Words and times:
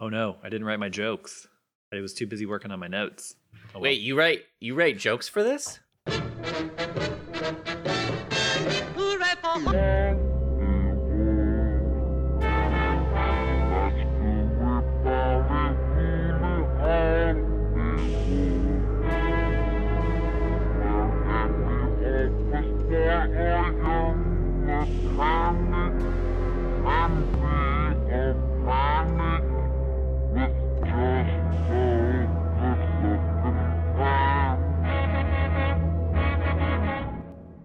Oh 0.00 0.08
no, 0.08 0.36
I 0.42 0.48
didn't 0.48 0.66
write 0.66 0.80
my 0.80 0.88
jokes. 0.88 1.46
I 1.92 2.00
was 2.00 2.14
too 2.14 2.26
busy 2.26 2.46
working 2.46 2.70
on 2.70 2.80
my 2.80 2.88
notes. 2.88 3.36
Oh, 3.54 3.74
well. 3.74 3.82
Wait, 3.82 4.00
you 4.00 4.18
write 4.18 4.42
you 4.60 4.74
write 4.74 4.98
jokes 4.98 5.28
for 5.28 5.42
this? 5.42 5.78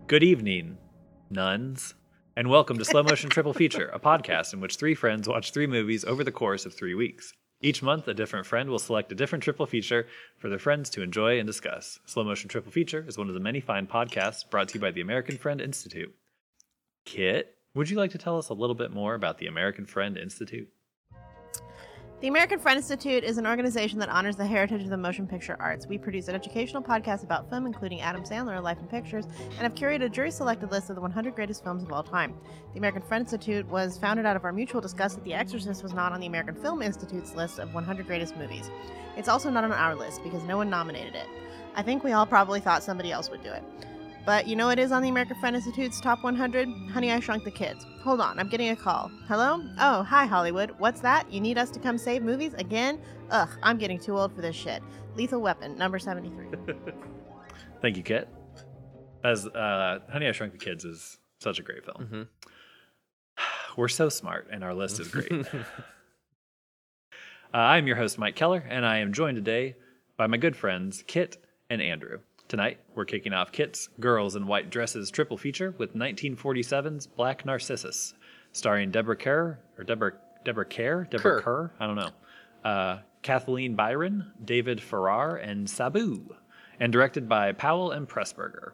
Good 0.09 0.23
evening, 0.23 0.80
nuns, 1.30 1.94
and 2.36 2.49
welcome 2.49 2.80
to 2.80 2.84
Slow 2.84 3.04
Motion 3.04 3.30
Triple 3.30 3.54
Feature, 3.54 3.91
a 3.94 3.99
podcast 3.99 4.54
in 4.54 4.59
which 4.59 4.77
three 4.77 4.95
friends 4.95 5.30
watch 5.30 5.52
three 5.52 5.68
movies 5.68 6.04
over 6.04 6.23
the 6.23 6.32
course 6.32 6.66
of 6.66 6.73
three 6.73 6.95
weeks. 6.95 7.32
Each 7.62 7.84
month, 7.84 8.08
a 8.08 8.16
different 8.16 8.48
friend 8.48 8.72
will 8.72 8.80
select 8.80 9.12
a 9.12 9.16
different 9.16 9.44
triple 9.44 9.68
feature 9.68 10.08
for 10.40 10.49
their 10.49 10.58
friends 10.58 10.90
to 10.90 11.04
enjoy 11.04 11.38
and 11.38 11.45
discuss. 11.45 11.99
Slow 12.08 12.23
Motion 12.23 12.49
Triple 12.49 12.72
Feature 12.72 13.05
is 13.08 13.20
one 13.20 13.27
of 13.27 13.35
the 13.35 13.40
many 13.40 13.59
fine 13.59 13.85
podcasts 13.85 14.49
brought 14.49 14.70
to 14.70 14.73
you 14.73 14.80
by 14.80 14.90
the 14.90 15.02
American 15.02 15.38
Friend 15.38 15.62
Institute. 15.62 16.12
Kit, 17.05 17.54
would 17.76 17.91
you 17.91 17.98
like 17.98 18.10
to 18.10 18.18
tell 18.18 18.40
us 18.40 18.49
a 18.49 18.55
little 18.55 18.73
bit 18.73 18.90
more 18.90 19.13
about 19.13 19.38
the 19.38 19.46
American 19.46 19.85
Friend 19.85 20.18
Institute? 20.18 20.70
The 22.21 22.27
American 22.27 22.59
Friend 22.59 22.75
Institute 22.75 23.23
is 23.23 23.37
an 23.37 23.47
organization 23.47 23.97
that 23.99 24.09
honors 24.09 24.35
the 24.35 24.45
heritage 24.45 24.83
of 24.83 24.89
the 24.89 24.97
motion 24.97 25.25
picture 25.25 25.55
arts. 25.57 25.87
We 25.87 25.98
produce 25.98 26.27
an 26.27 26.35
educational 26.35 26.84
podcast 26.84 27.23
about 27.23 27.49
film, 27.49 27.65
including 27.65 28.01
Adam 28.01 28.26
Sandler, 28.26 28.61
Life 28.61 28.79
in 28.81 28.87
Pictures, 28.87 29.23
and 29.23 29.59
have 29.59 29.73
curated 29.73 30.03
a 30.03 30.09
jury 30.09 30.29
selected 30.29 30.70
list 30.70 30.89
of 30.89 30.98
the 30.98 31.01
100 31.01 31.34
greatest 31.34 31.63
films 31.63 31.81
of 31.81 31.93
all 31.93 32.03
time. 32.03 32.35
The 32.73 32.79
American 32.79 33.03
Friend 33.03 33.21
Institute 33.21 33.65
was 33.70 33.98
founded 33.98 34.26
out 34.26 34.35
of 34.35 34.43
our 34.43 34.51
mutual 34.51 34.81
disgust 34.81 35.15
that 35.15 35.23
The 35.23 35.34
Exorcist 35.34 35.81
was 35.81 35.93
not 35.93 36.11
on 36.11 36.20
the 36.20 36.27
American 36.27 36.55
Film 36.55 36.81
Institute's 36.81 37.35
list 37.35 37.57
of 37.57 37.73
100 37.73 38.05
greatest 38.05 38.35
movies. 38.35 38.70
It's 39.15 39.29
also 39.29 39.49
not 39.49 39.63
on 39.63 39.71
our 39.71 39.95
list 39.95 40.21
because 40.21 40.43
no 40.43 40.57
one 40.57 40.70
nominated 40.70 41.15
it. 41.15 41.27
I 41.76 41.83
think 41.83 42.04
we 42.04 42.11
all 42.11 42.26
probably 42.26 42.59
thought 42.59 42.83
somebody 42.83 43.13
else 43.13 43.29
would 43.29 43.43
do 43.43 43.54
it. 43.54 43.63
But 44.25 44.48
you 44.48 44.55
know 44.55 44.70
it 44.70 44.79
is 44.79 44.91
on 44.91 45.01
the 45.01 45.09
American 45.09 45.39
Friend 45.39 45.55
Institute's 45.55 45.99
top 45.99 46.23
100? 46.23 46.67
Honey, 46.91 47.12
I 47.12 47.20
Shrunk 47.20 47.43
the 47.43 47.51
Kids. 47.51 47.85
Hold 48.03 48.21
on, 48.21 48.37
I'm 48.37 48.49
getting 48.49 48.70
a 48.70 48.76
call. 48.76 49.09
Hello? 49.27 49.63
Oh, 49.79 50.03
hi, 50.03 50.26
Hollywood. 50.26 50.71
What's 50.77 51.01
that? 51.01 51.31
You 51.31 51.41
need 51.41 51.57
us 51.57 51.71
to 51.71 51.79
come 51.79 51.98
save 51.98 52.21
movies 52.21 52.53
again? 52.55 53.01
Ugh, 53.31 53.49
I'm 53.63 53.77
getting 53.77 53.99
too 53.99 54.17
old 54.17 54.35
for 54.35 54.41
this 54.41 54.55
shit. 54.55 54.84
Lethal 55.15 55.41
Weapon, 55.41 55.77
number 55.77 55.99
73. 55.99 56.48
Thank 57.81 57.98
you, 57.98 58.03
Kit. 58.03 58.29
As 59.23 59.48
uh, 59.48 59.99
Honey, 60.11 60.27
I 60.27 60.31
Shrunk 60.31 60.51
the 60.54 60.59
Kids 60.59 60.85
is 60.85 61.17
such 61.39 61.59
a 61.59 61.63
great 61.63 61.83
film. 61.85 62.07
hmm 62.07 62.23
We're 63.77 63.87
so 63.87 64.09
smart, 64.09 64.47
and 64.51 64.63
our 64.63 64.73
list 64.73 65.00
is 65.00 65.07
great. 65.07 65.31
uh, 65.53 65.63
I'm 67.53 67.88
your 67.88 67.95
host, 67.95 68.17
Mike 68.19 68.35
Keller, 68.35 68.63
and 68.67 68.85
I 68.85 68.97
am 68.97 69.13
joined 69.13 69.38
today 69.38 69.75
by 70.17 70.28
my 70.28 70.38
good 70.38 70.56
friends, 70.56 71.03
Kit 71.07 71.38
and 71.69 71.81
Andrew. 71.81 72.19
Tonight, 72.50 72.79
we're 72.95 73.05
kicking 73.05 73.31
off 73.31 73.51
Kit's 73.51 73.89
Girls 74.00 74.35
in 74.35 74.47
White 74.47 74.72
Dresses 74.72 75.11
triple 75.11 75.38
feature 75.38 75.75
with 75.78 75.94
1947's 75.94 77.05
Black 77.05 77.45
Narcissus, 77.45 78.16
starring 78.53 78.89
Deborah 78.89 79.16
Kerr, 79.16 79.59
or 79.78 79.83
Deborah, 79.83 80.13
Deborah 80.44 80.66
Kerr? 80.66 81.03
Deborah 81.03 81.22
Kerr. 81.22 81.41
Kerr? 81.41 81.72
I 81.79 81.85
don't 81.85 81.95
know. 81.95 82.09
Uh, 82.67 83.00
Kathleen 83.22 83.75
Byron, 83.75 84.31
David 84.44 84.81
Farrar, 84.81 85.35
and 85.35 85.69
Sabu, 85.69 86.33
and 86.79 86.91
directed 86.91 87.29
by 87.29 87.51
Powell 87.51 87.91
and 87.91 88.09
Pressburger. 88.09 88.72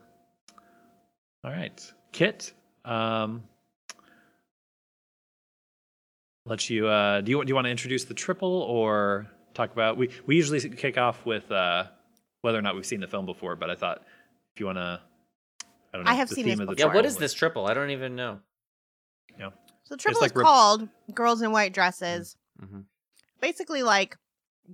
All 1.44 1.52
right. 1.52 1.94
Kit, 2.14 2.54
um, 2.86 3.44
let 6.46 6.70
you 6.70 6.88
uh 6.88 7.20
do 7.20 7.32
you 7.32 7.44
do 7.44 7.50
you 7.50 7.56
want 7.56 7.66
to 7.66 7.72
introduce 7.72 8.06
the 8.06 8.14
triple 8.14 8.62
or 8.62 9.28
talk 9.54 9.74
about 9.74 9.98
we 9.98 10.12
we 10.28 10.36
usually 10.36 10.62
kick 10.70 10.98
off 10.98 11.26
with 11.26 11.52
uh 11.52 11.86
whether 12.46 12.58
or 12.60 12.62
not 12.62 12.76
we've 12.76 12.86
seen 12.86 13.00
the 13.02 13.08
film 13.08 13.26
before 13.26 13.56
but 13.56 13.70
i 13.70 13.76
thought 13.76 14.04
if 14.54 14.60
you 14.60 14.66
want 14.68 14.78
to 14.78 15.02
i 15.94 15.98
don't 15.98 16.06
know 16.06 16.12
I 16.12 16.14
have 16.16 16.30
the 16.30 16.36
seen 16.36 16.46
theme 16.46 16.58
this 16.60 16.70
of 16.70 16.76
the 16.76 16.80
Yeah, 16.80 16.94
what 16.94 17.06
is 17.06 17.18
this 17.18 17.34
triple? 17.34 17.66
I 17.66 17.74
don't 17.74 17.90
even 17.90 18.16
know. 18.16 18.40
yeah 19.40 19.50
So 19.84 19.96
the 19.96 19.98
triple 19.98 20.22
like 20.22 20.32
is 20.32 20.36
rep- 20.36 20.46
called 20.46 20.90
Girls 21.14 21.42
in 21.42 21.52
White 21.52 21.74
Dresses. 21.74 22.38
hmm 22.60 22.82
Basically, 23.42 23.84
like 23.84 24.18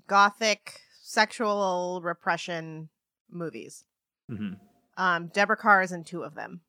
gothic 0.08 0.82
sexual 1.02 2.02
repression 2.04 2.90
movies. 3.30 3.84
hmm 4.30 4.54
Um, 4.98 5.28
Deborah 5.28 5.58
Kerr 5.58 5.82
is 5.82 5.92
in 5.92 6.04
two 6.04 6.24
of 6.24 6.36
them. 6.36 6.62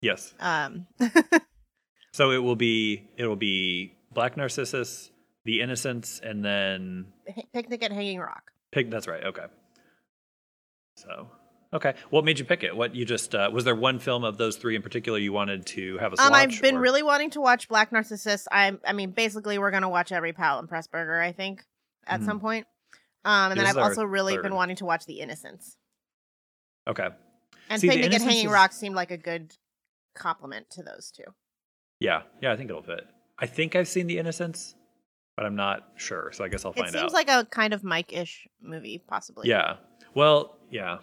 yes 0.00 0.34
Um, 0.40 0.86
so 2.12 2.30
it 2.30 2.38
will 2.38 2.56
be 2.56 3.08
it 3.16 3.26
will 3.26 3.36
be 3.36 3.94
black 4.12 4.36
narcissus 4.36 5.10
the 5.44 5.60
innocents 5.60 6.20
and 6.22 6.44
then 6.44 7.06
Picnic 7.54 7.82
at 7.82 7.92
Hanging 7.92 8.18
Rock. 8.20 8.52
Pick. 8.70 8.90
That's 8.90 9.06
right. 9.08 9.24
Okay. 9.24 9.46
So, 10.98 11.28
okay. 11.72 11.94
What 12.10 12.24
made 12.24 12.38
you 12.38 12.44
pick 12.44 12.62
it? 12.64 12.76
What 12.76 12.94
you 12.94 13.04
just 13.04 13.34
uh, 13.34 13.50
was 13.52 13.64
there 13.64 13.74
one 13.74 13.98
film 13.98 14.24
of 14.24 14.36
those 14.38 14.56
three 14.56 14.74
in 14.76 14.82
particular 14.82 15.18
you 15.18 15.32
wanted 15.32 15.64
to 15.66 15.96
have 15.98 16.12
us 16.12 16.18
Um, 16.20 16.30
watch? 16.32 16.54
I've 16.56 16.62
been 16.62 16.76
or- 16.76 16.80
really 16.80 17.02
wanting 17.02 17.30
to 17.30 17.40
watch 17.40 17.68
Black 17.68 17.92
Narcissus. 17.92 18.46
I, 18.50 18.76
I 18.86 18.92
mean, 18.92 19.10
basically, 19.12 19.58
we're 19.58 19.70
gonna 19.70 19.88
watch 19.88 20.12
every 20.12 20.32
Powell 20.32 20.58
and 20.58 20.68
Pressburger, 20.68 21.22
I 21.22 21.32
think, 21.32 21.64
at 22.06 22.20
Mhm. 22.20 22.24
some 22.26 22.40
point. 22.40 22.66
Um, 23.24 23.50
and 23.52 23.60
then 23.60 23.66
I've 23.66 23.76
also 23.76 24.04
really 24.04 24.34
third. 24.34 24.42
been 24.44 24.54
wanting 24.54 24.76
to 24.76 24.84
watch 24.84 25.04
The 25.06 25.20
Innocents. 25.20 25.76
okay. 26.86 27.08
And 27.70 27.80
See, 27.80 27.88
Picnic 27.88 28.14
at 28.14 28.22
Hanging 28.22 28.46
is- 28.46 28.52
Rock 28.52 28.72
seemed 28.72 28.94
like 28.94 29.10
a 29.10 29.18
good 29.18 29.54
complement 30.14 30.70
to 30.70 30.82
those 30.82 31.10
two. 31.14 31.24
Yeah. 32.00 32.22
Yeah. 32.40 32.52
I 32.52 32.56
think 32.56 32.70
it'll 32.70 32.82
fit. 32.82 33.06
I 33.38 33.46
think 33.46 33.76
I've 33.76 33.88
seen 33.88 34.06
The 34.06 34.18
Innocents, 34.18 34.74
but 35.36 35.44
I'm 35.44 35.54
not 35.56 35.86
sure. 35.96 36.30
So 36.32 36.44
I 36.44 36.48
guess 36.48 36.64
I'll 36.64 36.72
find 36.72 36.86
out. 36.86 36.94
It 36.94 36.98
seems 36.98 37.12
out. 37.12 37.14
like 37.14 37.28
a 37.28 37.44
kind 37.44 37.74
of 37.74 37.84
Mike-ish 37.84 38.48
movie, 38.62 39.02
possibly. 39.06 39.48
yeah. 39.48 39.76
Well. 40.14 40.57
Yeah. 40.70 40.98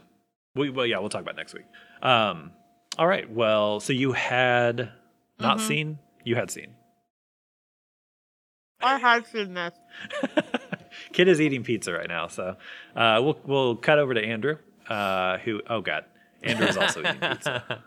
We 0.56 0.70
well. 0.70 0.86
Yeah. 0.86 1.00
We'll 1.00 1.10
talk 1.10 1.22
about 1.22 1.36
it 1.36 1.38
next 1.38 1.54
week. 1.54 1.66
Um. 2.02 2.52
All 2.98 3.08
right. 3.08 3.30
Well. 3.30 3.80
So 3.80 3.94
you 3.94 4.14
had 4.14 4.92
not 5.40 5.58
Mhm. 5.58 5.68
seen. 5.68 6.00
You 6.24 6.36
had 6.36 6.50
seen. 6.52 6.76
I 8.82 8.98
had 8.98 9.26
seen 9.28 9.54
this. 9.54 9.74
Kit 11.14 11.28
is 11.28 11.42
eating 11.42 11.64
pizza 11.64 11.92
right 11.94 12.08
now, 12.08 12.28
so 12.28 12.56
uh, 12.96 13.20
we'll 13.24 13.40
we'll 13.46 13.76
cut 13.76 14.00
over 14.00 14.14
to 14.14 14.24
Andrew, 14.24 14.58
uh, 14.88 15.38
who 15.40 15.62
oh 15.70 15.82
god, 15.82 16.06
Andrew 16.44 16.68
is 16.68 16.78
also 16.78 17.02
eating 17.02 17.20
pizza. 17.20 17.84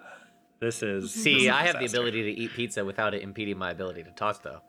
This 0.60 0.82
is 0.82 1.04
this 1.04 1.16
is 1.16 1.22
See, 1.22 1.46
a 1.48 1.54
I 1.54 1.62
have 1.64 1.78
the 1.78 1.86
ability 1.86 2.22
to 2.34 2.40
eat 2.40 2.52
pizza 2.54 2.84
without 2.84 3.14
it 3.14 3.22
impeding 3.22 3.58
my 3.58 3.70
ability 3.70 4.02
to 4.04 4.10
talk, 4.10 4.42
though. 4.42 4.60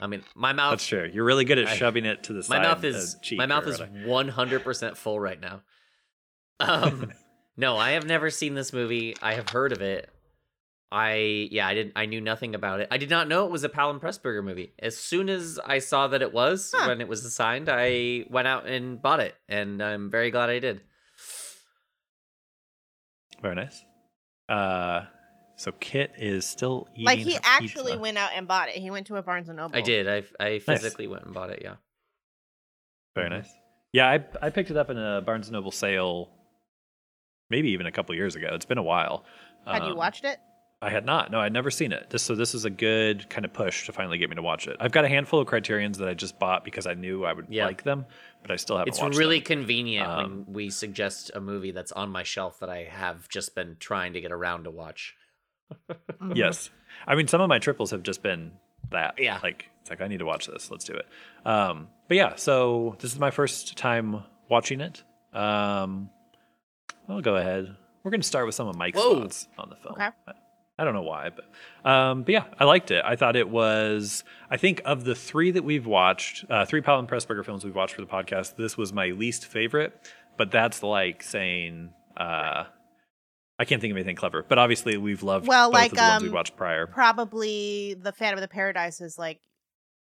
I 0.00 0.06
mean, 0.06 0.22
my 0.34 0.52
mouth. 0.52 0.72
That's 0.72 0.86
true. 0.86 1.10
You're 1.12 1.24
really 1.24 1.44
good 1.44 1.58
at 1.58 1.68
I- 1.68 1.76
shoving 1.76 2.04
it 2.04 2.24
to 2.24 2.32
the 2.32 2.38
my 2.48 2.56
side. 2.56 2.62
mouth 2.62 2.78
of 2.78 2.84
is 2.84 3.16
cheek 3.22 3.38
my 3.38 3.46
mouth 3.46 3.66
is 3.66 3.80
100% 3.80 4.96
full 4.96 5.18
right 5.20 5.40
now. 5.40 5.62
Um, 6.60 7.12
no, 7.56 7.76
I 7.76 7.92
have 7.92 8.06
never 8.06 8.30
seen 8.30 8.54
this 8.54 8.72
movie. 8.72 9.16
I 9.22 9.34
have 9.34 9.48
heard 9.48 9.72
of 9.72 9.80
it. 9.82 10.08
I 10.92 11.48
yeah, 11.52 11.68
I 11.68 11.74
didn't. 11.74 11.92
I 11.94 12.06
knew 12.06 12.20
nothing 12.20 12.54
about 12.56 12.80
it. 12.80 12.88
I 12.90 12.98
did 12.98 13.10
not 13.10 13.28
know 13.28 13.46
it 13.46 13.52
was 13.52 13.62
a 13.62 13.68
Powell 13.68 13.90
and 13.92 14.00
Pressburger 14.00 14.42
movie. 14.42 14.72
As 14.80 14.96
soon 14.96 15.28
as 15.28 15.58
I 15.64 15.78
saw 15.78 16.08
that 16.08 16.20
it 16.20 16.32
was 16.32 16.72
Huh. 16.74 16.88
when 16.88 17.00
it 17.00 17.06
was 17.08 17.24
assigned, 17.24 17.68
I 17.70 18.24
went 18.28 18.48
out 18.48 18.66
and 18.66 19.00
bought 19.00 19.20
it, 19.20 19.36
and 19.48 19.80
I'm 19.82 20.10
very 20.10 20.30
glad 20.32 20.50
I 20.50 20.58
did. 20.58 20.80
very 23.40 23.54
nice. 23.54 23.84
Uh, 24.48 25.02
so 25.56 25.70
Kit 25.72 26.12
is 26.18 26.44
still 26.44 26.88
eating. 26.94 27.04
Like 27.06 27.18
he 27.20 27.38
actually 27.42 27.92
pizza. 27.92 27.98
went 28.00 28.18
out 28.18 28.30
and 28.34 28.48
bought 28.48 28.68
it. 28.68 28.74
He 28.74 28.90
went 28.90 29.06
to 29.08 29.16
a 29.16 29.22
Barnes 29.22 29.48
and 29.48 29.58
Noble. 29.58 29.76
I 29.76 29.80
did. 29.82 30.08
I 30.08 30.24
I 30.44 30.58
physically 30.58 31.06
went 31.06 31.24
and 31.24 31.32
bought 31.32 31.50
it. 31.50 31.60
Yeah. 31.62 31.76
Very 33.14 33.28
nice. 33.30 33.48
Yeah, 33.92 34.08
I 34.10 34.24
I 34.42 34.50
picked 34.50 34.70
it 34.70 34.76
up 34.76 34.90
in 34.90 34.98
a 34.98 35.20
Barnes 35.22 35.46
and 35.46 35.52
Noble 35.54 35.70
sale, 35.70 36.30
maybe 37.50 37.70
even 37.70 37.86
a 37.86 37.92
couple 37.92 38.14
years 38.14 38.36
ago. 38.36 38.48
It's 38.52 38.64
been 38.66 38.78
a 38.78 38.82
while. 38.82 39.24
Had 39.66 39.82
you 39.84 39.90
Um, 39.90 39.96
watched 39.96 40.24
it? 40.24 40.38
I 40.82 40.88
had 40.88 41.04
not. 41.04 41.30
No, 41.30 41.38
I'd 41.40 41.52
never 41.52 41.70
seen 41.70 41.92
it. 41.92 42.08
This 42.08 42.22
so 42.22 42.34
this 42.34 42.54
is 42.54 42.64
a 42.64 42.70
good 42.70 43.28
kind 43.28 43.44
of 43.44 43.52
push 43.52 43.84
to 43.84 43.92
finally 43.92 44.16
get 44.16 44.30
me 44.30 44.36
to 44.36 44.42
watch 44.42 44.66
it. 44.66 44.78
I've 44.80 44.92
got 44.92 45.04
a 45.04 45.08
handful 45.08 45.38
of 45.38 45.46
Criterions 45.46 45.98
that 45.98 46.08
I 46.08 46.14
just 46.14 46.38
bought 46.38 46.64
because 46.64 46.86
I 46.86 46.94
knew 46.94 47.24
I 47.26 47.34
would 47.34 47.46
Yeah. 47.50 47.66
like 47.66 47.82
them, 47.82 48.06
but 48.40 48.50
I 48.50 48.56
still 48.56 48.78
haven't 48.78 48.92
watched 48.92 48.96
it. 48.96 48.98
It's 48.98 49.02
watched 49.02 49.18
really 49.18 49.40
them. 49.40 49.44
convenient 49.44 50.08
Um, 50.08 50.16
when 50.46 50.54
we 50.54 50.70
suggest 50.70 51.32
a 51.34 51.40
movie 51.40 51.72
that's 51.72 51.92
on 51.92 52.08
my 52.10 52.22
shelf 52.22 52.60
that 52.60 52.70
I 52.70 52.84
have 52.84 53.28
just 53.28 53.54
been 53.54 53.76
trying 53.78 54.14
to 54.14 54.22
get 54.22 54.32
around 54.32 54.64
to 54.64 54.70
watch. 54.70 55.16
Mhm. 55.90 56.34
Yes, 56.36 56.70
I 57.06 57.14
mean 57.14 57.28
some 57.28 57.40
of 57.42 57.48
my 57.48 57.58
triples 57.58 57.90
have 57.90 58.02
just 58.02 58.22
been 58.22 58.52
that. 58.90 59.16
Yeah. 59.18 59.38
like 59.42 59.68
it's 59.82 59.90
like 59.90 60.00
I 60.00 60.08
need 60.08 60.18
to 60.20 60.24
watch 60.26 60.46
this. 60.46 60.70
Let's 60.70 60.84
do 60.86 60.94
it. 60.94 61.06
Um, 61.46 61.88
but 62.08 62.16
yeah, 62.16 62.36
so 62.36 62.96
this 63.00 63.12
is 63.12 63.18
my 63.18 63.30
first 63.30 63.76
time 63.76 64.24
watching 64.48 64.80
it. 64.80 65.02
Um, 65.34 66.08
I'll 67.10 67.20
go 67.20 67.36
ahead. 67.36 67.76
We're 68.02 68.10
going 68.10 68.20
to 68.20 68.26
start 68.26 68.46
with 68.46 68.54
some 68.54 68.68
of 68.68 68.76
Mike's 68.76 68.98
Whoa. 68.98 69.20
thoughts 69.20 69.48
on 69.58 69.68
the 69.68 69.76
film. 69.76 69.94
Okay. 69.94 70.08
I 70.26 70.32
I 70.80 70.84
don't 70.84 70.94
know 70.94 71.02
why, 71.02 71.28
but 71.28 71.90
um, 71.90 72.22
but 72.22 72.32
yeah, 72.32 72.44
I 72.58 72.64
liked 72.64 72.90
it. 72.90 73.04
I 73.04 73.14
thought 73.14 73.36
it 73.36 73.50
was. 73.50 74.24
I 74.50 74.56
think 74.56 74.80
of 74.86 75.04
the 75.04 75.14
three 75.14 75.50
that 75.50 75.62
we've 75.62 75.86
watched, 75.86 76.46
uh, 76.48 76.64
three 76.64 76.80
Powell 76.80 76.98
and 76.98 77.06
Pressburger 77.06 77.44
films 77.44 77.66
we've 77.66 77.74
watched 77.74 77.96
for 77.96 78.00
the 78.00 78.06
podcast, 78.06 78.56
this 78.56 78.78
was 78.78 78.90
my 78.90 79.08
least 79.08 79.44
favorite. 79.44 79.92
But 80.38 80.50
that's 80.50 80.82
like 80.82 81.22
saying. 81.22 81.90
Uh, 82.16 82.64
I 83.58 83.66
can't 83.66 83.82
think 83.82 83.90
of 83.90 83.98
anything 83.98 84.16
clever, 84.16 84.42
but 84.42 84.58
obviously 84.58 84.96
we've 84.96 85.22
loved 85.22 85.46
Well, 85.46 85.68
both 85.68 85.74
like, 85.74 85.92
of 85.92 85.98
the 85.98 86.02
ones 86.02 86.22
we 86.22 86.28
um, 86.28 86.34
watched 86.34 86.56
prior. 86.56 86.86
Probably 86.86 87.92
the 87.92 88.12
Phantom 88.12 88.38
of 88.38 88.40
the 88.40 88.48
Paradise 88.48 89.02
is 89.02 89.18
like 89.18 89.38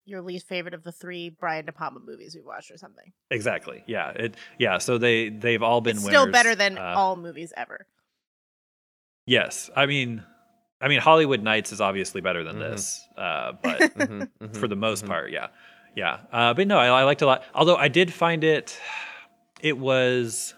your 0.08 0.22
least 0.22 0.46
favorite 0.48 0.74
of 0.74 0.82
the 0.82 0.92
three 0.92 1.28
Brian 1.30 1.66
De 1.66 1.72
Palma 1.72 2.00
movies 2.00 2.34
we 2.34 2.40
watched, 2.42 2.70
or 2.70 2.76
something. 2.78 3.12
Exactly. 3.30 3.84
Yeah. 3.86 4.10
It. 4.10 4.34
Yeah. 4.58 4.78
So 4.78 4.98
they 4.98 5.28
they've 5.28 5.62
all 5.62 5.80
been 5.80 5.96
it's 5.96 6.04
winners. 6.06 6.20
still 6.22 6.32
better 6.32 6.54
than 6.54 6.78
Uh, 6.78 6.94
all 6.96 7.16
movies 7.16 7.52
ever. 7.56 7.86
Yes. 9.26 9.70
I 9.76 9.86
mean, 9.86 10.22
I 10.80 10.88
mean 10.88 11.00
Hollywood 11.00 11.42
Nights 11.42 11.72
is 11.72 11.80
obviously 11.80 12.20
better 12.20 12.42
than 12.44 12.56
Mhm. 12.56 12.70
this, 12.70 13.06
uh, 13.16 13.52
but 13.62 13.80
Mhm, 13.94 14.28
mhm, 14.40 14.56
for 14.56 14.68
the 14.68 14.76
most 14.76 15.04
mhm. 15.04 15.08
part, 15.08 15.30
yeah, 15.30 15.48
yeah. 15.94 16.20
Uh, 16.32 16.54
but 16.54 16.66
no, 16.66 16.78
I, 16.78 16.86
I 17.00 17.02
liked 17.04 17.22
a 17.22 17.26
lot. 17.26 17.44
Although 17.54 17.76
I 17.76 17.88
did 17.88 18.12
find 18.12 18.42
it, 18.44 18.78
it 19.60 19.76
was 19.76 20.54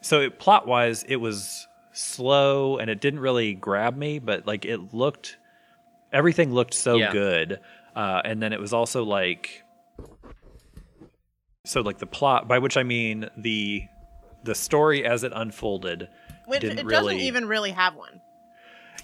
so 0.00 0.20
it, 0.20 0.38
plot 0.38 0.66
wise, 0.66 1.04
it 1.04 1.16
was 1.16 1.66
slow 1.92 2.78
and 2.78 2.88
it 2.90 3.00
didn't 3.00 3.20
really 3.20 3.54
grab 3.54 3.96
me. 3.96 4.18
But 4.18 4.46
like 4.46 4.64
it 4.64 4.94
looked, 4.94 5.36
everything 6.12 6.52
looked 6.54 6.74
so 6.74 6.96
Yeah. 6.96 7.12
good, 7.12 7.60
uh, 7.94 8.22
and 8.24 8.42
then 8.42 8.52
it 8.52 8.60
was 8.60 8.72
also 8.72 9.04
like, 9.04 9.62
so 11.64 11.80
like 11.80 11.98
the 11.98 12.06
plot, 12.06 12.48
by 12.48 12.58
which 12.58 12.76
I 12.76 12.82
mean 12.82 13.28
the 13.36 13.82
the 14.44 14.54
story 14.54 15.04
as 15.04 15.22
it 15.22 15.32
unfolded. 15.34 16.08
Which 16.46 16.64
it 16.64 16.70
doesn't 16.74 16.86
really- 16.86 17.20
even 17.26 17.46
really 17.46 17.70
have 17.70 17.94
one. 17.94 18.20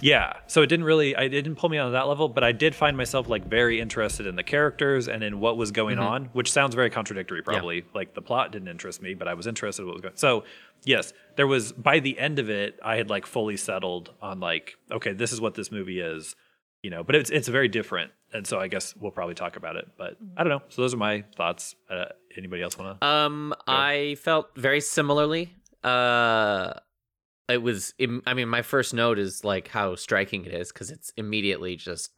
Yeah, 0.00 0.35
so 0.46 0.62
it 0.62 0.69
didn't 0.69 0.85
really, 0.85 1.17
I 1.17 1.23
it 1.23 1.29
didn't 1.31 1.56
pull 1.56 1.70
me 1.70 1.79
on 1.79 1.90
that 1.93 2.06
level, 2.06 2.29
but 2.29 2.44
I 2.44 2.52
did 2.52 2.73
find 2.75 2.96
myself 2.96 3.29
like 3.29 3.46
very 3.49 3.81
interested 3.81 4.26
in 4.29 4.37
the 4.37 4.44
characters 4.44 5.08
and 5.08 5.25
in 5.25 5.40
what 5.40 5.56
was 5.56 5.73
going 5.73 5.96
Mhm. 5.99 6.06
on, 6.08 6.25
which 6.35 6.52
sounds 6.52 6.76
very 6.76 6.88
contradictory. 6.90 7.43
Probably 7.43 7.85
like 7.94 8.14
the 8.14 8.23
plot 8.23 8.52
didn't 8.52 8.69
interest 8.69 9.02
me, 9.02 9.14
but 9.14 9.26
I 9.26 9.35
was 9.35 9.46
interested 9.49 9.82
in 9.82 9.87
what 9.88 9.94
was 9.94 10.02
going. 10.02 10.17
So 10.17 10.44
yes, 10.85 11.12
there 11.37 11.49
was 11.49 11.73
by 11.73 11.99
the 11.99 12.17
end 12.19 12.38
of 12.38 12.49
it, 12.49 12.79
I 12.82 12.96
had 12.96 13.11
like 13.11 13.26
fully 13.26 13.56
settled 13.56 14.12
on 14.23 14.38
like, 14.38 14.76
okay, 14.93 15.12
this 15.12 15.32
is 15.32 15.40
what 15.40 15.55
this 15.55 15.73
movie 15.73 16.00
is, 16.00 16.37
you 16.82 16.90
know. 16.90 17.02
But 17.04 17.14
it's 17.16 17.30
it's 17.30 17.48
very 17.48 17.69
different, 17.69 18.10
and 18.32 18.46
so 18.46 18.58
I 18.58 18.69
guess 18.69 18.94
we'll 18.96 19.10
probably 19.12 19.34
talk 19.34 19.56
about 19.56 19.76
it. 19.76 19.86
But 19.96 20.16
I 20.36 20.42
don't 20.44 20.50
know. 20.50 20.62
So 20.69 20.82
those 20.82 20.94
are 20.94 20.98
my 20.98 21.25
thoughts. 21.36 21.75
Uh, 21.90 22.06
anybody 22.36 22.62
else 22.62 22.76
want 22.78 23.00
to? 23.00 23.06
Um, 23.06 23.54
I 23.66 24.16
felt 24.20 24.50
very 24.56 24.80
similarly. 24.80 25.52
Uh, 25.84 26.75
it 27.48 27.62
was. 27.62 27.94
I 28.26 28.34
mean, 28.34 28.48
my 28.48 28.62
first 28.62 28.92
note 28.94 29.19
is 29.19 29.44
like 29.44 29.69
how 29.69 29.94
striking 29.94 30.44
it 30.44 30.52
is 30.52 30.72
because 30.72 30.90
it's 30.90 31.12
immediately 31.16 31.76
just 31.76 32.10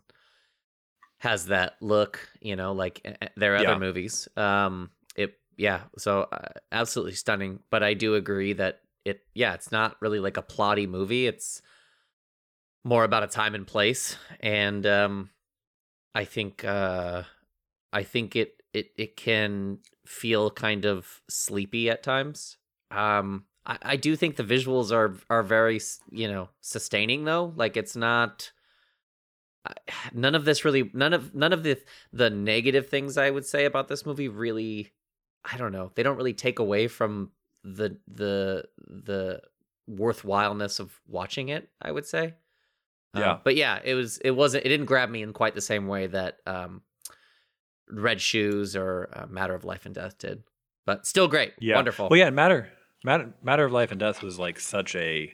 has 1.18 1.46
that 1.46 1.74
look. 1.80 2.28
You 2.40 2.56
know, 2.56 2.72
like 2.72 3.06
their 3.36 3.56
other 3.56 3.68
Yeah. 3.72 3.78
movies. 3.78 4.28
Um, 4.36 4.90
it 5.16 5.34
yeah. 5.56 5.82
So 5.98 6.22
uh, 6.32 6.48
absolutely 6.72 7.14
stunning. 7.14 7.60
But 7.70 7.82
I 7.82 7.94
do 7.94 8.14
agree 8.14 8.54
that 8.54 8.80
it. 9.04 9.20
Yeah, 9.34 9.54
it's 9.54 9.70
not 9.70 9.96
really 10.00 10.18
like 10.20 10.36
a 10.36 10.42
plotty 10.42 10.88
movie. 10.88 11.26
It's 11.26 11.62
more 12.84 13.04
about 13.04 13.22
a 13.22 13.28
time 13.28 13.54
and 13.54 13.66
place, 13.66 14.16
and 14.40 14.86
um, 14.86 15.30
I 16.14 16.24
think. 16.24 16.64
Uh, 16.64 17.24
I 17.92 18.02
think 18.02 18.36
it 18.36 18.62
it 18.72 18.90
it 18.96 19.16
can 19.16 19.78
feel 20.06 20.50
kind 20.50 20.84
of 20.84 21.22
sleepy 21.28 21.90
at 21.90 22.02
times. 22.02 22.56
Um, 22.90 23.44
I, 23.66 23.78
I 23.82 23.96
do 23.96 24.16
think 24.16 24.36
the 24.36 24.44
visuals 24.44 24.92
are 24.92 25.16
are 25.28 25.42
very 25.42 25.80
you 26.10 26.30
know 26.30 26.48
sustaining 26.60 27.24
though. 27.24 27.52
Like 27.56 27.76
it's 27.76 27.96
not 27.96 28.52
none 30.12 30.34
of 30.34 30.44
this 30.44 30.64
really 30.64 30.90
none 30.94 31.12
of 31.12 31.34
none 31.34 31.52
of 31.52 31.62
the 31.62 31.78
the 32.12 32.30
negative 32.30 32.88
things 32.88 33.16
I 33.18 33.30
would 33.30 33.46
say 33.46 33.64
about 33.64 33.88
this 33.88 34.06
movie 34.06 34.28
really 34.28 34.92
I 35.44 35.56
don't 35.56 35.72
know 35.72 35.90
they 35.94 36.02
don't 36.02 36.16
really 36.16 36.34
take 36.34 36.58
away 36.58 36.88
from 36.88 37.32
the 37.64 37.98
the 38.06 38.64
the 38.78 39.42
worthwhileness 39.88 40.78
of 40.78 41.00
watching 41.08 41.48
it. 41.48 41.68
I 41.82 41.90
would 41.90 42.06
say. 42.06 42.34
Um, 43.14 43.20
Yeah. 43.22 43.38
but 43.42 43.56
yeah, 43.56 43.80
it 43.84 43.94
was 43.94 44.18
it 44.18 44.30
wasn't 44.32 44.64
it 44.64 44.68
didn't 44.68 44.86
grab 44.86 45.10
me 45.10 45.22
in 45.22 45.32
quite 45.32 45.54
the 45.54 45.60
same 45.60 45.86
way 45.88 46.06
that 46.06 46.38
um 46.46 46.82
Red 47.90 48.20
Shoes 48.20 48.76
or 48.76 49.08
uh, 49.12 49.26
Matter 49.26 49.54
of 49.54 49.64
Life 49.64 49.86
and 49.86 49.94
Death 49.94 50.18
did. 50.18 50.42
But 50.86 51.06
still 51.06 51.28
great. 51.28 51.52
Yeah. 51.58 51.76
Wonderful. 51.76 52.08
Well, 52.08 52.18
yeah, 52.18 52.30
matter 52.30 52.70
matter 53.04 53.32
matter 53.42 53.64
of 53.64 53.72
life 53.72 53.90
and 53.90 54.00
death 54.00 54.22
was 54.22 54.38
like 54.38 54.60
such 54.60 54.94
a 54.94 55.32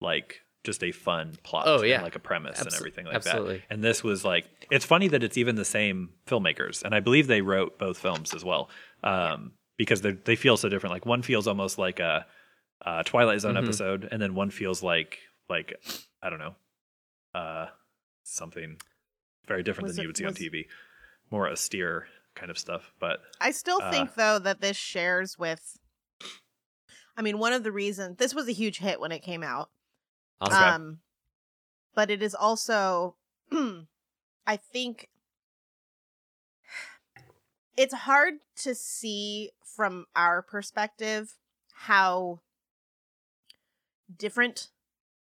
like 0.00 0.40
just 0.64 0.82
a 0.82 0.92
fun 0.92 1.36
plot. 1.42 1.64
Oh, 1.66 1.78
and, 1.78 1.88
yeah. 1.88 2.02
like 2.02 2.16
a 2.16 2.20
premise 2.20 2.60
and 2.60 2.72
everything 2.74 3.06
like 3.06 3.14
absolutely. 3.16 3.58
that. 3.58 3.64
And 3.70 3.82
this 3.84 4.02
was 4.02 4.24
like 4.24 4.46
it's 4.70 4.84
funny 4.84 5.08
that 5.08 5.22
it's 5.22 5.36
even 5.38 5.56
the 5.56 5.64
same 5.64 6.10
filmmakers, 6.26 6.82
and 6.82 6.94
I 6.94 7.00
believe 7.00 7.26
they 7.26 7.40
wrote 7.42 7.78
both 7.78 7.98
films 7.98 8.34
as 8.34 8.44
well, 8.44 8.68
um, 9.04 9.52
because 9.78 10.00
they 10.02 10.12
they 10.12 10.36
feel 10.36 10.56
so 10.56 10.68
different. 10.68 10.92
Like 10.92 11.06
one 11.06 11.22
feels 11.22 11.46
almost 11.46 11.78
like 11.78 11.98
a, 12.00 12.26
a 12.84 13.04
Twilight 13.04 13.40
Zone 13.40 13.54
Mhm. 13.54 13.62
episode, 13.64 14.08
and 14.10 14.20
then 14.20 14.34
one 14.34 14.50
feels 14.50 14.82
like 14.82 15.18
like 15.48 15.74
I 16.22 16.28
don't 16.30 16.38
know, 16.40 16.54
uh, 17.34 17.66
something 18.22 18.76
very 19.46 19.62
different 19.62 19.88
Was 19.88 19.96
than 19.96 20.00
it- 20.00 20.02
you 20.04 20.08
would 20.08 20.16
see 20.16 20.24
on 20.26 20.34
TV, 20.34 20.66
more 21.30 21.48
austere 21.48 22.06
kind 22.34 22.50
of 22.50 22.58
stuff. 22.58 22.92
But 23.00 23.20
I 23.40 23.50
still 23.50 23.80
Uh, 23.82 23.90
think 23.90 24.14
though 24.14 24.38
that 24.38 24.60
this 24.60 24.76
shares 24.76 25.38
with 25.38 25.78
I 27.16 27.22
mean 27.22 27.38
one 27.38 27.52
of 27.52 27.62
the 27.64 27.72
reasons 27.72 28.16
this 28.16 28.34
was 28.34 28.48
a 28.48 28.52
huge 28.52 28.78
hit 28.78 29.00
when 29.00 29.12
it 29.12 29.20
came 29.20 29.42
out. 29.42 29.70
Okay. 30.42 30.54
Um 30.54 31.00
but 31.94 32.10
it 32.10 32.22
is 32.22 32.34
also 32.34 33.16
I 34.46 34.56
think 34.56 35.08
it's 37.76 37.94
hard 37.94 38.34
to 38.56 38.74
see 38.74 39.50
from 39.64 40.06
our 40.14 40.42
perspective 40.42 41.36
how 41.72 42.40
different 44.16 44.68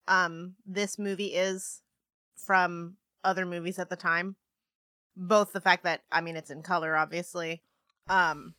um 0.09 0.57
this 0.67 0.99
movie 0.99 1.35
is 1.35 1.83
from 2.41 2.97
other 3.25 3.45
movies 3.47 3.79
at 3.79 3.91
the 3.91 3.97
time 3.97 4.37
both 5.17 5.53
the 5.53 5.61
fact 5.61 5.85
that 5.85 6.03
i 6.11 6.21
mean 6.21 6.37
it's 6.37 6.51
in 6.51 6.63
color 6.63 6.97
obviously 6.97 7.63
um 8.09 8.55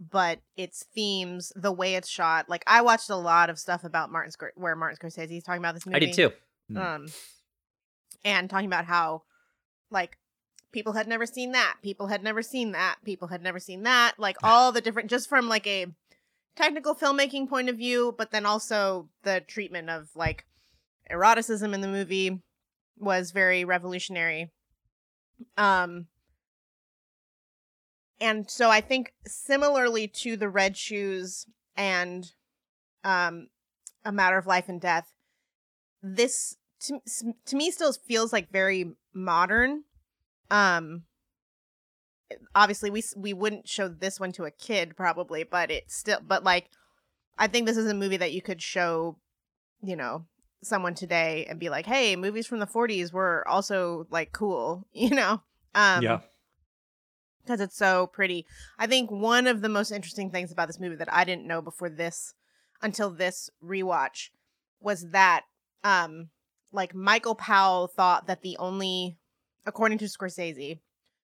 but 0.00 0.40
its 0.56 0.84
themes 0.94 1.52
the 1.54 1.72
way 1.72 1.94
it's 1.94 2.08
shot 2.08 2.48
like 2.48 2.64
i 2.66 2.80
watched 2.80 3.10
a 3.10 3.16
lot 3.16 3.50
of 3.50 3.58
stuff 3.58 3.84
about 3.84 4.10
martin 4.10 4.32
Scor- 4.32 4.56
where 4.56 4.74
martin 4.74 4.96
scorsese 4.96 5.36
is 5.36 5.44
talking 5.44 5.60
about 5.60 5.74
this 5.74 5.84
movie 5.84 5.96
I 5.96 5.98
did 6.00 6.12
too. 6.14 6.30
Mm. 6.70 6.94
um 6.94 7.06
and 8.24 8.48
talking 8.48 8.66
about 8.66 8.86
how 8.86 9.22
like 9.90 10.16
people 10.72 10.92
had 10.92 11.08
never 11.08 11.26
seen 11.26 11.52
that 11.52 11.76
people 11.82 12.06
had 12.06 12.22
never 12.22 12.42
seen 12.42 12.72
that 12.72 12.96
people 13.04 13.28
had 13.28 13.42
never 13.42 13.58
seen 13.58 13.82
that 13.82 14.14
like 14.18 14.36
all 14.42 14.72
the 14.72 14.80
different 14.80 15.10
just 15.10 15.28
from 15.28 15.48
like 15.48 15.66
a 15.66 15.86
technical 16.56 16.94
filmmaking 16.94 17.48
point 17.48 17.68
of 17.68 17.76
view 17.76 18.14
but 18.16 18.30
then 18.30 18.46
also 18.46 19.08
the 19.22 19.40
treatment 19.40 19.90
of 19.90 20.08
like 20.14 20.46
eroticism 21.10 21.74
in 21.74 21.80
the 21.80 21.88
movie 21.88 22.40
was 23.00 23.32
very 23.32 23.64
revolutionary. 23.64 24.50
Um 25.56 26.06
and 28.20 28.50
so 28.50 28.68
i 28.68 28.80
think 28.82 29.14
similarly 29.26 30.06
to 30.06 30.36
the 30.36 30.48
red 30.48 30.76
shoes 30.76 31.46
and 31.76 32.32
um 33.02 33.48
a 34.04 34.12
matter 34.12 34.36
of 34.36 34.46
life 34.46 34.68
and 34.68 34.80
death 34.80 35.14
this 36.02 36.56
to, 36.80 37.00
to 37.46 37.56
me 37.56 37.70
still 37.70 37.92
feels 37.92 38.32
like 38.32 38.50
very 38.50 38.92
modern. 39.12 39.84
Um 40.50 41.02
obviously 42.54 42.90
we 42.90 43.02
we 43.16 43.32
wouldn't 43.32 43.68
show 43.68 43.88
this 43.88 44.20
one 44.20 44.32
to 44.32 44.44
a 44.44 44.50
kid 44.50 44.96
probably 44.96 45.42
but 45.42 45.70
it's 45.70 45.96
still 45.96 46.20
but 46.24 46.44
like 46.44 46.70
i 47.38 47.48
think 47.48 47.66
this 47.66 47.76
is 47.76 47.90
a 47.90 47.94
movie 47.94 48.16
that 48.16 48.32
you 48.32 48.40
could 48.40 48.62
show 48.62 49.16
you 49.82 49.96
know 49.96 50.24
someone 50.62 50.94
today 50.94 51.46
and 51.48 51.58
be 51.58 51.70
like 51.70 51.86
hey 51.86 52.16
movies 52.16 52.46
from 52.46 52.58
the 52.58 52.66
40s 52.66 53.12
were 53.12 53.46
also 53.48 54.06
like 54.10 54.32
cool 54.32 54.86
you 54.92 55.10
know 55.10 55.40
um 55.74 56.02
yeah, 56.02 56.20
because 57.50 57.60
it's 57.60 57.76
so 57.76 58.06
pretty. 58.06 58.46
I 58.78 58.86
think 58.86 59.10
one 59.10 59.46
of 59.46 59.60
the 59.60 59.68
most 59.68 59.90
interesting 59.90 60.30
things 60.30 60.52
about 60.52 60.68
this 60.68 60.78
movie 60.80 60.96
that 60.96 61.12
I 61.12 61.24
didn't 61.24 61.46
know 61.46 61.60
before 61.60 61.88
this 61.88 62.34
until 62.82 63.10
this 63.10 63.50
rewatch 63.64 64.30
was 64.80 65.10
that 65.10 65.42
um 65.82 66.28
like 66.72 66.94
Michael 66.94 67.34
Powell 67.34 67.88
thought 67.88 68.26
that 68.26 68.42
the 68.42 68.56
only 68.58 69.16
according 69.66 69.98
to 69.98 70.04
Scorsese 70.04 70.78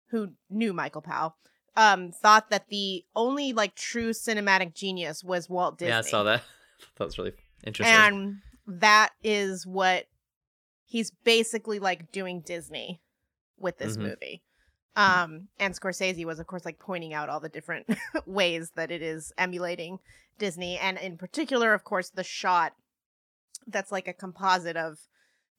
who 0.08 0.32
knew 0.48 0.72
Michael 0.72 1.02
Powell 1.02 1.36
um 1.76 2.10
thought 2.10 2.50
that 2.50 2.68
the 2.68 3.04
only 3.14 3.52
like 3.52 3.74
true 3.74 4.10
cinematic 4.10 4.74
genius 4.74 5.22
was 5.22 5.48
Walt 5.48 5.78
Disney. 5.78 5.90
Yeah, 5.90 5.98
I 5.98 6.02
saw 6.02 6.22
that. 6.24 6.42
that 6.96 7.04
was 7.04 7.18
really 7.18 7.34
interesting. 7.64 7.96
And 7.96 8.38
that 8.78 9.10
is 9.22 9.66
what 9.66 10.06
he's 10.84 11.10
basically 11.24 11.78
like 11.78 12.12
doing 12.12 12.40
Disney 12.40 13.00
with 13.58 13.78
this 13.78 13.96
Mhm. 13.96 14.02
movie. 14.02 14.42
Um, 14.96 15.48
and 15.58 15.74
Scorsese 15.74 16.24
was, 16.24 16.40
of 16.40 16.46
course, 16.46 16.64
like 16.64 16.78
pointing 16.78 17.14
out 17.14 17.28
all 17.28 17.40
the 17.40 17.48
different 17.48 17.86
ways 18.26 18.72
that 18.72 18.90
it 18.90 19.02
is 19.02 19.32
emulating 19.38 20.00
Disney, 20.38 20.78
and 20.78 20.98
in 20.98 21.16
particular, 21.16 21.74
of 21.74 21.84
course, 21.84 22.10
the 22.10 22.24
shot 22.24 22.74
that's 23.66 23.92
like 23.92 24.08
a 24.08 24.12
composite 24.12 24.76
of 24.76 24.98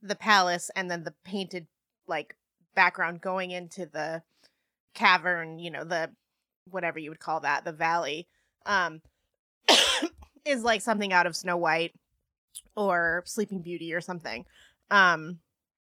the 0.01 0.15
palace 0.15 0.69
and 0.75 0.89
then 0.89 1.03
the 1.03 1.13
painted 1.23 1.67
like 2.07 2.35
background 2.75 3.21
going 3.21 3.51
into 3.51 3.85
the 3.85 4.23
cavern, 4.93 5.59
you 5.59 5.69
know, 5.69 5.83
the 5.83 6.11
whatever 6.65 6.99
you 6.99 7.09
would 7.09 7.19
call 7.19 7.39
that, 7.39 7.63
the 7.63 7.71
valley, 7.71 8.27
um, 8.65 9.01
is 10.45 10.63
like 10.63 10.81
something 10.81 11.13
out 11.13 11.25
of 11.27 11.35
Snow 11.35 11.57
White 11.57 11.93
or 12.75 13.23
Sleeping 13.25 13.61
Beauty 13.61 13.93
or 13.93 14.01
something, 14.01 14.45
um, 14.89 15.39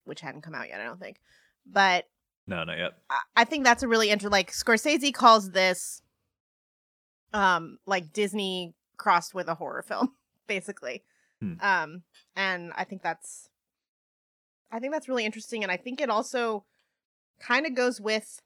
which 0.05 0.21
hadn't 0.21 0.41
come 0.41 0.55
out 0.55 0.69
yet, 0.69 0.81
I 0.81 0.85
don't 0.85 0.99
think. 0.99 1.17
But 1.65 2.05
No, 2.47 2.63
not 2.63 2.77
yet. 2.77 2.93
I- 3.09 3.21
I 3.37 3.43
think 3.45 3.63
that's 3.63 3.83
a 3.83 3.87
really 3.87 4.09
interesting. 4.09 4.31
like 4.31 4.51
Scorsese 4.51 5.13
calls 5.13 5.51
this 5.51 6.01
um 7.33 7.79
like 7.85 8.13
Disney 8.13 8.75
crossed 8.97 9.33
with 9.33 9.47
a 9.47 9.55
horror 9.55 9.81
film, 9.81 10.09
basically. 10.47 11.03
Hmm. 11.41 11.53
Um 11.61 12.03
and 12.35 12.71
I 12.75 12.83
think 12.83 13.01
that's 13.01 13.49
I 14.71 14.79
think 14.79 14.91
that's 14.93 15.07
really 15.09 15.25
interesting 15.25 15.63
and 15.63 15.71
I 15.71 15.77
think 15.77 16.01
it 16.01 16.09
also 16.09 16.65
kind 17.39 17.65
of 17.65 17.75
goes 17.75 17.99
with 18.01 18.41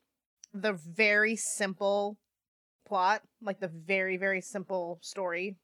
the 0.53 0.73
very 0.73 1.35
simple 1.35 2.17
plot, 2.87 3.21
like 3.41 3.59
the 3.59 3.67
very 3.67 4.17
very 4.17 4.41
simple 4.41 4.99
story. 5.01 5.57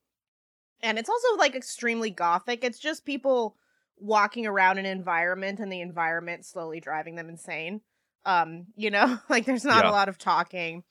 And 0.84 1.00
it's 1.00 1.10
also 1.10 1.38
like 1.38 1.56
extremely 1.56 2.12
gothic. 2.12 2.64
It's 2.64 2.80
just 2.80 3.06
people 3.06 3.58
walking 3.98 4.46
around 4.46 4.78
an 4.78 4.86
environment 4.86 5.60
and 5.60 5.72
the 5.72 5.82
environment 5.82 6.46
slowly 6.46 6.80
driving 6.80 7.16
them 7.16 7.30
insane 7.30 7.82
um 8.26 8.66
you 8.76 8.90
know 8.90 9.20
like 9.30 9.46
there's 9.46 9.66
not 9.66 9.86
Yeah. 9.86 9.90
a 9.90 9.92
lot 9.92 10.10
of 10.10 10.18
talking 10.18 10.84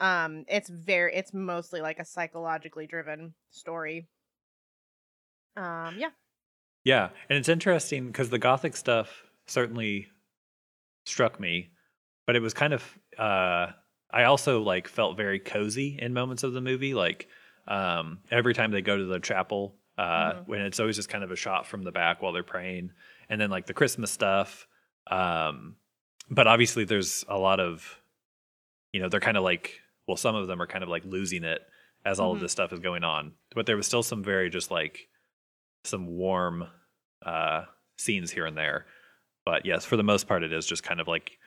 um 0.00 0.44
it's 0.48 0.68
very 0.70 1.14
it's 1.14 1.34
mostly 1.34 1.80
like 1.80 1.98
a 1.98 2.04
psychologically 2.04 2.86
driven 2.86 3.34
story 3.50 4.08
um 5.56 5.96
yeah 5.98 6.10
Yeah, 6.84 7.10
and 7.28 7.38
it's 7.38 7.48
interesting 7.48 8.06
because 8.06 8.30
the 8.30 8.38
gothic 8.38 8.76
stuff 8.76 9.24
certainly 9.46 10.08
struck 11.06 11.40
me, 11.40 11.70
but 12.26 12.36
it 12.36 12.40
was 12.40 12.54
kind 12.54 12.74
of 12.74 12.98
uh 13.18 13.72
I 14.10 14.24
also 14.24 14.62
like 14.62 14.88
felt 14.88 15.16
very 15.16 15.40
cozy 15.40 15.98
in 16.00 16.14
moments 16.14 16.42
of 16.44 16.52
the 16.54 16.60
movie 16.60 16.94
like 16.94 17.28
um 17.68 18.18
every 18.30 18.54
time 18.54 18.70
they 18.70 18.80
go 18.82 18.96
to 18.96 19.04
the 19.06 19.18
chapel 19.20 19.74
uh 19.98 20.32
Mhm. 20.34 20.46
when 20.48 20.60
it's 20.60 20.78
always 20.80 20.96
just 20.96 21.08
kind 21.08 21.24
of 21.24 21.30
a 21.30 21.36
shot 21.36 21.66
from 21.66 21.82
the 21.82 21.92
back 21.92 22.22
while 22.22 22.32
they're 22.32 22.42
praying 22.42 22.92
and 23.28 23.40
then 23.40 23.50
like 23.50 23.66
the 23.66 23.74
Christmas 23.74 24.10
stuff 24.10 24.66
um 25.10 25.76
but 26.30 26.46
obviously 26.46 26.84
there's 26.84 27.24
a 27.28 27.38
lot 27.38 27.60
of 27.60 28.00
you 28.92 29.00
know 29.00 29.08
they're 29.08 29.20
kind 29.20 29.36
of 29.36 29.42
like 29.44 29.80
well 30.06 30.16
some 30.16 30.34
of 30.34 30.46
them 30.48 30.60
are 30.62 30.66
kind 30.66 30.82
of 30.84 30.88
like 30.90 31.04
losing 31.04 31.44
it 31.44 31.60
as 32.04 32.20
all 32.20 32.32
of 32.32 32.38
Mhm. 32.38 32.42
this 32.42 32.52
stuff 32.52 32.72
is 32.72 32.78
going 32.80 33.04
on 33.04 33.32
but 33.54 33.66
there 33.66 33.76
was 33.76 33.86
still 33.86 34.02
some 34.02 34.22
very 34.22 34.48
just 34.50 34.70
like 34.70 35.08
some 35.84 36.06
warm 36.06 36.68
uh 37.24 37.64
scenes 37.98 38.30
here 38.30 38.46
and 38.46 38.56
there 38.56 38.86
but 39.44 39.64
yes 39.64 39.84
for 39.84 39.96
the 39.96 40.02
most 40.04 40.28
part 40.28 40.42
it 40.42 40.52
is 40.52 40.66
just 40.66 40.82
kind 40.82 41.00
of 41.00 41.08
like 41.08 41.38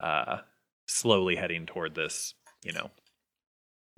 uh 0.00 0.38
slowly 0.86 1.34
heading 1.36 1.66
toward 1.66 1.94
this 1.94 2.34
you 2.62 2.72
know 2.72 2.90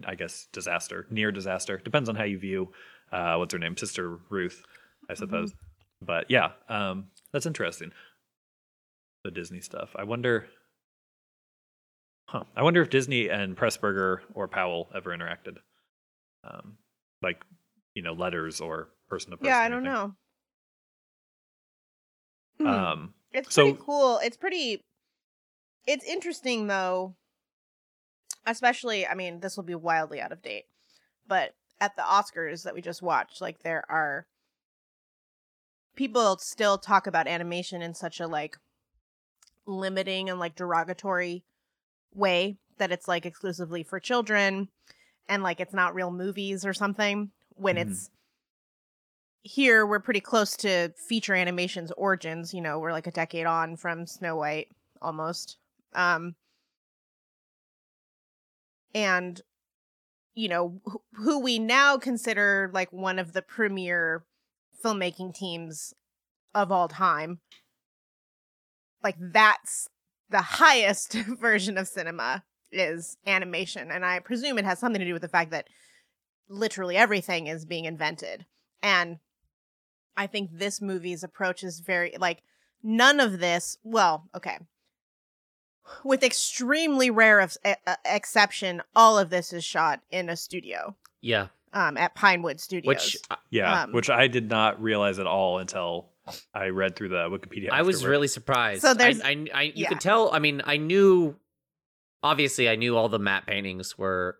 i 0.06 0.14
guess 0.14 0.46
disaster 0.52 1.06
near 1.10 1.32
disaster. 1.32 1.78
Depends 1.78 2.08
on 2.08 2.14
how 2.16 2.24
you 2.24 2.38
view 2.38 2.72
uh 3.12 3.36
what's 3.36 3.52
her 3.52 3.58
name 3.58 3.76
sister 3.76 4.18
ruth 4.30 4.62
i 5.10 5.14
suppose. 5.14 5.52
But 6.00 6.30
yeah 6.30 6.50
um 6.68 7.06
that's 7.32 7.46
interesting. 7.46 7.92
The 9.24 9.30
disney 9.30 9.60
stuff. 9.60 9.90
I 9.96 10.04
wonder 10.04 10.46
huh 12.28 12.44
i 12.56 12.62
wonder 12.62 12.82
if 12.82 12.90
disney 12.90 13.28
and 13.28 13.56
pressburger 13.56 14.18
or 14.34 14.48
powell 14.48 14.88
ever 14.94 15.10
interacted. 15.10 15.56
Um 16.44 16.76
like 17.22 17.42
you 17.94 18.02
know 18.02 18.12
letters 18.12 18.60
or 18.60 18.88
person 19.08 19.30
to 19.32 19.36
person 19.38 19.48
yeah 19.50 19.58
i 19.58 19.68
don't 19.68 19.82
know. 19.82 20.14
Hmm. 22.60 22.66
um 22.66 23.14
It's 23.32 23.54
So- 23.54 23.64
pretty 23.72 23.78
cool. 23.84 24.18
It's 24.22 24.36
pretty 24.36 24.80
it's 25.86 26.04
interesting 26.04 26.66
though. 26.66 27.16
Especially, 28.48 29.06
I 29.06 29.14
mean, 29.14 29.40
this 29.40 29.56
will 29.56 29.64
be 29.64 29.74
wildly 29.74 30.20
out 30.20 30.32
of 30.32 30.42
date. 30.42 30.64
But 31.26 31.54
at 31.80 31.94
the 31.96 32.02
Oscars 32.02 32.64
that 32.64 32.74
we 32.74 32.80
just 32.80 33.02
watched, 33.02 33.40
like 33.40 33.62
there 33.62 33.84
are 33.90 34.26
people 35.94 36.38
still 36.38 36.78
talk 36.78 37.06
about 37.06 37.26
animation 37.26 37.82
in 37.82 37.92
such 37.92 38.20
a 38.20 38.26
like 38.26 38.56
limiting 39.66 40.30
and 40.30 40.38
like 40.40 40.54
derogatory 40.54 41.44
way 42.14 42.56
that 42.78 42.90
it's 42.90 43.06
like 43.06 43.26
exclusively 43.26 43.82
for 43.82 44.00
children 44.00 44.68
and 45.28 45.42
like 45.42 45.60
it's 45.60 45.74
not 45.74 45.94
real 45.94 46.10
movies 46.10 46.64
or 46.64 46.72
something 46.72 47.30
when 47.50 47.76
Mhm. 47.76 47.80
it's 47.82 48.10
here 49.42 49.86
we're 49.86 50.00
pretty 50.00 50.20
close 50.20 50.56
to 50.56 50.90
feature 50.96 51.34
animation's 51.34 51.92
origins 51.92 52.54
you 52.54 52.60
know 52.60 52.78
we're 52.78 52.92
like 52.92 53.06
a 53.06 53.10
decade 53.12 53.46
on 53.46 53.76
from 53.76 54.06
snow 54.06 54.36
white 54.36 54.68
almost 55.02 55.58
um 55.94 56.34
and 58.94 59.42
you 60.34 60.48
know 60.48 60.80
wh- 60.86 61.18
who 61.18 61.40
we 61.40 61.58
now 61.58 61.96
consider 61.98 62.70
like 62.72 62.92
one 62.92 63.18
of 63.18 63.32
the 63.32 63.42
premier 63.42 64.24
filmmaking 64.84 65.34
teams 65.34 65.94
of 66.54 66.72
all 66.72 66.88
time. 66.88 67.40
Like 69.02 69.16
that's 69.18 69.88
the 70.30 70.40
highest 70.40 71.12
version 71.40 71.78
of 71.78 71.88
cinema 71.88 72.44
is 72.70 73.16
animation 73.26 73.90
and 73.90 74.04
i 74.04 74.18
presume 74.18 74.58
it 74.58 74.64
has 74.66 74.78
something 74.78 75.00
to 75.00 75.06
do 75.06 75.14
with 75.14 75.22
the 75.22 75.28
fact 75.28 75.50
that 75.50 75.68
literally 76.50 76.98
everything 76.98 77.46
is 77.46 77.64
being 77.64 77.86
invented. 77.86 78.44
And 78.82 79.18
i 80.16 80.26
think 80.26 80.50
this 80.52 80.80
movie's 80.80 81.24
approach 81.24 81.64
is 81.64 81.80
very 81.80 82.14
like 82.18 82.42
none 82.82 83.20
of 83.20 83.38
this 83.38 83.78
well 83.82 84.28
okay 84.36 84.58
with 86.04 86.22
extremely 86.22 87.10
rare 87.10 87.40
of, 87.40 87.56
uh, 87.64 87.74
exception 88.04 88.82
all 88.94 89.18
of 89.18 89.30
this 89.30 89.52
is 89.52 89.64
shot 89.64 90.00
in 90.10 90.28
a 90.28 90.36
studio 90.36 90.94
Yeah, 91.20 91.48
um 91.72 91.96
at 91.96 92.14
pinewood 92.14 92.60
studios 92.60 92.86
which 92.88 93.16
I- 93.30 93.36
Yeah, 93.50 93.82
Um, 93.84 93.92
which 93.92 94.10
I 94.10 94.26
did 94.28 94.48
not 94.48 94.80
realize 94.82 95.18
at 95.18 95.26
all 95.26 95.58
until 95.58 96.10
I 96.54 96.68
read 96.68 96.94
through 96.96 97.08
the 97.08 97.28
Wikipedia. 97.30 97.70
I 97.70 97.82
was 97.82 98.04
really 98.04 98.28
surprised. 98.28 98.82
So 98.82 98.92
there's- 98.94 99.20
I, 99.24 99.46
I, 99.54 99.62
you 99.62 99.72
yeah. 99.76 99.88
could 99.88 100.00
tell. 100.00 100.30
I 100.32 100.38
mean, 100.40 100.60
I 100.66 100.76
knew. 100.76 101.36
Obviously, 102.22 102.68
I 102.68 102.74
knew 102.76 102.96
all 102.96 103.08
the 103.08 103.18
matte 103.20 103.46
paintings 103.46 103.96
were, 103.96 104.38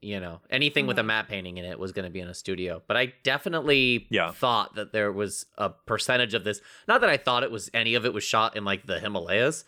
you 0.00 0.18
know, 0.18 0.40
anything 0.50 0.86
with 0.88 0.98
a 0.98 1.02
Mhm. 1.02 1.06
matte 1.06 1.28
painting 1.28 1.56
in 1.56 1.64
it 1.64 1.78
was 1.78 1.92
going 1.92 2.04
to 2.04 2.10
be 2.10 2.18
in 2.20 2.28
a 2.28 2.34
studio. 2.34 2.82
But 2.88 2.96
I 2.96 3.14
definitely 3.22 4.08
Yeah. 4.10 4.32
thought 4.32 4.74
that 4.74 4.92
there 4.92 5.12
was 5.12 5.46
a 5.56 5.70
percentage 5.70 6.34
of 6.34 6.42
this. 6.44 6.60
Not 6.88 7.00
that 7.00 7.08
I 7.10 7.16
thought 7.16 7.44
it 7.44 7.50
was 7.52 7.70
any 7.72 7.94
of 7.94 8.04
it 8.04 8.12
was 8.12 8.24
shot 8.24 8.56
in 8.56 8.64
like 8.64 8.86
the 8.86 8.98
Himalayas, 8.98 9.64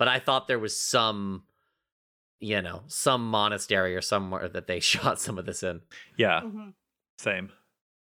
but 0.00 0.08
I 0.08 0.18
thought 0.18 0.48
there 0.48 0.58
was 0.58 0.74
some, 0.74 1.44
you 2.40 2.62
know, 2.62 2.84
some 2.86 3.28
monastery 3.30 3.94
or 3.94 4.00
somewhere 4.00 4.48
that 4.48 4.66
they 4.66 4.80
shot 4.92 5.20
some 5.20 5.36
of 5.38 5.44
this 5.44 5.62
in. 5.62 5.82
yeah, 6.16 6.40
Mhm. 6.40 6.72
same. 7.18 7.52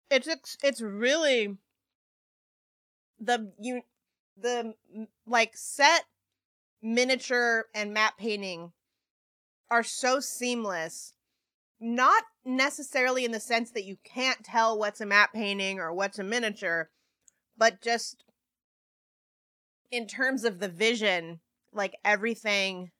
it's 0.09 0.25
it's 0.27 0.57
it's 0.63 0.79
really 0.79 1.57
the 3.19 3.51
you 3.59 3.81
the 4.37 4.75
like 5.27 5.57
set 5.57 6.05
miniature 6.81 7.65
and 7.75 7.93
matte 7.93 8.17
painting 8.17 8.71
are 9.69 9.83
so 9.83 10.21
seamless 10.21 11.13
not 11.81 12.23
necessarily 12.45 13.25
in 13.25 13.31
the 13.31 13.39
sense 13.41 13.71
that 13.71 13.83
you 13.83 13.97
can't 14.05 14.41
tell 14.45 14.79
what's 14.79 15.01
a 15.01 15.05
matte 15.05 15.33
painting 15.33 15.79
or 15.79 15.93
what's 15.93 16.17
a 16.19 16.23
miniature 16.23 16.89
but 17.57 17.81
just 17.81 18.23
in 19.91 20.07
terms 20.07 20.43
of 20.43 20.59
the 20.59 20.69
vision 20.69 21.39
like 21.75 21.95
everything 22.03 22.91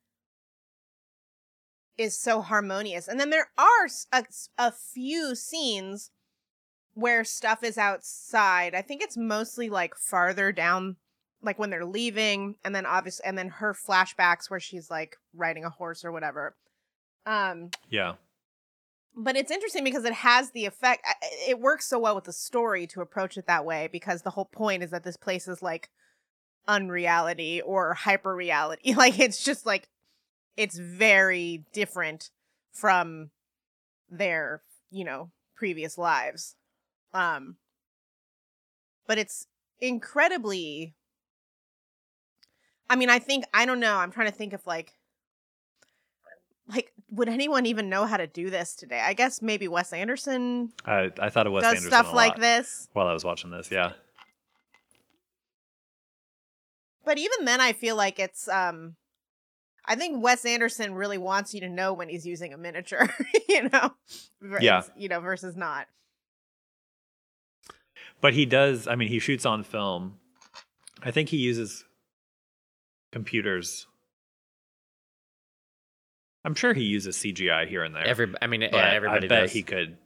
is 1.97 2.17
so 2.17 2.41
harmonious 2.41 3.07
and 3.07 3.19
then 3.19 3.29
there 3.29 3.49
are 3.57 3.87
a 4.57 4.71
few 4.71 5.35
scenes 5.35 6.11
where 6.93 7.23
stuff 7.23 7.63
is 7.63 7.77
outside. 7.77 8.75
I 8.75 8.81
think 8.81 9.01
it's 9.01 9.17
mostly 9.17 9.69
like 9.69 9.95
farther 9.95 10.51
down, 10.51 10.97
like 11.41 11.57
when 11.57 11.69
they're 11.69 11.85
leaving, 11.85 12.55
and 12.63 12.75
then 12.75 12.85
obviously, 12.85 13.25
and 13.25 13.37
then 13.37 13.49
her 13.49 13.73
flashbacks 13.73 14.49
where 14.49 14.59
she's 14.59 14.89
like 14.89 15.17
riding 15.33 15.65
a 15.65 15.69
horse 15.69 16.05
or 16.05 16.11
whatever. 16.11 16.55
Um, 17.25 17.71
Yeah, 17.89 18.13
but 19.15 19.35
it's 19.35 19.51
interesting 19.51 19.83
because 19.83 20.05
it 20.05 20.13
has 20.13 20.51
the 20.51 20.65
effect. 20.65 21.05
It 21.47 21.59
works 21.59 21.85
so 21.85 21.99
well 21.99 22.15
with 22.15 22.25
the 22.25 22.33
story 22.33 22.87
to 22.87 23.01
approach 23.01 23.37
it 23.37 23.47
that 23.47 23.65
way 23.65 23.89
because 23.91 24.21
the 24.21 24.31
whole 24.31 24.45
point 24.45 24.83
is 24.83 24.91
that 24.91 25.03
this 25.03 25.17
place 25.17 25.47
is 25.47 25.61
like 25.61 25.89
unreality 26.67 27.61
or 27.61 27.93
hyper 27.93 28.35
reality. 28.35 28.93
Like 28.97 29.19
it's 29.19 29.43
just 29.43 29.65
like 29.65 29.89
it's 30.55 30.77
very 30.77 31.65
different 31.73 32.29
from 32.71 33.31
their 34.09 34.61
you 34.91 35.03
know 35.03 35.31
previous 35.55 35.97
lives. 35.97 36.55
Um, 37.13 37.57
but 39.07 39.17
it's 39.17 39.47
incredibly. 39.79 40.95
I 42.89 42.95
mean, 42.95 43.09
I 43.09 43.19
think 43.19 43.45
I 43.53 43.65
don't 43.65 43.79
know. 43.79 43.97
I'm 43.97 44.11
trying 44.11 44.27
to 44.27 44.35
think 44.35 44.53
of 44.53 44.65
like 44.65 44.93
like 46.67 46.91
would 47.09 47.29
anyone 47.29 47.65
even 47.65 47.89
know 47.89 48.05
how 48.05 48.17
to 48.17 48.25
do 48.25 48.49
this 48.49 48.73
today 48.73 49.01
i 49.03 49.13
guess 49.13 49.41
maybe 49.41 49.67
wes 49.67 49.91
anderson 49.91 50.71
I 50.85 51.11
I 51.19 51.29
thought 51.29 51.45
it 51.45 51.49
was 51.49 51.61
does 51.63 51.71
Anderson 51.71 51.89
stuff 51.89 52.13
like 52.13 52.37
this 52.37 52.87
while 52.93 53.07
I 53.07 53.13
was 53.13 53.23
watching 53.23 53.51
this. 53.51 53.69
Yeah, 53.71 53.93
But 57.05 57.17
even 57.17 57.45
then, 57.45 57.59
I 57.61 57.73
feel 57.73 57.95
like 57.95 58.17
it's 58.19 58.47
um, 58.47 58.95
I 59.85 59.95
think 59.95 60.23
Wes 60.23 60.45
Anderson 60.45 60.93
really 60.93 61.17
wants 61.17 61.53
you 61.53 61.59
to 61.61 61.69
know 61.69 61.93
when 61.93 62.07
he's 62.09 62.25
using 62.25 62.53
a 62.53 62.57
miniature, 62.57 63.09
you 63.49 63.69
know, 63.69 63.93
ver- 64.41 64.59
Yeah. 64.61 64.83
you 64.97 65.09
know, 65.09 65.19
versus 65.19 65.55
not. 65.57 65.87
But 68.21 68.33
he 68.33 68.45
does. 68.45 68.87
I 68.87 68.95
mean, 68.95 69.09
he 69.09 69.19
shoots 69.19 69.45
on 69.45 69.63
film. 69.63 70.17
I 71.03 71.11
think 71.11 71.27
he 71.29 71.37
uses 71.37 71.83
computers. 73.11 73.85
I'm 76.45 76.55
sure 76.55 76.73
he 76.73 76.83
uses 76.83 77.17
CGI 77.17 77.67
here 77.67 77.83
and 77.83 77.93
there. 77.95 78.05
Every, 78.05 78.33
I 78.41 78.47
mean, 78.47 78.61
yeah, 78.61 78.75
everybody 78.75 79.27
I 79.27 79.29
bet 79.29 79.41
does. 79.43 79.51
he 79.51 79.63
could. 79.63 79.97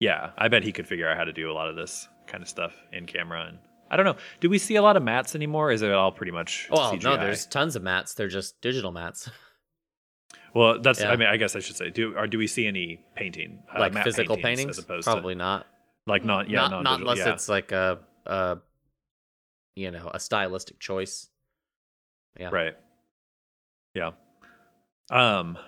Yeah, 0.00 0.30
I 0.38 0.48
bet 0.48 0.62
he 0.62 0.72
could 0.72 0.86
figure 0.86 1.08
out 1.08 1.16
how 1.16 1.24
to 1.24 1.32
do 1.32 1.50
a 1.50 1.54
lot 1.54 1.68
of 1.68 1.76
this 1.76 2.08
kind 2.26 2.42
of 2.42 2.48
stuff 2.48 2.72
in 2.92 3.06
camera. 3.06 3.46
And 3.48 3.58
I 3.90 3.96
don't 3.96 4.04
know. 4.04 4.16
Do 4.40 4.50
we 4.50 4.58
see 4.58 4.76
a 4.76 4.82
lot 4.82 4.96
of 4.96 5.02
mats 5.02 5.34
anymore? 5.34 5.70
Is 5.72 5.82
it 5.82 5.90
all 5.92 6.12
pretty 6.12 6.32
much? 6.32 6.68
Well, 6.70 6.92
CGI? 6.92 7.04
no, 7.04 7.16
there's 7.16 7.46
tons 7.46 7.76
of 7.76 7.82
mats. 7.82 8.14
They're 8.14 8.28
just 8.28 8.60
digital 8.60 8.92
mats, 8.92 9.30
Well, 10.54 10.80
that's. 10.80 11.00
Yeah. 11.00 11.10
I 11.10 11.16
mean, 11.16 11.28
I 11.28 11.36
guess 11.36 11.54
I 11.56 11.60
should 11.60 11.76
say. 11.76 11.90
Do 11.90 12.16
or 12.16 12.26
do 12.26 12.38
we 12.38 12.46
see 12.46 12.66
any 12.66 13.00
painting, 13.14 13.62
uh, 13.74 13.80
like 13.80 13.92
physical 14.02 14.36
paintings, 14.36 14.58
paintings. 14.58 14.78
as 14.78 14.84
opposed 14.84 15.04
Probably 15.04 15.34
to 15.34 15.38
not. 15.38 15.66
like 16.06 16.24
not 16.24 16.48
yeah 16.48 16.68
not, 16.68 16.82
not, 16.82 17.00
unless 17.00 17.18
yeah. 17.18 17.32
it's 17.32 17.48
like 17.48 17.72
a, 17.72 17.98
a, 18.26 18.58
you 19.74 19.90
know, 19.90 20.10
a 20.12 20.18
stylistic 20.18 20.78
choice. 20.80 21.28
Yeah. 22.38 22.48
Right. 22.50 22.74
Yeah. 23.94 24.12
Um 25.10 25.58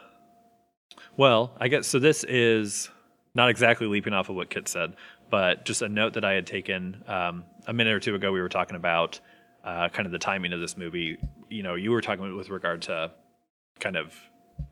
well, 1.16 1.56
I 1.60 1.68
guess 1.68 1.86
so 1.86 1.98
this 1.98 2.24
is 2.24 2.90
not 3.34 3.50
exactly 3.50 3.86
leaping 3.86 4.12
off 4.12 4.28
of 4.28 4.36
what 4.36 4.50
Kit 4.50 4.66
said, 4.68 4.94
but 5.30 5.64
just 5.64 5.82
a 5.82 5.88
note 5.88 6.14
that 6.14 6.24
I 6.24 6.32
had 6.32 6.46
taken 6.46 7.02
um, 7.06 7.44
a 7.66 7.72
minute 7.72 7.94
or 7.94 8.00
two 8.00 8.14
ago 8.14 8.32
we 8.32 8.40
were 8.40 8.48
talking 8.48 8.76
about 8.76 9.20
uh, 9.64 9.88
kind 9.88 10.06
of 10.06 10.12
the 10.12 10.18
timing 10.18 10.52
of 10.52 10.60
this 10.60 10.76
movie. 10.76 11.18
You 11.48 11.62
know, 11.62 11.74
you 11.74 11.90
were 11.90 12.00
talking 12.00 12.36
with 12.36 12.50
regard 12.50 12.82
to 12.82 13.12
kind 13.78 13.96
of 13.96 14.14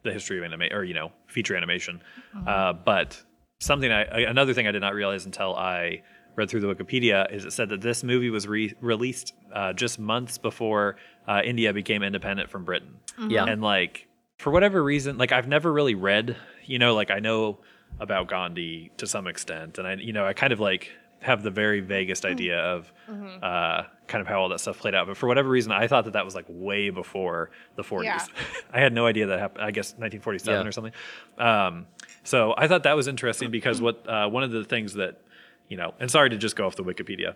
the 0.03 0.13
history 0.13 0.39
of 0.39 0.45
anime 0.45 0.69
or 0.73 0.85
you 0.85 0.95
know, 0.95 1.13
feature 1.27 1.57
animation. 1.57 2.03
Uh, 2.47 2.73
but 2.73 3.23
something 3.61 3.91
I, 3.91 4.03
another 4.23 4.55
thing 4.55 4.67
I 4.67 4.73
did 4.73 4.81
not 4.81 4.95
realize 4.95 5.27
until 5.27 5.55
I 5.55 6.03
read 6.37 6.49
through 6.49 6.61
the 6.61 6.73
Wikipedia 6.73 7.33
is 7.33 7.45
it 7.45 7.53
said 7.53 7.69
that 7.71 7.81
this 7.81 8.05
movie 8.05 8.31
was 8.31 8.47
re- 8.47 8.75
released 8.81 9.35
uh, 9.53 9.73
just 9.73 9.99
months 9.99 10.39
before 10.39 10.97
uh, 11.27 11.43
India 11.45 11.73
became 11.73 12.03
independent 12.03 12.49
from 12.49 12.65
Britain. 12.65 12.95
Yeah. 13.29 13.45
And 13.45 13.61
like 13.61 14.07
for 14.39 14.53
whatever 14.53 14.83
reason, 14.83 15.19
like 15.19 15.33
I've 15.33 15.49
never 15.49 15.73
really 15.73 15.97
read, 15.97 16.37
you 16.65 16.79
know, 16.79 16.95
like 16.95 17.11
I 17.11 17.19
know 17.19 17.59
about 18.01 18.29
Gandhi 18.29 18.91
to 18.99 19.07
some 19.07 19.27
extent, 19.27 19.79
and 19.79 19.87
I, 19.87 19.95
you 19.95 20.13
know, 20.13 20.27
I 20.27 20.33
kind 20.33 20.53
of 20.53 20.61
like 20.61 20.91
have 21.21 21.43
the 21.43 21.51
very 21.51 21.81
vaguest 21.81 22.25
idea 22.25 22.61
of 22.61 22.93
Mhm. 23.11 23.43
uh, 23.43 23.83
kind 24.07 24.23
of 24.23 24.29
how 24.29 24.41
all 24.41 24.49
that 24.51 24.61
stuff 24.61 24.79
played 24.79 24.95
out. 24.95 25.09
But 25.09 25.17
for 25.17 25.27
whatever 25.27 25.49
reason, 25.49 25.73
I 25.73 25.89
thought 25.89 26.05
that 26.05 26.13
that 26.13 26.25
was 26.25 26.37
like 26.37 26.45
way 26.49 26.91
before 26.91 27.51
the 27.75 27.83
40s. 27.83 28.05
Yeah. 28.05 28.25
I 28.73 28.79
had 28.79 28.93
no 28.93 29.05
idea 29.05 29.27
that 29.27 29.39
happened. 29.41 29.65
I 29.65 29.73
guess 29.73 29.95
1947 29.99 30.63
Yeah. 30.63 30.69
or 30.69 30.71
something. 30.73 30.93
Um, 31.39 31.87
so 32.23 32.55
I 32.57 32.69
thought 32.69 32.85
that 32.85 32.95
was 32.95 33.09
interesting 33.09 33.51
because 33.51 33.81
what 33.87 34.09
uh, 34.09 34.29
one 34.29 34.45
of 34.45 34.53
the 34.53 34.63
things 34.65 34.95
that 34.95 35.21
you 35.69 35.77
know, 35.77 35.93
and 35.99 36.09
sorry 36.11 36.31
to 36.31 36.37
just 36.39 36.55
go 36.57 36.67
off 36.67 36.77
the 36.77 36.85
Wikipedia, 36.85 37.35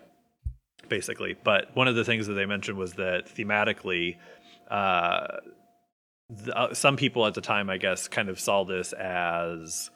basically, 0.87 1.35
but 1.43 1.75
one 1.75 1.87
of 1.89 1.95
the 1.95 2.05
things 2.05 2.25
that 2.27 2.33
they 2.35 2.45
mentioned 2.45 2.77
was 2.77 2.93
that 2.93 3.25
thematically. 3.27 4.17
Uh, 4.71 5.27
the, 6.29 6.57
uh, 6.57 6.73
some 6.73 6.95
people 6.95 7.27
at 7.27 7.33
the 7.33 7.41
time, 7.41 7.69
I 7.69 7.77
guess, 7.77 8.07
kind 8.07 8.29
of 8.29 8.39
saw 8.39 8.63
this 8.63 8.93
as 8.93 9.91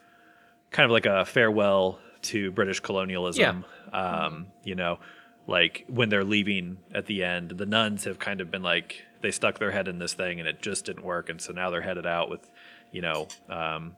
kind 0.71 0.85
of 0.85 0.91
like 0.91 1.05
a 1.05 1.25
farewell 1.25 1.99
to 2.23 2.51
British 2.51 2.79
colonialism. 2.79 3.65
Um, 3.93 4.47
you 4.63 4.75
know, 4.75 4.99
like 5.47 5.85
when 5.87 6.09
they're 6.09 6.23
leaving 6.23 6.77
at 6.93 7.05
the 7.05 7.23
end, 7.23 7.51
the 7.51 7.65
nuns 7.65 8.03
have 8.03 8.19
kind 8.19 8.41
of 8.41 8.51
been 8.51 8.63
like 8.63 9.01
they 9.21 9.31
stuck 9.31 9.59
their 9.59 9.71
head 9.71 9.87
in 9.87 9.97
this 9.99 10.13
thing 10.13 10.39
and 10.39 10.47
it 10.47 10.61
just 10.61 10.85
didn't 10.85 11.03
work, 11.03 11.29
and 11.29 11.41
so 11.41 11.53
now 11.53 11.69
they're 11.69 11.81
headed 11.81 12.05
out 12.05 12.29
with, 12.29 12.49
you 12.91 13.01
know, 13.01 13.27
um, 13.49 13.95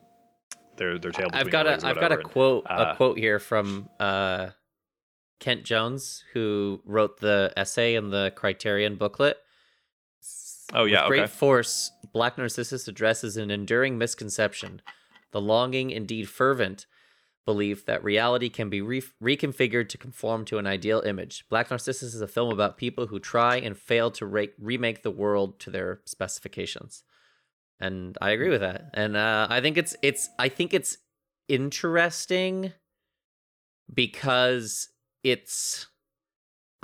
their 0.77 0.97
their 0.99 1.11
tail. 1.11 1.27
I've 1.33 1.49
got 1.49 1.65
a 1.67 1.85
I've 1.85 1.99
got 1.99 2.11
a 2.11 2.19
and- 2.19 2.23
quote 2.23 2.65
uh, 2.69 2.91
a 2.93 2.95
quote 2.95 3.17
here 3.17 3.39
from 3.39 3.89
uh, 3.99 4.49
Kent 5.39 5.63
Jones 5.63 6.23
who 6.33 6.81
wrote 6.85 7.19
the 7.19 7.51
essay 7.57 7.95
in 7.95 8.09
the 8.11 8.31
Criterion 8.35 8.95
booklet. 8.95 9.37
Oh, 10.71 10.85
yeah, 10.85 11.01
With 11.01 11.07
great 11.07 11.21
okay. 11.21 11.31
force, 11.31 11.91
Black 12.13 12.37
Narcissus 12.37 12.87
addresses 12.87 13.37
an 13.37 13.49
enduring 13.49 13.97
misconception, 13.97 14.83
the 15.31 15.41
longing, 15.41 15.91
indeed 15.91 16.29
fervent, 16.29 16.85
belief 17.45 17.85
that 17.85 18.03
reality 18.03 18.49
can 18.49 18.69
be 18.69 18.81
re- 18.81 19.01
reconfigured 19.21 19.89
to 19.89 19.97
conform 19.97 20.45
to 20.45 20.57
an 20.57 20.67
ideal 20.67 21.01
image. 21.01 21.45
Black 21.49 21.69
Narcissus 21.69 22.13
is 22.13 22.21
a 22.21 22.27
film 22.27 22.51
about 22.51 22.77
people 22.77 23.07
who 23.07 23.19
try 23.19 23.55
and 23.57 23.77
fail 23.77 24.11
to 24.11 24.25
re- 24.25 24.51
remake 24.59 25.01
the 25.01 25.11
world 25.11 25.59
to 25.61 25.71
their 25.71 26.01
specifications. 26.05 27.03
And 27.79 28.17
I 28.21 28.31
agree 28.31 28.49
with 28.49 28.61
that. 28.61 28.91
And 28.93 29.15
uh, 29.15 29.47
I 29.49 29.61
think 29.61 29.77
it's 29.77 29.95
it's 30.03 30.29
I 30.37 30.49
think 30.49 30.73
it's 30.73 30.97
interesting 31.47 32.73
because 33.91 34.89
it's 35.23 35.87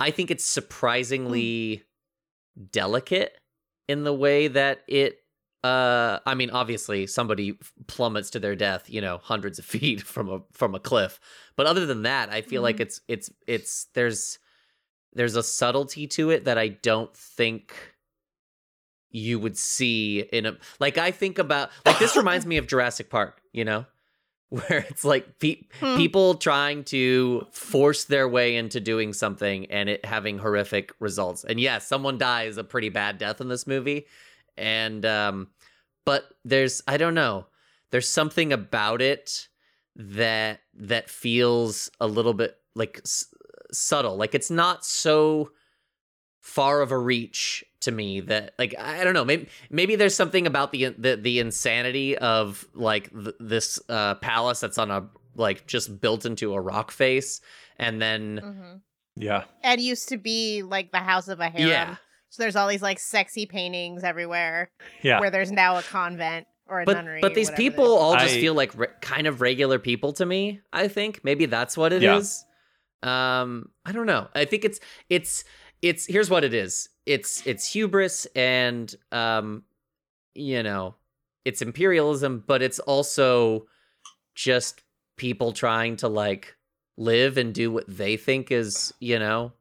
I 0.00 0.10
think 0.10 0.30
it's 0.30 0.44
surprisingly 0.44 1.84
delicate 2.72 3.38
in 3.88 4.04
the 4.04 4.14
way 4.14 4.48
that 4.48 4.82
it 4.88 5.18
uh 5.64 6.18
I 6.26 6.34
mean 6.34 6.50
obviously 6.50 7.06
somebody 7.06 7.58
plummets 7.86 8.30
to 8.30 8.38
their 8.40 8.54
death, 8.56 8.88
you 8.88 9.00
know, 9.00 9.18
hundreds 9.22 9.58
of 9.58 9.64
feet 9.74 10.00
from 10.02 10.28
a 10.28 10.40
from 10.52 10.74
a 10.74 10.80
cliff. 10.80 11.18
But 11.56 11.66
other 11.66 11.86
than 11.86 12.02
that, 12.02 12.30
I 12.30 12.42
feel 12.42 12.62
like 12.62 12.76
Mhm. 12.76 12.80
it's 12.80 13.00
it's 13.08 13.30
it's 13.46 13.86
there's 13.94 14.38
there's 15.14 15.36
a 15.36 15.42
subtlety 15.42 16.06
to 16.08 16.30
it 16.30 16.44
that 16.44 16.58
I 16.58 16.68
don't 16.68 17.16
think 17.16 17.72
you 19.10 19.38
would 19.38 19.56
see 19.56 20.20
in 20.32 20.46
a 20.46 20.56
like 20.78 20.98
I 20.98 21.10
think 21.10 21.38
about 21.38 21.70
like 21.84 21.98
this 21.98 22.16
reminds 22.16 22.44
me 22.50 22.56
of 22.58 22.66
Jurassic 22.66 23.08
Park, 23.08 23.40
you 23.52 23.64
know, 23.64 23.86
where 24.50 24.84
it's 24.90 25.04
like 25.04 25.38
pe- 25.38 25.62
Hmm. 25.80 25.96
people 25.96 26.34
trying 26.34 26.84
to 26.84 27.46
force 27.50 28.04
their 28.04 28.28
way 28.28 28.56
into 28.56 28.80
doing 28.80 29.12
something 29.12 29.66
and 29.70 29.88
it 29.88 30.04
having 30.04 30.38
horrific 30.38 30.92
results. 31.00 31.44
And 31.44 31.58
yes, 31.58 31.86
someone 31.86 32.18
dies 32.18 32.56
a 32.58 32.64
pretty 32.64 32.88
bad 32.90 33.18
death 33.18 33.40
in 33.40 33.48
this 33.48 33.66
movie, 33.66 34.06
and 34.56 35.04
um, 35.06 35.48
but 36.04 36.24
there's 36.44 36.82
I 36.86 36.96
don't 36.96 37.14
know, 37.14 37.46
there's 37.90 38.08
something 38.08 38.52
about 38.52 39.00
it 39.02 39.48
that 39.96 40.60
that 40.74 41.08
feels 41.10 41.90
a 42.00 42.06
little 42.06 42.34
bit 42.34 42.56
like 42.74 43.00
s- 43.04 43.26
subtle, 43.72 44.16
like 44.16 44.34
it's 44.34 44.50
not 44.50 44.84
so 44.84 45.50
far 46.40 46.80
of 46.80 46.92
a 46.92 46.98
reach 46.98 47.64
to 47.80 47.90
me 47.90 48.20
that 48.20 48.54
like 48.58 48.74
I 48.78 49.02
don't 49.04 49.14
know. 49.14 49.24
Maybe 49.24 49.48
maybe 49.70 49.96
there's 49.96 50.14
something 50.14 50.46
about 50.46 50.72
the 50.72 50.94
the, 50.96 51.16
the 51.16 51.40
insanity 51.40 52.16
of 52.16 52.66
like 52.74 53.10
th- 53.12 53.34
this 53.40 53.80
uh 53.88 54.14
palace 54.16 54.60
that's 54.60 54.78
on 54.78 54.90
a 54.90 55.08
like 55.34 55.66
just 55.66 56.00
built 56.00 56.24
into 56.24 56.54
a 56.54 56.60
rock 56.60 56.90
face 56.90 57.40
and 57.78 58.00
then 58.00 58.40
Mhm. 58.44 58.80
Yeah, 59.18 59.44
It 59.64 59.80
used 59.80 60.08
to 60.10 60.18
be 60.18 60.62
like 60.62 60.92
the 60.92 60.98
house 60.98 61.28
of 61.28 61.40
a 61.40 61.48
harem. 61.48 61.66
yeah 61.68 61.96
So 62.36 62.42
there's 62.42 62.54
all 62.54 62.68
these 62.68 62.82
like 62.82 62.98
sexy 62.98 63.46
paintings 63.46 64.04
everywhere 64.04 64.70
yeah. 65.02 65.20
where 65.20 65.30
there's 65.30 65.50
now 65.50 65.78
a 65.78 65.82
convent 65.82 66.46
or 66.66 66.82
a 66.82 66.84
but 66.84 66.92
nunnery. 66.92 67.22
but 67.22 67.34
these 67.34 67.50
people 67.52 67.84
is. 67.84 67.90
all 68.02 68.16
just 68.18 68.34
feel 68.34 68.52
like 68.52 68.76
re- 68.76 68.88
kind 69.00 69.26
of 69.26 69.40
regular 69.40 69.78
people 69.78 70.12
to 70.12 70.26
me 70.26 70.60
i 70.72 70.86
think 70.86 71.20
maybe 71.22 71.46
that's 71.46 71.76
what 71.76 71.92
it 71.92 72.02
is. 72.02 72.44
Yeah. 73.02 73.40
um 73.40 73.70
i 73.86 73.92
don't 73.92 74.04
know 74.06 74.28
i 74.34 74.44
think 74.44 74.66
it's 74.66 74.80
it's 75.08 75.44
it's 75.80 76.04
here's 76.04 76.28
what 76.28 76.44
it 76.44 76.52
is 76.52 76.90
it's 77.06 77.46
it's 77.46 77.72
hubris 77.72 78.26
and 78.34 78.94
um 79.12 79.62
you 80.34 80.62
know 80.62 80.96
it's 81.46 81.62
imperialism 81.62 82.44
but 82.46 82.60
it's 82.60 82.80
also 82.80 83.66
just 84.34 84.82
people 85.16 85.52
trying 85.52 85.96
to 85.96 86.08
like 86.08 86.54
live 86.98 87.38
and 87.38 87.54
do 87.54 87.70
what 87.70 87.84
they 87.88 88.18
think 88.18 88.50
is 88.50 88.92
you 89.00 89.18
know 89.18 89.52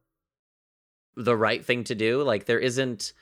the 1.16 1.36
right 1.36 1.64
thing 1.66 1.84
to 1.86 1.96
do 1.96 2.22
like 2.24 2.46
there 2.46 2.60
isn't 2.60 3.14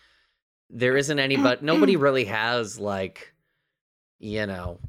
there 0.70 0.98
isn't 0.98 1.20
anybody 1.20 1.60
nobody 1.66 1.96
really 1.96 2.26
has 2.26 2.80
like 2.80 3.34
you 4.20 4.46
know 4.46 4.80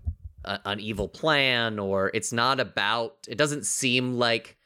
a, 0.45 0.59
an 0.65 0.81
evil 0.81 1.09
plan 1.09 1.79
or 1.79 2.11
it's 2.15 2.33
not 2.33 2.61
about 2.61 3.17
it 3.29 3.37
doesn't 3.37 3.67
seem 3.67 4.15
like 4.15 4.57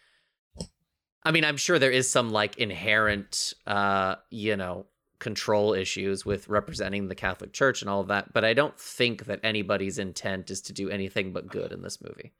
i 1.24 1.30
mean 1.30 1.44
i'm 1.44 1.56
sure 1.56 1.78
there 1.78 1.90
is 1.90 2.08
some 2.10 2.30
like 2.30 2.56
inherent 2.58 3.54
uh 3.66 4.14
you 4.30 4.56
know 4.56 4.86
control 5.18 5.74
issues 5.74 6.24
with 6.24 6.48
representing 6.48 7.08
the 7.08 7.14
catholic 7.16 7.52
church 7.52 7.82
and 7.82 7.90
all 7.90 8.00
of 8.00 8.06
that 8.08 8.32
but 8.32 8.44
i 8.44 8.54
don't 8.54 8.78
think 8.78 9.24
that 9.24 9.40
anybody's 9.42 9.98
intent 9.98 10.48
is 10.50 10.60
to 10.60 10.72
do 10.72 10.88
anything 10.90 11.32
but 11.32 11.48
good 11.48 11.72
in 11.72 11.82
this 11.82 12.00
movie 12.00 12.32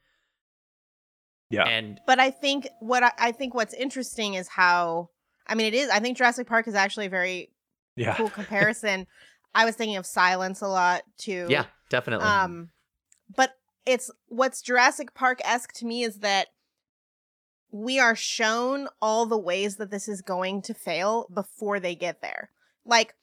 Yeah. 1.51 1.65
and 1.65 1.99
But 2.07 2.21
I 2.21 2.31
think 2.31 2.69
what 2.81 3.03
I, 3.03 3.13
I 3.19 3.33
think 3.33 3.55
what's 3.55 3.75
interesting 3.75 4.35
is 4.35 4.47
how 4.49 5.11
I 5.49 5.55
mean 5.55 5.67
it 5.67 5.75
is 5.75 5.91
I 5.91 6.01
think 6.01 6.17
Jurassic 6.19 6.47
Park 6.47 6.69
is 6.69 6.75
actually 6.75 7.07
a 7.07 7.11
very 7.11 7.51
yeah. 7.97 8.15
cool 8.15 8.31
comparison. 8.41 9.07
I 9.55 9.65
was 9.65 9.75
thinking 9.75 9.97
of 9.97 10.07
Silence 10.07 10.61
a 10.61 10.69
lot 10.69 11.03
too. 11.17 11.47
yeah 11.49 11.65
definitely 11.91 12.27
Um, 12.27 12.71
but 13.35 13.53
it's 13.87 14.11
what's 14.29 14.61
Jurassic 14.63 15.15
Park 15.15 15.41
esque 15.45 15.73
to 15.75 15.87
me 15.87 16.03
is 16.03 16.19
that 16.19 16.49
we 17.71 17.99
are 17.99 18.15
shown 18.17 18.89
all 19.03 19.27
the 19.27 19.39
ways 19.39 19.77
that 19.77 19.91
this 19.91 20.09
is 20.09 20.23
going 20.23 20.63
to 20.63 20.75
fail 20.75 21.27
before 21.33 21.79
they 21.81 21.95
get 21.95 22.23
there. 22.23 22.51
Like 22.85 23.15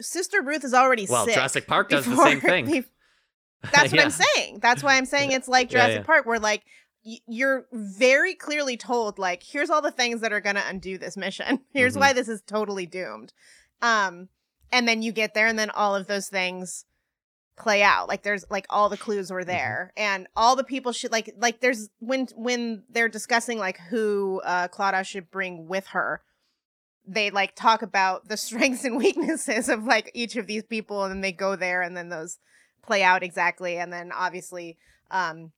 Sister 0.00 0.42
Ruth 0.42 0.64
is 0.64 0.74
already 0.74 1.06
Well, 1.08 1.24
sick 1.26 1.34
Jurassic 1.34 1.66
Park 1.66 1.90
does 1.90 2.06
the 2.06 2.16
same 2.16 2.40
thing. 2.52 2.84
That's 3.62 3.92
what 3.92 3.94
Yeah. 3.94 4.02
I'm 4.04 4.10
saying. 4.10 4.58
That's 4.60 4.82
why 4.82 4.96
I'm 4.96 5.04
saying 5.04 5.32
it's 5.32 5.48
like 5.48 5.68
Jurassic 5.70 5.98
yeah. 6.00 6.02
Park, 6.06 6.26
where 6.26 6.38
like 6.40 6.62
you're 7.04 7.66
very 7.72 8.34
clearly 8.34 8.76
told, 8.76 9.18
like, 9.18 9.42
here's 9.42 9.70
all 9.70 9.82
the 9.82 9.90
things 9.90 10.20
that 10.20 10.32
are 10.32 10.40
gonna 10.40 10.62
undo 10.66 10.98
this 10.98 11.16
mission. 11.16 11.60
Here's 11.72 11.94
Mhm. 11.96 12.00
why 12.00 12.12
this 12.12 12.28
is 12.28 12.42
totally 12.42 12.86
doomed. 12.86 13.32
Um, 13.80 14.28
and 14.70 14.86
then 14.86 15.02
you 15.02 15.12
get 15.12 15.34
there, 15.34 15.46
and 15.46 15.58
then 15.58 15.70
all 15.70 15.94
of 15.96 16.06
those 16.06 16.28
things 16.28 16.84
play 17.56 17.82
out. 17.82 18.08
Like 18.08 18.22
there's 18.22 18.44
like 18.50 18.66
all 18.70 18.88
the 18.88 18.96
clues 18.96 19.30
were 19.30 19.44
there, 19.44 19.92
and 19.96 20.26
all 20.36 20.56
the 20.56 20.64
people 20.64 20.92
should 20.92 21.12
like 21.12 21.34
like 21.36 21.60
there's 21.60 21.90
when 21.98 22.28
when 22.36 22.84
they're 22.88 23.08
discussing 23.08 23.58
like 23.58 23.78
who 23.90 24.40
uh 24.44 24.68
Clodagh 24.68 25.04
should 25.04 25.30
bring 25.30 25.66
with 25.68 25.88
her. 25.88 26.22
They 27.06 27.30
like 27.30 27.54
talk 27.56 27.82
about 27.82 28.28
the 28.28 28.36
strengths 28.46 28.84
and 28.84 28.96
weaknesses 28.96 29.68
of 29.68 29.84
like 29.84 30.10
each 30.14 30.36
of 30.36 30.46
these 30.46 30.62
people, 30.62 31.02
and 31.02 31.12
then 31.12 31.20
they 31.20 31.32
go 31.32 31.56
there, 31.56 31.82
and 31.82 31.96
then 31.96 32.08
those 32.08 32.38
play 32.82 33.02
out 33.02 33.22
exactly 33.22 33.76
and 33.76 33.92
then 33.92 34.10
obviously 34.10 34.76
um 35.12 35.52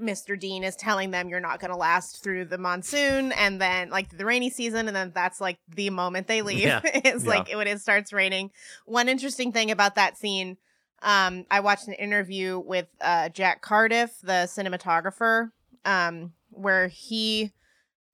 Mr. 0.00 0.38
Dean 0.38 0.64
is 0.64 0.74
telling 0.74 1.12
them 1.12 1.28
you're 1.28 1.38
not 1.40 1.60
going 1.60 1.70
to 1.70 1.76
last 1.76 2.22
through 2.22 2.44
the 2.44 2.58
monsoon 2.58 3.30
and 3.32 3.60
then 3.60 3.90
like 3.90 4.16
the 4.16 4.24
rainy 4.24 4.50
season 4.50 4.88
and 4.88 4.96
then 4.96 5.12
that's 5.14 5.40
like 5.40 5.58
the 5.68 5.88
moment 5.90 6.26
they 6.26 6.42
leave 6.42 6.60
Yeah. 6.60 6.80
it's 6.84 7.26
like 7.26 7.48
when 7.52 7.68
it 7.68 7.80
starts 7.80 8.12
raining. 8.12 8.50
One 8.86 9.08
interesting 9.08 9.52
thing 9.52 9.70
about 9.70 9.94
that 9.94 10.16
scene 10.18 10.56
um 11.02 11.44
I 11.50 11.60
watched 11.60 11.86
an 11.86 11.94
interview 11.94 12.58
with 12.58 12.88
uh 13.00 13.28
Jack 13.28 13.62
Cardiff, 13.62 14.18
the 14.22 14.48
cinematographer, 14.48 15.50
um 15.84 16.32
where 16.50 16.88
he 16.88 17.52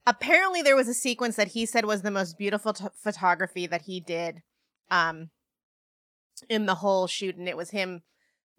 apparently 0.05 0.61
there 0.61 0.75
was 0.75 0.87
a 0.87 0.93
sequence 0.93 1.35
that 1.35 1.49
he 1.49 1.65
said 1.65 1.85
was 1.85 2.01
the 2.01 2.11
most 2.11 2.37
beautiful 2.37 2.73
t- 2.73 2.85
photography 2.95 3.65
that 3.65 3.83
he 3.83 3.99
did 3.99 4.41
um 4.91 5.29
in 6.49 6.65
the 6.65 6.75
whole 6.75 7.07
shoot 7.07 7.35
and 7.37 7.47
it 7.47 7.57
was 7.57 7.69
him 7.71 8.01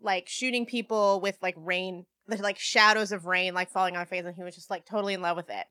like 0.00 0.28
shooting 0.28 0.66
people 0.66 1.20
with 1.20 1.36
like 1.42 1.54
rain 1.56 2.06
like 2.28 2.58
shadows 2.58 3.12
of 3.12 3.26
rain 3.26 3.54
like 3.54 3.70
falling 3.70 3.94
on 3.94 4.00
their 4.00 4.06
face 4.06 4.24
and 4.24 4.34
he 4.34 4.42
was 4.42 4.54
just 4.54 4.70
like 4.70 4.84
totally 4.84 5.14
in 5.14 5.22
love 5.22 5.36
with 5.36 5.50
it. 5.50 5.66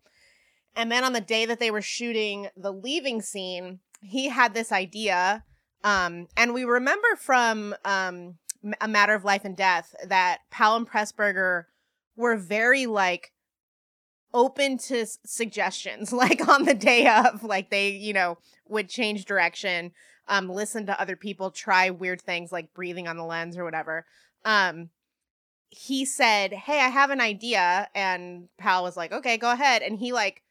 And 0.75 0.91
then 0.91 1.03
on 1.03 1.13
the 1.13 1.21
day 1.21 1.45
that 1.45 1.59
they 1.59 1.71
were 1.71 1.81
shooting 1.81 2.47
the 2.55 2.71
leaving 2.71 3.21
scene 3.21 3.79
he 4.01 4.29
had 4.29 4.53
this 4.53 4.71
idea 4.71 5.43
um 5.83 6.27
and 6.35 6.53
we 6.53 6.63
remember 6.63 7.15
from 7.17 7.75
um 7.85 8.35
a 8.79 8.87
matter 8.87 9.13
of 9.13 9.23
life 9.23 9.43
and 9.43 9.57
death 9.57 9.95
that 10.05 10.39
Powell 10.51 10.77
and 10.77 10.89
Pressburger 10.89 11.65
were 12.15 12.37
very 12.37 12.85
like 12.85 13.31
open 14.33 14.77
to 14.77 15.05
suggestions 15.25 16.13
like 16.13 16.47
on 16.47 16.63
the 16.65 16.73
day 16.73 17.07
of 17.07 17.43
like 17.43 17.69
they 17.69 17.89
you 17.89 18.13
know 18.13 18.37
would 18.67 18.89
change 18.89 19.25
direction 19.25 19.91
um 20.27 20.49
listen 20.49 20.85
to 20.85 21.01
other 21.01 21.15
people 21.15 21.51
try 21.51 21.89
weird 21.89 22.21
things 22.21 22.51
like 22.51 22.73
breathing 22.73 23.07
on 23.07 23.17
the 23.17 23.25
lens 23.25 23.57
or 23.57 23.63
whatever. 23.63 24.05
Um 24.45 24.89
he 25.73 26.03
said 26.05 26.51
hey 26.53 26.79
i 26.81 26.89
have 26.89 27.09
an 27.11 27.21
idea 27.21 27.87
and 27.95 28.49
Powell 28.57 28.83
was 28.83 28.97
like 28.97 29.11
okay 29.13 29.37
go 29.37 29.51
ahead 29.51 29.81
and 29.81 29.97
he 29.97 30.11
like 30.11 30.43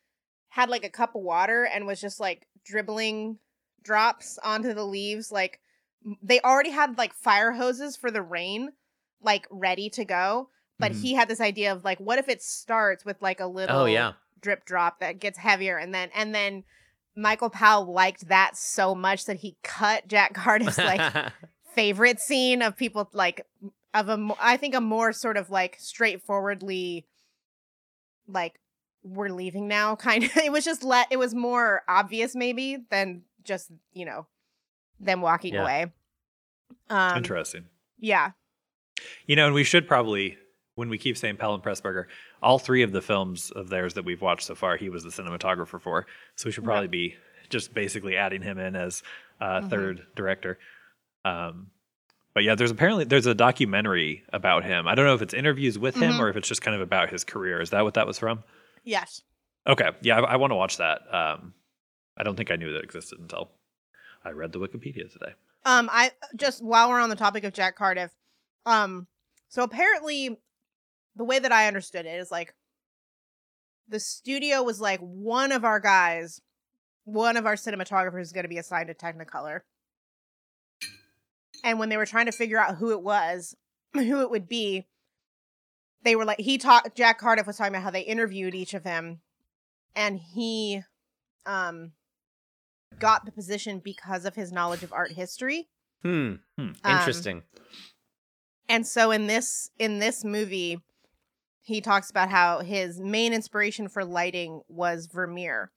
had 0.48 0.68
like 0.70 0.82
a 0.82 0.88
cup 0.90 1.14
of 1.14 1.20
water 1.22 1.64
and 1.64 1.86
was 1.86 2.00
just 2.00 2.18
like 2.18 2.46
dribbling 2.64 3.38
drops 3.82 4.38
onto 4.42 4.72
the 4.74 4.84
leaves 4.84 5.30
like 5.30 5.60
they 6.22 6.40
already 6.40 6.70
had 6.70 6.96
like 6.96 7.12
fire 7.12 7.52
hoses 7.52 7.96
for 7.96 8.10
the 8.10 8.22
rain 8.22 8.70
like 9.22 9.46
ready 9.50 9.90
to 9.90 10.04
go 10.06 10.48
but 10.78 10.92
Mhm. 10.92 11.00
he 11.02 11.14
had 11.14 11.28
this 11.28 11.40
idea 11.40 11.70
of 11.72 11.84
like 11.84 11.98
what 11.98 12.18
if 12.18 12.28
it 12.28 12.42
starts 12.42 13.04
with 13.04 13.20
like 13.20 13.40
a 13.40 13.46
little 13.46 13.80
Oh 13.82 13.84
yeah. 13.84 14.12
drip 14.40 14.64
drop 14.64 15.00
that 15.00 15.18
gets 15.20 15.38
heavier 15.38 15.76
and 15.76 15.94
then 15.94 16.08
and 16.14 16.34
then 16.34 16.64
Michael 17.14 17.50
Powell 17.50 17.92
liked 17.92 18.28
that 18.28 18.56
so 18.56 18.94
much 18.94 19.26
that 19.26 19.36
he 19.38 19.58
cut 19.62 20.08
Jack 20.08 20.32
Cardiff's 20.42 20.78
like 20.78 21.12
favorite 21.74 22.20
scene 22.20 22.62
of 22.62 22.76
people 22.76 23.10
like 23.12 23.44
of 23.94 24.08
a 24.08 24.16
mo- 24.16 24.36
I 24.40 24.56
think 24.56 24.74
a 24.74 24.80
more 24.80 25.12
sort 25.12 25.36
of 25.36 25.50
like 25.50 25.76
straightforwardly 25.78 27.06
like 28.28 28.60
we're 29.02 29.30
leaving 29.30 29.66
now 29.68 29.96
kind 30.08 30.24
of 30.24 30.36
it 30.36 30.52
was 30.52 30.64
just 30.64 30.82
let 30.84 31.08
it 31.10 31.18
was 31.18 31.34
more 31.34 31.82
obvious 31.88 32.34
maybe 32.34 32.78
than 32.90 33.22
just 33.42 33.70
you 33.92 34.04
know 34.04 34.26
them 35.00 35.20
walking 35.22 35.54
Yeah. 35.54 35.62
away 35.62 35.86
um 36.90 37.16
Interesting. 37.16 37.64
yeah 37.98 38.32
You 39.26 39.34
know, 39.36 39.46
and 39.46 39.54
we 39.54 39.64
should 39.64 39.88
probably, 39.88 40.36
when 40.74 40.88
we 40.90 40.98
keep 40.98 41.16
saying 41.16 41.36
Powell 41.38 41.54
and 41.54 41.62
Pressburger, 41.62 42.04
all 42.42 42.58
three 42.58 42.82
of 42.82 42.92
the 42.92 43.00
films 43.00 43.50
of 43.50 43.70
theirs 43.70 43.94
that 43.94 44.04
we've 44.04 44.20
watched 44.20 44.46
so 44.46 44.54
far, 44.54 44.76
he 44.76 44.90
was 44.90 45.02
the 45.04 45.08
cinematographer 45.10 45.80
for. 45.80 46.06
So 46.36 46.46
we 46.46 46.52
should 46.52 46.64
probably 46.64 46.88
be 46.88 47.16
just 47.48 47.72
basically 47.72 48.16
adding 48.16 48.42
him 48.42 48.58
in 48.58 48.76
as 48.76 49.02
uh, 49.40 49.60
Mhm. 49.62 49.70
third 49.70 50.06
director. 50.14 50.58
Um, 51.24 51.68
but 52.34 52.42
yeah, 52.44 52.54
there's 52.54 52.70
apparently 52.70 53.04
there's 53.04 53.26
a 53.26 53.34
documentary 53.34 54.24
about 54.32 54.64
him. 54.64 54.86
I 54.88 54.94
don't 54.94 55.04
know 55.06 55.14
if 55.14 55.22
it's 55.22 55.34
interviews 55.34 55.78
with 55.78 55.94
him 55.96 56.12
Mhm. 56.14 56.18
or 56.20 56.28
if 56.28 56.36
it's 56.36 56.48
just 56.48 56.62
kind 56.62 56.74
of 56.74 56.80
about 56.80 57.10
his 57.10 57.24
career. 57.24 57.60
Is 57.60 57.70
that 57.70 57.82
what 57.84 57.94
that 57.94 58.06
was 58.06 58.18
from? 58.18 58.44
yes 58.84 59.22
Okay, 59.66 59.90
yeah, 60.00 60.18
I, 60.20 60.32
I 60.32 60.36
want 60.36 60.52
to 60.52 60.54
watch 60.56 60.78
that. 60.78 61.02
Um, 61.14 61.52
I 62.16 62.22
don't 62.22 62.34
think 62.36 62.50
I 62.50 62.56
knew 62.56 62.72
that 62.72 62.82
existed 62.82 63.18
until 63.20 63.50
I 64.24 64.30
read 64.30 64.52
the 64.52 64.58
Wikipedia 64.58 65.12
today. 65.12 65.34
Um, 65.66 65.90
I 65.92 66.12
just 66.36 66.64
while 66.64 66.88
we're 66.88 67.00
on 67.00 67.10
the 67.10 67.16
topic 67.16 67.44
of 67.44 67.52
Jack 67.52 67.76
Cardiff, 67.76 68.10
um, 68.64 69.06
so 69.48 69.62
apparently, 69.62 70.38
the 71.16 71.24
way 71.24 71.38
that 71.38 71.52
I 71.52 71.66
understood 71.66 72.06
it 72.06 72.18
is 72.20 72.30
like 72.30 72.54
the 73.88 74.00
studio 74.00 74.62
was 74.62 74.80
like 74.80 75.00
one 75.00 75.52
of 75.52 75.64
our 75.64 75.80
guys, 75.80 76.40
one 77.04 77.36
of 77.36 77.44
our 77.44 77.56
cinematographers 77.56 78.22
is 78.22 78.32
going 78.32 78.44
to 78.44 78.48
be 78.48 78.58
assigned 78.58 78.88
to 78.88 78.94
Technicolor, 78.94 79.60
and 81.64 81.78
when 81.78 81.88
they 81.88 81.96
were 81.96 82.06
trying 82.06 82.26
to 82.26 82.32
figure 82.32 82.58
out 82.58 82.76
who 82.76 82.90
it 82.92 83.02
was, 83.02 83.54
who 83.94 84.20
it 84.20 84.30
would 84.30 84.48
be, 84.48 84.86
they 86.02 86.16
were 86.16 86.24
like 86.24 86.40
he 86.40 86.58
talked. 86.58 86.96
Jack 86.96 87.18
Cardiff 87.18 87.46
was 87.46 87.56
talking 87.56 87.74
about 87.74 87.82
how 87.82 87.90
they 87.90 88.02
interviewed 88.02 88.54
each 88.54 88.74
of 88.74 88.82
them, 88.82 89.20
and 89.94 90.18
he, 90.18 90.82
um. 91.46 91.92
Got 92.98 93.24
the 93.24 93.30
position 93.30 93.78
because 93.78 94.24
of 94.24 94.34
his 94.34 94.50
knowledge 94.50 94.82
of 94.82 94.92
art 94.92 95.12
history. 95.12 95.68
Hmm. 96.02 96.34
Hmm. 96.58 96.72
Um, 96.82 96.98
Interesting. 96.98 97.44
And 98.68 98.86
so 98.86 99.10
in 99.10 99.26
this 99.26 99.70
in 99.78 100.00
this 100.00 100.24
movie, 100.24 100.80
he 101.62 101.80
talks 101.80 102.10
about 102.10 102.30
how 102.30 102.60
his 102.60 103.00
main 103.00 103.32
inspiration 103.32 103.88
for 103.88 104.04
lighting 104.04 104.62
was 104.68 105.06
Vermeer. 105.06 105.70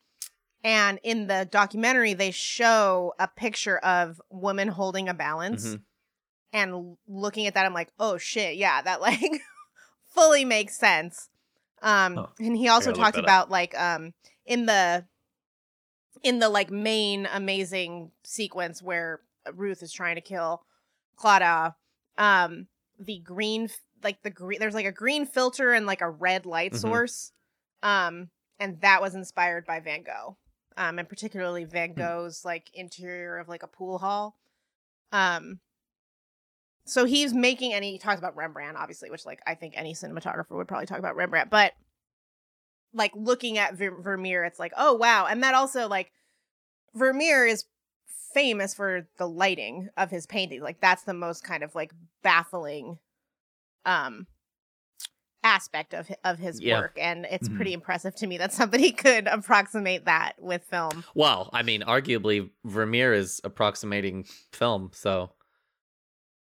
And 0.63 0.99
in 1.04 1.28
the 1.28 1.47
documentary, 1.49 2.13
they 2.13 2.32
show 2.32 3.13
a 3.19 3.28
picture 3.28 3.78
of 3.80 4.21
woman 4.30 4.69
holding 4.69 5.10
a 5.10 5.13
balance. 5.13 5.65
Mhm. 5.76 5.82
And 6.54 6.97
looking 7.08 7.47
at 7.47 7.56
that, 7.56 7.65
I'm 7.65 7.73
like, 7.73 7.91
oh 7.99 8.17
shit, 8.17 8.56
yeah, 8.56 8.82
that 8.82 9.02
like 9.02 9.19
fully 10.06 10.45
makes 10.45 10.78
sense. 10.78 11.30
Um, 11.82 12.28
and 12.39 12.56
he 12.56 12.69
also 12.69 12.91
talked 12.93 13.15
that 13.15 13.19
up. 13.19 13.26
about 13.26 13.49
like 13.52 13.78
um 13.78 14.13
in 14.45 14.65
the 14.67 15.06
in 16.21 16.39
the 16.39 16.47
like 16.47 16.71
main 16.71 17.28
amazing 17.32 18.12
sequence 18.23 18.82
where 18.82 19.19
Ruth 19.54 19.84
is 19.84 19.91
trying 19.91 20.15
to 20.15 20.21
kill 20.21 20.63
Clodagh, 21.17 21.76
um, 22.17 22.67
the 22.97 23.19
green 23.19 23.69
like 24.02 24.21
the 24.23 24.30
green 24.30 24.60
there's 24.60 24.73
like 24.76 24.86
a 24.86 24.91
green 24.91 25.26
filter 25.26 25.73
and 25.73 25.86
like 25.86 26.02
a 26.02 26.10
red 26.10 26.45
light 26.45 26.71
Mhm. 26.73 26.78
source. 26.80 27.32
Um, 27.82 28.30
and 28.60 28.80
that 28.82 29.02
was 29.02 29.13
inspired 29.15 29.65
by 29.65 29.82
Van 29.82 30.04
Gogh. 30.04 30.38
Um, 30.77 30.99
and 30.99 31.07
particularly 31.07 31.65
Van 31.65 31.93
Gogh's 31.93 32.43
like 32.43 32.69
interior 32.73 33.38
of 33.38 33.47
like 33.47 33.63
a 33.63 33.67
pool 33.67 33.97
hall. 33.99 34.36
Um 35.12 35.59
so 36.86 37.05
he's 37.05 37.33
making 37.33 37.73
and 37.73 37.83
he 37.83 37.97
talks 37.97 38.19
about 38.19 38.36
Rembrandt, 38.36 38.77
obviously, 38.77 39.09
which 39.09 39.25
like 39.25 39.41
I 39.47 39.55
think 39.55 39.73
any 39.77 39.93
cinematographer 39.93 40.51
would 40.51 40.67
probably 40.67 40.86
talk 40.86 40.99
about 40.99 41.15
Rembrandt, 41.15 41.49
but 41.49 41.73
like 42.93 43.12
looking 43.15 43.57
at 43.57 43.75
Ver- 43.75 44.01
Vermeer, 44.01 44.43
it's 44.43 44.59
like, 44.59 44.73
oh 44.77 44.93
wow. 44.93 45.25
And 45.25 45.43
that 45.43 45.55
also 45.55 45.88
like 45.88 46.12
Vermeer 46.93 47.45
is 47.45 47.65
famous 48.33 48.73
for 48.73 49.07
the 49.17 49.27
lighting 49.27 49.89
of 49.95 50.09
his 50.09 50.25
painting. 50.25 50.62
Like 50.62 50.81
that's 50.81 51.03
the 51.03 51.13
most 51.13 51.43
kind 51.43 51.63
of 51.63 51.73
like 51.75 51.93
baffling 52.21 52.99
um 53.86 54.27
aspect 55.43 55.93
of 55.93 56.10
of 56.23 56.39
his 56.39 56.62
Yeah. 56.62 56.79
work 56.79 56.97
and 56.97 57.25
it's 57.29 57.49
Mhm. 57.49 57.56
pretty 57.56 57.73
impressive 57.73 58.15
to 58.15 58.27
me 58.27 58.38
that 58.38 58.53
somebody 58.53 58.91
could 59.06 59.27
approximate 59.27 60.06
that 60.06 60.34
with 60.39 60.63
film. 60.63 61.03
Well, 61.15 61.49
I 61.53 61.63
mean, 61.63 61.82
arguably 61.82 62.49
Vermeer 62.63 63.13
is 63.13 63.41
approximating 63.43 64.23
film, 64.51 64.91
so 64.93 65.34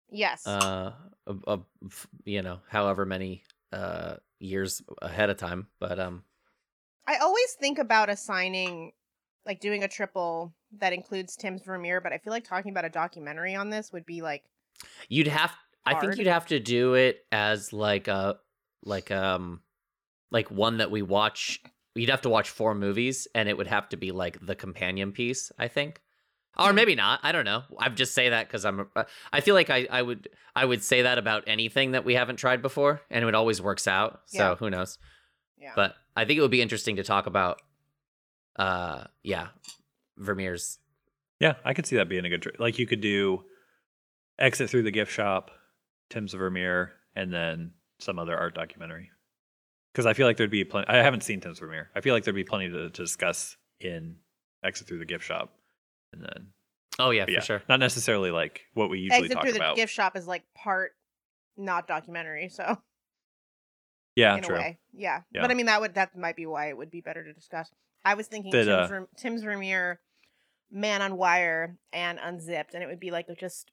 Yes. 0.09 0.45
uh, 0.47 0.93
a, 1.27 1.35
a- 1.47 1.59
f- 1.85 2.07
you 2.25 2.41
know, 2.41 2.59
however 2.69 3.05
many 3.05 3.43
uh 3.71 4.17
years 4.39 4.81
ahead 5.01 5.29
of 5.29 5.37
time, 5.37 5.67
but 5.79 5.99
um, 5.99 6.23
I 7.07 7.17
always 7.17 7.53
think 7.59 7.79
about 7.79 8.09
assigning, 8.09 8.91
like 9.45 9.59
doing 9.61 9.83
a 9.83 9.87
triple 9.87 10.53
that 10.79 10.91
includes 10.93 11.35
Tim's 11.35 11.63
Vermeer, 11.63 11.99
but 12.01 12.11
I 12.13 12.17
feel 12.17 12.31
like 12.31 12.43
talking 12.43 12.71
about 12.71 12.85
a 12.85 12.89
documentary 12.89 13.55
on 13.55 13.69
this 13.69 13.91
would 13.93 14.05
be 14.05 14.21
like, 14.21 14.43
you'd 15.09 15.27
have. 15.27 15.53
I 15.85 15.95
think 15.99 16.15
you'd 16.17 16.27
have 16.27 16.45
to 16.47 16.59
do 16.61 16.93
it 16.93 17.25
as 17.31 17.73
like 17.73 18.07
a 18.07 18.37
like 18.83 19.11
um 19.11 19.61
like 20.31 20.49
one 20.51 20.77
that 20.77 20.91
we 20.91 21.01
watch 21.01 21.59
you'd 21.95 22.09
have 22.09 22.21
to 22.23 22.29
watch 22.29 22.49
four 22.49 22.73
movies, 22.73 23.27
and 23.35 23.47
it 23.47 23.55
would 23.57 23.67
have 23.67 23.87
to 23.89 23.97
be 23.97 24.11
like 24.11 24.43
the 24.45 24.55
companion 24.55 25.11
piece. 25.11 25.51
I 25.59 25.67
think, 25.67 26.01
or 26.57 26.69
Hmm. 26.69 26.75
maybe 26.75 26.95
not. 26.95 27.19
I 27.23 27.31
don't 27.31 27.45
know. 27.45 27.63
I 27.79 27.89
just 27.89 28.13
say 28.15 28.29
that 28.29 28.47
because 28.47 28.65
I'm. 28.65 28.87
uh, 28.95 29.03
I 29.31 29.41
feel 29.41 29.53
like 29.55 29.69
I, 29.69 29.87
I 29.91 30.01
would 30.01 30.29
I 30.55 30.65
would 30.65 30.83
say 30.83 31.03
that 31.03 31.17
about 31.17 31.43
anything 31.47 31.91
that 31.91 32.03
we 32.05 32.15
haven't 32.15 32.37
tried 32.37 32.61
before, 32.61 33.01
and 33.11 33.23
it 33.25 33.35
always 33.35 33.61
works 33.61 33.87
out. 33.87 34.21
So 34.27 34.37
Yeah. 34.51 34.55
who 34.55 34.69
knows? 34.69 34.97
Yeah. 35.57 35.73
But 35.75 35.95
I 36.15 36.25
think 36.25 36.37
it 36.37 36.41
would 36.41 36.51
be 36.51 36.61
interesting 36.61 36.95
to 36.97 37.03
talk 37.03 37.25
about. 37.27 37.61
Uh, 38.55 39.05
yeah, 39.23 39.47
Vermeer's. 40.17 40.79
Yeah, 41.39 41.55
I 41.65 41.73
could 41.73 41.85
see 41.85 41.95
that 41.97 42.07
being 42.09 42.25
a 42.25 42.29
good 42.29 42.41
tr- 42.43 42.49
like 42.59 42.77
you 42.79 42.85
could 42.87 43.01
do 43.01 43.43
exit 44.39 44.69
through 44.69 44.83
the 44.83 44.91
gift 44.91 45.11
shop, 45.11 45.51
Tim's 46.09 46.33
Vermeer, 46.33 46.93
and 47.15 47.33
then 47.33 47.71
some 48.03 48.19
other 48.19 48.37
art 48.37 48.53
documentary. 48.55 49.09
Because 49.93 50.05
I 50.05 50.13
feel 50.13 50.25
like 50.27 50.37
there'd 50.37 50.49
be 50.49 50.63
plenty. 50.63 50.87
I 50.87 50.97
haven't 50.97 51.21
seen 51.21 51.39
Tim's 51.39 51.59
Vermeer. 51.59 51.89
I 51.95 52.01
feel 52.01 52.13
like 52.13 52.23
there'd 52.23 52.35
be 52.35 52.43
plenty 52.43 52.69
to, 52.69 52.89
to 52.89 53.01
discuss 53.03 53.57
in 53.79 54.15
exit 54.63 54.87
through 54.87 54.99
the 54.99 55.05
gift 55.05 55.23
shop, 55.23 55.53
and 56.13 56.21
then 56.23 56.47
Oh 56.99 57.09
yeah, 57.11 57.25
for 57.25 57.31
yeah, 57.31 57.39
sure. 57.41 57.61
not 57.69 57.79
necessarily 57.79 58.31
like 58.31 58.61
what 58.73 58.89
we 58.89 58.99
usually 58.99 59.23
Exit 59.25 59.33
talk 59.33 59.43
through 59.43 59.53
the 59.53 59.59
about. 59.59 59.75
gift 59.75 59.93
shop 59.93 60.15
is 60.15 60.27
like 60.27 60.43
part 60.55 60.91
not 61.57 61.87
documentary, 61.87 62.49
so 62.49 62.77
yeah, 64.15 64.35
in 64.37 64.43
true. 64.43 64.55
a 64.55 64.59
way, 64.59 64.79
yeah. 64.93 65.21
Yeah. 65.31 65.41
But 65.41 65.51
I 65.51 65.53
mean, 65.55 65.65
that 65.67 65.81
would 65.81 65.95
that 65.95 66.15
might 66.17 66.35
be 66.35 66.45
why 66.45 66.69
it 66.69 66.77
would 66.77 66.91
be 66.91 67.01
better 67.01 67.23
to 67.23 67.33
discuss. 67.33 67.69
I 68.05 68.13
was 68.15 68.27
thinking 68.27 68.51
That, 68.51 68.65
Tim's, 68.65 68.69
uh, 68.69 68.87
Verm- 68.93 69.07
Tim's 69.17 69.43
Vermeer, 69.43 69.99
Man 70.71 71.01
on 71.01 71.17
Wire, 71.17 71.77
and 71.91 72.19
Unzipped, 72.21 72.73
and 72.73 72.83
it 72.83 72.87
would 72.87 72.99
be 72.99 73.11
like 73.11 73.27
just 73.37 73.71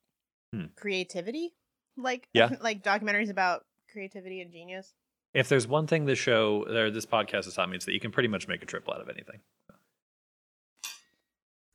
Hmm. 0.53 0.65
creativity, 0.75 1.53
like 1.95 2.27
Yeah. 2.33 2.49
like 2.61 2.83
documentaries 2.83 3.29
about 3.29 3.63
creativity 3.91 4.41
and 4.41 4.51
genius. 4.51 4.93
If 5.33 5.47
there's 5.49 5.67
one 5.67 5.87
thing 5.87 6.05
this 6.05 6.19
show 6.19 6.65
or 6.67 6.89
this 6.91 7.05
podcast 7.05 7.45
has 7.45 7.53
taught 7.53 7.69
me, 7.69 7.75
it's 7.77 7.85
that 7.85 7.93
you 7.93 7.99
can 7.99 8.11
pretty 8.11 8.27
much 8.29 8.47
make 8.47 8.61
a 8.61 8.65
triple 8.65 8.93
out 8.93 9.01
of 9.01 9.09
anything. 9.09 9.39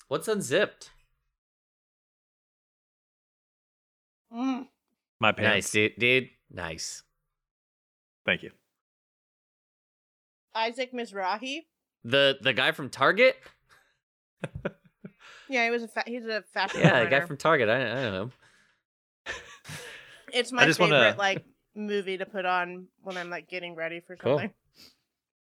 What's 0.09 0.29
unzipped? 0.29 0.91
Mm. 4.33 4.67
My 5.21 5.33
pants. 5.33 5.55
Nice, 5.67 5.71
dude. 5.71 5.93
dude. 5.99 6.29
Nice. 6.51 7.03
Thank 8.25 8.43
you. 8.43 8.51
Isaac 10.55 10.93
Mizrahi. 10.93 11.61
The 12.05 12.37
the 12.41 12.53
guy 12.53 12.73
from 12.73 12.91
Target. 12.91 13.37
Yeah, 15.49 15.65
he 15.65 15.71
was 15.71 15.85
a 15.85 15.89
fa- 15.89 16.03
he's 16.09 16.27
a 16.27 16.43
fashion. 16.53 16.81
Yeah, 16.81 17.05
the 17.05 17.09
guy 17.11 17.21
from 17.21 17.37
Target. 17.37 17.69
I, 17.69 17.81
I 17.81 17.95
don't 18.03 18.13
know. 18.13 18.31
It's 20.33 20.51
my 20.51 20.67
just 20.67 20.81
favorite 20.81 20.97
wanna- 20.99 21.15
like 21.17 21.45
movie 21.77 22.19
to 22.19 22.27
put 22.27 22.45
on 22.45 22.87
when 23.03 23.17
I'm 23.17 23.31
like 23.31 23.49
getting 23.49 23.75
ready 23.75 24.01
for 24.01 24.17
something. 24.17 24.23
Cool. 24.25 24.39
something. 24.39 24.55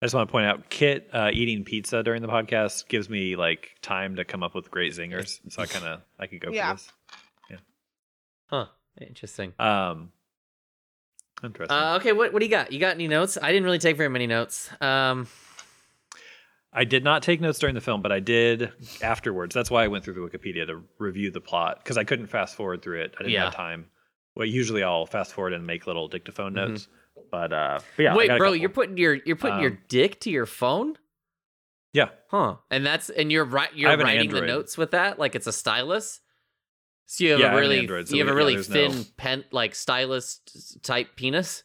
I 0.02 0.04
just 0.06 0.14
want 0.14 0.28
to 0.28 0.32
point 0.32 0.46
out, 0.46 0.68
Kit 0.68 1.08
uh, 1.12 1.30
eating 1.32 1.64
pizza 1.64 2.02
during 2.02 2.20
the 2.20 2.28
podcast 2.28 2.86
gives 2.88 3.08
me 3.08 3.34
like 3.34 3.76
time 3.80 4.16
to 4.16 4.24
come 4.24 4.42
up 4.42 4.54
with 4.54 4.70
great 4.70 4.92
zingers. 4.92 5.40
So 5.50 5.62
I 5.62 5.66
kind 5.66 5.86
of 5.86 6.02
I 6.18 6.26
could 6.26 6.40
go 6.40 6.50
Yeah. 6.50 6.70
for 6.72 6.76
this. 6.76 6.92
Yeah. 7.50 7.56
Huh. 8.46 8.66
Interesting. 9.00 9.52
Um, 9.58 10.12
interesting. 11.42 11.76
Uh, 11.76 11.96
okay, 11.96 12.12
what 12.12 12.32
what 12.32 12.40
do 12.40 12.44
you 12.46 12.50
got? 12.50 12.72
You 12.72 12.78
got 12.78 12.94
any 12.94 13.08
notes? 13.08 13.38
I 13.40 13.48
didn't 13.52 13.64
really 13.64 13.78
take 13.78 13.96
very 13.96 14.08
many 14.10 14.26
notes. 14.26 14.70
Um, 14.80 15.28
I 16.72 16.84
did 16.84 17.02
not 17.04 17.22
take 17.22 17.40
notes 17.40 17.58
during 17.58 17.74
the 17.74 17.80
film, 17.80 18.02
but 18.02 18.12
I 18.12 18.20
did 18.20 18.70
afterwards. 19.02 19.54
That's 19.54 19.70
why 19.70 19.84
I 19.84 19.88
went 19.88 20.04
through 20.04 20.14
the 20.14 20.20
Wikipedia 20.20 20.66
to 20.66 20.82
review 20.98 21.30
the 21.30 21.40
plot 21.40 21.78
because 21.82 21.96
I 21.96 22.04
couldn't 22.04 22.26
fast 22.26 22.54
forward 22.54 22.82
through 22.82 23.00
it. 23.00 23.14
I 23.16 23.22
didn't 23.22 23.32
Yeah. 23.32 23.44
have 23.44 23.54
time. 23.54 23.86
Well, 24.36 24.46
usually 24.46 24.82
I'll 24.82 25.06
fast 25.06 25.32
forward 25.32 25.52
and 25.54 25.66
make 25.66 25.86
little 25.86 26.06
dictaphone 26.08 26.52
Mhm. 26.52 26.68
notes. 26.68 26.88
But, 27.30 27.52
uh, 27.52 27.80
but 27.96 28.02
yeah, 28.02 28.14
wait, 28.14 28.28
bro, 28.28 28.38
couple. 28.38 28.56
you're 28.56 28.68
putting 28.68 28.96
your 28.98 29.14
you're 29.14 29.34
putting 29.36 29.60
your 29.60 29.70
Um, 29.72 29.78
dick 29.88 30.20
to 30.20 30.30
your 30.30 30.46
phone? 30.46 30.96
yeah, 31.92 32.10
Huh. 32.30 32.56
And 32.70 32.84
that's 32.86 33.08
and 33.10 33.32
you're 33.32 33.44
right 33.44 33.74
you're 33.74 33.90
an 33.90 34.00
writing 34.00 34.30
the 34.30 34.42
notes 34.42 34.76
with 34.78 34.90
that 34.92 35.18
like 35.18 35.34
it's 35.34 35.46
a 35.46 35.52
stylus. 35.52 36.20
So 37.06 37.24
you 37.24 37.30
have 37.32 37.40
Yeah, 37.40 37.46
I 37.46 37.48
a 37.48 37.50
have 37.52 37.56
an 37.58 37.60
really 37.68 37.78
Android, 37.80 38.08
so 38.08 38.14
you 38.16 38.20
have 38.20 38.26
we- 38.28 38.32
a 38.32 38.34
really 38.36 38.54
there's 38.54 38.68
thin 38.68 38.92
no- 38.92 39.04
pen 39.16 39.44
like 39.50 39.74
stylus 39.74 40.40
type 40.82 41.16
penis. 41.16 41.64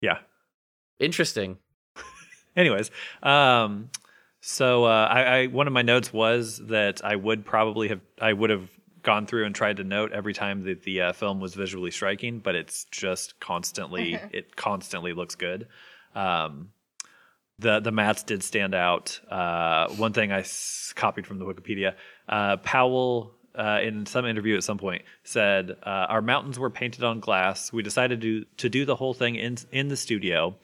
yeah. 0.00 0.18
Interesting. 0.98 1.58
Anyways, 2.56 2.90
um, 3.22 3.90
so 4.40 4.84
uh, 4.84 5.08
I, 5.10 5.22
I 5.22 5.46
one 5.48 5.66
of 5.66 5.72
my 5.72 5.82
notes 5.82 6.12
was 6.12 6.58
that 6.66 7.04
I 7.04 7.16
would 7.16 7.44
probably 7.44 7.88
have 7.88 8.00
I 8.20 8.32
would 8.32 8.50
have 8.50 8.68
gone 9.02 9.26
through 9.26 9.46
and 9.46 9.54
tried 9.54 9.78
to 9.78 9.84
note 9.84 10.12
every 10.12 10.32
time 10.34 10.64
that 10.64 10.82
the 10.82 11.00
uh, 11.02 11.12
film 11.12 11.40
was 11.40 11.54
visually 11.54 11.90
striking, 11.90 12.38
but 12.38 12.54
it's 12.54 12.84
just 12.90 13.38
constantly 13.40 14.18
it 14.32 14.56
constantly 14.56 15.12
looks 15.12 15.34
good. 15.34 15.66
Um, 16.14 16.70
the 17.58 17.80
the 17.80 17.90
mats 17.92 18.22
did 18.22 18.42
stand 18.42 18.74
out. 18.74 19.20
Uh, 19.30 19.88
one 19.90 20.12
thing 20.12 20.32
I 20.32 20.40
s- 20.40 20.92
copied 20.96 21.26
from 21.26 21.38
the 21.38 21.44
Wikipedia, 21.44 21.94
uh, 22.28 22.56
Powell. 22.58 23.34
Uh, 23.52 23.80
in 23.82 24.06
some 24.06 24.26
interview 24.26 24.56
at 24.56 24.62
some 24.62 24.78
point 24.78 25.02
said 25.24 25.72
uh, 25.82 26.06
our 26.08 26.22
mountains 26.22 26.56
were 26.56 26.70
painted 26.70 27.02
on 27.02 27.18
glass 27.18 27.72
we 27.72 27.82
decided 27.82 28.20
to 28.20 28.44
to 28.58 28.68
do 28.68 28.84
the 28.84 28.94
whole 28.94 29.12
thing 29.12 29.34
in 29.34 29.56
in 29.72 29.88
the 29.88 29.96
studio 29.96 30.54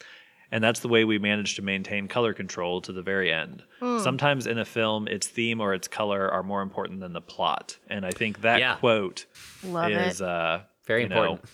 and 0.50 0.62
that's 0.62 0.80
the 0.80 0.88
way 0.88 1.04
we 1.04 1.18
manage 1.18 1.54
to 1.56 1.62
maintain 1.62 2.08
color 2.08 2.32
control 2.32 2.80
to 2.82 2.92
the 2.92 3.02
very 3.02 3.32
end. 3.32 3.62
Hmm. 3.80 3.98
Sometimes 3.98 4.46
in 4.46 4.58
a 4.58 4.64
film, 4.64 5.08
its 5.08 5.26
theme 5.26 5.60
or 5.60 5.74
its 5.74 5.88
color 5.88 6.30
are 6.30 6.42
more 6.42 6.62
important 6.62 7.00
than 7.00 7.12
the 7.12 7.20
plot, 7.20 7.78
and 7.88 8.04
I 8.06 8.10
think 8.10 8.42
that 8.42 8.58
Yeah. 8.60 8.76
quote 8.76 9.26
Love 9.64 9.90
is 9.92 10.22
uh, 10.22 10.62
Very 10.86 11.02
you 11.02 11.08
know, 11.08 11.16
important. 11.22 11.50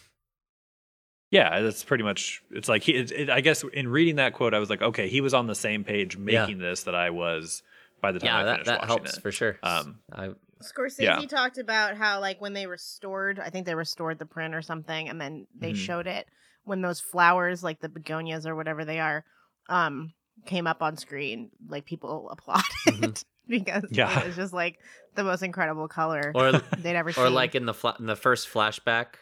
yeah, 1.31 1.61
that's 1.61 1.83
pretty 1.85 2.05
much. 2.05 2.43
It's 2.51 2.69
like 2.69 2.83
he. 2.83 2.93
It, 2.95 3.11
it, 3.11 3.31
I 3.31 3.41
guess 3.41 3.65
in 3.73 3.89
reading 3.89 4.17
that 4.17 4.35
quote, 4.35 4.53
I 4.53 4.59
was 4.59 4.69
like, 4.69 4.83
okay, 4.83 5.09
he 5.09 5.21
was 5.23 5.33
on 5.33 5.47
the 5.47 5.55
same 5.55 5.83
page 5.85 6.17
Yeah. 6.17 6.23
making 6.45 6.59
this 6.59 6.83
that 6.85 6.95
I 6.95 7.11
was 7.11 7.63
by 8.03 8.13
the 8.13 8.19
time 8.19 8.27
Yeah, 8.27 8.39
I 8.41 8.45
that, 8.45 8.53
finished 8.53 8.67
that 8.67 8.81
watching 8.81 8.89
helps 8.89 9.17
it. 9.17 9.23
for 9.23 9.33
sure. 9.33 9.59
Um, 9.63 10.01
I, 10.13 10.31
Scorsese 10.63 11.01
yeah. 11.03 11.27
talked 11.27 11.59
about 11.59 11.97
how 11.97 12.21
like 12.21 12.41
when 12.41 12.53
they 12.53 12.67
restored, 12.67 13.41
I 13.41 13.49
think 13.51 13.65
they 13.67 13.75
restored 13.75 14.19
the 14.19 14.27
print 14.27 14.55
or 14.55 14.63
something, 14.63 15.09
and 15.09 15.21
then 15.21 15.47
they 15.59 15.73
Mhm. 15.73 15.77
showed 15.77 16.07
it 16.07 16.29
when 16.65 16.81
those 16.83 17.01
flowers, 17.01 17.63
like 17.63 17.81
the 17.81 17.89
begonias 17.89 18.47
or 18.47 18.55
whatever 18.55 18.85
they 18.85 19.01
are, 19.01 19.25
um, 19.69 20.13
came 20.47 20.67
up 20.67 20.83
on 20.83 20.97
screen. 20.97 21.51
Like 21.69 21.85
people 21.85 22.29
applauded 22.33 22.65
Mhm. 22.89 23.25
because 23.49 23.85
Yeah. 23.91 24.21
it 24.21 24.27
was 24.29 24.37
just 24.37 24.53
like 24.53 24.79
the 25.15 25.25
most 25.25 25.43
incredible 25.43 25.89
color 25.89 26.33
or 26.35 26.53
they'd 26.79 26.97
ever 26.97 27.13
seen. 27.13 27.25
or 27.25 27.31
like 27.31 27.55
in 27.55 27.67
the 27.67 27.75
fla- 27.75 27.97
in 27.99 28.07
the 28.07 28.17
first 28.17 28.49
flashback 28.49 29.15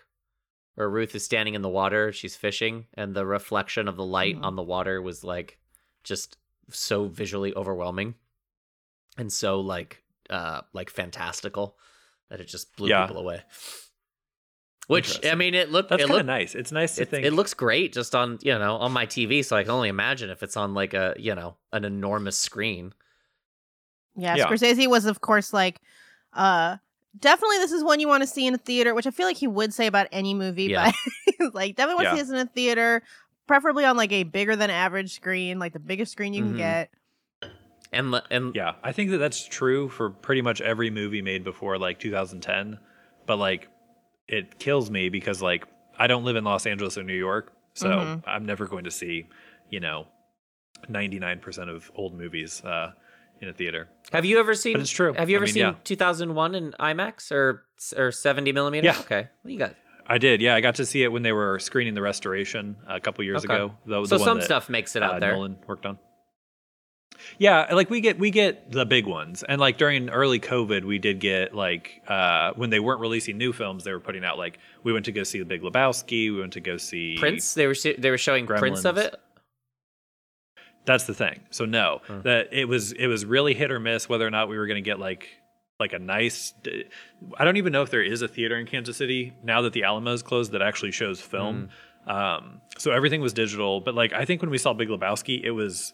where 0.75 0.89
Ruth 0.89 1.15
is 1.15 1.25
standing 1.25 1.55
in 1.55 1.63
the 1.63 1.69
water, 1.69 2.13
she's 2.13 2.37
fishing, 2.37 2.87
and 2.95 3.15
the 3.15 3.27
reflection 3.27 3.89
of 3.89 3.97
the 3.97 4.05
light 4.05 4.37
Mhm. 4.39 4.45
on 4.45 4.57
the 4.57 4.63
water 4.63 5.03
was 5.03 5.25
like 5.25 5.59
just 6.05 6.37
so 6.71 7.07
visually 7.09 7.55
overwhelming 7.55 8.15
and 9.19 9.33
so 9.33 9.61
like 9.61 10.03
uh 10.31 10.61
like 10.73 10.89
fantastical 10.89 11.77
that 12.29 12.41
it 12.41 12.47
just 12.47 12.77
blew 12.77 12.89
Yeah. 12.89 13.07
people 13.07 13.21
away. 13.21 13.43
Which 14.87 15.25
I 15.25 15.37
mean, 15.37 15.55
it 15.55 15.71
looked 15.71 15.91
that's 15.91 16.05
kind 16.05 16.19
of 16.21 16.27
nice. 16.27 16.55
It's 16.57 16.73
nice 16.73 16.97
to 16.97 17.03
it, 17.03 17.11
think. 17.11 17.25
it 17.25 17.33
looks 17.33 17.55
great 17.55 17.93
just 17.93 18.15
on 18.15 18.39
you 18.43 18.59
know 18.59 18.77
on 18.77 18.91
my 18.93 19.07
TV, 19.07 19.45
so 19.45 19.57
I 19.57 19.63
can 19.63 19.71
only 19.71 19.89
imagine 19.89 20.31
if 20.31 20.43
it's 20.43 20.57
on 20.57 20.75
like 20.75 20.95
a 20.95 21.15
you 21.19 21.35
know 21.35 21.57
an 21.73 21.85
enormous 21.85 22.37
screen. 22.37 22.93
Yeah, 24.17 24.35
Yeah. 24.37 24.47
Scorsese 24.49 24.89
was 24.89 25.05
of 25.07 25.21
course 25.21 25.53
like 25.53 25.81
uh 26.33 26.77
definitely 27.19 27.59
this 27.59 27.73
is 27.73 27.85
one 27.85 28.01
you 28.01 28.09
want 28.09 28.23
to 28.23 28.27
see 28.27 28.47
in 28.47 28.55
a 28.55 28.59
theater, 28.59 28.95
which 28.95 29.07
I 29.07 29.11
feel 29.11 29.27
like 29.27 29.37
he 29.37 29.47
would 29.47 29.73
say 29.73 29.87
about 29.87 30.09
any 30.11 30.35
movie, 30.35 30.65
Yeah. 30.65 30.91
but 31.39 31.55
like 31.55 31.77
definitely 31.77 32.05
want 32.05 32.07
to 32.09 32.17
Yeah. 32.17 32.23
see 32.23 32.23
this 32.23 32.31
in 32.31 32.37
a 32.47 32.47
theater, 32.47 33.03
preferably 33.47 33.85
on 33.85 33.97
like 33.97 34.11
a 34.13 34.25
bigger 34.25 34.57
than 34.57 34.71
average 34.71 35.15
screen, 35.15 35.59
like 35.61 35.73
the 35.73 35.79
biggest 35.79 36.11
screen 36.13 36.35
you 36.35 36.43
Mhm. 36.43 36.49
can 36.49 36.57
get. 36.57 36.91
And 37.93 38.21
and 38.31 38.55
Yeah, 38.55 38.75
I 38.83 38.93
think 38.93 39.11
that 39.11 39.19
that's 39.19 39.45
true 39.47 39.89
for 39.89 40.11
pretty 40.11 40.43
much 40.43 40.61
every 40.61 40.91
movie 40.91 41.23
made 41.23 41.45
before 41.45 41.79
like 41.79 41.99
2010. 41.99 42.79
But 43.27 43.37
like, 43.37 43.69
it 44.31 44.59
kills 44.59 44.91
me 44.91 45.09
because 45.11 45.43
like 45.43 45.67
I 45.99 46.07
don't 46.07 46.25
live 46.25 46.37
in 46.37 46.45
Los 46.45 46.65
Angeles 46.67 46.97
or 46.97 47.03
New 47.03 47.13
York, 47.29 47.53
so 47.75 47.89
Mhm. 47.89 48.23
I'm 48.27 48.47
never 48.47 48.67
going 48.67 48.85
to 48.85 48.91
see, 48.91 49.27
you 49.69 49.81
know, 49.81 50.07
99% 50.89 51.69
of 51.69 51.91
old 51.95 52.15
movies 52.15 52.65
uh, 52.65 52.93
in 53.41 53.49
a 53.49 53.53
theater. 53.53 53.89
Have 54.13 54.25
you 54.25 54.39
ever 54.39 54.55
seen? 54.55 54.75
But 54.75 54.83
it's 54.83 54.91
true. 54.91 55.13
Have 55.15 55.29
you 55.31 55.37
I 55.37 55.39
ever 55.39 55.45
mean, 55.47 55.55
seen 55.55 55.63
yeah. 55.63 55.75
2001 55.85 56.55
in 56.55 56.73
IMAX 56.81 57.31
or 57.33 57.65
or 57.97 58.11
70 58.13 58.53
millimeter? 58.53 58.87
Yeah. 58.87 58.99
Okay. 59.01 59.29
Well, 59.45 59.51
you 59.53 59.59
got. 59.59 59.75
I 60.07 60.19
did, 60.19 60.41
yeah. 60.41 60.57
I 60.57 60.61
got 60.61 60.75
to 60.77 60.87
see 60.87 61.03
it 61.05 61.13
when 61.13 61.23
they 61.23 61.33
were 61.33 61.59
screening 61.61 61.95
the 61.95 62.03
restoration 62.03 62.77
a 62.89 62.99
couple 62.99 63.23
years 63.25 63.45
Okay. 63.45 63.55
ago. 63.55 63.75
The, 63.87 64.05
So 64.07 64.17
the 64.17 64.21
one 64.21 64.27
some 64.27 64.39
that, 64.39 64.45
stuff 64.45 64.69
makes 64.69 64.97
it 64.97 65.03
out 65.05 65.15
uh, 65.17 65.19
there. 65.21 65.33
Nolan 65.33 65.57
worked 65.69 65.87
on. 65.87 65.99
Yeah, 67.39 67.73
like 67.73 67.91
we 67.91 68.01
get 68.01 68.19
we 68.19 68.31
get 68.31 68.71
the 68.71 68.85
big 68.85 69.07
ones, 69.07 69.43
and 69.43 69.61
like 69.61 69.79
during 69.79 70.09
early 70.11 70.41
COVID, 70.41 70.85
we 70.85 70.99
did 70.99 71.21
get 71.21 71.55
like 71.55 72.03
uh, 72.09 72.53
when 72.57 72.71
they 72.71 72.81
weren't 72.81 73.01
releasing 73.01 73.39
new 73.39 73.53
films, 73.53 73.85
they 73.85 73.93
were 73.93 74.01
putting 74.01 74.25
out 74.25 74.39
like 74.39 74.59
we 74.83 74.93
went 74.93 75.05
to 75.07 75.13
go 75.13 75.23
see 75.23 75.39
The 75.39 75.45
Big 75.45 75.63
Lebowski, 75.63 76.33
we 76.33 76.41
went 76.41 76.53
to 76.55 76.61
go 76.61 76.77
see 76.77 77.17
Prince. 77.19 77.55
They 77.55 77.67
were 77.67 77.75
they 77.99 78.11
were 78.11 78.19
showing 78.19 78.47
prints 78.47 78.85
of 78.85 78.99
it. 78.99 79.17
That's 80.87 81.05
the 81.05 81.15
thing. 81.15 81.41
So 81.51 81.67
no, 81.67 82.01
that 82.25 82.49
it 82.53 82.67
was 82.67 82.93
it 82.93 83.07
was 83.07 83.25
really 83.25 83.55
hit 83.55 83.71
or 83.71 83.79
miss 83.79 84.09
whether 84.09 84.27
or 84.27 84.31
not 84.31 84.49
we 84.49 84.59
were 84.59 84.67
going 84.67 84.83
to 84.83 84.89
get 84.89 84.99
like 84.99 85.29
like 85.79 85.93
a 85.93 85.99
nice. 85.99 86.55
I 87.39 87.45
don't 87.45 87.57
even 87.57 87.73
know 87.73 87.83
if 87.83 87.91
there 87.91 88.03
is 88.03 88.23
a 88.23 88.29
theater 88.29 88.57
in 88.59 88.67
Kansas 88.67 88.97
City 88.97 89.33
now 89.43 89.63
that 89.63 89.73
the 89.73 89.83
Alamo's 89.83 90.23
closed 90.23 90.53
that 90.53 90.63
actually 90.63 90.93
shows 90.93 91.21
film. 91.21 91.71
Mm. 92.07 92.13
Um, 92.13 92.61
so 92.79 92.93
everything 92.93 93.21
was 93.21 93.33
digital, 93.33 93.81
but 93.81 93.95
like 93.95 94.13
I 94.13 94.25
think 94.25 94.43
when 94.43 94.51
we 94.51 94.59
saw 94.59 94.73
Big 94.73 94.89
Lebowski, 94.89 95.43
it 95.43 95.51
was 95.51 95.93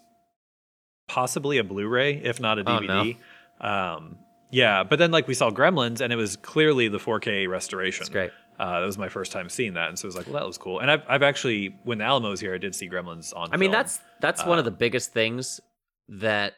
possibly 1.06 1.58
a 1.58 1.64
Blu-ray, 1.64 2.14
if 2.22 2.40
not 2.40 2.58
a 2.58 2.62
Oh, 2.66 2.78
no. 2.80 3.02
DVD. 3.04 3.16
Um, 3.60 4.18
yeah, 4.50 4.82
but 4.84 4.98
then 4.98 5.10
like 5.10 5.26
we 5.28 5.34
saw 5.34 5.50
Gremlins, 5.50 6.00
and 6.00 6.12
it 6.12 6.16
was 6.16 6.36
clearly 6.36 6.88
the 6.88 6.98
4K 6.98 7.48
restoration. 7.48 8.02
It's 8.02 8.10
great. 8.10 8.30
Uh, 8.58 8.80
that 8.80 8.86
was 8.86 8.96
my 8.96 9.08
first 9.08 9.32
time 9.32 9.48
seeing 9.50 9.74
that, 9.74 9.88
and 9.90 9.98
so 9.98 10.06
it 10.06 10.08
was 10.08 10.16
like, 10.16 10.26
well, 10.26 10.34
that 10.34 10.46
was 10.46 10.56
cool. 10.56 10.80
And 10.80 10.90
I've, 10.90 11.02
I've 11.08 11.22
actually, 11.22 11.76
when 11.84 11.98
the 11.98 12.04
Alamo 12.04 12.30
was 12.30 12.40
here, 12.40 12.54
I 12.54 12.58
did 12.58 12.74
see 12.74 12.88
Gremlins 12.88 13.34
on. 13.36 13.48
I 13.52 13.56
mean, 13.56 13.70
film. 13.70 13.72
that's 13.72 14.00
that's 14.20 14.46
one 14.46 14.58
of 14.58 14.64
Uh, 14.64 14.70
the 14.70 14.76
biggest 14.76 15.12
things 15.12 15.60
that 16.08 16.54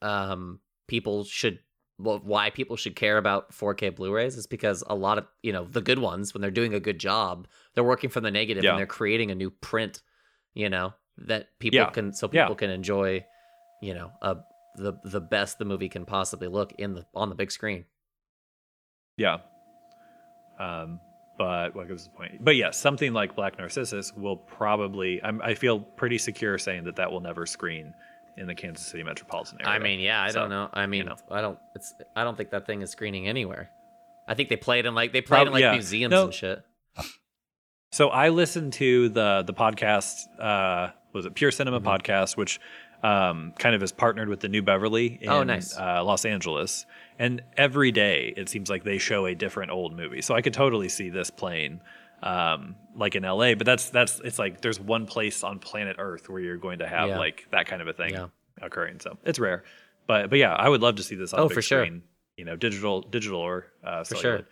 um 0.00 0.60
people 0.86 1.24
should 1.24 1.58
well, 2.00 2.20
why 2.22 2.48
people 2.50 2.76
should 2.76 2.94
care 2.94 3.18
about 3.18 3.50
4K 3.52 3.94
Blu-rays 3.96 4.36
is 4.36 4.46
because 4.46 4.84
a 4.86 4.94
lot 4.94 5.18
of 5.18 5.26
you 5.42 5.52
know 5.52 5.64
the 5.64 5.80
good 5.82 5.98
ones 5.98 6.32
when 6.32 6.40
they're 6.40 6.50
doing 6.52 6.72
a 6.72 6.80
good 6.80 6.98
job, 7.00 7.48
they're 7.74 7.82
working 7.84 8.08
from 8.08 8.22
the 8.22 8.30
negative 8.30 8.62
Yeah. 8.62 8.70
and 8.70 8.78
they're 8.78 8.86
creating 8.86 9.30
a 9.32 9.34
new 9.34 9.50
print, 9.50 10.00
you 10.54 10.70
know, 10.70 10.94
that 11.18 11.48
people 11.58 11.78
Yeah. 11.80 11.90
can 11.90 12.12
so 12.14 12.30
Yeah. 12.32 12.44
people 12.44 12.54
can 12.54 12.70
enjoy, 12.70 13.24
you 13.80 13.94
know, 13.94 14.10
uh, 14.22 14.36
the 14.76 14.94
the 15.04 15.20
best 15.20 15.58
the 15.58 15.64
movie 15.64 15.88
can 15.88 16.04
possibly 16.04 16.48
look 16.48 16.72
in 16.78 16.94
the 16.94 17.04
on 17.14 17.28
the 17.28 17.34
big 17.34 17.50
screen. 17.50 17.84
Yeah. 19.16 19.38
Um, 20.58 21.00
but 21.36 21.74
what 21.74 21.88
was 21.88 22.04
the 22.04 22.10
point? 22.10 22.44
But 22.44 22.56
yes, 22.56 22.76
something 22.76 23.12
like 23.12 23.36
Black 23.36 23.58
Narcissus 23.58 24.12
will 24.12 24.36
probably. 24.36 25.22
I'm, 25.22 25.40
I 25.42 25.54
feel 25.54 25.78
pretty 25.80 26.18
secure 26.18 26.58
saying 26.58 26.84
that 26.84 26.96
that 26.96 27.10
will 27.12 27.20
never 27.20 27.46
screen 27.46 27.94
in 28.36 28.46
the 28.46 28.54
Kansas 28.54 28.86
City 28.86 29.02
metropolitan 29.04 29.60
area. 29.60 29.72
I 29.72 29.78
mean, 29.78 30.00
yeah, 30.00 30.22
I 30.22 30.30
So, 30.30 30.40
don't 30.40 30.50
know. 30.50 30.68
I 30.72 30.86
mean, 30.86 31.06
know. 31.06 31.16
I 31.30 31.40
don't. 31.40 31.58
It's. 31.76 31.94
I 32.16 32.24
don't 32.24 32.36
think 32.36 32.50
that 32.50 32.66
thing 32.66 32.82
is 32.82 32.90
screening 32.90 33.28
anywhere. 33.28 33.70
I 34.26 34.34
think 34.34 34.48
they 34.48 34.56
play 34.56 34.80
it 34.80 34.86
in 34.86 34.94
like 34.94 35.12
they 35.12 35.20
play 35.22 35.40
it 35.42 35.46
in 35.46 35.52
like 35.52 35.60
yeah. 35.62 35.72
museums 35.72 36.10
No. 36.10 36.24
and 36.24 36.34
shit. 36.34 36.62
So 37.92 38.08
I 38.08 38.28
listened 38.28 38.74
to 38.74 39.08
the 39.08 39.42
the 39.46 39.54
podcast. 39.54 40.14
Uh, 40.38 40.90
was 41.14 41.24
it 41.24 41.34
Pure 41.34 41.52
Cinema 41.52 41.80
Mm-hmm. 41.80 41.88
podcast, 41.88 42.36
which 42.36 42.60
um, 43.02 43.52
kind 43.58 43.74
of 43.74 43.82
is 43.82 43.92
partnered 43.92 44.28
with 44.28 44.40
the 44.40 44.48
New 44.48 44.62
Beverly 44.62 45.18
in 45.20 45.28
Oh, 45.28 45.42
nice. 45.44 45.76
uh, 45.78 46.02
Los 46.04 46.24
Angeles, 46.24 46.84
and 47.18 47.42
every 47.56 47.92
day 47.92 48.32
it 48.36 48.48
seems 48.48 48.68
like 48.70 48.82
they 48.84 48.98
show 48.98 49.26
a 49.26 49.34
different 49.34 49.70
old 49.70 49.96
movie. 49.96 50.20
So 50.22 50.34
I 50.34 50.42
could 50.42 50.54
totally 50.54 50.88
see 50.88 51.08
this 51.10 51.30
playing. 51.30 51.80
Um, 52.20 52.74
like 52.96 53.14
in 53.14 53.22
LA, 53.22 53.54
but 53.54 53.64
that's 53.64 53.90
that's 53.90 54.18
it's 54.24 54.40
like 54.40 54.60
there's 54.60 54.80
one 54.80 55.06
place 55.06 55.44
on 55.44 55.60
planet 55.60 55.96
Earth 56.00 56.28
where 56.28 56.40
you're 56.40 56.56
going 56.56 56.80
to 56.80 56.86
have 56.88 57.10
Yeah. 57.10 57.18
like 57.18 57.46
that 57.52 57.66
kind 57.68 57.80
of 57.80 57.86
a 57.86 57.92
thing 57.92 58.10
Yeah. 58.12 58.26
occurring. 58.60 58.98
So 58.98 59.16
it's 59.22 59.38
rare, 59.38 59.62
but 60.08 60.28
but 60.28 60.40
yeah, 60.40 60.52
I 60.52 60.68
would 60.68 60.80
love 60.80 60.96
to 60.96 61.04
see 61.04 61.14
this 61.14 61.32
on 61.32 61.38
Oh, 61.38 61.48
for 61.48 61.62
sure. 61.62 61.84
screen. 61.84 62.02
You 62.36 62.44
know, 62.44 62.56
digital 62.56 63.02
digital 63.02 63.38
or 63.38 63.66
uh, 63.84 64.02
For 64.02 64.16
sure. 64.16 64.48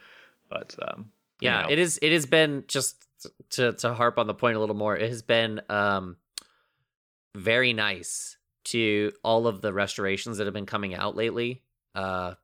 But 0.48 0.76
um, 0.80 1.10
Yeah, 1.40 1.62
you 1.62 1.66
know. 1.66 1.72
it 1.72 1.78
is. 1.80 1.98
It 2.02 2.12
has 2.12 2.24
been 2.24 2.62
just 2.68 3.04
to 3.50 3.72
to 3.72 3.94
harp 3.94 4.16
on 4.20 4.28
the 4.28 4.34
point 4.34 4.56
a 4.56 4.60
little 4.60 4.76
more. 4.76 4.96
It 4.96 5.08
has 5.10 5.22
been 5.22 5.60
um 5.68 6.18
very 7.34 7.72
nice 7.72 8.35
to 8.66 9.12
all 9.24 9.46
of 9.46 9.60
the 9.60 9.72
restorations 9.72 10.38
that 10.38 10.46
have 10.46 10.54
been 10.54 10.66
coming 10.66 10.94
out 10.94 11.16
lately. 11.16 11.62
Uh, 11.94 12.34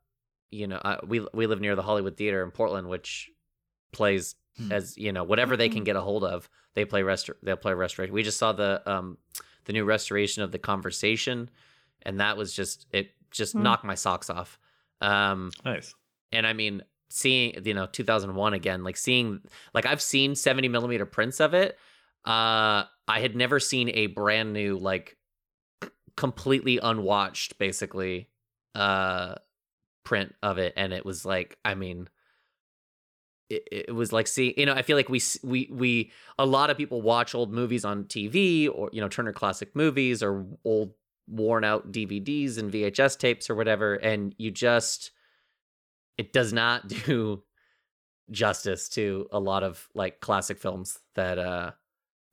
you 0.50 0.66
know, 0.66 0.76
uh, 0.76 0.98
we 1.06 1.26
we 1.32 1.46
live 1.46 1.60
near 1.60 1.74
the 1.76 1.82
Hollywood 1.82 2.16
Theater 2.16 2.42
in 2.42 2.50
Portland, 2.50 2.88
which 2.88 3.30
plays 3.92 4.34
Hmm. 4.58 4.70
as 4.70 4.98
you 4.98 5.12
know 5.12 5.24
whatever 5.24 5.56
they 5.56 5.70
can 5.70 5.82
get 5.82 5.96
a 5.96 6.00
hold 6.02 6.24
of. 6.24 6.46
They 6.74 6.84
play 6.84 7.02
rest. 7.02 7.30
They'll 7.42 7.56
play 7.56 7.72
restoration. 7.72 8.14
We 8.14 8.22
just 8.22 8.36
saw 8.38 8.52
the 8.52 8.82
um 8.90 9.16
the 9.64 9.72
new 9.72 9.84
restoration 9.84 10.42
of 10.42 10.52
the 10.52 10.58
Conversation, 10.58 11.48
and 12.02 12.20
that 12.20 12.36
was 12.36 12.52
just 12.54 12.86
it. 12.92 13.12
Just 13.30 13.54
Hmm. 13.54 13.62
knocked 13.62 13.84
my 13.84 13.94
socks 13.94 14.28
off. 14.28 14.58
Um, 15.00 15.52
nice. 15.64 15.94
and 16.32 16.46
I 16.46 16.52
mean, 16.52 16.82
seeing 17.08 17.64
you 17.64 17.72
know 17.72 17.86
2001 17.86 18.52
again, 18.52 18.84
like 18.84 18.98
seeing 18.98 19.40
like 19.72 19.86
I've 19.86 20.02
seen 20.02 20.34
70 20.34 20.68
millimeter 20.68 21.06
prints 21.06 21.40
of 21.40 21.54
it. 21.54 21.78
Uh, 22.26 22.84
I 23.08 23.20
had 23.20 23.34
never 23.34 23.58
seen 23.58 23.88
a 23.94 24.06
brand 24.08 24.52
new 24.52 24.76
like 24.78 25.10
c- 25.10 25.16
completely 26.16 26.78
unwatched 26.82 27.58
basically 27.58 28.28
uh 28.74 29.34
print 30.04 30.34
of 30.42 30.58
it, 30.58 30.72
and 30.76 30.92
it 30.92 31.04
was 31.04 31.24
like 31.24 31.58
I 31.64 31.74
mean. 31.74 32.08
It, 33.50 33.68
it 33.70 33.94
was 33.94 34.14
like 34.14 34.26
see 34.26 34.54
you 34.56 34.64
know 34.64 34.72
I 34.72 34.80
feel 34.80 34.96
like 34.96 35.10
we 35.10 35.20
we 35.42 35.68
we 35.70 36.10
a 36.38 36.46
lot 36.46 36.70
of 36.70 36.78
people 36.78 37.02
watch 37.02 37.34
old 37.34 37.52
movies 37.52 37.84
on 37.84 38.04
TV 38.04 38.66
or 38.66 38.88
you 38.94 39.00
know 39.02 39.08
Turner 39.08 39.32
Classic 39.34 39.74
Movies 39.76 40.22
or 40.22 40.46
old 40.64 40.94
worn 41.28 41.62
out 41.62 41.92
DVDs 41.92 42.56
and 42.56 42.72
VHS 42.72 43.18
tapes 43.18 43.50
or 43.50 43.54
whatever 43.54 43.94
and 43.96 44.34
you 44.38 44.50
just 44.50 45.10
it 46.16 46.32
does 46.32 46.52
not 46.52 46.88
do 47.06 47.42
justice 48.30 48.88
to 48.90 49.28
a 49.32 49.38
lot 49.40 49.62
of 49.62 49.88
like 49.94 50.20
classic 50.20 50.58
films 50.58 51.00
that 51.14 51.38
uh 51.38 51.72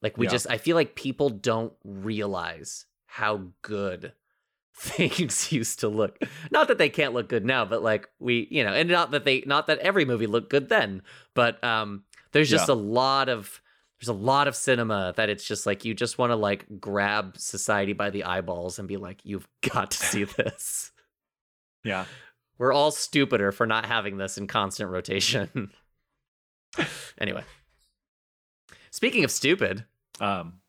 like 0.00 0.16
we 0.16 0.26
Yeah. 0.26 0.30
just 0.30 0.48
I 0.48 0.56
feel 0.56 0.76
like 0.76 0.94
people 0.94 1.28
don't 1.28 1.74
realize 1.84 2.86
how 3.10 3.48
good 3.62 4.12
things 4.76 5.52
used 5.52 5.80
to 5.80 5.88
look. 5.88 6.18
Not 6.50 6.68
that 6.68 6.78
they 6.78 6.88
can't 6.88 7.12
look 7.12 7.28
good 7.28 7.44
now, 7.44 7.64
but 7.64 7.82
like 7.82 8.08
we, 8.18 8.46
you 8.50 8.64
know, 8.64 8.72
and 8.72 8.88
not 8.88 9.10
that 9.10 9.24
they 9.24 9.42
not 9.46 9.66
that 9.66 9.78
every 9.80 10.04
movie 10.04 10.26
looked 10.26 10.50
good 10.50 10.68
then, 10.68 11.02
but 11.34 11.62
um 11.64 12.04
there's 12.32 12.48
just 12.48 12.68
a 12.68 12.74
lot 12.74 13.28
of 13.28 13.60
there's 13.98 14.08
a 14.08 14.12
lot 14.14 14.48
of 14.48 14.56
cinema 14.56 15.12
that 15.16 15.28
it's 15.28 15.44
just 15.44 15.66
like 15.66 15.84
you 15.84 15.92
just 15.92 16.16
want 16.16 16.30
to 16.30 16.36
like 16.36 16.64
grab 16.80 17.36
society 17.36 17.92
by 17.92 18.08
the 18.10 18.24
eyeballs 18.24 18.78
and 18.78 18.86
be 18.88 18.96
like 18.96 19.18
you've 19.24 19.48
got 19.72 19.90
to 19.90 19.98
see 19.98 20.24
this. 20.24 20.92
Yeah. 21.84 22.04
We're 22.56 22.72
all 22.72 22.90
stupider 22.90 23.52
for 23.52 23.66
not 23.66 23.86
having 23.86 24.18
this 24.18 24.38
in 24.38 24.46
constant 24.46 24.90
rotation. 24.90 25.70
anyway. 27.18 27.42
Speaking 28.90 29.24
of 29.24 29.30
stupid, 29.30 29.84
Um, 30.20 30.60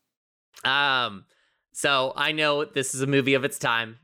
um 0.64 1.24
so 1.72 2.12
I 2.16 2.32
know 2.32 2.64
this 2.64 2.94
is 2.94 3.02
a 3.02 3.06
movie 3.06 3.34
of 3.34 3.44
its 3.44 3.58
time. 3.58 3.98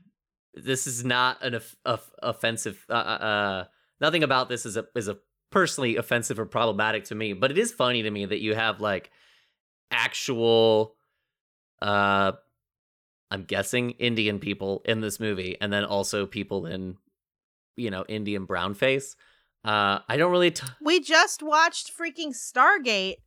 This 0.53 0.87
is 0.87 1.05
not 1.05 1.43
an 1.43 1.55
off- 1.55 1.75
off- 1.85 2.11
offensive 2.21 2.85
uh, 2.89 2.93
uh 2.93 2.95
uh, 2.95 3.65
nothing 4.01 4.23
about 4.23 4.49
this 4.49 4.65
is 4.65 4.75
a 4.77 4.85
is 4.95 5.07
a 5.07 5.17
personally 5.51 5.95
offensive 5.95 6.39
or 6.39 6.45
problematic 6.45 7.05
to 7.05 7.15
me, 7.15 7.33
but 7.33 7.51
it 7.51 7.57
is 7.57 7.71
funny 7.71 8.03
to 8.03 8.11
me 8.11 8.25
that 8.25 8.39
you 8.39 8.55
have 8.55 8.81
like 8.81 9.11
actual 9.91 10.95
uh 11.81 12.33
I'm 13.31 13.43
guessing 13.43 13.91
Indian 13.91 14.39
people 14.39 14.81
in 14.85 15.01
this 15.01 15.19
movie 15.19 15.55
and 15.61 15.71
then 15.71 15.85
also 15.85 16.25
people 16.25 16.65
in 16.65 16.97
you 17.75 17.91
know 17.91 18.05
Indian 18.07 18.45
brown 18.45 18.73
face. 18.73 19.15
Uh 19.63 19.99
I 20.07 20.17
don't 20.17 20.31
really 20.31 20.51
t- 20.51 20.65
We 20.81 20.99
just 20.99 21.43
watched 21.43 21.91
freaking 21.95 22.33
Stargate 22.33 23.17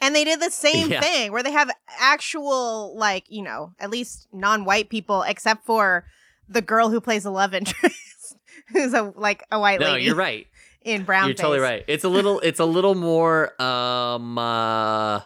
and 0.00 0.14
they 0.14 0.24
did 0.24 0.40
the 0.40 0.50
same 0.50 0.90
Yeah. 0.90 1.00
thing 1.00 1.32
where 1.32 1.42
they 1.42 1.52
have 1.52 1.70
actual 2.00 2.96
like, 2.96 3.24
you 3.28 3.42
know, 3.42 3.72
at 3.78 3.90
least 3.90 4.28
non-white 4.32 4.88
people 4.88 5.22
except 5.22 5.64
for 5.64 6.04
the 6.48 6.62
girl 6.62 6.88
who 6.90 7.00
plays 7.00 7.22
the 7.24 7.30
love 7.30 7.54
interest 7.60 8.36
who's 8.72 8.94
a 8.94 9.12
like 9.16 9.44
a 9.50 9.58
white 9.60 9.80
No, 9.80 9.92
lady 9.92 10.04
you're 10.04 10.14
right. 10.14 10.46
in 10.82 11.02
brown 11.04 11.26
You're 11.26 11.34
totally 11.34 11.58
right. 11.60 11.84
It's 11.88 12.04
a 12.04 12.08
little 12.08 12.38
it's 12.40 12.60
a 12.60 12.64
little 12.64 12.94
more 12.94 13.60
um 13.60 14.38
uh 14.38 15.20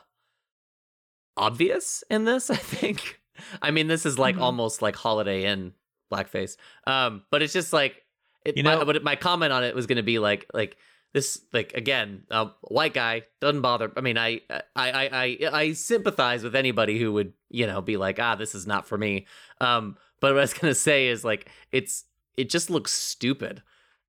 obvious 1.37 2.05
in 2.11 2.25
this, 2.25 2.51
I 2.51 2.57
think. 2.57 3.21
I 3.63 3.71
mean, 3.71 3.87
this 3.87 4.05
is 4.07 4.19
like 4.19 4.37
Mhm. 4.37 4.43
almost 4.43 4.83
like 4.83 4.97
Holiday 4.97 5.45
Inn 5.45 5.73
blackface. 6.13 6.57
Um 6.87 7.23
but 7.31 7.43
it's 7.43 7.53
just 7.53 7.73
like 7.73 8.03
it, 8.45 8.57
You 8.57 8.65
my, 8.65 8.75
know- 8.77 8.85
but 8.85 9.03
my 9.03 9.17
comment 9.17 9.53
on 9.53 9.65
it 9.65 9.75
was 9.75 9.87
going 9.87 9.97
to 9.97 10.03
be 10.03 10.19
like 10.19 10.47
like 10.55 10.77
this 11.13 11.41
like 11.53 11.73
again, 11.75 12.23
a 12.31 12.49
white 12.63 12.95
guy 12.95 13.23
doesn't 13.41 13.63
bother. 13.63 13.91
I 13.97 14.01
mean, 14.01 14.17
I 14.19 14.41
I 14.51 14.61
I 14.77 15.09
I 15.13 15.39
I 15.53 15.73
sympathize 15.73 16.43
with 16.45 16.55
anybody 16.55 16.99
who 16.99 17.13
would, 17.13 17.33
you 17.49 17.67
know, 17.67 17.81
be 17.81 17.97
like, 17.97 18.19
"Ah, 18.21 18.35
this 18.37 18.55
is 18.55 18.67
not 18.67 18.87
for 18.87 18.97
me." 18.99 19.27
Um 19.61 19.97
but 20.21 20.33
what 20.33 20.39
I 20.39 20.43
was 20.43 20.55
going 20.59 20.71
to 20.71 20.75
say 20.75 21.09
is 21.09 21.25
like 21.25 21.51
it's 21.73 22.05
it 22.37 22.49
just 22.51 22.71
looks 22.71 22.93
stupid. 22.93 23.63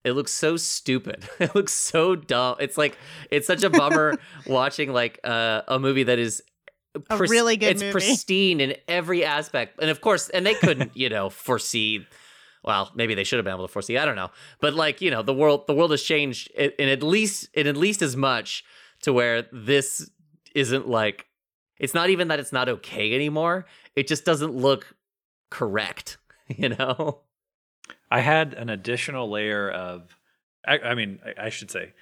It 0.03 0.13
looks 0.13 0.31
so 0.31 0.57
stupid. 0.57 1.27
It 1.39 1.53
looks 1.55 1.73
so 1.73 2.15
dumb. 2.15 2.55
It's 2.59 2.77
like 2.77 2.97
it's 3.29 3.47
such 3.47 3.63
a 3.63 3.69
bummer 3.69 4.17
watching 4.47 4.91
like 4.93 5.19
uh, 5.23 5.61
a 5.67 5.79
movie 5.79 6.03
that 6.03 6.17
is 6.19 6.41
A 7.09 7.17
really 7.17 7.55
good 7.57 7.71
It's 7.71 7.81
movie. 7.81 7.91
pristine 7.91 8.59
in 8.61 8.75
every 8.87 9.23
aspect, 9.23 9.79
and 9.81 9.89
of 9.89 10.01
course, 10.01 10.27
and 10.29 10.45
they 10.45 10.55
couldn't, 10.55 10.95
you 10.97 11.07
know, 11.09 11.29
foresee. 11.29 12.05
Well, 12.63 12.91
maybe 12.95 13.15
they 13.15 13.23
should 13.23 13.37
have 13.37 13.45
been 13.45 13.55
able 13.55 13.67
to 13.67 13.71
foresee. 13.71 13.97
I 13.97 14.05
don't 14.05 14.15
know, 14.15 14.29
but 14.59 14.73
like 14.73 15.01
you 15.01 15.11
know, 15.11 15.21
the 15.21 15.33
world 15.33 15.67
the 15.67 15.73
world 15.73 15.91
has 15.91 16.03
changed 16.03 16.51
in, 16.51 16.89
at 16.89 17.01
least 17.03 17.49
in 17.53 17.67
at 17.67 17.77
least 17.77 18.01
as 18.01 18.15
much 18.15 18.63
to 19.01 19.13
where 19.13 19.47
this 19.51 20.09
isn't 20.55 20.87
like. 20.87 21.27
It's 21.79 21.95
not 21.95 22.11
even 22.11 22.27
that 22.27 22.39
it's 22.39 22.53
not 22.53 22.69
okay 22.69 23.15
anymore. 23.15 23.65
It 23.95 24.07
just 24.07 24.25
doesn't 24.25 24.53
look 24.53 24.95
correct. 25.49 26.17
You 26.57 26.67
know. 26.67 27.21
I 28.11 28.19
had 28.19 28.53
an 28.55 28.69
additional 28.69 29.29
layer 29.29 29.71
of, 29.71 30.17
I, 30.67 30.79
I 30.79 30.95
mean, 30.95 31.19
I, 31.25 31.45
I 31.45 31.49
should 31.49 31.71
say, 31.71 31.93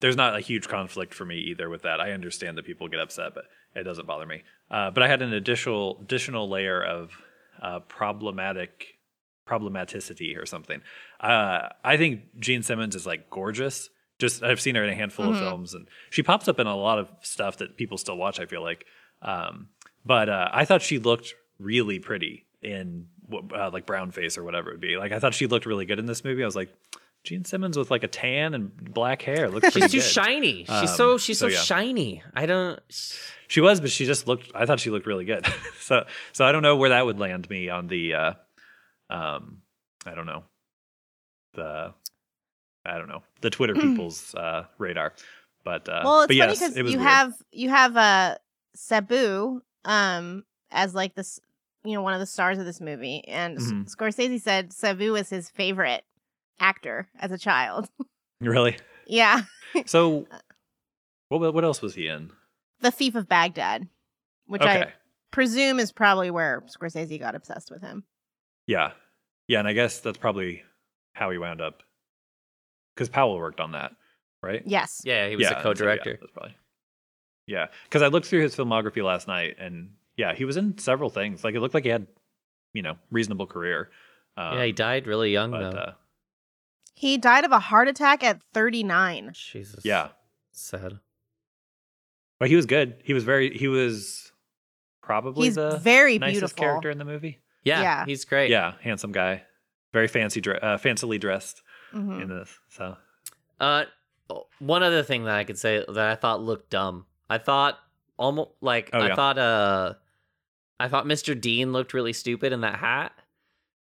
there's 0.00 0.16
not 0.16 0.36
a 0.36 0.40
huge 0.40 0.66
conflict 0.66 1.14
for 1.14 1.24
me 1.24 1.36
either 1.36 1.70
with 1.70 1.82
that. 1.82 2.00
I 2.00 2.10
understand 2.10 2.58
that 2.58 2.66
people 2.66 2.88
get 2.88 2.98
upset, 2.98 3.34
but 3.34 3.44
it 3.74 3.84
doesn't 3.84 4.06
bother 4.06 4.26
me. 4.26 4.42
Uh, 4.70 4.90
but 4.90 5.04
I 5.04 5.08
had 5.08 5.22
an 5.22 5.32
additional 5.32 6.00
additional 6.02 6.48
layer 6.50 6.82
of 6.82 7.12
uh, 7.62 7.80
problematic 7.80 8.93
problematicity 9.46 10.36
or 10.40 10.46
something. 10.46 10.80
Uh, 11.20 11.68
I 11.82 11.96
think 11.96 12.38
Jean 12.40 12.62
Simmons 12.62 12.94
is 12.94 13.06
like 13.06 13.30
gorgeous. 13.30 13.90
Just 14.18 14.42
I've 14.42 14.60
seen 14.60 14.74
her 14.76 14.84
in 14.84 14.90
a 14.90 14.94
handful 14.94 15.28
of 15.30 15.36
Mhm. 15.36 15.40
films, 15.40 15.74
and 15.74 15.88
she 16.10 16.22
pops 16.22 16.46
up 16.48 16.58
in 16.60 16.66
a 16.66 16.76
lot 16.76 16.98
of 16.98 17.08
stuff 17.22 17.56
that 17.58 17.76
people 17.76 17.98
still 17.98 18.16
watch. 18.16 18.38
I 18.40 18.46
feel 18.46 18.62
like, 18.62 18.86
um, 19.22 19.68
but 20.04 20.28
uh, 20.28 20.48
I 20.52 20.64
thought 20.64 20.82
she 20.82 20.98
looked 20.98 21.34
really 21.58 21.98
pretty 21.98 22.46
in 22.62 23.06
uh, 23.54 23.70
like 23.72 23.86
brown 23.86 24.10
face 24.12 24.38
or 24.38 24.44
whatever 24.44 24.70
it 24.70 24.74
would 24.74 24.80
be. 24.80 24.96
Like 24.96 25.12
I 25.12 25.18
thought 25.18 25.34
she 25.34 25.46
looked 25.46 25.66
really 25.66 25.84
good 25.84 25.98
in 25.98 26.06
this 26.06 26.22
movie. 26.24 26.42
I 26.42 26.46
was 26.46 26.54
like, 26.56 26.72
Jean 27.24 27.44
Simmons 27.44 27.76
with 27.76 27.90
like 27.90 28.04
a 28.04 28.08
tan 28.08 28.54
and 28.54 28.70
black 28.92 29.22
hair 29.22 29.48
looks 29.50 29.72
She's 29.72 29.90
too 29.90 29.98
good. 29.98 30.02
shiny. 30.04 30.58
She's 30.64 30.70
Um, 30.70 30.86
so 30.86 31.18
she's 31.18 31.38
so 31.38 31.48
so, 31.48 31.54
yeah. 31.54 31.60
shiny. 31.60 32.22
I 32.34 32.46
don't. 32.46 32.78
She 33.48 33.60
was, 33.60 33.80
but 33.80 33.90
she 33.90 34.04
just 34.06 34.28
looked. 34.28 34.50
I 34.54 34.64
thought 34.66 34.78
she 34.78 34.90
looked 34.90 35.06
really 35.06 35.24
good. 35.24 35.44
so, 35.80 36.04
so 36.32 36.44
I 36.44 36.52
don't 36.52 36.62
know 36.62 36.76
where 36.76 36.90
that 36.90 37.04
would 37.04 37.18
land 37.18 37.48
me 37.50 37.68
on 37.68 37.88
the. 37.88 38.14
Uh 39.14 39.36
um 39.36 39.62
I 40.06 40.14
don't 40.14 40.26
know 40.26 40.44
the. 41.54 41.94
I 42.86 42.98
don't 42.98 43.08
know 43.08 43.22
the 43.40 43.50
Twitter 43.50 43.74
people's 43.80 44.34
uh 44.34 44.64
radar, 44.78 45.14
but 45.64 45.88
uh, 45.88 46.02
well, 46.04 46.22
it's 46.22 46.28
but 46.28 46.36
funny 46.36 46.52
yes, 46.52 46.58
because 46.60 46.76
it 46.76 46.82
you 46.84 46.98
weird. 46.98 47.00
have 47.00 47.34
you 47.52 47.70
have 47.70 47.96
uh 47.96 48.36
Sabu 48.74 49.62
um 49.86 50.44
as 50.70 50.94
like 50.94 51.14
this 51.14 51.40
you 51.84 51.94
know 51.94 52.02
one 52.02 52.12
of 52.14 52.20
the 52.20 52.26
stars 52.26 52.58
of 52.58 52.66
this 52.66 52.80
movie, 52.80 53.24
and 53.26 53.58
Mhm. 53.58 53.88
Scorsese 53.94 54.40
said 54.40 54.72
Sabu 54.72 55.12
was 55.12 55.30
his 55.30 55.48
favorite 55.50 56.04
actor 56.60 57.08
as 57.18 57.30
a 57.32 57.38
child. 57.38 57.88
really. 58.40 58.76
yeah, 59.06 59.42
So, 59.86 60.26
what 61.28 61.54
what 61.54 61.64
else 61.64 61.80
was 61.80 61.94
he 61.94 62.06
in? 62.08 62.30
The 62.80 62.90
Thief 62.90 63.14
of 63.14 63.28
Baghdad, 63.28 63.88
which 64.46 64.60
okay, 64.62 64.82
I 64.82 64.92
presume 65.30 65.80
is 65.80 65.90
probably 65.92 66.30
where 66.30 66.62
Scorsese 66.66 67.18
got 67.18 67.34
obsessed 67.34 67.70
with 67.70 67.80
him. 67.82 68.04
yeah, 68.66 68.92
yeah, 69.48 69.58
and 69.58 69.68
I 69.68 69.72
guess 69.72 70.00
that's 70.00 70.18
probably 70.18 70.62
how 71.12 71.30
he 71.30 71.38
wound 71.38 71.60
up 71.60 71.82
because 72.94 73.08
Powell 73.08 73.36
worked 73.36 73.60
on 73.60 73.72
that, 73.72 73.92
right? 74.42 74.62
Yes. 74.66 75.02
Yeah, 75.04 75.28
he 75.28 75.36
was 75.36 75.42
yeah, 75.44 75.50
a 75.50 75.54
and 75.56 75.62
so, 75.62 75.68
yeah, 75.68 75.74
co-director. 75.74 76.18
that's 76.20 76.32
probably. 76.32 76.56
Yeah, 77.46 77.66
because 77.84 78.02
I 78.02 78.06
looked 78.08 78.26
through 78.26 78.42
his 78.42 78.56
filmography 78.56 79.04
last 79.04 79.28
night, 79.28 79.56
and 79.58 79.90
yeah, 80.16 80.34
he 80.34 80.44
was 80.44 80.56
in 80.56 80.78
several 80.78 81.10
things. 81.10 81.44
Like 81.44 81.54
it 81.54 81.60
looked 81.60 81.74
like 81.74 81.84
he 81.84 81.90
had, 81.90 82.06
you 82.72 82.82
know, 82.82 82.96
reasonable 83.10 83.46
career. 83.46 83.90
Um, 84.36 84.58
yeah, 84.58 84.64
he 84.64 84.72
died 84.72 85.06
really 85.06 85.30
young 85.32 85.50
but 85.50 85.70
though. 85.70 85.76
uh, 85.78 85.92
He 86.94 87.18
died 87.18 87.44
of 87.44 87.52
a 87.52 87.58
heart 87.58 87.86
attack 87.88 88.24
at 88.24 88.40
39. 88.54 89.32
Jesus. 89.34 89.84
yeah, 89.84 90.08
Sad. 90.52 90.98
but 92.40 92.48
he 92.48 92.56
was 92.56 92.66
good. 92.66 92.96
He 93.04 93.12
was 93.12 93.24
very. 93.24 93.56
He 93.56 93.68
was 93.68 94.32
probably 95.02 95.46
He's 95.48 95.56
the 95.56 95.76
very 95.76 96.18
nicest 96.18 96.40
beautiful. 96.56 96.56
character 96.64 96.90
in 96.90 96.96
the 96.98 97.04
movie. 97.04 97.40
Yeah, 97.64 97.80
Yeah. 97.82 98.04
he's 98.06 98.24
great. 98.24 98.50
Yeah, 98.50 98.74
handsome 98.80 99.12
guy, 99.12 99.42
very 99.92 100.08
fancy, 100.08 100.40
dre- 100.40 100.58
uh, 100.60 100.76
fancily 100.78 101.18
dressed 101.18 101.62
Mhm. 101.92 102.22
in 102.22 102.28
this. 102.28 102.58
So 102.68 102.96
Uh, 103.60 103.84
one 104.58 104.82
other 104.82 105.02
thing 105.02 105.24
that 105.24 105.34
I 105.36 105.44
could 105.44 105.58
say 105.58 105.84
that 105.86 105.98
I 106.10 106.14
thought 106.14 106.40
looked 106.42 106.70
dumb. 106.70 107.06
I 107.30 107.38
thought 107.38 107.78
almost 108.18 108.50
like 108.60 108.90
Oh, 108.92 109.00
I 109.00 109.08
yeah. 109.08 109.14
thought 109.14 109.38
uh, 109.38 109.94
I 110.80 110.88
thought 110.88 111.06
Mr. 111.06 111.38
Dean 111.40 111.72
looked 111.72 111.94
really 111.94 112.12
stupid 112.12 112.52
in 112.52 112.60
that 112.62 112.76
hat, 112.78 113.12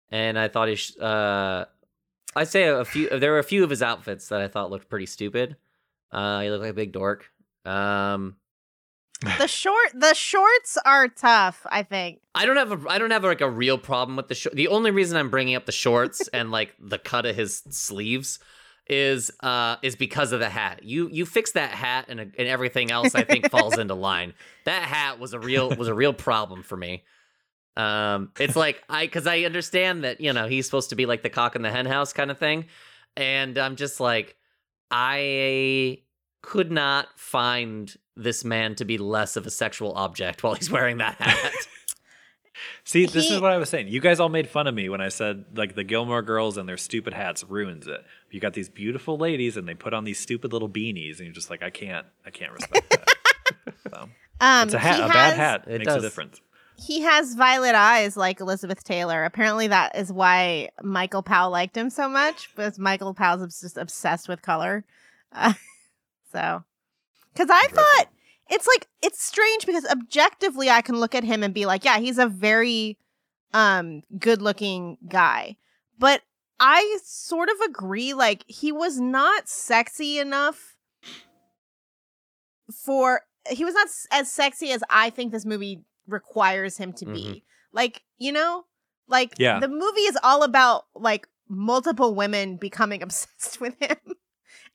and 0.10 0.38
I 0.38 0.48
thought 0.50 0.68
he 0.68 0.76
sh- 0.76 0.98
uh, 1.00 1.66
I'd 2.36 2.48
say 2.50 2.64
a 2.68 2.84
few. 2.86 3.08
There 3.10 3.32
were 3.32 3.40
a 3.40 3.44
few 3.44 3.64
of 3.64 3.70
his 3.70 3.82
outfits 3.82 4.28
that 4.30 4.42
I 4.42 4.48
thought 4.48 4.70
looked 4.70 4.90
pretty 4.90 5.06
stupid. 5.06 5.56
Uh, 6.12 6.42
he 6.42 6.50
looked 6.50 6.62
like 6.64 6.72
a 6.72 6.74
big 6.74 6.92
dork. 6.92 7.32
Um, 7.66 8.36
The 9.22 9.48
short 9.48 9.92
the 9.94 10.14
shorts 10.14 10.78
are 10.84 11.08
tough, 11.08 11.66
I 11.70 11.84
think. 11.84 12.22
I 12.34 12.46
don't 12.46 12.58
have 12.58 12.72
a 12.72 12.90
I 12.90 12.98
don't 12.98 13.12
have 13.12 13.24
like 13.24 13.42
a 13.42 13.50
real 13.50 13.78
problem 13.78 14.16
with 14.18 14.28
the 14.28 14.36
short. 14.36 14.56
The 14.56 14.68
only 14.68 14.90
reason 14.90 15.18
I'm 15.18 15.30
bringing 15.30 15.56
up 15.56 15.66
the 15.66 15.72
shorts 15.72 16.28
and 16.34 16.52
like 16.52 16.74
the 16.80 16.98
cut 16.98 17.26
of 17.26 17.36
his 17.36 17.62
sleeves 17.70 18.40
is 18.88 19.32
uh 19.42 19.76
is 19.84 19.96
because 19.96 20.32
of 20.32 20.40
the 20.40 20.50
hat. 20.50 20.84
You 20.84 21.08
you 21.12 21.26
fix 21.26 21.52
that 21.52 21.72
hat 21.72 22.06
and 22.08 22.20
and 22.20 22.34
everything 22.36 22.90
else 22.90 23.14
I 23.14 23.24
think 23.24 23.50
falls 23.52 23.78
into 23.78 23.94
line. 24.10 24.34
That 24.66 24.84
hat 24.84 25.20
was 25.20 25.34
a 25.34 25.40
real 25.40 25.70
was 25.70 25.88
a 25.88 25.94
real 25.94 26.14
problem 26.14 26.64
for 26.64 26.76
me. 26.76 27.04
Um 27.78 28.32
it's 28.40 28.56
like 28.56 28.84
I 28.90 29.06
cuz 29.06 29.28
I 29.28 29.42
understand 29.42 30.04
that, 30.04 30.20
you 30.20 30.34
know, 30.34 30.48
he's 30.48 30.66
supposed 30.66 30.90
to 30.90 30.96
be 30.96 31.06
like 31.06 31.22
the 31.22 31.30
cock 31.30 31.56
in 31.56 31.62
the 31.62 31.72
hen 31.72 31.86
house 31.86 32.12
kind 32.12 32.32
of 32.32 32.40
thing. 32.40 32.66
And 33.16 33.60
I'm 33.60 33.76
just 33.76 34.00
like 34.00 34.36
I 34.90 36.00
could 36.42 36.72
not 36.72 37.08
find 37.16 37.96
this 38.24 38.44
man 38.46 38.76
to 38.76 38.86
be 38.86 38.98
less 38.98 39.36
of 39.36 39.46
a 39.46 39.50
sexual 39.52 39.94
object 39.94 40.44
while 40.44 40.54
he's 40.54 40.70
wearing 40.72 40.98
that 40.98 41.16
hat. 41.16 41.52
See, 42.84 43.06
this 43.06 43.28
He- 43.28 43.36
is 43.36 43.42
what 43.42 43.52
I 43.52 43.58
was 43.58 43.70
saying. 43.70 43.88
You 43.88 44.00
guys 44.00 44.20
all 44.20 44.30
made 44.30 44.48
fun 44.50 44.68
of 44.68 44.76
me 44.76 44.90
when 44.90 45.02
I 45.02 45.10
said 45.10 45.46
like 45.56 45.76
the 45.76 45.84
Gilmore 45.84 46.22
Girls 46.22 46.58
and 46.58 46.68
their 46.68 46.78
stupid 46.78 47.14
hats 47.14 47.44
ruins 47.44 47.88
it. 47.88 48.04
You 48.30 48.40
got 48.40 48.54
these 48.54 48.70
beautiful 48.70 49.18
ladies 49.18 49.58
and 49.58 49.68
they 49.68 49.74
put 49.74 49.94
on 49.94 50.04
these 50.04 50.20
stupid 50.20 50.52
little 50.54 50.70
beanies, 50.70 51.18
and 51.18 51.26
you're 51.26 51.34
just 51.34 51.50
like, 51.50 51.64
I 51.64 51.70
can't, 51.70 52.06
I 52.26 52.30
can't 52.30 52.52
respect 52.52 52.90
that. 52.90 53.74
so, 53.94 54.10
Um 54.40 54.68
it's 54.68 54.74
a 54.74 54.80
hat, 54.80 54.96
he 54.96 55.02
a 55.02 55.04
has, 55.06 55.14
bad 55.14 55.38
hat 55.38 55.64
It 55.68 55.80
makes 55.80 55.86
does. 55.86 55.98
a 55.98 56.02
difference. 56.02 56.42
He 56.78 57.02
has 57.02 57.36
violet 57.36 57.76
eyes 57.76 58.18
like 58.18 58.40
Elizabeth 58.40 58.84
Taylor. 58.84 59.24
Apparently 59.24 59.68
that 59.68 59.96
is 59.96 60.12
why 60.12 60.70
Michael 60.82 61.22
Powell 61.24 61.52
liked 61.52 61.78
him 61.78 61.90
so 61.92 62.10
much, 62.10 62.50
because 62.56 62.80
Michael 62.80 63.14
Powell's 63.14 63.62
just 63.62 63.78
obsessed 63.78 64.28
with 64.28 64.42
color. 64.42 64.84
Uh, 65.32 65.54
so 66.32 66.64
cuz 67.36 67.48
I 67.50 67.68
thought 67.68 68.08
it's 68.50 68.68
like 68.68 68.88
it's 69.02 69.24
strange 69.24 69.66
because 69.66 69.86
objectively 69.86 70.70
I 70.70 70.82
can 70.82 71.00
look 71.00 71.16
at 71.16 71.24
him 71.24 71.44
and 71.44 71.54
be 71.54 71.66
like, 71.66 71.86
yeah, 71.86 72.00
he's 72.00 72.18
a 72.18 72.28
very 72.28 72.98
um 73.54 74.02
good-looking 74.18 74.98
guy. 75.08 75.58
But 76.00 76.22
I 76.60 77.00
sort 77.04 77.50
of 77.50 77.60
agree 77.62 78.14
like 78.14 78.44
he 78.48 78.72
was 78.72 79.00
not 79.00 79.48
sexy 79.50 80.20
enough 80.20 80.76
for 82.86 83.22
he 83.50 83.66
was 83.66 83.74
not 83.74 83.88
as 84.12 84.32
sexy 84.32 84.72
as 84.72 84.84
I 84.90 85.10
think 85.10 85.32
this 85.32 85.46
movie 85.46 85.84
requires 86.08 86.78
him 86.78 86.94
to 86.94 87.06
be. 87.06 87.44
Like, 87.74 88.04
you 88.18 88.32
know, 88.32 88.66
like 89.08 89.34
Yeah. 89.38 89.60
the 89.60 89.68
movie 89.68 90.02
is 90.02 90.18
all 90.24 90.44
about 90.44 90.86
like 90.96 91.28
multiple 91.50 92.14
women 92.16 92.58
becoming 92.58 93.02
obsessed 93.04 93.60
with 93.60 93.76
him. 93.82 93.98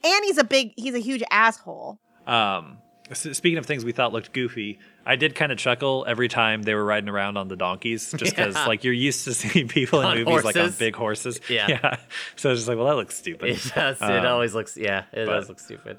And 0.04 0.24
he's 0.24 0.38
a 0.38 0.44
big 0.44 0.72
he's 0.76 0.94
a 0.94 0.98
huge 1.00 1.22
asshole. 1.30 2.00
Um, 2.26 2.78
speaking 3.12 3.56
of 3.58 3.66
things 3.66 3.84
we 3.84 3.92
thought 3.92 4.12
looked 4.12 4.32
goofy, 4.32 4.78
I 5.04 5.16
did 5.16 5.34
kind 5.34 5.52
of 5.52 5.58
chuckle 5.58 6.04
every 6.08 6.28
time 6.28 6.62
they 6.62 6.74
were 6.74 6.84
riding 6.84 7.08
around 7.08 7.36
on 7.36 7.48
the 7.48 7.56
donkeys, 7.56 8.10
just 8.16 8.34
because 8.34 8.54
Yeah. 8.54 8.66
like 8.66 8.82
you're 8.84 8.92
used 8.92 9.24
to 9.24 9.34
seeing 9.34 9.68
people 9.78 10.00
in 10.00 10.06
On 10.06 10.18
movies 10.24 10.44
like 10.44 10.56
on 10.56 10.72
big 10.78 10.96
horses. 10.96 11.40
Yeah. 11.48 11.66
yeah. 11.82 11.96
So 12.34 12.50
it's 12.50 12.60
just 12.60 12.68
like, 12.68 12.76
well, 12.76 12.86
that 12.88 12.96
looks 12.96 13.16
stupid. 13.16 13.50
It 13.50 13.72
does. 13.74 14.00
Um, 14.02 14.10
it 14.12 14.26
always 14.26 14.54
looks. 14.54 14.76
Yeah, 14.76 15.04
it 15.12 15.26
but- 15.26 15.34
does 15.34 15.48
look 15.48 15.60
stupid. 15.60 15.98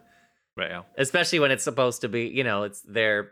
Right. 0.57 0.71
Yeah. 0.71 0.81
Especially 0.97 1.39
when 1.39 1.51
it's 1.51 1.63
supposed 1.63 2.01
to 2.01 2.09
be. 2.09 2.25
You 2.27 2.43
know, 2.43 2.63
it's 2.63 2.81
their. 2.81 3.31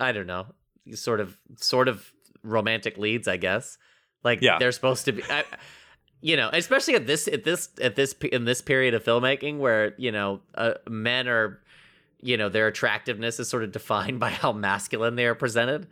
I 0.00 0.12
don't 0.12 0.26
know. 0.26 0.46
Sort 0.94 1.20
of, 1.20 1.38
sort 1.56 1.88
of 1.88 2.10
romantic 2.42 2.96
leads, 2.98 3.28
I 3.28 3.36
guess. 3.36 3.76
Like 4.24 4.40
Yeah. 4.40 4.58
they're 4.58 4.72
supposed 4.72 5.04
to 5.04 5.12
be. 5.12 5.22
I, 5.30 5.44
you 6.22 6.38
know, 6.38 6.48
especially 6.52 6.94
at 6.94 7.06
this, 7.06 7.28
at 7.28 7.44
this, 7.44 7.68
at 7.82 7.96
this, 7.96 8.14
in 8.32 8.46
this 8.46 8.62
period 8.62 8.94
of 8.94 9.04
filmmaking, 9.04 9.58
where 9.58 9.94
you 9.98 10.10
know, 10.10 10.40
uh, 10.54 10.72
men 10.88 11.28
are, 11.28 11.60
you 12.24 12.36
know, 12.38 12.48
their 12.48 12.66
attractiveness 12.66 13.38
is 13.38 13.48
sort 13.48 13.62
of 13.62 13.70
defined 13.70 14.18
by 14.24 14.30
how 14.30 14.52
masculine 14.52 15.14
they 15.14 15.26
are 15.26 15.34
presented, 15.34 15.86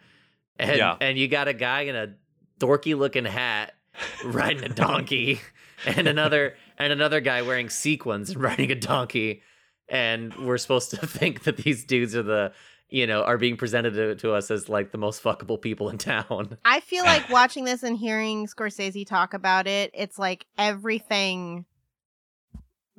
and 0.58 0.76
Yeah. 0.78 0.96
and 1.00 1.18
you 1.18 1.28
got 1.28 1.46
a 1.46 1.52
guy 1.54 1.82
in 1.82 1.94
a 1.94 2.14
dorky 2.58 2.96
looking 2.96 3.24
hat 3.26 3.74
riding 4.24 4.64
a 4.64 4.68
donkey 4.68 5.40
and 5.86 6.06
another 6.08 6.54
and 6.78 6.92
another 6.92 7.20
guy 7.20 7.42
wearing 7.42 7.68
sequins 7.68 8.30
and 8.30 8.40
riding 8.48 8.70
a 8.72 8.74
donkey. 8.74 9.42
And 9.88 10.32
we're 10.36 10.58
supposed 10.58 10.90
to 10.90 11.06
think 11.06 11.42
that 11.42 11.58
these 11.58 11.84
dudes 11.84 12.16
are 12.16 12.22
the 12.22 12.52
you 12.88 13.06
know 13.06 13.22
are 13.24 13.36
being 13.36 13.56
presented 13.58 13.92
to, 13.94 14.14
to 14.16 14.32
us 14.32 14.50
as 14.50 14.68
like 14.68 14.90
the 14.92 14.98
most 14.98 15.22
fuckable 15.22 15.60
people 15.60 15.90
in 15.90 15.98
town. 15.98 16.56
I 16.64 16.80
feel 16.80 17.04
like 17.04 17.28
watching 17.28 17.64
this 17.64 17.82
and 17.82 17.96
hearing 17.98 18.46
Scorsese 18.46 19.06
talk 19.06 19.34
about 19.34 19.66
it, 19.66 19.90
it's 19.92 20.18
like 20.18 20.46
everything 20.56 21.66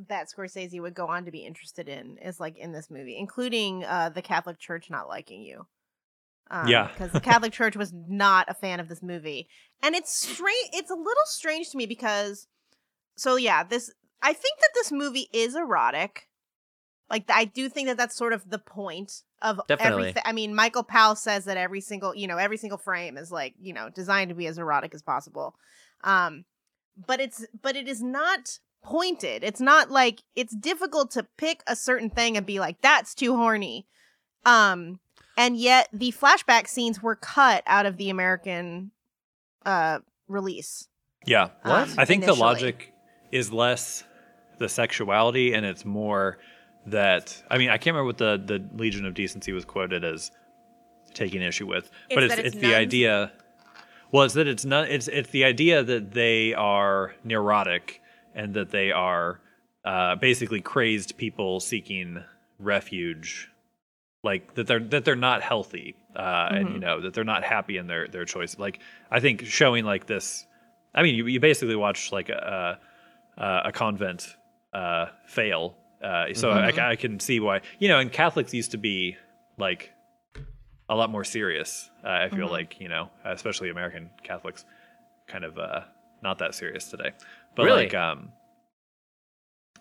that 0.08 0.28
Scorsese 0.30 0.82
would 0.82 0.94
go 0.94 1.08
on 1.08 1.26
to 1.26 1.32
be 1.32 1.46
interested 1.46 1.88
in 1.88 2.18
is 2.18 2.40
like 2.40 2.58
in 2.58 2.72
this 2.72 2.90
movie, 2.90 3.18
including 3.18 3.84
uh, 3.86 4.10
the 4.10 4.22
Catholic 4.22 4.60
Church 4.60 4.90
not 4.90 5.08
liking 5.08 5.44
you. 5.44 5.68
Um, 6.52 6.68
Yeah. 6.68 6.88
because 6.88 7.12
the 7.12 7.20
Catholic 7.32 7.54
Church 7.54 7.76
was 7.76 7.94
not 7.94 8.50
a 8.50 8.54
fan 8.54 8.80
of 8.80 8.90
this 8.90 9.02
movie, 9.04 9.48
and 9.82 9.96
it's 9.96 10.14
strange. 10.16 10.70
It's 10.74 10.92
a 10.92 10.96
little 10.96 11.26
strange 11.26 11.70
to 11.72 11.78
me 11.78 11.86
because, 11.86 12.48
so 13.16 13.36
yeah, 13.36 13.64
this 13.64 13.92
I 14.22 14.34
think 14.34 14.60
that 14.60 14.70
this 14.74 14.92
movie 14.92 15.30
is 15.34 15.56
erotic. 15.56 16.30
Like 17.10 17.26
I 17.30 17.46
do 17.46 17.70
think 17.70 17.88
that 17.88 17.98
that's 17.98 18.16
sort 18.16 18.34
of 18.34 18.50
the 18.50 18.58
point 18.60 19.22
of 19.42 19.60
Definitely. 19.68 20.04
everything. 20.04 20.24
I 20.26 20.32
mean, 20.32 20.56
Michael 20.56 20.84
Powell 20.84 21.16
says 21.16 21.46
that 21.46 21.58
every 21.58 21.82
single, 21.82 22.16
you 22.16 22.28
know, 22.28 22.38
every 22.38 22.58
single 22.58 22.78
frame 22.78 23.18
is 23.18 23.32
like, 23.32 23.54
you 23.62 23.74
know, 23.74 23.90
designed 23.90 24.30
to 24.30 24.36
be 24.36 24.48
as 24.48 24.58
erotic 24.58 24.96
as 24.96 25.02
possible. 25.02 25.56
Um, 26.04 26.46
but 26.96 27.20
it's 27.20 27.46
but 27.62 27.76
it 27.76 27.88
is 27.88 28.02
not 28.02 28.60
pointed. 28.84 29.44
It's 29.44 29.62
not 29.62 29.90
like 29.90 30.22
it's 30.36 30.56
difficult 30.56 31.12
to 31.12 31.26
pick 31.38 31.62
a 31.68 31.76
certain 31.76 32.10
thing 32.10 32.38
and 32.38 32.46
be 32.46 32.60
like, 32.60 32.82
that's 32.82 33.16
too 33.16 33.36
horny. 33.36 33.88
Um, 34.46 35.00
and 35.38 35.58
yet 35.58 35.90
the 35.94 36.12
flashback 36.12 36.68
scenes 36.68 37.02
were 37.02 37.16
cut 37.16 37.64
out 37.66 37.86
of 37.86 37.98
the 37.98 38.10
American 38.10 38.92
uh 39.66 40.00
release. 40.28 40.88
Yeah. 41.26 41.50
um, 41.64 41.90
I 41.98 42.06
think 42.06 42.26
the 42.26 42.34
logic 42.34 42.94
is 43.32 43.52
less 43.52 44.04
the 44.60 44.70
sexuality 44.70 45.54
and 45.54 45.66
it's 45.66 45.86
more 45.86 46.38
that 46.86 47.42
I 47.50 47.58
mean 47.58 47.70
I 47.70 47.78
can't 47.78 47.96
remember 47.96 48.06
what 48.06 48.18
the 48.18 48.42
the 48.46 48.78
Legion 48.78 49.06
of 49.06 49.14
Decency 49.14 49.54
was 49.54 49.66
quoted 49.66 50.04
as 50.04 50.32
taking 51.14 51.42
issue 51.42 51.68
with, 51.68 51.90
but 52.14 52.24
It's 52.24 52.34
it's 52.34 52.48
it's, 52.48 52.56
it's 52.56 52.66
the 52.66 52.76
idea. 52.76 53.32
Well, 54.12 54.24
it's 54.26 54.36
that 54.36 54.48
it's 54.48 54.66
not. 54.66 54.90
It's 54.90 55.08
it's 55.08 55.30
the 55.32 55.44
idea 55.44 55.84
that 55.84 56.12
they 56.12 56.54
are 56.54 57.16
neurotic 57.24 58.02
and 58.34 58.54
that 58.54 58.72
they 58.72 58.92
are 58.92 59.40
uh, 59.86 60.16
basically 60.16 60.62
crazed 60.62 61.18
people 61.18 61.60
seeking 61.60 62.24
refuge, 62.60 63.50
like 64.24 64.54
that 64.56 64.68
they're 64.68 64.80
that 64.80 65.06
they're 65.06 65.16
not 65.16 65.42
healthy, 65.42 65.96
uh, 66.16 66.50
and 66.52 66.70
you 66.70 66.80
know 66.80 67.02
that 67.02 67.14
they're 67.14 67.24
not 67.24 67.44
happy 67.44 67.78
in 67.78 67.88
their 67.88 68.08
their 68.08 68.26
choice. 68.26 68.58
Like 68.58 68.80
I 69.12 69.20
think 69.20 69.46
showing 69.46 69.86
like 69.86 70.08
this. 70.08 70.46
I 70.96 71.02
mean, 71.02 71.16
you, 71.16 71.26
you 71.26 71.40
basically 71.40 71.76
watch 71.76 72.12
like 72.12 72.30
a 72.30 72.80
a, 73.38 73.62
a 73.66 73.72
convent 73.72 74.36
uh, 74.74 75.08
fail. 75.28 75.76
Uh, 76.04 76.34
so 76.34 76.50
I, 76.50 76.92
I 76.92 76.96
can 76.98 77.20
see 77.20 77.40
why 77.40 77.62
you 77.80 77.88
know, 77.88 78.00
and 78.00 78.12
Catholics 78.12 78.54
used 78.54 78.72
to 78.72 78.78
be 78.78 79.18
like 79.58 79.92
a 80.90 80.96
lot 80.96 81.10
more 81.10 81.24
serious. 81.24 81.90
Uh, 82.04 82.10
I 82.10 82.30
feel 82.30 82.50
like 82.50 82.80
you 82.80 82.90
know, 82.90 83.10
especially 83.26 83.70
American 83.70 84.10
Catholics, 84.24 84.66
kind 85.28 85.44
of 85.44 85.58
uh, 85.58 85.82
not 86.22 86.40
that 86.40 86.56
serious 86.56 86.90
today. 86.90 87.12
But 87.56 87.64
Really? 87.66 87.84
like, 87.84 87.94
um, 87.94 88.32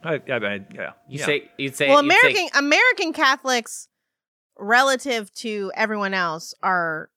I, 0.05 0.15
I, 0.15 0.35
I 0.35 0.61
yeah, 0.75 0.91
You 1.09 1.19
yeah. 1.21 1.27
say 1.27 1.51
you'd 1.59 1.75
say 1.77 1.89
well, 1.89 2.03
you'd 2.03 2.13
say- 2.13 2.19
American 2.31 2.49
American 2.59 3.13
Catholics, 3.13 3.89
relative 4.59 5.33
to 5.37 5.71
everyone 5.75 6.13
else, 6.15 6.55
are 6.63 7.09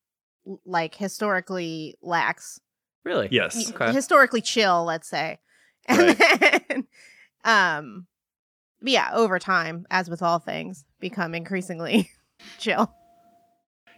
like 0.66 0.96
historically 0.96 1.96
lax, 2.02 2.60
really 3.04 3.28
yes, 3.32 3.72
Okay. 3.72 3.92
historically 3.92 4.42
chill, 4.42 4.86
let's 4.86 5.10
say, 5.10 5.40
and 5.88 6.18
then, 6.18 6.88
um, 7.44 8.08
yeah, 8.82 9.10
over 9.14 9.40
time, 9.40 9.86
as 9.90 10.10
with 10.10 10.22
all 10.22 10.38
things, 10.40 10.86
become 11.00 11.34
increasingly 11.34 12.12
chill. 12.60 12.94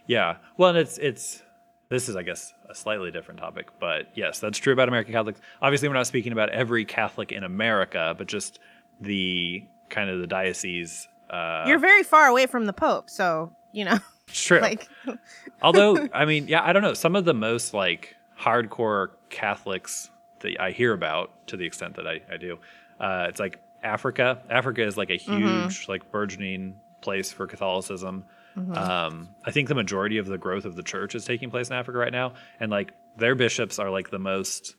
yeah. 0.06 0.38
Well, 0.56 0.70
and 0.70 0.78
it's 0.78 0.96
it's 0.98 1.42
this 1.90 2.08
is 2.08 2.16
I 2.16 2.22
guess 2.22 2.52
a 2.68 2.74
slightly 2.74 3.10
different 3.10 3.40
topic, 3.40 3.68
but 3.80 4.08
yes, 4.14 4.40
that's 4.40 4.58
true 4.58 4.72
about 4.72 4.88
American 4.88 5.12
Catholics. 5.12 5.40
Obviously, 5.62 5.88
we're 5.88 5.94
not 5.94 6.06
speaking 6.06 6.32
about 6.32 6.50
every 6.50 6.84
Catholic 6.84 7.32
in 7.32 7.44
America, 7.44 8.14
but 8.16 8.26
just 8.26 8.58
the 9.00 9.64
kind 9.88 10.10
of 10.10 10.20
the 10.20 10.26
diocese. 10.26 11.08
Uh, 11.30 11.64
You're 11.66 11.78
very 11.78 12.02
far 12.02 12.26
away 12.26 12.46
from 12.46 12.66
the 12.66 12.72
Pope, 12.72 13.08
so 13.08 13.52
you 13.72 13.84
know, 13.84 13.98
it's 14.28 14.42
true. 14.42 14.60
like, 14.62 14.88
Although, 15.62 16.08
I 16.12 16.24
mean, 16.24 16.48
yeah, 16.48 16.62
I 16.62 16.72
don't 16.72 16.82
know. 16.82 16.94
Some 16.94 17.16
of 17.16 17.24
the 17.24 17.34
most 17.34 17.74
like 17.74 18.16
hardcore 18.38 19.08
Catholics 19.30 20.10
that 20.40 20.60
I 20.60 20.70
hear 20.70 20.92
about, 20.92 21.46
to 21.48 21.56
the 21.56 21.64
extent 21.66 21.96
that 21.96 22.06
I, 22.06 22.20
I 22.32 22.36
do, 22.36 22.58
uh, 23.00 23.26
it's 23.28 23.40
like 23.40 23.60
Africa. 23.82 24.42
Africa 24.50 24.82
is 24.82 24.96
like 24.96 25.10
a 25.10 25.16
huge, 25.16 25.88
like 25.88 26.10
burgeoning 26.10 26.76
place 27.00 27.32
for 27.32 27.46
Catholicism. 27.46 28.24
Um, 28.58 29.28
I 29.44 29.50
think 29.50 29.68
the 29.68 29.74
majority 29.74 30.18
of 30.18 30.26
the 30.26 30.38
growth 30.38 30.64
of 30.64 30.76
the 30.76 30.82
church 30.82 31.14
is 31.14 31.24
taking 31.24 31.50
place 31.50 31.68
in 31.68 31.76
Africa 31.76 31.98
right 31.98 32.12
now, 32.12 32.34
and 32.60 32.70
like 32.70 32.92
their 33.18 33.34
bishops 33.34 33.78
are 33.78 33.90
like 33.90 34.10
the 34.10 34.18
most. 34.18 34.74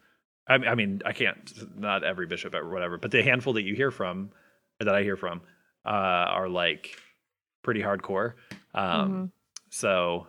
I, 0.47 0.55
I 0.55 0.75
mean, 0.75 1.01
I 1.05 1.13
can't 1.13 1.51
not 1.77 2.03
every 2.03 2.25
bishop 2.25 2.53
or 2.55 2.69
whatever, 2.69 2.97
but 2.97 3.11
the 3.11 3.21
handful 3.23 3.53
that 3.53 3.63
you 3.63 3.75
hear 3.75 3.91
from, 3.91 4.31
or 4.81 4.85
that 4.85 4.95
I 4.95 5.03
hear 5.03 5.15
from, 5.17 5.41
uh, 5.85 5.89
are 5.89 6.49
like 6.49 6.95
pretty 7.63 7.81
hardcore. 7.81 8.33
Um, 8.73 9.31
So 9.69 10.27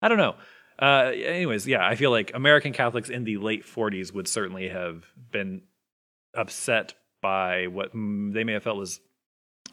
I 0.00 0.08
don't 0.08 0.18
know. 0.18 0.36
Uh, 0.80 1.10
anyways, 1.14 1.66
yeah, 1.66 1.86
I 1.86 1.94
feel 1.94 2.10
like 2.10 2.32
American 2.34 2.72
Catholics 2.72 3.10
in 3.10 3.24
the 3.24 3.36
late 3.36 3.66
40s 3.66 4.14
would 4.14 4.26
certainly 4.26 4.68
have 4.70 5.04
been 5.30 5.60
upset 6.34 6.94
by 7.20 7.66
what 7.66 7.90
they 7.92 8.44
may 8.44 8.54
have 8.54 8.62
felt 8.62 8.78
was 8.78 8.98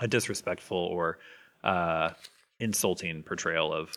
a 0.02 0.08
disrespectful 0.10 0.78
or 0.78 1.18
uh, 1.64 2.10
insulting 2.60 3.24
portrayal 3.24 3.74
of, 3.74 3.94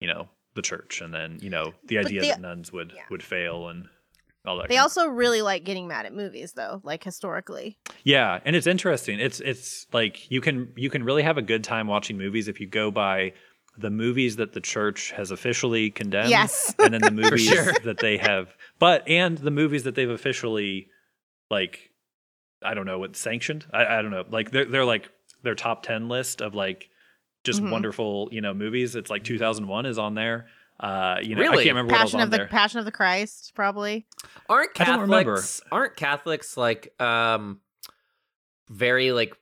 you 0.00 0.08
know, 0.08 0.28
the 0.54 0.62
church, 0.62 1.00
and 1.00 1.12
then 1.14 1.38
you 1.40 1.50
know 1.50 1.74
the 1.84 1.98
idea 1.98 2.20
they- 2.20 2.28
that 2.28 2.40
nuns 2.40 2.72
would 2.72 2.92
yeah. 2.94 3.02
would 3.10 3.22
fail 3.22 3.68
and 3.68 3.88
all 4.46 4.56
that. 4.58 4.68
they 4.68 4.76
kind 4.76 4.80
of 4.80 4.84
also 4.84 5.08
really 5.08 5.42
like 5.42 5.64
getting 5.64 5.88
mad 5.88 6.06
at 6.06 6.14
movies, 6.14 6.52
though, 6.52 6.80
like 6.84 7.04
historically. 7.04 7.78
Yeah, 8.04 8.40
and 8.44 8.56
it's 8.56 8.66
interesting. 8.66 9.20
It's 9.20 9.40
it's 9.40 9.86
like 9.92 10.30
you 10.30 10.40
can 10.40 10.72
you 10.76 10.90
can 10.90 11.04
really 11.04 11.22
have 11.22 11.38
a 11.38 11.42
good 11.42 11.64
time 11.64 11.86
watching 11.86 12.16
movies 12.16 12.48
if 12.48 12.60
you 12.60 12.66
go 12.66 12.90
by 12.90 13.32
the 13.78 13.90
movies 13.90 14.36
that 14.36 14.52
the 14.52 14.60
church 14.60 15.10
has 15.12 15.30
officially 15.30 15.90
condemned. 15.90 16.30
Yes. 16.30 16.74
and 16.78 16.94
then 16.94 17.02
the 17.02 17.10
movies 17.22 17.46
sure. 17.46 17.72
that 17.84 17.98
they 17.98 18.16
have, 18.16 18.54
but 18.78 19.06
and 19.08 19.36
the 19.38 19.50
movies 19.50 19.84
that 19.84 19.94
they've 19.94 20.08
officially 20.08 20.88
like, 21.50 21.90
I 22.62 22.74
don't 22.74 22.86
know 22.86 22.98
what 22.98 23.16
sanctioned. 23.16 23.66
I, 23.72 23.98
I 23.98 24.02
don't 24.02 24.10
know. 24.10 24.24
Like 24.30 24.50
they're 24.50 24.64
they're 24.64 24.84
like 24.84 25.10
their 25.42 25.54
top 25.54 25.82
ten 25.82 26.08
list 26.08 26.40
of 26.40 26.54
like 26.54 26.88
just 27.46 27.62
Mhm. 27.62 27.70
wonderful 27.70 28.28
you 28.32 28.40
know 28.42 28.52
movies. 28.52 28.94
It's 28.96 29.08
like 29.10 29.24
2001 29.24 29.86
is 29.86 29.98
on 29.98 30.14
there. 30.14 30.48
Uh, 30.78 31.16
you 31.22 31.34
know, 31.34 31.40
I 31.40 31.44
Really? 31.44 31.64
can't 31.64 31.74
remember 31.74 31.92
what 31.92 32.00
else 32.02 32.10
Passion 32.10 32.20
on 32.20 32.24
of 32.24 32.30
the 32.30 32.36
there. 32.38 32.46
Passion 32.48 32.78
of 32.80 32.84
the 32.84 32.92
Christ, 32.92 33.52
probably. 33.54 34.06
aren't 34.48 34.78
I 34.78 34.84
don't 34.84 35.00
remember. 35.00 35.36
Catholics 35.36 35.62
aren't 35.72 35.96
Catholics 35.96 36.56
like 36.58 37.00
um 37.00 37.60
very 38.68 39.12
like 39.12 39.34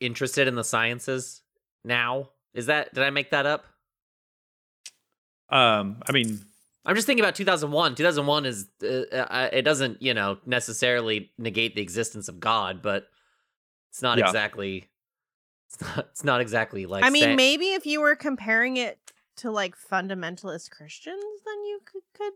interested 0.00 0.46
in 0.46 0.54
the 0.54 0.62
sciences 0.62 1.42
now? 1.84 2.30
Is 2.54 2.66
that 2.66 2.94
did 2.94 3.02
I 3.02 3.10
make 3.10 3.30
that 3.30 3.46
up? 3.46 3.64
Um, 5.48 6.02
I 6.08 6.12
mean, 6.12 6.40
I'm 6.84 6.94
just 6.94 7.06
thinking 7.06 7.24
about 7.24 7.34
2001. 7.34 7.94
2001 7.94 8.46
is 8.46 8.68
uh, 8.82 8.86
uh, 9.16 9.48
it 9.52 9.62
doesn't 9.62 10.00
you 10.02 10.14
know 10.14 10.38
necessarily 10.46 11.30
negate 11.38 11.74
the 11.74 11.82
existence 11.82 12.28
of 12.28 12.38
God, 12.40 12.82
but 12.82 13.08
it's 13.90 14.02
not 14.02 14.18
Yeah. 14.18 14.26
exactly 14.26 14.88
it's 15.80 15.96
not 15.96 15.98
it's 16.10 16.24
not 16.24 16.40
exactly 16.40 16.86
like 16.86 17.04
I 17.04 17.10
mean, 17.10 17.22
say- 17.22 17.36
maybe 17.36 17.66
if 17.72 17.86
you 17.86 18.00
were 18.00 18.16
comparing 18.16 18.76
it 18.76 18.98
to 19.36 19.50
like 19.50 19.74
fundamentalist 19.76 20.70
Christians, 20.70 21.22
then 21.44 21.64
you 21.64 21.80
could. 21.84 22.02
could 22.14 22.32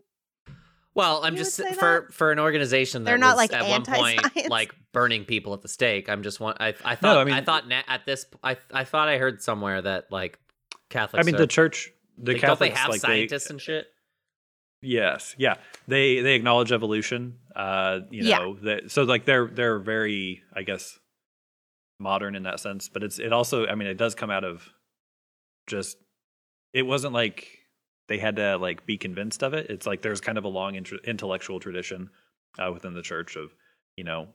Well, 0.93 1.23
I'm 1.23 1.35
just 1.35 1.57
would 1.59 1.69
say 1.69 1.73
for 1.73 2.07
for 2.11 2.31
an 2.31 2.39
organization 2.39 3.03
that 3.03 3.09
They're 3.11 3.17
not, 3.17 3.35
was 3.37 3.49
like, 3.49 3.53
at 3.53 3.67
one 3.69 3.83
point 3.83 4.49
like 4.49 4.75
burning 4.91 5.25
people 5.25 5.53
at 5.53 5.61
the 5.61 5.67
stake. 5.67 6.09
I'm 6.09 6.21
just 6.23 6.39
one. 6.39 6.55
I 6.59 6.73
I 6.85 6.95
thought 6.95 7.17
I 7.17 7.21
I, 7.21 7.23
mean- 7.23 7.43
thought 7.45 7.67
na- 7.67 7.81
at 7.87 8.05
this 8.05 8.25
I 8.43 8.57
I 8.73 8.83
thought 8.83 9.07
I 9.09 9.17
heard 9.17 9.41
somewhere 9.41 9.81
that 9.81 10.11
like 10.11 10.37
Catholics. 10.89 11.23
I 11.23 11.25
mean 11.25 11.35
are, 11.35 11.39
the 11.39 11.47
church, 11.47 11.89
the 12.17 12.33
like, 12.33 12.41
don't 12.41 12.59
they 12.59 12.69
Catholics, 12.69 12.79
have 12.79 12.89
like 12.89 13.01
scientists 13.01 13.47
they, 13.47 13.53
and 13.53 13.61
shit? 13.61 13.87
Yes, 14.83 15.35
yeah. 15.37 15.55
They 15.87 16.21
they 16.21 16.33
acknowledge 16.35 16.71
evolution. 16.71 17.37
Uh, 17.55 17.99
you 18.09 18.23
Yeah. 18.23 18.39
know, 18.39 18.79
so 18.87 19.03
like 19.03 19.25
they're 19.25 19.47
they're 19.47 19.79
very, 19.79 20.41
I 20.55 20.63
guess, 20.63 20.97
modern 22.01 22.35
in 22.35 22.43
that 22.43 22.59
sense. 22.59 22.89
But 22.89 23.03
it's 23.03 23.19
it 23.19 23.31
also, 23.31 23.65
I 23.67 23.75
mean, 23.75 23.87
it 23.87 23.97
does 23.97 24.15
come 24.15 24.29
out 24.31 24.43
of 24.43 24.67
just. 25.67 25.97
It 26.73 26.83
wasn't 26.83 27.13
like 27.13 27.59
they 28.07 28.17
had 28.17 28.37
to 28.37 28.57
like 28.57 28.85
be 28.85 28.97
convinced 28.97 29.43
of 29.43 29.53
it. 29.53 29.69
It's 29.69 29.85
like 29.85 30.01
there's 30.01 30.21
kind 30.21 30.37
of 30.37 30.43
a 30.45 30.47
long 30.49 30.75
int- 30.75 30.91
intellectual 31.05 31.59
tradition 31.59 32.09
uh, 32.57 32.71
within 32.71 32.93
the 32.93 33.01
church 33.01 33.35
of, 33.35 33.53
you 33.97 34.03
know, 34.03 34.27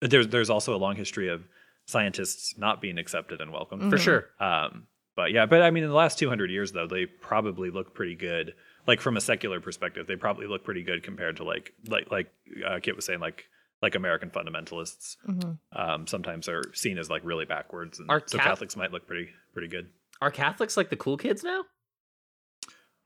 there's 0.00 0.28
there's 0.28 0.50
also 0.50 0.74
a 0.74 0.78
long 0.78 0.96
history 0.96 1.28
of 1.28 1.46
scientists 1.86 2.56
not 2.56 2.80
being 2.80 2.96
accepted 2.98 3.40
and 3.40 3.52
welcomed. 3.52 3.90
For 3.90 3.96
Mhm. 3.98 4.00
sure. 4.00 4.28
Um, 4.40 4.86
but 5.14 5.30
yeah, 5.32 5.44
but 5.46 5.60
I 5.60 5.70
mean, 5.70 5.82
in 5.84 5.90
the 5.90 5.94
last 5.96 6.18
200 6.18 6.50
years, 6.50 6.72
though, 6.72 6.86
they 6.86 7.04
probably 7.04 7.70
look 7.70 7.92
pretty 7.94 8.14
good. 8.14 8.54
Like 8.86 9.00
from 9.00 9.16
a 9.16 9.20
secular 9.20 9.60
perspective, 9.60 10.06
they 10.06 10.16
probably 10.16 10.46
look 10.46 10.64
pretty 10.64 10.82
good 10.82 11.02
compared 11.02 11.36
to 11.36 11.44
like 11.44 11.72
like 11.86 12.10
like 12.10 12.32
uh, 12.66 12.80
Kit 12.80 12.96
was 12.96 13.04
saying, 13.04 13.20
like 13.20 13.44
like 13.82 13.94
American 13.94 14.30
fundamentalists. 14.30 15.16
Mhm. 15.28 15.58
Um, 15.72 16.06
sometimes 16.06 16.48
are 16.48 16.62
seen 16.72 16.96
as 16.98 17.10
like 17.10 17.22
really 17.24 17.44
backwards, 17.44 17.98
and 17.98 18.08
Are 18.10 18.22
so 18.24 18.38
Cath- 18.38 18.46
Catholics 18.46 18.76
might 18.76 18.92
look 18.92 19.06
pretty 19.06 19.30
pretty 19.52 19.68
good. 19.68 19.90
Are 20.20 20.30
Catholics 20.30 20.76
like 20.76 20.88
the 20.88 20.96
cool 20.96 21.16
kids 21.16 21.42
now? 21.42 21.64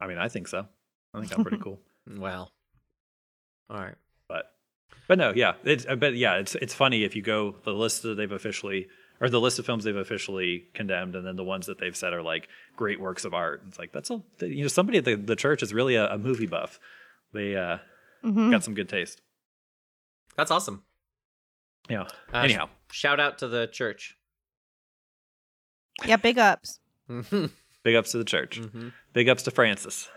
I 0.00 0.06
mean, 0.06 0.18
I 0.18 0.28
think 0.28 0.48
so. 0.48 0.66
I 1.14 1.20
think 1.20 1.36
I'm 1.36 1.42
pretty 1.44 1.58
cool. 1.62 1.80
Well, 2.06 2.52
all 3.70 3.78
right. 3.80 3.94
But 4.28 4.52
but 5.08 5.18
no, 5.18 5.32
yeah, 5.34 5.54
it's 5.64 5.86
but 5.98 6.14
yeah, 6.16 6.34
it's 6.36 6.54
it's 6.56 6.74
funny 6.74 7.04
if 7.04 7.16
you 7.16 7.22
go 7.22 7.56
the 7.64 7.72
list 7.72 8.02
that 8.02 8.16
they've 8.16 8.30
officially 8.30 8.88
or 9.18 9.30
the 9.30 9.40
list 9.40 9.58
of 9.58 9.64
films 9.64 9.84
they've 9.84 9.96
officially 9.96 10.64
condemned, 10.74 11.16
and 11.16 11.26
then 11.26 11.36
the 11.36 11.44
ones 11.44 11.66
that 11.66 11.78
they've 11.78 11.96
said 11.96 12.12
are 12.12 12.22
like 12.22 12.48
great 12.76 13.00
works 13.00 13.24
of 13.24 13.32
art. 13.32 13.62
It's 13.66 13.78
like 13.78 13.92
that's 13.92 14.10
a 14.10 14.20
you 14.40 14.62
know 14.62 14.68
somebody 14.68 14.98
at 14.98 15.06
the, 15.06 15.14
the 15.14 15.36
church 15.36 15.62
is 15.62 15.72
really 15.72 15.94
a, 15.94 16.12
a 16.12 16.18
movie 16.18 16.46
buff. 16.46 16.78
They 17.32 17.56
uh, 17.56 17.78
Mhm. 18.24 18.50
got 18.50 18.62
some 18.64 18.74
good 18.74 18.88
taste. 18.88 19.20
That's 20.36 20.50
awesome. 20.50 20.82
Yeah. 21.88 22.02
Uh, 22.32 22.38
Anyhow, 22.38 22.68
Shout 22.90 23.20
out 23.20 23.38
to 23.38 23.48
the 23.48 23.66
church. 23.68 24.16
Yeah, 26.04 26.16
big 26.16 26.38
ups. 26.38 26.78
Mhm. 27.08 27.50
big 27.82 27.94
ups 27.94 28.12
to 28.12 28.18
the 28.18 28.24
church. 28.24 28.60
Mhm. 28.60 28.92
Big 29.12 29.28
ups 29.28 29.42
to 29.44 29.50
Francis. 29.50 30.08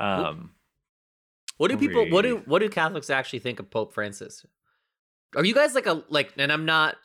Um, 0.00 0.54
What 1.58 1.70
do 1.70 1.76
people 1.76 2.08
what 2.10 2.22
do 2.22 2.42
what 2.46 2.58
do 2.60 2.68
Catholics 2.68 3.10
actually 3.10 3.38
think 3.40 3.60
of 3.60 3.70
Pope 3.70 3.92
Francis? 3.94 4.44
Are 5.36 5.44
you 5.44 5.54
guys 5.54 5.74
like 5.74 5.86
a 5.86 6.02
like 6.08 6.32
and 6.36 6.50
I'm 6.50 6.64
not 6.64 6.96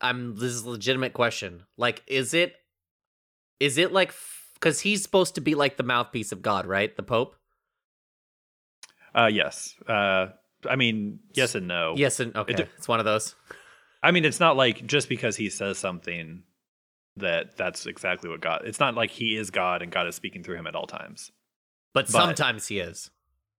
I'm 0.00 0.34
this 0.36 0.52
is 0.52 0.62
a 0.62 0.70
legitimate 0.70 1.14
question. 1.14 1.64
Like 1.76 2.02
is 2.06 2.34
it 2.34 2.54
is 3.60 3.76
it 3.78 3.92
like 3.92 4.12
cuz 4.60 4.80
he's 4.80 5.02
supposed 5.02 5.34
to 5.36 5.40
be 5.40 5.54
like 5.54 5.76
the 5.78 5.82
mouthpiece 5.82 6.30
of 6.32 6.42
God, 6.42 6.66
right? 6.66 6.94
The 6.94 7.02
Pope? 7.02 7.34
uh, 9.14 9.26
yes. 9.32 9.74
Uh, 9.88 10.28
I 10.68 10.76
mean, 10.76 11.20
yes 11.34 11.54
and 11.54 11.66
no. 11.68 11.94
Yes 11.96 12.20
and 12.20 12.36
okay. 12.36 12.54
d- 12.54 12.64
it's 12.76 12.88
one 12.88 12.98
of 13.00 13.04
those. 13.04 13.34
I 14.02 14.10
mean, 14.12 14.24
it's 14.24 14.40
not 14.40 14.56
like 14.56 14.86
just 14.86 15.08
because 15.08 15.36
he 15.36 15.50
says 15.50 15.78
something 15.78 16.42
that 17.16 17.56
that's 17.56 17.86
exactly 17.86 18.30
what 18.30 18.40
God. 18.40 18.62
It's 18.64 18.78
not 18.80 18.94
like 18.94 19.10
he 19.10 19.36
is 19.36 19.50
God 19.50 19.82
and 19.82 19.90
God 19.90 20.06
is 20.06 20.14
speaking 20.14 20.42
through 20.44 20.56
him 20.56 20.66
at 20.66 20.74
all 20.76 20.86
times. 20.86 21.32
But, 21.94 22.06
But- 22.06 22.12
sometimes 22.12 22.68
he 22.68 22.78
is. 22.80 23.10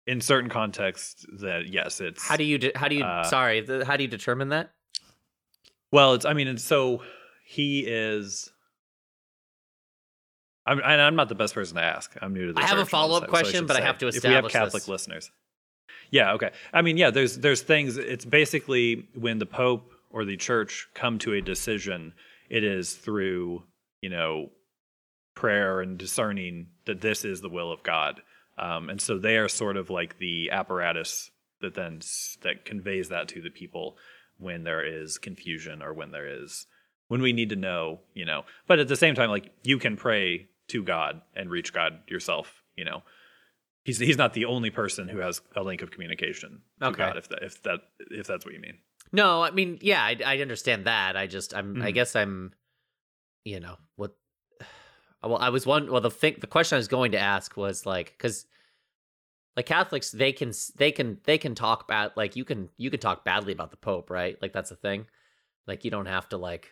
in 0.07 0.21
certain 0.21 0.49
contexts 0.49 1.25
that 1.41 1.67
yes, 1.67 1.99
it's 1.99 2.25
How 2.25 2.37
do 2.37 2.43
you 2.43 2.57
de- 2.57 2.71
how 2.75 2.87
do 2.87 2.95
you 2.95 3.03
Uh, 3.03 3.23
sorry 3.23 3.61
the, 3.61 3.83
how 3.85 3.97
do 3.97 4.03
you 4.03 4.09
determine 4.09 4.49
that? 4.49 4.71
Well, 5.91 6.13
it's 6.13 6.25
I 6.25 6.33
mean, 6.33 6.47
it's 6.47 6.63
so 6.63 7.03
he 7.45 7.81
is. 7.85 8.51
I'm 10.65 10.79
and 10.79 11.01
I'm 11.01 11.15
not 11.15 11.29
the 11.29 11.35
best 11.35 11.53
person 11.53 11.75
to 11.77 11.83
ask. 11.83 12.15
I'm 12.21 12.33
new 12.33 12.47
to 12.47 12.53
the 12.53 12.59
I 12.61 12.65
have 12.65 12.77
a 12.77 12.85
follow-up 12.85 13.27
question, 13.27 13.61
should 13.61 13.67
but 13.67 13.75
I 13.77 13.81
have 13.81 13.97
to 13.99 14.07
if 14.07 14.23
we 14.23 14.29
have 14.29 14.47
Catholic 14.49 14.83
this. 14.83 14.87
listeners. 14.87 15.31
Yeah. 16.11 16.33
Okay. 16.33 16.51
I 16.73 16.81
mean, 16.81 16.97
yeah. 16.97 17.11
There's 17.11 17.37
there's 17.37 17.61
things. 17.61 17.97
It's 17.97 18.25
basically 18.25 19.07
when 19.15 19.39
the 19.39 19.45
Pope 19.45 19.91
or 20.09 20.25
the 20.25 20.37
Church 20.37 20.87
come 20.93 21.19
to 21.19 21.33
a 21.33 21.41
decision, 21.41 22.13
it 22.49 22.63
is 22.63 22.93
through 22.93 23.63
you 24.01 24.09
know 24.09 24.49
prayer 25.35 25.81
and 25.81 25.97
discerning 25.97 26.67
that 26.85 27.01
this 27.01 27.23
is 27.23 27.41
the 27.41 27.49
will 27.49 27.71
of 27.71 27.83
God. 27.83 28.21
Um, 28.57 28.89
and 28.89 28.99
so 28.99 29.17
they 29.17 29.37
are 29.37 29.47
sort 29.47 29.77
of 29.77 29.89
like 29.89 30.19
the 30.19 30.51
apparatus 30.51 31.31
that 31.61 31.75
then 31.75 32.01
that 32.41 32.65
conveys 32.65 33.09
that 33.09 33.27
to 33.29 33.41
the 33.41 33.49
people 33.49 33.97
when 34.37 34.63
there 34.63 34.85
is 34.85 35.17
confusion 35.17 35.81
or 35.81 35.93
when 35.93 36.11
there 36.11 36.43
is 36.43 36.67
when 37.07 37.21
we 37.21 37.33
need 37.33 37.49
to 37.49 37.55
know, 37.55 37.99
you 38.13 38.25
know. 38.25 38.43
But 38.67 38.79
at 38.79 38.87
the 38.87 38.95
same 38.95 39.15
time, 39.15 39.29
like 39.29 39.51
you 39.63 39.77
can 39.77 39.97
pray 39.97 40.49
to 40.69 40.83
God 40.83 41.21
and 41.35 41.49
reach 41.49 41.73
God 41.73 41.99
yourself, 42.07 42.63
you 42.75 42.85
know. 42.85 43.03
He's 43.85 43.97
he's 43.99 44.17
not 44.17 44.33
the 44.33 44.45
only 44.45 44.69
person 44.69 45.07
who 45.07 45.19
has 45.19 45.41
a 45.55 45.63
link 45.63 45.81
of 45.81 45.89
communication 45.91 46.61
Okay. 46.81 46.97
God, 46.97 47.17
if 47.17 47.29
that 47.29 47.43
if 47.43 47.63
that 47.63 47.79
if 48.11 48.27
that's 48.27 48.45
what 48.45 48.53
you 48.53 48.59
mean. 48.59 48.77
No, 49.11 49.41
I 49.41 49.49
mean, 49.51 49.79
yeah, 49.81 50.03
I, 50.03 50.17
I 50.23 50.37
understand 50.39 50.85
that. 50.85 51.15
I 51.17 51.25
just, 51.25 51.55
I'm, 51.55 51.81
I 51.81 51.89
Mhm. 51.89 51.93
guess 51.95 52.15
I'm, 52.15 52.53
you 53.43 53.59
know, 53.59 53.77
what? 53.95 54.15
Well, 55.23 55.37
I 55.37 55.49
was 55.49 55.65
one. 55.65 55.91
Well, 55.91 55.99
the 55.99 56.11
thing, 56.11 56.35
the 56.39 56.47
question 56.47 56.75
I 56.75 56.79
was 56.79 56.87
going 56.87 57.11
to 57.13 57.17
ask 57.19 57.57
was 57.57 57.85
like, 57.85 58.11
because, 58.17 58.45
like 59.57 59.65
Catholics, 59.65 60.11
they 60.11 60.31
can, 60.31 60.53
they 60.77 60.91
can, 60.93 61.17
they 61.25 61.37
can 61.37 61.55
talk 61.55 61.87
bad. 61.89 62.11
Like 62.15 62.35
you 62.37 62.45
can, 62.45 62.69
you 62.77 62.89
can 62.89 62.99
talk 63.01 63.25
badly 63.25 63.51
about 63.51 63.71
the 63.71 63.77
Pope, 63.77 64.09
right? 64.09 64.37
Like 64.41 64.53
that's 64.53 64.71
a 64.71 64.75
thing. 64.77 65.07
Like 65.67 65.83
you 65.83 65.91
don't 65.91 66.05
have 66.05 66.29
to 66.29 66.37
like. 66.37 66.71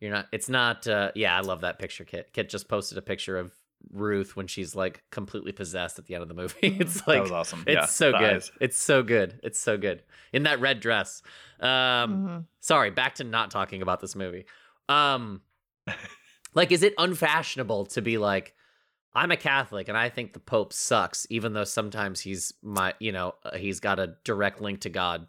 You're 0.00 0.12
not. 0.12 0.28
It's 0.32 0.48
not. 0.48 0.86
uh 0.86 1.10
Yeah, 1.16 1.36
I 1.36 1.40
love 1.40 1.60
that 1.62 1.78
picture. 1.78 2.04
Kit. 2.04 2.32
Kit 2.32 2.48
just 2.48 2.68
posted 2.68 2.96
a 2.96 3.02
picture 3.02 3.36
of 3.38 3.52
Ruth 3.90 4.36
when 4.36 4.46
she's 4.46 4.74
like 4.74 5.02
completely 5.10 5.52
possessed 5.52 5.98
at 5.98 6.06
the 6.06 6.14
end 6.14 6.22
of 6.22 6.28
the 6.28 6.34
movie. 6.34 6.76
It's 6.80 7.00
that 7.02 7.08
like 7.08 7.22
was 7.22 7.30
awesome. 7.32 7.64
it's 7.66 7.74
yeah, 7.74 7.86
so 7.86 8.12
good. 8.12 8.34
eyes. 8.36 8.52
It's 8.60 8.78
so 8.78 9.02
good. 9.02 9.40
It's 9.42 9.58
so 9.58 9.76
good. 9.78 10.02
In 10.32 10.42
that 10.44 10.60
red 10.60 10.80
dress. 10.80 11.22
Um 11.60 11.68
Mhm. 11.68 12.44
sorry, 12.60 12.90
back 12.90 13.16
to 13.16 13.24
not 13.24 13.50
talking 13.50 13.80
about 13.82 14.00
this 14.00 14.14
movie. 14.14 14.44
Um 14.88 15.42
like 16.54 16.70
is 16.72 16.82
it 16.82 16.94
unfashionable 16.98 17.86
to 17.86 18.02
be 18.02 18.18
like 18.18 18.54
I'm 19.14 19.30
a 19.30 19.36
Catholic 19.36 19.88
and 19.88 19.96
I 19.96 20.10
think 20.10 20.32
the 20.34 20.38
Pope 20.40 20.72
sucks 20.72 21.26
even 21.30 21.52
though 21.54 21.64
sometimes 21.64 22.20
he's 22.20 22.52
my, 22.62 22.94
you 23.00 23.10
know, 23.10 23.34
uh, 23.42 23.56
he's 23.56 23.80
got 23.80 23.98
a 23.98 24.16
direct 24.22 24.60
link 24.60 24.80
to 24.82 24.90
God. 24.90 25.26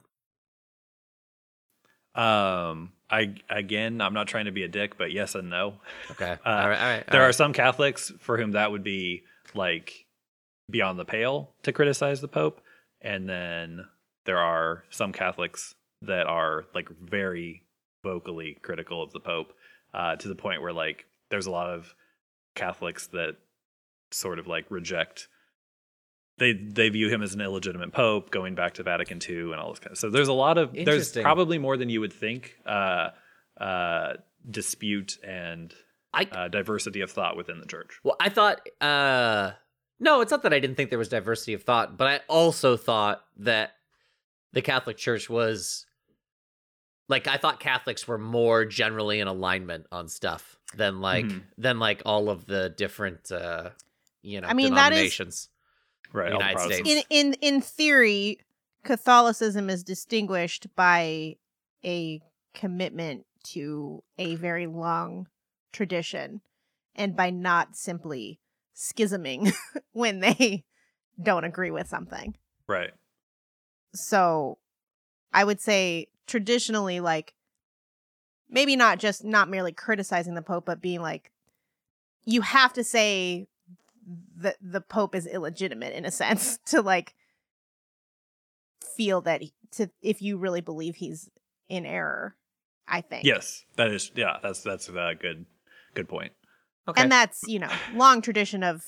Um, 2.16 2.92
I 3.10 3.36
again, 3.50 4.02
I'm 4.02 4.14
not 4.14 4.28
trying 4.28 4.46
to 4.46 4.52
be 4.52 4.64
a 4.64 4.68
dick, 4.68 4.98
but 4.98 5.12
yes 5.12 5.36
and 5.36 5.50
no. 5.50 5.76
Okay. 6.12 6.38
Uh, 6.46 6.50
all 6.50 6.70
right, 6.70 6.80
all 6.80 6.90
right. 6.90 7.06
There 7.12 7.22
all 7.22 7.30
are 7.30 7.34
some 7.34 7.54
Catholics 7.54 8.12
for 8.20 8.38
whom 8.38 8.52
that 8.52 8.72
would 8.72 8.84
be 8.84 9.24
like 9.54 10.06
beyond 10.70 11.00
the 11.00 11.06
pale 11.06 11.52
to 11.64 11.72
criticize 11.72 12.22
the 12.22 12.28
Pope, 12.28 12.62
and 13.02 13.28
then 13.28 13.86
there 14.26 14.38
are 14.38 14.84
some 14.90 15.12
Catholics 15.12 15.76
that 16.04 16.28
are 16.28 16.66
like 16.74 16.90
very 17.02 17.64
vocally 18.04 18.58
critical 18.62 19.02
of 19.02 19.12
the 19.12 19.20
Pope, 19.20 19.54
uh, 19.94 20.16
to 20.16 20.28
the 20.28 20.36
point 20.36 20.62
where 20.62 20.74
like 20.74 21.06
there's 21.30 21.48
a 21.48 21.52
lot 21.52 21.70
of 21.70 21.94
Catholics 22.56 23.08
that 23.08 23.38
sort 24.12 24.40
of 24.40 24.48
like 24.48 24.66
reject. 24.70 25.28
They 26.40 26.54
they 26.54 26.90
view 26.90 27.10
him 27.10 27.22
as 27.22 27.34
an 27.36 27.42
illegitimate 27.42 27.92
pope, 27.92 28.32
going 28.32 28.56
back 28.56 28.74
to 28.76 28.84
Vatican 28.84 29.20
II 29.28 29.52
and 29.52 29.56
all 29.56 29.70
this 29.72 29.80
kind 29.80 29.92
of. 29.92 29.98
So 29.98 30.10
there's 30.10 30.28
a 30.30 30.34
lot 30.34 30.58
of 30.58 30.72
there's 30.74 30.88
Interesting. 30.88 31.24
probably 31.24 31.58
more 31.58 31.78
than 31.78 31.90
you 31.90 32.00
would 32.02 32.14
think. 32.14 32.56
Uh, 32.66 33.10
uh, 33.60 34.14
dispute 34.50 35.18
and 35.24 35.74
I 36.14 36.24
uh, 36.32 36.48
diversity 36.48 37.02
of 37.02 37.12
thought 37.12 37.36
within 37.36 37.60
the 37.60 37.66
church. 37.66 38.00
Well, 38.04 38.16
I 38.20 38.30
thought 38.30 38.62
uh 38.82 39.52
no, 40.00 40.22
it's 40.22 40.32
not 40.32 40.44
that 40.44 40.54
I 40.54 40.60
didn't 40.60 40.78
think 40.78 40.90
there 40.90 40.98
was 40.98 41.10
diversity 41.10 41.54
of 41.54 41.64
thought, 41.64 41.98
but 41.98 42.08
I 42.08 42.22
also 42.30 42.78
thought 42.78 43.22
that 43.38 43.72
the 44.54 44.62
Catholic 44.62 44.96
Church 44.98 45.30
was 45.30 45.86
like 47.10 47.28
I 47.28 47.38
thought 47.38 47.60
Catholics 47.60 48.08
were 48.08 48.18
more 48.18 48.64
generally 48.66 49.20
in 49.20 49.28
alignment 49.28 49.88
on 49.92 50.08
stuff 50.08 50.58
than 50.76 51.02
like 51.02 51.26
Mhm. 51.26 51.44
than 51.58 51.80
like 51.80 52.02
all 52.06 52.30
of 52.30 52.46
the 52.46 52.70
different 52.70 53.30
uh 53.32 53.72
you 54.22 54.40
know 54.42 54.48
I 54.48 54.54
mean, 54.54 54.74
that 54.76 54.94
is- 54.94 54.98
denominations. 55.18 55.50
Right. 56.14 56.32
the 56.32 56.38
United 56.38 56.60
States. 56.60 56.90
In 56.90 57.04
in 57.10 57.34
in 57.42 57.62
theory, 57.62 58.40
Catholicism 58.84 59.70
is 59.70 59.84
distinguished 59.84 60.68
by 60.76 61.36
a 61.84 62.22
commitment 62.54 63.26
to 63.44 64.04
a 64.18 64.36
very 64.36 64.68
long 64.68 65.28
tradition, 65.72 66.42
and 66.96 67.16
by 67.16 67.30
not 67.30 67.76
simply 67.76 68.40
schisming 68.76 69.52
when 69.92 70.20
they 70.20 70.66
don't 71.22 71.44
agree 71.44 71.72
with 71.72 71.88
something. 71.88 72.36
Right. 72.68 72.92
So, 73.94 74.58
I 75.34 75.44
would 75.44 75.60
say 75.60 76.08
traditionally, 76.28 77.00
like 77.00 77.34
maybe 78.50 78.76
not 78.76 79.00
just 79.00 79.24
not 79.24 79.50
merely 79.50 79.72
criticizing 79.72 80.34
the 80.34 80.42
Pope, 80.42 80.66
but 80.66 80.82
being 80.82 81.02
like, 81.02 81.32
you 82.26 82.42
have 82.42 82.74
to 82.74 82.84
say 82.84 83.48
that 84.38 84.56
the 84.62 84.82
Pope 84.82 85.14
is 85.16 85.28
illegitimate 85.28 85.94
in 85.94 86.06
a 86.06 86.12
sense 86.12 86.58
to 86.68 86.82
like 86.82 87.14
feel 88.96 89.22
that 89.22 89.42
he- 89.42 89.54
to 89.72 89.90
if 90.02 90.22
you 90.22 90.38
really 90.38 90.62
believe 90.62 90.96
he's 90.96 91.30
in 91.68 91.86
error. 91.86 92.36
I 92.92 93.02
think. 93.02 93.24
Yes, 93.24 93.64
that 93.76 93.92
is. 93.92 94.12
Yeah, 94.16 94.38
that's 94.42 94.62
that's 94.64 94.90
a 94.90 95.14
good 95.20 95.46
good 95.94 96.10
point. 96.10 96.32
Okay. 96.88 97.02
And 97.04 97.12
that's, 97.12 97.44
you 97.48 97.60
know, 97.60 97.70
long 97.94 98.22
tradition 98.24 98.64
of 98.64 98.84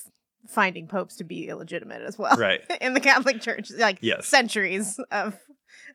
finding 0.47 0.88
popes 0.88 1.17
to 1.17 1.24
be 1.24 1.47
illegitimate 1.47 2.01
as 2.01 2.17
well. 2.17 2.36
Right. 2.36 2.61
In 2.82 2.95
the 2.95 2.99
Catholic 2.99 3.41
Church, 3.41 3.69
like 3.78 3.99
Yes. 4.01 4.26
centuries 4.26 4.99
of 5.11 5.38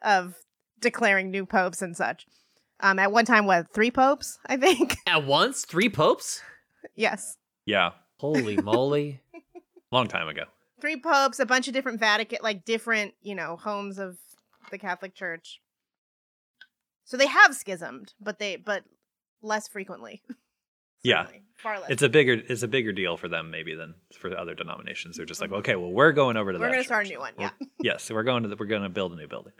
of 0.02 0.36
declaring 0.80 1.32
new 1.32 1.44
popes 1.46 1.82
and 1.82 1.96
such. 1.96 2.26
Um 2.78 3.00
at 3.00 3.10
one 3.10 3.24
time 3.24 3.44
what, 3.46 3.72
three 3.74 3.90
popes, 3.90 4.38
I 4.46 4.56
think? 4.56 4.96
At 5.08 5.24
once, 5.26 5.64
three 5.64 5.88
popes? 5.88 6.42
yes. 6.94 7.36
Yeah, 7.64 7.90
Holy 8.18 8.56
moly. 8.56 9.20
long 9.92 10.08
time 10.08 10.28
ago. 10.28 10.44
Three 10.80 10.96
popes, 11.00 11.38
a 11.38 11.46
bunch 11.46 11.68
of 11.68 11.74
different 11.74 12.00
Vatican 12.00 12.38
like 12.42 12.64
different, 12.64 13.14
you 13.22 13.34
know, 13.34 13.56
homes 13.56 13.98
of 13.98 14.18
the 14.70 14.78
Catholic 14.78 15.14
Church. 15.14 15.60
So 17.04 17.16
they 17.16 17.26
have 17.28 17.54
schismed, 17.54 18.14
but 18.20 18.38
they 18.38 18.56
but 18.56 18.84
less 19.42 19.68
frequently. 19.68 20.22
Yeah. 21.02 21.26
Far 21.58 21.78
less. 21.78 21.90
It's 21.90 22.02
a 22.02 22.08
bigger 22.08 22.32
it's 22.32 22.64
a 22.64 22.68
bigger 22.68 22.90
deal 22.90 23.16
for 23.16 23.28
them 23.28 23.48
maybe 23.52 23.76
than 23.76 23.94
for 24.18 24.36
other 24.36 24.54
denominations. 24.54 25.16
They're 25.16 25.26
just 25.26 25.40
like, 25.40 25.52
okay, 25.52 25.76
well, 25.76 25.92
we're 25.92 26.10
going 26.10 26.36
over 26.36 26.50
to 26.52 26.58
Mm-hmm. 26.58 26.62
We're 26.64 26.68
that. 26.70 26.74
gonna 26.74 26.84
start 26.84 27.06
a 27.06 27.08
church. 27.08 27.12
new 27.14 27.20
one, 27.20 27.32
We're- 27.38 27.50
yeah. 27.60 27.66
yes, 27.92 28.10
we're 28.10 28.24
going 28.24 28.42
to 28.42 28.48
the, 28.48 28.56
we're 28.56 28.66
going 28.66 28.82
to 28.82 28.88
build 28.88 29.12
a 29.12 29.16
new 29.16 29.28
building. 29.28 29.52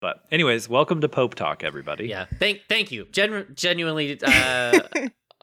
But 0.00 0.24
anyways, 0.32 0.68
welcome 0.68 1.00
to 1.02 1.08
Pope 1.08 1.36
Talk, 1.36 1.62
everybody. 1.62 2.08
Yeah. 2.08 2.24
Thank 2.40 2.62
thank 2.68 2.90
you. 2.90 3.06
Gen- 3.12 3.52
genuinely 3.54 4.20
uh 4.20 4.80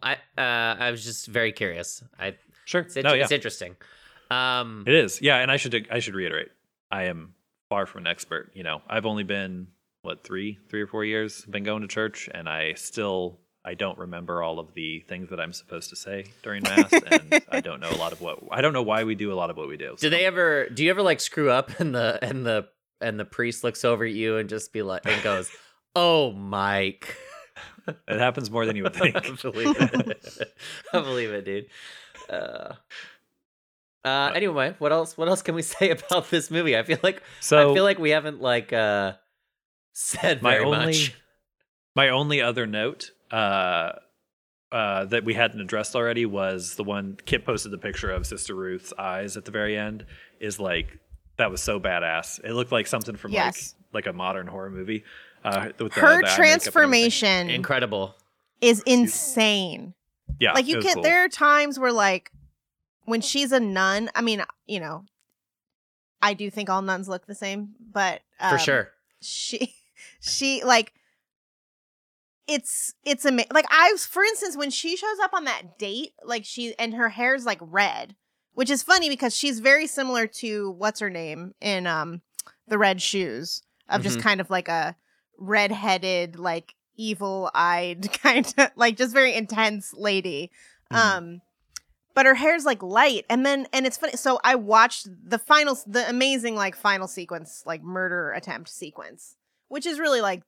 I 0.04 0.14
uh 0.38 0.42
I 0.80 0.92
was 0.92 1.06
just 1.06 1.28
very 1.28 1.54
curious. 1.54 2.04
I 2.20 2.36
Sure. 2.68 2.82
it's, 2.82 2.98
no, 2.98 3.14
yeah, 3.14 3.24
it's 3.24 3.32
interesting. 3.32 3.78
Um 4.30 4.84
it 4.86 4.94
is. 4.94 5.22
Yeah, 5.22 5.38
and 5.38 5.50
I 5.50 5.56
should 5.56 5.88
I 5.90 6.00
should 6.00 6.16
reiterate, 6.16 6.50
I 6.92 7.04
am 7.04 7.34
far 7.70 7.86
from 7.86 8.02
an 8.02 8.08
expert. 8.08 8.52
You 8.54 8.64
know, 8.64 8.82
I've 8.90 9.06
only 9.06 9.24
been 9.24 9.68
what 10.02 10.26
three 10.26 10.60
three 10.70 10.82
or 10.82 10.88
four 10.88 11.06
years 11.06 11.46
been 11.46 11.64
going 11.64 11.82
to 11.82 11.88
church, 11.88 12.30
and 12.34 12.50
I 12.50 12.74
still 12.74 13.40
I 13.64 13.74
don't 13.74 13.98
remember 13.98 14.44
all 14.44 14.60
of 14.60 14.74
the 14.74 15.00
things 15.08 15.30
that 15.30 15.40
I'm 15.40 15.54
supposed 15.54 15.90
to 15.92 15.96
say 15.96 16.26
during 16.44 16.64
mass, 16.64 16.92
and 16.92 17.42
I 17.50 17.62
don't 17.62 17.80
know 17.80 17.90
a 17.90 17.96
lot 17.96 18.12
of 18.12 18.20
what 18.20 18.40
I 18.52 18.60
don't 18.60 18.74
know 18.74 18.84
why 18.84 19.06
we 19.06 19.16
do 19.16 19.32
a 19.32 19.36
lot 19.36 19.50
of 19.50 19.56
what 19.56 19.70
we 19.70 19.78
do. 19.78 19.96
Do 19.98 20.10
they 20.10 20.26
ever? 20.26 20.68
Do 20.68 20.84
you 20.84 20.90
ever 20.90 21.02
like 21.02 21.22
screw 21.22 21.50
up 21.50 21.80
and 21.80 21.96
the 21.96 22.20
and 22.22 22.46
the 22.46 22.68
and 23.00 23.18
the 23.18 23.26
priest 23.26 23.64
looks 23.64 23.86
over 23.86 24.04
at 24.04 24.12
you 24.12 24.36
and 24.38 24.50
just 24.50 24.74
be 24.74 24.82
like 24.82 25.06
and 25.06 25.24
goes, 25.24 25.50
"Oh, 25.96 26.34
Mike." 26.34 27.16
It 27.88 28.20
happens 28.20 28.52
more 28.52 28.66
than 28.66 28.76
you 28.76 28.84
would 28.84 28.94
think. 29.04 29.16
I 29.16 29.22
believe 29.42 29.76
it. 29.80 30.54
I 30.94 31.00
believe 31.00 31.32
it, 31.32 31.46
dude. 31.46 31.68
Uh, 32.30 32.74
uh, 34.06 34.32
anyway, 34.36 34.76
what 34.80 34.92
else? 34.92 35.18
What 35.18 35.28
else 35.28 35.42
can 35.42 35.56
we 35.56 35.62
say 35.76 35.90
about 35.92 36.30
this 36.30 36.50
movie? 36.52 36.78
I 36.78 36.84
feel 36.84 37.00
like 37.04 37.22
So 37.40 37.72
I 37.72 37.74
feel 37.74 37.84
like 37.84 38.00
we 38.00 38.12
haven't 38.12 38.42
like 38.42 38.72
uh 38.74 39.14
said 39.94 40.42
my 40.42 40.54
very 40.54 40.66
only 40.66 40.78
much. 40.86 41.16
my 41.96 42.10
only 42.10 42.42
other 42.42 42.66
note 42.68 43.12
uh 43.32 43.94
uh 44.72 45.06
that 45.06 45.24
we 45.26 45.34
hadn't 45.34 45.60
addressed 45.62 45.96
already 45.96 46.26
was 46.26 46.76
the 46.76 46.84
one 46.84 47.18
Kit 47.26 47.46
posted 47.46 47.72
the 47.72 47.78
picture 47.78 48.12
of 48.12 48.26
Sister 48.28 48.54
Ruth's 48.56 48.94
eyes 48.98 49.36
at 49.38 49.46
the 49.46 49.52
very 49.52 49.78
end 49.78 50.06
is 50.40 50.60
like 50.60 51.00
that 51.38 51.52
was 51.52 51.62
so 51.62 51.80
badass. 51.80 52.40
It 52.44 52.54
looked 52.54 52.72
like 52.72 52.88
something 52.88 53.16
from 53.16 53.32
Yes. 53.32 53.76
like 53.94 54.06
like 54.06 54.14
a 54.14 54.16
modern 54.18 54.48
horror 54.48 54.70
movie. 54.70 55.04
Uh 55.44 55.70
with 55.80 55.94
the- 55.94 56.00
Her 56.02 56.02
the 56.02 56.08
eye 56.08 56.14
makeup 56.16 56.22
and 56.22 56.24
everything. 56.30 56.36
transformation 56.38 57.50
Incredible. 57.50 58.16
is 58.62 58.82
insane. 58.86 59.94
Yeah. 60.40 60.54
like 60.54 60.68
you 60.68 60.80
can't 60.80 60.96
cool. 60.96 61.04
there 61.04 61.24
are 61.26 61.30
times 61.30 61.80
where 61.80 61.92
like 61.92 62.32
when 63.06 63.22
she's 63.22 63.52
a 63.52 63.60
nun 63.60 64.10
i 64.16 64.22
mean 64.22 64.44
you 64.66 64.80
know 64.80 65.04
I 66.20 66.34
do 66.34 66.50
think 66.50 66.68
all 66.68 66.82
nuns 66.82 67.08
look 67.08 67.28
the 67.28 67.36
same, 67.36 67.76
but 67.92 68.22
um, 68.40 68.50
For 68.54 68.58
sure. 68.58 68.92
she 69.22 69.76
she 70.20 70.64
like 70.64 70.92
it's 72.48 72.94
it's 73.04 73.26
ama- 73.26 73.46
like 73.52 73.66
I 73.70 73.92
was 73.92 74.06
for 74.06 74.24
instance 74.24 74.56
when 74.56 74.70
she 74.72 74.96
shows 74.96 75.20
up 75.22 75.34
on 75.34 75.44
that 75.46 75.78
date 75.78 76.14
like 76.24 76.46
she 76.46 76.74
and 76.80 76.94
her 76.94 77.10
hair's 77.10 77.46
like 77.46 77.60
red 77.62 78.16
which 78.54 78.70
is 78.70 78.82
funny 78.82 79.10
because 79.10 79.36
she's 79.36 79.60
very 79.60 79.86
similar 79.86 80.26
to 80.28 80.72
what's 80.72 81.00
her 81.02 81.10
name 81.10 81.54
in 81.62 81.86
um 81.86 82.22
the 82.68 82.78
red 82.78 83.02
shoes 83.02 83.62
of 83.90 84.02
just 84.02 84.18
Mhm. 84.20 84.24
kind 84.24 84.42
of 84.42 84.50
like 84.50 84.68
a 84.70 84.96
red-headed 85.38 86.40
like 86.40 86.74
evil-eyed 86.98 88.12
kind 88.24 88.54
of 88.58 88.70
like 88.76 88.98
just 88.98 89.14
very 89.14 89.34
intense 89.34 89.94
lady 89.94 90.52
Mhm. 90.92 90.98
um 90.98 91.42
but 92.14 92.26
her 92.26 92.36
hair's 92.36 92.66
like 92.66 92.82
light 92.82 93.26
and 93.30 93.46
then 93.46 93.68
and 93.74 93.86
it's 93.86 93.98
funny 93.98 94.14
so 94.16 94.40
i 94.44 94.56
watched 94.56 95.08
the 95.24 95.38
final 95.38 95.78
the 95.86 96.08
amazing 96.10 96.56
like 96.56 96.76
final 96.76 97.08
sequence 97.08 97.64
like 97.66 97.84
murder 97.84 98.32
attempt 98.32 98.70
sequence 98.70 99.36
which 99.68 99.86
is 99.86 100.00
really 100.00 100.22
like 100.22 100.44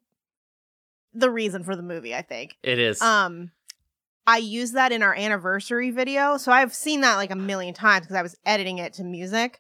the 1.14 1.30
reason 1.30 1.64
for 1.64 1.76
the 1.76 1.82
movie 1.84 2.16
i 2.16 2.22
think 2.22 2.58
It 2.64 2.80
is. 2.80 3.02
um 3.02 3.52
i 4.28 4.38
used 4.38 4.76
that 4.76 4.92
in 4.92 5.04
our 5.04 5.14
anniversary 5.16 5.92
video 5.92 6.38
so 6.38 6.52
i've 6.52 6.74
seen 6.74 7.02
that 7.02 7.16
like 7.16 7.32
a 7.32 7.36
million 7.36 7.74
times 7.74 8.06
because 8.06 8.16
i 8.16 8.22
was 8.22 8.38
editing 8.46 8.78
it 8.78 8.94
to 8.94 9.04
music 9.04 9.60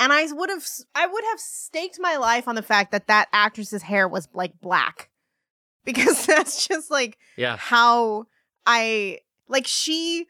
and 0.00 0.12
i 0.12 0.26
would 0.30 0.50
have 0.50 0.66
i 0.94 1.06
would 1.06 1.24
have 1.30 1.40
staked 1.40 1.98
my 2.00 2.16
life 2.16 2.46
on 2.48 2.54
the 2.54 2.62
fact 2.62 2.92
that 2.92 3.06
that 3.06 3.28
actress's 3.32 3.82
hair 3.82 4.06
was 4.08 4.28
like 4.34 4.60
black 4.60 5.08
because 5.84 6.26
that's 6.32 6.66
just 6.66 6.90
like 6.90 7.18
yeah. 7.36 7.56
how 7.56 8.26
I 8.66 9.20
like 9.48 9.66
she 9.66 10.26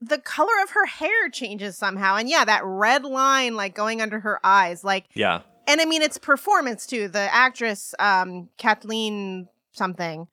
the 0.00 0.18
color 0.18 0.52
of 0.62 0.70
her 0.70 0.86
hair 0.86 1.28
changes 1.30 1.76
somehow. 1.76 2.16
And 2.16 2.28
yeah, 2.28 2.44
that 2.44 2.62
red 2.64 3.04
line 3.04 3.56
like 3.56 3.74
going 3.74 4.00
under 4.00 4.20
her 4.20 4.38
eyes. 4.44 4.84
Like 4.84 5.06
Yeah. 5.14 5.40
and 5.66 5.80
I 5.80 5.84
mean 5.84 6.02
it's 6.02 6.18
performance 6.18 6.86
too. 6.86 7.08
The 7.08 7.32
actress 7.34 7.94
um 7.98 8.48
Kathleen 8.58 9.48
something. 9.72 10.28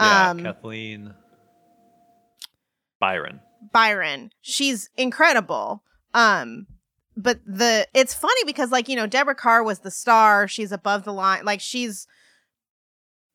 Yeah. 0.00 0.30
um 0.30 0.42
Kathleen 0.42 1.14
Byron. 3.00 3.40
Byron. 3.72 4.30
She's 4.40 4.90
incredible. 4.96 5.82
Um 6.14 6.66
but 7.16 7.40
the 7.44 7.88
it's 7.94 8.14
funny 8.14 8.44
because 8.46 8.70
like, 8.70 8.88
you 8.88 8.94
know, 8.94 9.06
Deborah 9.08 9.34
Kerr 9.34 9.62
was 9.64 9.80
the 9.80 9.90
star. 9.90 10.46
She's 10.46 10.70
above 10.70 11.04
the 11.04 11.12
line. 11.12 11.44
Like 11.44 11.60
she's 11.60 12.06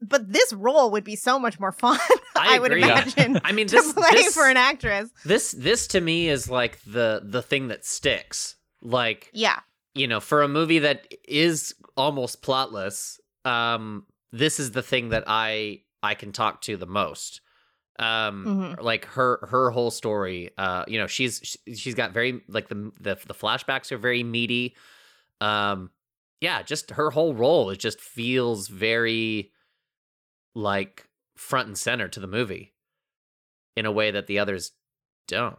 but 0.10 0.32
this 0.32 0.54
role 0.54 0.92
would 0.92 1.04
be 1.04 1.16
so 1.16 1.38
much 1.40 1.60
more 1.60 1.72
fun. 1.72 2.00
I 2.36 2.56
I, 2.56 2.60
would 2.60 2.72
agree. 2.72 2.82
Yeah. 2.82 3.04
imagine. 3.04 3.40
I 3.44 3.52
mean, 3.52 3.68
to 3.68 3.76
this 3.76 3.94
play 3.94 4.10
this, 4.12 4.34
for 4.34 4.48
an 4.50 4.58
actress. 4.58 5.10
this 5.26 5.52
this 5.52 5.88
to 5.88 6.02
me 6.02 6.30
is 6.30 6.50
like 6.50 6.80
the 6.84 7.22
the 7.24 7.42
thing 7.42 7.68
that 7.70 7.86
sticks. 7.86 8.56
Like 8.82 9.30
Yeah. 9.34 9.60
you 9.96 10.08
know, 10.08 10.20
for 10.20 10.42
a 10.42 10.48
movie 10.48 10.80
that 10.80 11.08
is 11.28 11.74
almost 11.96 12.42
plotless, 12.42 13.20
um, 13.46 14.06
this 14.32 14.60
is 14.60 14.72
the 14.72 14.82
thing 14.84 15.10
that 15.10 15.24
I 15.28 15.82
I 16.02 16.16
can 16.16 16.32
talk 16.32 16.62
to 16.64 16.76
the 16.78 16.86
most. 16.88 17.42
Um, 18.00 18.76
like 18.82 19.06
her 19.06 19.48
her 19.50 19.70
whole 19.70 19.92
story. 19.92 20.50
Uh, 20.58 20.84
you 20.88 20.98
know, 20.98 21.08
she's 21.08 21.56
she's 21.76 21.94
got 21.94 22.12
very 22.12 22.42
like 22.48 22.68
the 22.68 22.92
the 23.00 23.18
the 23.28 23.34
flashbacks 23.36 23.92
are 23.92 23.98
very 24.00 24.24
meaty. 24.24 24.76
Um, 25.40 25.92
yeah, 26.42 26.64
just 26.64 26.90
her 26.92 27.12
whole 27.12 27.34
role 27.36 27.70
it 27.70 27.78
just 27.80 28.02
feels 28.02 28.68
very 28.68 29.52
like 30.56 31.06
front 31.36 31.68
and 31.68 31.78
center 31.78 32.08
to 32.08 32.20
the 32.20 32.28
movie 32.28 32.74
in 33.76 33.86
a 33.86 33.92
way 33.92 34.12
that 34.12 34.28
the 34.28 34.38
others 34.40 34.72
don't. 35.28 35.58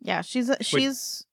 Yeah, 0.00 0.22
she's 0.22 0.48
a, 0.48 0.62
she's 0.62 1.24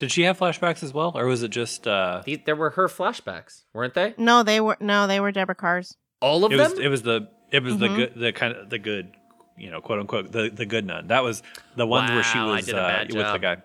Did 0.00 0.10
she 0.10 0.22
have 0.22 0.38
flashbacks 0.38 0.82
as 0.82 0.92
well, 0.94 1.12
or 1.14 1.26
was 1.26 1.42
it 1.42 1.50
just? 1.50 1.86
uh 1.86 2.22
These, 2.24 2.40
there 2.46 2.56
were 2.56 2.70
her 2.70 2.88
flashbacks, 2.88 3.62
weren't 3.74 3.94
they? 3.94 4.14
no, 4.16 4.42
they 4.42 4.60
were 4.60 4.76
no, 4.80 5.06
they 5.06 5.20
were 5.20 5.30
Deborah 5.32 5.54
Kerr's. 5.54 5.96
All 6.20 6.44
of 6.44 6.52
It 6.52 6.56
them. 6.56 6.70
was. 6.70 6.78
It 6.78 6.88
was 6.88 7.02
the. 7.02 7.28
It 7.50 7.62
was 7.62 7.74
Mhm. 7.74 7.78
the 7.80 7.88
good. 7.88 8.12
The 8.16 8.32
kind 8.32 8.56
of 8.56 8.70
the 8.70 8.78
good. 8.78 9.12
You 9.58 9.70
know, 9.70 9.80
quote 9.82 9.98
unquote, 10.00 10.32
the 10.32 10.48
the 10.50 10.64
good 10.64 10.86
nun. 10.86 11.08
That 11.08 11.22
was 11.22 11.42
the 11.76 11.86
one 11.86 12.08
where 12.12 12.22
she 12.22 12.38
Wow, 12.38 12.50
I 12.52 12.56
was 12.56 12.66
did 12.66 12.74
a 12.74 12.80
uh, 12.80 12.88
bad 12.88 13.14
with 13.14 13.26
the 13.32 13.38
guy. 13.38 13.56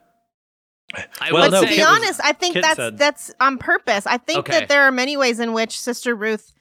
I 0.96 1.32
Well, 1.34 1.44
would 1.44 1.52
no, 1.52 1.62
but 1.62 1.66
to 1.66 1.70
be 1.70 1.76
Kit 1.76 1.86
was- 1.86 1.98
honest, 1.98 2.22
I 2.24 2.32
think 2.32 2.54
Kit 2.54 2.64
that's 2.64 2.76
said- 2.78 2.98
that's 2.98 3.34
on 3.40 3.58
purpose. 3.58 4.08
I 4.08 4.18
think 4.18 4.40
Okay. 4.40 4.60
that 4.62 4.70
there 4.70 4.84
are 4.84 4.92
many 4.92 5.18
ways 5.18 5.40
in 5.40 5.52
which 5.54 5.78
Sister 5.80 6.16
Ruth 6.16 6.54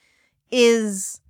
is, 0.51 1.20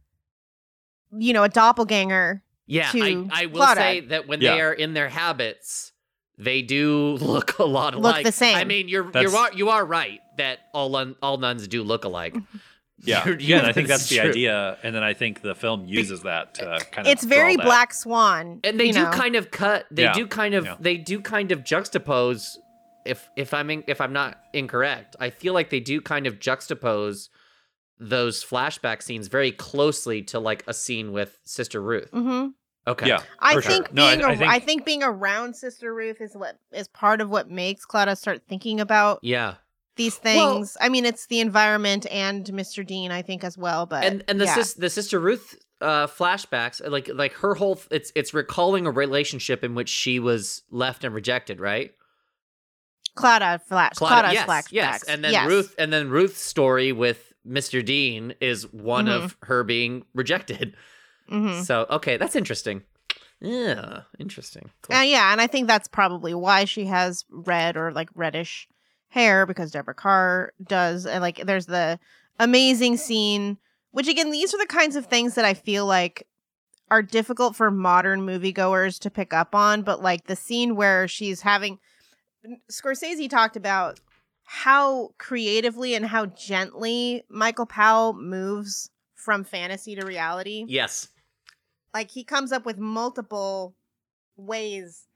you 1.16 1.32
know, 1.32 1.42
a 1.44 1.48
doppelganger. 1.48 2.42
Yeah, 2.66 2.90
I, 2.92 2.98
to 2.98 3.28
I 3.32 3.46
will 3.46 3.60
Clodagh. 3.60 3.74
say 3.76 4.00
that 4.00 4.26
when 4.26 4.40
Yeah. 4.40 4.54
they 4.54 4.60
are 4.62 4.72
in 4.72 4.94
their 4.94 5.08
habits, 5.08 5.92
they 6.38 6.62
do 6.62 7.16
look 7.20 7.58
a 7.58 7.64
lot 7.64 7.94
alike. 7.94 8.16
Look 8.16 8.24
the 8.24 8.32
same. 8.32 8.56
I 8.56 8.64
mean, 8.64 8.88
you're 8.88 9.10
That's- 9.10 9.30
you 9.32 9.38
are 9.38 9.52
you 9.52 9.68
are 9.70 9.84
right 9.84 10.20
that 10.38 10.60
all 10.72 10.88
nun, 10.90 11.16
all 11.22 11.36
nuns 11.38 11.68
do 11.68 11.82
look 11.82 12.04
alike. 12.04 12.34
Mm-hmm. 12.34 12.58
Yeah, 13.04 13.26
You're- 13.26 13.44
yeah. 13.44 13.58
and 13.58 13.66
I 13.66 13.72
think 13.72 13.88
that's 13.88 14.04
that's 14.08 14.10
the 14.10 14.20
true. 14.20 14.30
idea, 14.30 14.78
and 14.82 14.94
then 14.94 15.02
I 15.02 15.12
think 15.12 15.42
the 15.42 15.54
film 15.54 15.84
uses 15.86 16.22
that 16.22 16.54
to 16.54 16.80
kind 16.92 17.06
of. 17.06 17.12
It's 17.12 17.24
very 17.24 17.54
that. 17.56 17.64
Black 17.64 17.92
Swan, 17.92 18.58
And 18.64 18.80
they 18.80 18.90
do 18.90 19.02
know. 19.02 19.10
kind 19.10 19.36
of 19.36 19.50
cut. 19.50 19.84
They 19.90 20.04
Yeah, 20.04 20.14
do 20.14 20.26
kind 20.26 20.54
of 20.54 20.64
yeah. 20.64 20.76
they 20.80 20.96
do 20.96 21.20
kind 21.20 21.52
of 21.52 21.60
juxtapose. 21.62 22.56
If 23.06 23.28
if 23.36 23.54
I'm 23.54 23.70
in, 23.70 23.84
if 23.86 24.00
I'm 24.00 24.12
not 24.12 24.38
incorrect, 24.52 25.16
I 25.20 25.30
feel 25.30 25.54
like 25.54 25.70
they 25.70 25.80
do 25.80 26.00
kind 26.00 26.26
of 26.26 26.38
juxtapose 26.38 27.28
those 27.98 28.44
flashback 28.44 29.02
scenes 29.02 29.28
very 29.28 29.52
closely 29.52 30.22
to 30.22 30.38
like 30.38 30.64
a 30.66 30.74
scene 30.74 31.12
with 31.12 31.38
Sister 31.44 31.80
Ruth. 31.80 32.10
Mm-hmm. 32.12 32.48
Okay. 32.88 33.08
Yeah, 33.08 33.22
I 33.40 33.60
think 33.60 33.86
sure. 33.86 33.94
No, 33.94 34.04
I- 34.04 34.16
being 34.16 34.38
think- 34.38 34.50
I 34.52 34.58
think 34.60 34.84
being 34.84 35.02
around 35.02 35.56
Sister 35.56 35.92
Ruth 35.94 36.20
is 36.20 36.34
what 36.36 36.58
is 36.72 36.88
part 36.88 37.20
of 37.20 37.30
what 37.30 37.50
makes 37.50 37.84
Clara 37.84 38.14
start 38.14 38.42
thinking 38.48 38.80
about 38.80 39.20
Yeah. 39.22 39.54
these 39.96 40.20
Well- 40.22 40.54
things. 40.56 40.76
I 40.80 40.88
mean, 40.88 41.04
it's 41.06 41.26
the 41.26 41.40
environment 41.40 42.06
and 42.10 42.44
Mr. 42.46 42.86
Dean, 42.86 43.10
I 43.10 43.22
think, 43.22 43.42
as 43.42 43.56
well. 43.58 43.86
But 43.86 44.04
and 44.04 44.22
and 44.28 44.40
the 44.40 44.44
yeah. 44.44 44.54
sis, 44.54 44.74
the 44.74 44.90
sister 44.90 45.18
Ruth 45.18 45.58
uh 45.82 46.06
flashbacks 46.06 46.80
like 46.90 47.10
like 47.12 47.32
her 47.34 47.54
whole 47.54 47.78
it's 47.90 48.10
it's 48.14 48.32
recalling 48.32 48.86
a 48.86 48.90
relationship 48.90 49.62
in 49.64 49.74
which 49.74 49.88
she 49.90 50.18
was 50.20 50.62
left 50.70 51.02
and 51.04 51.14
rejected, 51.14 51.60
right? 51.60 51.92
Clara 53.16 53.60
flash, 53.66 53.94
Clara- 53.94 54.20
Clara's 54.20 54.34
yes, 54.34 54.46
flashbacks. 54.48 54.72
yes, 54.72 55.02
and 55.04 55.24
then 55.24 55.32
Yes. 55.32 55.48
Ruth 55.48 55.74
and 55.78 55.92
then 55.92 56.08
Ruth's 56.08 56.40
story 56.40 56.92
with 56.92 57.32
Mr. 57.46 57.84
Dean 57.84 58.34
is 58.40 58.70
one 58.72 59.06
Mm-hmm. 59.06 59.24
of 59.24 59.36
her 59.42 59.64
being 59.64 60.04
rejected. 60.14 60.76
Mhm. 61.30 61.64
So 61.64 61.86
okay, 61.90 62.16
that's 62.16 62.36
interesting. 62.36 62.82
Yeah, 63.40 64.02
interesting. 64.18 64.70
Cool. 64.82 64.96
Uh, 64.96 65.02
yeah, 65.02 65.32
and 65.32 65.40
I 65.40 65.46
think 65.46 65.66
that's 65.66 65.88
probably 65.88 66.32
why 66.34 66.64
she 66.64 66.86
has 66.86 67.24
red 67.30 67.76
or 67.76 67.92
like 67.92 68.08
reddish 68.14 68.66
hair 69.08 69.44
because 69.46 69.70
Deborah 69.72 69.94
Kerr 69.94 70.52
does. 70.62 71.04
And 71.06 71.20
like, 71.22 71.44
there's 71.44 71.66
the 71.66 71.98
amazing 72.38 72.96
scene, 72.96 73.58
which 73.90 74.08
again, 74.08 74.30
these 74.30 74.54
are 74.54 74.58
the 74.58 74.66
kinds 74.66 74.96
of 74.96 75.06
things 75.06 75.34
that 75.34 75.44
I 75.44 75.54
feel 75.54 75.84
like 75.86 76.26
are 76.90 77.02
difficult 77.02 77.56
for 77.56 77.70
modern 77.70 78.20
moviegoers 78.22 78.98
to 79.00 79.10
pick 79.10 79.32
up 79.34 79.54
on. 79.54 79.82
But 79.82 80.02
like 80.02 80.26
the 80.26 80.36
scene 80.36 80.74
where 80.76 81.06
she's 81.06 81.42
having 81.42 81.78
Scorsese 82.70 83.28
talked 83.28 83.56
about 83.56 84.00
how 84.44 85.10
creatively 85.18 85.94
and 85.94 86.06
how 86.06 86.26
gently 86.26 87.24
Michael 87.28 87.66
Powell 87.66 88.12
moves 88.12 88.90
from 89.14 89.42
fantasy 89.44 89.96
to 89.96 90.06
reality 90.06 90.64
yes. 90.68 91.08
like 91.92 92.10
he 92.10 92.22
comes 92.22 92.52
up 92.52 92.64
with 92.64 92.78
multiple 92.78 93.74
ways 94.36 95.08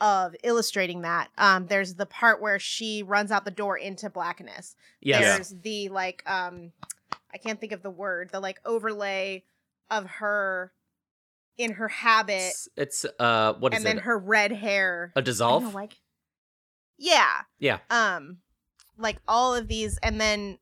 of 0.00 0.36
illustrating 0.44 1.00
that 1.00 1.28
um 1.38 1.66
there's 1.66 1.94
the 1.94 2.06
part 2.06 2.40
where 2.40 2.58
she 2.60 3.02
runs 3.02 3.32
out 3.32 3.44
the 3.44 3.50
door 3.50 3.76
into 3.76 4.08
blackness 4.10 4.76
Yes. 5.00 5.34
there's 5.34 5.62
the 5.62 5.88
like 5.88 6.22
um 6.30 6.70
i 7.34 7.38
can't 7.38 7.58
think 7.60 7.72
of 7.72 7.82
the 7.82 7.90
word 7.90 8.28
the 8.30 8.38
like 8.40 8.60
overlay 8.64 9.42
of 9.90 10.04
her 10.06 10.70
in 11.56 11.72
her 11.72 11.88
habit 11.88 12.34
It's, 12.52 12.68
it's 12.76 13.06
uh 13.18 13.54
what 13.54 13.72
is 13.72 13.82
it? 13.82 13.88
and 13.88 13.96
then 13.98 14.04
her 14.04 14.18
red 14.18 14.52
hair 14.52 15.12
a 15.16 15.18
I 15.18 15.20
don't 15.22 15.24
dissolve? 15.24 15.62
know, 15.64 15.70
like 15.70 15.96
yeah. 16.98 17.42
Yeah. 17.58 17.78
um 17.90 18.38
like 18.98 19.18
all 19.28 19.54
of 19.54 19.68
these 19.68 19.98
and 20.02 20.20
then 20.20 20.58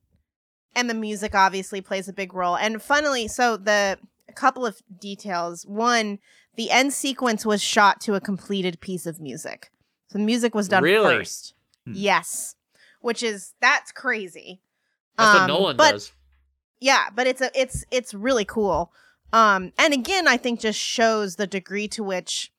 and 0.77 0.91
the 0.91 0.95
music 0.95 1.35
obviously 1.35 1.81
plays 1.81 2.09
a 2.09 2.13
big 2.13 2.35
role. 2.35 2.57
And 2.57 2.83
funnily 2.83 3.29
so 3.29 3.57
the 3.57 3.99
a 4.29 4.33
couple 4.33 4.67
of 4.67 4.83
details. 4.99 5.65
One 5.67 6.19
the 6.57 6.71
end 6.71 6.93
sequence 6.93 7.45
was 7.47 7.63
shot 7.63 8.01
to 8.03 8.15
a 8.15 8.21
completed 8.21 8.81
piece 8.81 9.07
of 9.07 9.21
music. 9.21 9.71
So 10.09 10.19
the 10.19 10.25
music 10.25 10.55
was 10.55 10.69
done 10.69 10.83
Really? 10.83 11.17
first. 11.19 11.55
Hmm. 11.87 11.93
yes. 11.95 12.57
Which 13.01 13.23
is 13.23 13.55
that's 13.61 13.93
crazy. 13.93 14.61
That's 15.17 15.33
what 15.35 15.43
Um, 15.43 15.49
Nolan 15.49 15.77
but 15.77 15.93
does. 15.93 16.13
yeah 16.81 17.07
but 17.15 17.27
it's 17.29 17.41
a 17.41 17.51
it's 17.61 17.85
it's 17.93 18.13
really 18.15 18.45
cool. 18.45 18.93
Um 19.33 19.73
and 19.79 19.93
again 19.95 20.27
i 20.29 20.37
think 20.37 20.59
just 20.61 20.79
shows 20.79 21.37
the 21.37 21.47
degree 21.47 21.87
to 21.89 22.03
which 22.03 22.53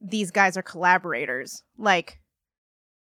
these 0.00 0.32
guys 0.32 0.56
are 0.56 0.62
collaborators. 0.62 1.62
Like 1.78 2.18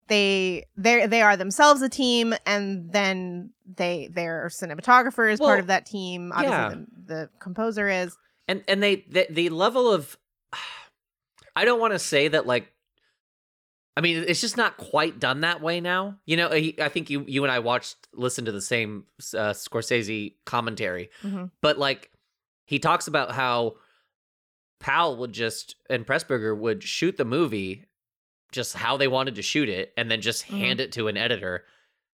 they 0.10 0.66
they 0.76 1.06
they 1.08 1.22
are 1.22 1.38
themselves 1.38 1.82
a 1.82 1.90
team 1.90 2.34
and 2.46 2.92
then 2.92 3.52
they 3.76 4.10
their 4.12 4.48
cinematographer 4.52 5.32
is 5.32 5.40
Well, 5.40 5.50
part 5.50 5.60
of 5.60 5.68
that 5.68 5.86
team 5.86 6.32
obviously 6.34 6.58
yeah. 6.58 6.70
the, 6.70 7.14
the 7.14 7.30
composer 7.40 7.88
is 7.88 8.18
and 8.48 8.64
and 8.68 8.84
they 8.84 9.06
the, 9.10 9.28
the 9.30 9.50
level 9.50 9.90
of 9.92 10.18
i 11.56 11.64
don't 11.66 11.80
want 11.80 11.94
to 11.94 12.00
say 12.00 12.28
that 12.28 12.46
like 12.46 12.72
I 13.98 14.02
mean, 14.02 14.24
it's 14.30 14.40
just 14.40 14.56
not 14.56 14.78
quite 14.78 15.20
done 15.20 15.42
that 15.42 15.60
way 15.62 15.82
now. 15.82 16.20
You 16.26 16.38
know, 16.38 16.52
he, 16.52 16.74
I 16.82 16.88
think 16.88 17.10
you 17.10 17.26
you 17.28 17.44
and 17.44 17.52
I 17.52 17.60
watched 17.60 17.98
listened 18.14 18.46
to 18.46 18.54
the 18.54 18.62
same 18.62 19.04
uh, 19.34 19.52
Scorsese 19.52 20.36
commentary, 20.46 21.10
Mhm. 21.22 21.52
but 21.60 21.78
like 21.78 22.10
he 22.66 22.80
talks 22.80 23.08
about 23.08 23.34
how 23.34 23.76
Powell 24.80 25.18
would 25.18 25.34
just 25.34 25.76
and 25.90 26.06
Pressburger 26.08 26.58
would 26.58 26.82
shoot 26.82 27.18
the 27.18 27.26
movie 27.26 27.88
just 28.52 28.76
how 28.76 28.98
they 28.98 29.08
wanted 29.08 29.36
to 29.36 29.42
shoot 29.42 29.70
it, 29.70 29.94
and 29.98 30.10
then 30.10 30.22
just 30.22 30.46
Mhm. 30.48 30.60
hand 30.60 30.80
it 30.80 30.92
to 30.94 31.08
an 31.08 31.18
editor, 31.18 31.66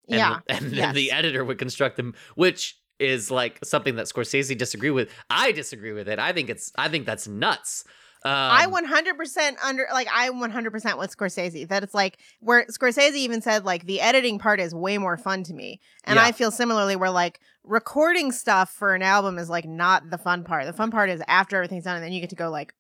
and, 0.09 0.19
yeah. 0.19 0.39
and 0.49 0.73
then 0.73 0.95
the 0.95 1.13
editor 1.13 1.45
would 1.45 1.59
construct 1.59 1.97
them, 1.97 2.15
which 2.35 2.77
is 2.99 3.31
like 3.31 3.59
something 3.65 3.97
that 3.97 4.07
Scorsese 4.07 4.57
disagree 4.57 4.91
with. 4.91 5.11
I 5.29 5.53
disagree 5.53 5.93
with 5.93 6.09
it. 6.09 6.19
I 6.19 6.33
think 6.33 6.49
it's 6.51 6.73
I 6.77 6.89
think 6.89 7.05
that's 7.07 7.27
nuts. 7.27 7.85
Um, 8.25 8.31
I 8.33 8.67
100% 8.69 9.57
under 9.65 9.85
like 9.93 10.07
I 10.13 10.31
100% 10.31 10.97
with 10.97 11.17
Scorsese 11.17 11.67
that 11.69 11.83
it's 11.83 11.93
like 11.95 12.19
where 12.39 12.65
Scorsese 12.67 13.15
even 13.15 13.43
said 13.43 13.65
like 13.65 13.87
the 13.87 14.01
editing 14.01 14.39
part 14.39 14.61
is 14.61 14.73
way 14.73 14.97
more 14.99 15.17
fun 15.17 15.43
to 15.45 15.53
me. 15.53 15.81
And 16.05 16.15
Yeah. 16.17 16.23
I 16.25 16.31
feel 16.31 16.53
similarly 16.53 16.95
where 16.95 17.11
like 17.11 17.41
recording 17.65 18.31
stuff 18.31 18.71
for 18.73 18.95
an 18.95 19.03
album 19.03 19.39
is 19.39 19.51
like 19.51 19.65
not 19.65 20.11
the 20.11 20.19
fun 20.19 20.45
part. 20.45 20.67
The 20.67 20.73
fun 20.73 20.93
part 20.93 21.11
is 21.11 21.21
after 21.27 21.57
everything's 21.57 21.83
done 21.83 21.97
and 21.97 22.05
then 22.05 22.13
you 22.13 22.21
get 22.21 22.31
to 22.31 22.37
go 22.37 22.49
like 22.49 22.73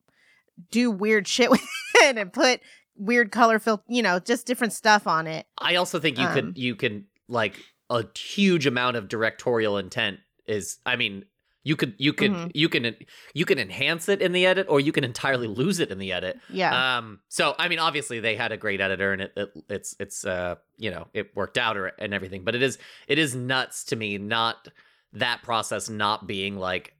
do 0.70 0.92
weird 0.92 1.26
shit 1.26 1.50
with 1.50 1.60
it 1.96 2.16
and 2.16 2.32
put 2.32 2.60
weird 2.96 3.30
color 3.32 3.58
fill, 3.58 3.82
you 3.88 4.02
know, 4.02 4.18
just 4.18 4.46
different 4.46 4.72
stuff 4.72 5.06
on 5.06 5.26
it. 5.26 5.46
I 5.58 5.76
also 5.76 5.98
think 5.98 6.18
you 6.18 6.26
Um, 6.26 6.34
could 6.34 6.58
you 6.58 6.76
can 6.76 7.06
like 7.28 7.56
a 7.90 8.04
huge 8.16 8.66
amount 8.66 8.96
of 8.96 9.08
directorial 9.08 9.78
intent 9.78 10.20
is 10.46 10.78
I 10.86 10.96
mean 10.96 11.24
you 11.64 11.76
could 11.76 11.94
you 11.98 12.12
could 12.12 12.32
Mhm. 12.32 12.50
you 12.54 12.68
can 12.68 12.96
you 13.34 13.44
can 13.44 13.58
enhance 13.58 14.08
it 14.08 14.20
in 14.20 14.32
the 14.32 14.46
edit 14.46 14.66
or 14.68 14.80
you 14.80 14.90
can 14.92 15.04
entirely 15.04 15.46
lose 15.46 15.78
it 15.78 15.90
in 15.90 15.98
the 15.98 16.12
edit. 16.12 16.38
Yeah. 16.50 16.96
Um 16.98 17.20
so 17.28 17.54
I 17.58 17.68
mean 17.68 17.78
obviously 17.78 18.18
they 18.20 18.34
had 18.36 18.50
a 18.52 18.56
great 18.56 18.80
editor 18.80 19.12
and 19.12 19.22
it, 19.22 19.32
it 19.36 19.50
it's 19.68 19.94
it's 20.00 20.24
uh 20.24 20.56
you 20.76 20.90
know 20.90 21.06
it 21.14 21.34
worked 21.36 21.58
out 21.58 21.76
or 21.76 21.86
and 21.98 22.12
everything 22.12 22.42
but 22.44 22.54
it 22.54 22.62
is 22.62 22.78
it 23.06 23.18
is 23.18 23.34
nuts 23.34 23.84
to 23.84 23.96
me 23.96 24.18
not 24.18 24.68
that 25.12 25.42
process 25.42 25.88
not 25.88 26.26
being 26.26 26.56
like 26.56 26.94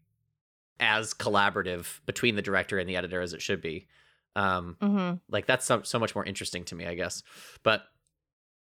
as 0.78 1.14
collaborative 1.14 2.00
between 2.06 2.36
the 2.36 2.42
director 2.42 2.78
and 2.78 2.88
the 2.88 2.96
editor 2.96 3.20
as 3.20 3.32
it 3.32 3.42
should 3.42 3.60
be. 3.60 3.86
Um 4.36 4.76
hmm 4.80 5.12
like 5.28 5.46
that's 5.46 5.66
so, 5.66 5.82
so 5.82 5.98
much 5.98 6.14
more 6.14 6.24
interesting 6.24 6.64
to 6.64 6.74
me 6.74 6.86
i 6.86 6.94
guess. 6.94 7.22
But 7.62 7.82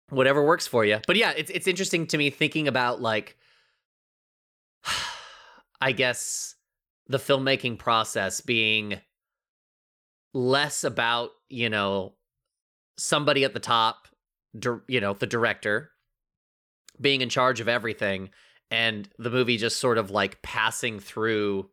whatever 0.09 0.43
works 0.43 0.67
for 0.67 0.85
you. 0.85 0.99
But 1.07 1.15
yeah 1.15 1.33
it's 1.35 1.49
it's 1.51 1.67
interesting 1.67 2.07
to 2.07 2.17
me 2.17 2.29
thinking 2.29 2.67
about 2.67 3.01
like 3.01 3.37
i 5.81 5.91
guess 5.91 6.55
the 7.07 7.17
filmmaking 7.17 7.77
process 7.77 8.41
being 8.41 8.99
less 10.33 10.83
about 10.83 11.31
you 11.49 11.69
know 11.69 12.13
somebody 12.97 13.43
at 13.43 13.53
the 13.53 13.59
top 13.59 14.07
you 14.87 15.01
know 15.01 15.13
the 15.13 15.27
director 15.27 15.91
being 16.99 17.21
in 17.21 17.29
charge 17.29 17.59
of 17.59 17.67
everything 17.67 18.29
and 18.71 19.09
the 19.17 19.29
movie 19.29 19.57
just 19.57 19.79
sort 19.79 19.97
of 19.97 20.11
like 20.11 20.41
passing 20.41 20.99
through 20.99 21.69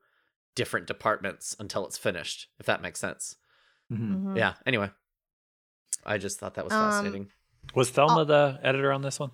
different 0.54 0.86
departments 0.86 1.56
until 1.58 1.86
it's 1.86 1.98
finished 1.98 2.48
if 2.58 2.66
that 2.66 2.82
makes 2.82 3.00
sense 3.00 3.36
Mhm. 3.92 4.22
Mhm. 4.24 4.36
yeah 4.38 4.54
anyway 4.66 4.90
i 6.04 6.18
just 6.18 6.38
thought 6.40 6.54
that 6.54 6.64
was 6.64 6.72
Um, 6.72 6.80
fascinating 6.90 7.30
Was 7.74 7.90
Thelma 7.90 8.24
the 8.24 8.58
editor 8.62 8.90
on 8.92 9.02
this 9.02 9.20
one? 9.20 9.30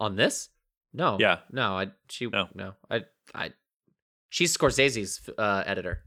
on 0.00 0.16
this 0.16 0.48
no 0.92 1.16
Yeah. 1.20 1.40
no 1.50 1.76
i 1.78 1.90
she 2.08 2.26
No. 2.26 2.48
no 2.54 2.74
i 2.90 3.04
i 3.34 3.52
she's 4.28 4.56
scorsese's 4.56 5.20
uh 5.38 5.62
editor 5.66 6.04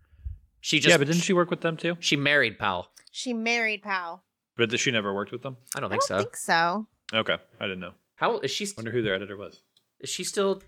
she 0.61 0.79
just 0.79 0.89
yeah, 0.91 0.97
but 0.97 1.07
didn't 1.07 1.21
she 1.23 1.33
work 1.33 1.49
with 1.51 1.61
them 1.61 1.77
too? 1.77 1.95
she 1.99 2.15
married 2.15 2.57
powell 2.57 2.87
She 3.11 3.33
married 3.33 3.81
Powell. 3.83 4.23
But 4.57 4.69
did 4.69 4.79
she 4.79 4.91
never 4.91 5.13
worked 5.13 5.31
with 5.31 5.41
them? 5.43 5.57
i 5.75 5.79
don't 5.79 5.91
I 5.91 5.95
think 5.95 6.07
don't 6.07 6.17
so 6.17 6.23
think 6.23 6.35
so. 6.37 6.87
Okay, 7.13 7.37
I 7.61 7.63
didn't 7.67 7.81
know. 7.81 7.93
how 8.15 8.39
is 8.39 8.51
she 8.51 8.65
st- 8.65 8.77
Wonder 8.77 8.91
who 8.91 9.01
their 9.03 9.13
editor 9.15 9.37
was. 9.37 9.61
is 9.99 10.09
she 10.09 10.23
still 10.23 10.61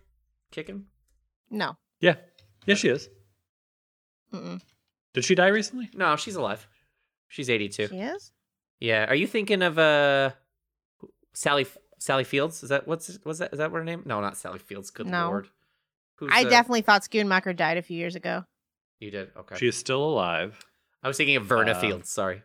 kicking 0.52 0.86
No. 1.50 1.78
Yeah, 2.00 2.16
yeah, 2.68 2.76
she 2.76 2.90
is. 2.90 3.10
Mm-mm. 4.34 4.62
Did 5.14 5.26
she 5.26 5.36
die 5.36 5.48
recently? 5.48 5.90
no 5.94 6.16
she's 6.16 6.36
alive 6.36 6.68
she's 7.28 7.50
82 7.50 7.88
She 7.88 7.96
is? 8.00 8.32
yeah 8.80 9.06
are 9.10 9.16
you 9.16 9.28
thinking 9.28 9.62
of 9.62 9.78
uh 9.80 10.32
sally 11.34 11.66
sally 12.00 12.24
fields 12.24 12.64
is 12.64 12.70
that 12.70 12.88
what's 12.88 13.18
was 13.26 13.40
that 13.40 13.52
is 13.54 13.60
that 13.60 13.72
what 13.72 13.80
her 13.80 13.84
name 13.84 14.04
no 14.06 14.22
not 14.22 14.38
sally 14.38 14.60
fields 14.60 14.90
good 14.90 15.08
No. 15.08 15.28
lord 15.28 15.48
Who's 16.18 16.32
I 16.34 16.44
the- 16.44 16.50
definitely 16.50 16.82
thought 16.82 17.04
Schoonmaker 17.04 17.56
died 17.56 17.78
a 17.78 17.82
few 17.84 17.96
years 17.98 18.16
ago. 18.16 18.44
you 19.00 19.12
did 19.12 19.30
okay 19.38 19.56
She 19.58 19.68
is 19.68 19.78
still 19.78 20.04
alive, 20.04 20.60
i 21.04 21.08
was 21.08 21.18
thinking 21.18 21.36
of 21.36 21.46
verna 21.46 21.72
Uh, 21.72 21.80
fields 21.82 22.10
sorry 22.10 22.42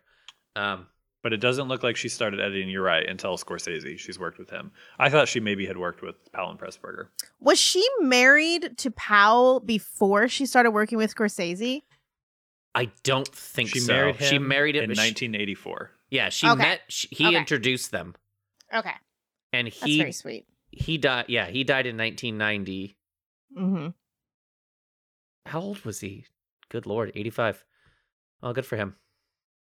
um 0.55 0.87
but 1.23 1.31
it 1.31 1.37
doesn't 1.37 1.69
look 1.69 1.83
like 1.83 1.95
she 1.95 2.09
started 2.09 2.41
editing. 2.41 2.67
You're 2.69 2.83
right. 2.83 3.07
Until 3.07 3.37
Scorsese, 3.37 3.97
she's 3.97 4.19
worked 4.19 4.37
with 4.37 4.49
him. 4.49 4.73
I 4.99 5.09
thought 5.09 5.29
she 5.29 5.39
maybe 5.39 5.65
had 5.65 5.77
worked 5.77 6.01
with 6.01 6.15
Powell 6.33 6.49
and 6.49 6.59
Pressburger. 6.59 7.07
Was 7.39 7.57
she 7.57 7.81
married 8.01 8.77
to 8.79 8.91
Powell 8.91 9.61
before 9.61 10.27
she 10.27 10.45
started 10.45 10.71
working 10.71 10.97
with 10.97 11.15
Scorsese? 11.15 11.83
I 12.75 12.85
don't 13.03 13.27
think 13.27 13.69
She 13.69 13.79
so. 13.79 13.93
married 13.93 14.15
him 14.15 14.29
she 14.29 14.39
married 14.39 14.75
him 14.75 14.83
in 14.89 14.95
she- 14.95 15.01
1984. 15.01 15.91
Yeah, 16.09 16.29
she 16.29 16.47
Okay. 16.47 16.61
met. 16.61 16.81
She, 16.89 17.07
he 17.11 17.27
Okay. 17.27 17.37
introduced 17.37 17.91
them, 17.91 18.15
Okay. 18.73 18.93
and 19.51 19.67
he 19.67 19.97
That's 19.97 19.97
very 19.97 20.11
sweet. 20.11 20.47
he 20.71 20.97
died. 20.97 21.25
Yeah, 21.27 21.47
he 21.47 21.63
died 21.63 21.85
in 21.87 21.97
1990. 21.97 22.97
Mm-hmm. 23.57 23.87
How 25.45 25.59
old 25.61 25.83
was 25.85 25.99
he? 25.99 26.25
Good 26.69 26.85
lord, 26.85 27.11
85. 27.15 27.63
Oh, 28.41 28.53
good 28.53 28.65
for 28.65 28.75
him. 28.77 28.95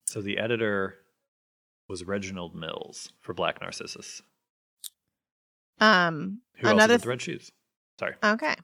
So 0.05 0.21
the 0.21 0.37
editor 0.37 0.97
was 1.87 2.03
Reginald 2.03 2.55
Mills 2.55 3.11
for 3.21 3.33
Black 3.33 3.59
Narcissus. 3.61 4.21
Um, 5.79 6.41
Who 6.57 6.67
also 6.67 6.75
another 6.77 6.93
did 6.95 7.03
the 7.03 7.09
Red 7.09 7.21
Shoes? 7.21 7.51
Sorry. 7.99 8.15
Okay. 8.23 8.55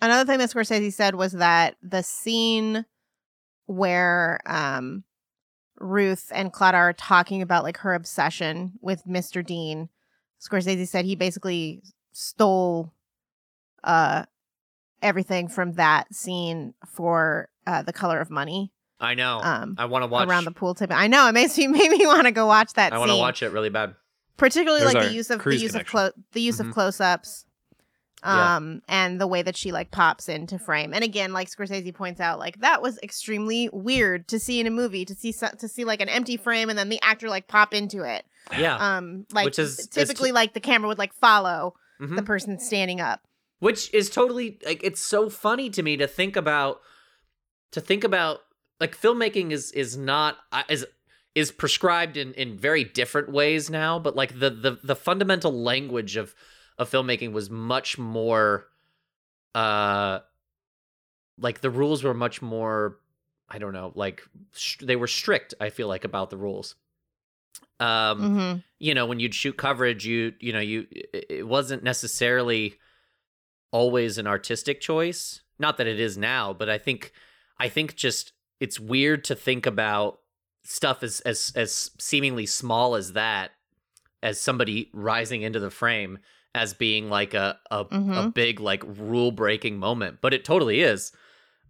Another 0.00 0.24
thing 0.30 0.38
that 0.38 0.50
Scorsese 0.50 0.92
said 0.92 1.14
was 1.14 1.32
that 1.32 1.76
the 1.82 2.02
scene 2.02 2.84
where 3.66 4.40
um 4.46 5.04
Ruth 5.78 6.30
and 6.34 6.52
Clara 6.52 6.76
are 6.78 6.92
talking 6.92 7.40
about 7.42 7.64
like 7.64 7.78
her 7.78 7.94
obsession 7.94 8.72
with 8.82 9.04
Mr. 9.06 9.44
Dean, 9.44 9.88
Scorsese 10.40 10.86
said 10.86 11.04
he 11.04 11.14
basically 11.16 11.82
stole 12.12 12.92
uh 13.84 14.24
everything 15.02 15.48
from 15.48 15.72
that 15.74 16.14
scene 16.14 16.74
for 16.86 17.48
uh 17.66 17.82
the 17.82 17.92
color 17.92 18.20
of 18.20 18.30
money. 18.30 18.72
I 18.98 19.14
know. 19.14 19.40
Um 19.42 19.76
I 19.78 19.86
want 19.86 20.02
to 20.02 20.06
watch. 20.08 20.28
around 20.28 20.44
the 20.44 20.50
pool 20.50 20.74
table. 20.74 20.94
I 20.94 21.06
know 21.06 21.26
it 21.28 21.32
makes 21.32 21.56
me 21.56 21.66
made 21.68 21.90
me 21.90 22.06
want 22.06 22.24
to 22.26 22.32
go 22.32 22.46
watch 22.46 22.74
that 22.74 22.92
I 22.92 22.96
scene. 22.96 23.00
want 23.00 23.10
to 23.12 23.16
watch 23.16 23.42
it 23.42 23.52
really 23.52 23.70
bad. 23.70 23.94
particularly 24.36 24.82
There's 24.82 24.94
like 24.94 25.08
the 25.08 25.14
use 25.14 25.30
of 25.30 25.38
the 25.38 25.42
cruise 25.42 25.62
use 25.62 25.70
of 25.74 25.86
connection. 25.86 25.90
clo- 26.12 26.22
the 26.32 26.40
use 26.42 26.58
Mhm. 26.58 26.68
of 26.68 26.74
close-ups 26.74 27.44
Yeah. 27.46 27.49
Um 28.22 28.82
and 28.88 29.20
the 29.20 29.26
way 29.26 29.42
that 29.42 29.56
she 29.56 29.72
like 29.72 29.90
pops 29.90 30.28
into 30.28 30.58
frame 30.58 30.92
and 30.92 31.02
again 31.04 31.32
like 31.32 31.48
scorsese 31.50 31.94
points 31.94 32.20
out 32.20 32.38
like 32.38 32.60
that 32.60 32.82
was 32.82 32.98
extremely 33.02 33.68
weird 33.72 34.28
to 34.28 34.38
see 34.38 34.60
in 34.60 34.66
a 34.66 34.70
movie 34.70 35.04
to 35.04 35.14
see 35.14 35.32
to 35.58 35.68
see 35.68 35.84
like 35.84 36.00
an 36.00 36.08
empty 36.08 36.36
frame 36.36 36.68
and 36.68 36.78
then 36.78 36.88
the 36.88 37.00
actor 37.02 37.28
like 37.28 37.48
pop 37.48 37.72
into 37.72 38.02
it 38.02 38.24
Yeah. 38.58 38.76
um 38.76 39.26
like 39.32 39.46
Which 39.46 39.58
is- 39.58 39.78
is 39.80 39.86
typically 39.86 40.32
like 40.32 40.52
the 40.54 40.60
camera 40.60 40.88
would 40.88 40.98
like 40.98 41.14
follow 41.14 41.74
Mhm. 42.00 42.16
the 42.16 42.22
person 42.22 42.58
standing 42.58 43.00
up 43.00 43.20
which 43.58 43.92
is 43.94 44.08
totally 44.10 44.58
like 44.64 44.82
it's 44.82 45.00
so 45.02 45.28
funny 45.30 45.68
to 45.70 45.82
me 45.82 45.96
to 45.96 46.06
think 46.06 46.36
about 46.36 46.80
to 47.72 47.80
think 47.80 48.04
about 48.04 48.40
like 48.80 48.96
filmmaking 48.96 49.50
is 49.52 49.70
is 49.72 49.96
not 49.96 50.38
uh, 50.52 50.62
is 50.68 50.86
is 51.34 51.52
prescribed 51.52 52.16
in 52.16 52.32
in 52.34 52.56
very 52.58 52.82
different 52.84 53.30
ways 53.30 53.70
now 53.70 53.98
but 53.98 54.16
like 54.16 54.38
the 54.40 54.50
the 54.50 54.78
the 54.82 54.96
fundamental 54.96 55.52
language 55.52 56.16
of 56.16 56.34
of 56.80 56.90
filmmaking 56.90 57.32
was 57.32 57.50
much 57.50 57.98
more 57.98 58.66
uh 59.54 60.20
like 61.38 61.60
the 61.60 61.70
rules 61.70 62.02
were 62.02 62.14
much 62.14 62.40
more 62.40 62.98
i 63.48 63.58
don't 63.58 63.74
know 63.74 63.92
like 63.94 64.22
st- 64.52 64.88
they 64.88 64.96
were 64.96 65.06
strict 65.06 65.52
i 65.60 65.68
feel 65.68 65.86
like 65.86 66.04
about 66.04 66.30
the 66.30 66.38
rules 66.38 66.74
um 67.80 67.86
mm-hmm. 68.20 68.58
you 68.78 68.94
know 68.94 69.04
when 69.04 69.20
you'd 69.20 69.34
shoot 69.34 69.56
coverage 69.56 70.06
you 70.06 70.32
you 70.40 70.52
know 70.52 70.60
you 70.60 70.86
it 70.90 71.26
it 71.28 71.46
wasn't 71.46 71.82
necessarily 71.82 72.74
always 73.72 74.16
an 74.16 74.26
artistic 74.26 74.80
choice 74.80 75.42
not 75.58 75.76
that 75.76 75.86
it 75.86 76.00
is 76.00 76.16
now 76.16 76.52
but 76.52 76.70
i 76.70 76.78
think 76.78 77.12
i 77.58 77.68
think 77.68 77.94
just 77.94 78.32
it's 78.58 78.80
weird 78.80 79.22
to 79.22 79.34
think 79.34 79.66
about 79.66 80.20
stuff 80.64 81.02
as 81.02 81.20
as 81.20 81.52
as 81.54 81.90
seemingly 81.98 82.46
small 82.46 82.94
as 82.94 83.12
that 83.12 83.50
as 84.22 84.40
somebody 84.40 84.88
rising 84.94 85.42
into 85.42 85.60
the 85.60 85.70
frame 85.70 86.18
as 86.54 86.74
being 86.74 87.08
like 87.08 87.34
a 87.34 87.58
a, 87.70 87.80
a 87.80 87.84
Mhm. 87.84 88.34
big 88.34 88.60
like 88.60 88.82
rule 88.86 89.30
breaking 89.30 89.78
moment 89.78 90.18
but 90.20 90.34
it 90.34 90.44
totally 90.44 90.80
is. 90.80 91.12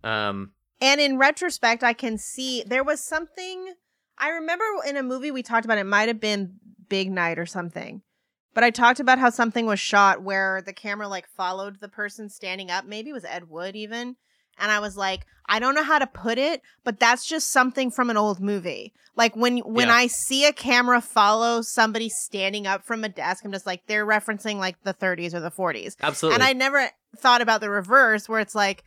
Um 0.02 0.52
and 0.80 1.00
in 1.00 1.18
retrospect 1.18 1.82
i 1.84 1.92
can 1.92 2.16
see 2.16 2.62
there 2.66 2.82
was 2.82 3.00
something 3.04 3.74
i 4.16 4.30
remember 4.30 4.64
in 4.86 4.96
a 4.96 5.02
movie 5.02 5.30
we 5.30 5.42
talked 5.42 5.66
about 5.66 5.76
it 5.78 5.84
might 5.84 6.08
have 6.08 6.20
been 6.20 6.54
big 6.88 7.10
night 7.10 7.38
or 7.38 7.44
something 7.44 8.00
but 8.54 8.64
i 8.64 8.70
talked 8.70 8.98
about 8.98 9.18
how 9.18 9.28
something 9.28 9.66
was 9.66 9.78
shot 9.78 10.22
where 10.22 10.62
the 10.62 10.72
camera 10.72 11.06
like 11.06 11.28
followed 11.28 11.80
the 11.80 11.88
person 11.88 12.28
standing 12.30 12.70
up. 12.70 12.84
Maybe 12.86 13.10
it 13.10 13.12
was 13.12 13.24
ed 13.26 13.48
wood 13.50 13.76
even 13.76 14.16
and 14.60 14.70
I 14.70 14.78
was 14.80 14.96
like, 14.96 15.26
I 15.48 15.58
don't 15.58 15.74
know 15.74 15.82
how 15.82 15.98
to 15.98 16.06
put 16.06 16.38
it, 16.38 16.62
but 16.84 17.00
that's 17.00 17.26
just 17.26 17.50
something 17.50 17.90
from 17.90 18.08
an 18.10 18.16
old 18.16 18.40
movie. 18.40 18.92
Like 19.16 19.34
when 19.34 19.58
when 19.58 19.88
Yeah. 19.88 19.94
I 19.94 20.06
see 20.06 20.44
a 20.46 20.52
camera 20.52 21.00
follow 21.00 21.60
somebody 21.62 22.08
standing 22.08 22.66
up 22.66 22.84
from 22.84 23.02
a 23.04 23.08
desk, 23.08 23.44
I'm 23.44 23.50
just 23.52 23.66
like 23.66 23.86
they're 23.86 24.06
referencing 24.06 24.56
like 24.58 24.76
the 24.84 24.94
30s 24.94 25.34
or 25.34 25.40
the 25.40 25.50
40s. 25.50 25.96
Absolutely. 26.02 26.34
And 26.36 26.42
I 26.44 26.52
never 26.52 26.88
thought 27.16 27.40
about 27.42 27.60
the 27.60 27.70
reverse 27.70 28.28
where 28.28 28.38
it's 28.40 28.54
like 28.54 28.84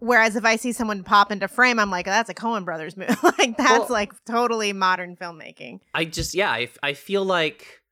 whereas 0.00 0.36
if 0.36 0.44
I 0.44 0.54
see 0.54 0.70
someone 0.70 1.02
pop 1.02 1.32
into 1.32 1.48
frame, 1.48 1.80
I'm 1.80 1.90
like, 1.90 2.06
that's 2.06 2.30
a 2.30 2.34
Coen 2.34 2.64
Brothers 2.64 2.96
movie. 2.96 3.14
like 3.22 3.56
that's 3.56 3.80
Well- 3.80 3.86
like 3.90 4.12
totally 4.24 4.72
modern 4.72 5.16
filmmaking. 5.16 5.80
I 5.92 6.04
just 6.04 6.34
yeah, 6.34 6.50
I, 6.52 6.68
I 6.82 6.92
feel 6.94 7.24
like 7.24 7.82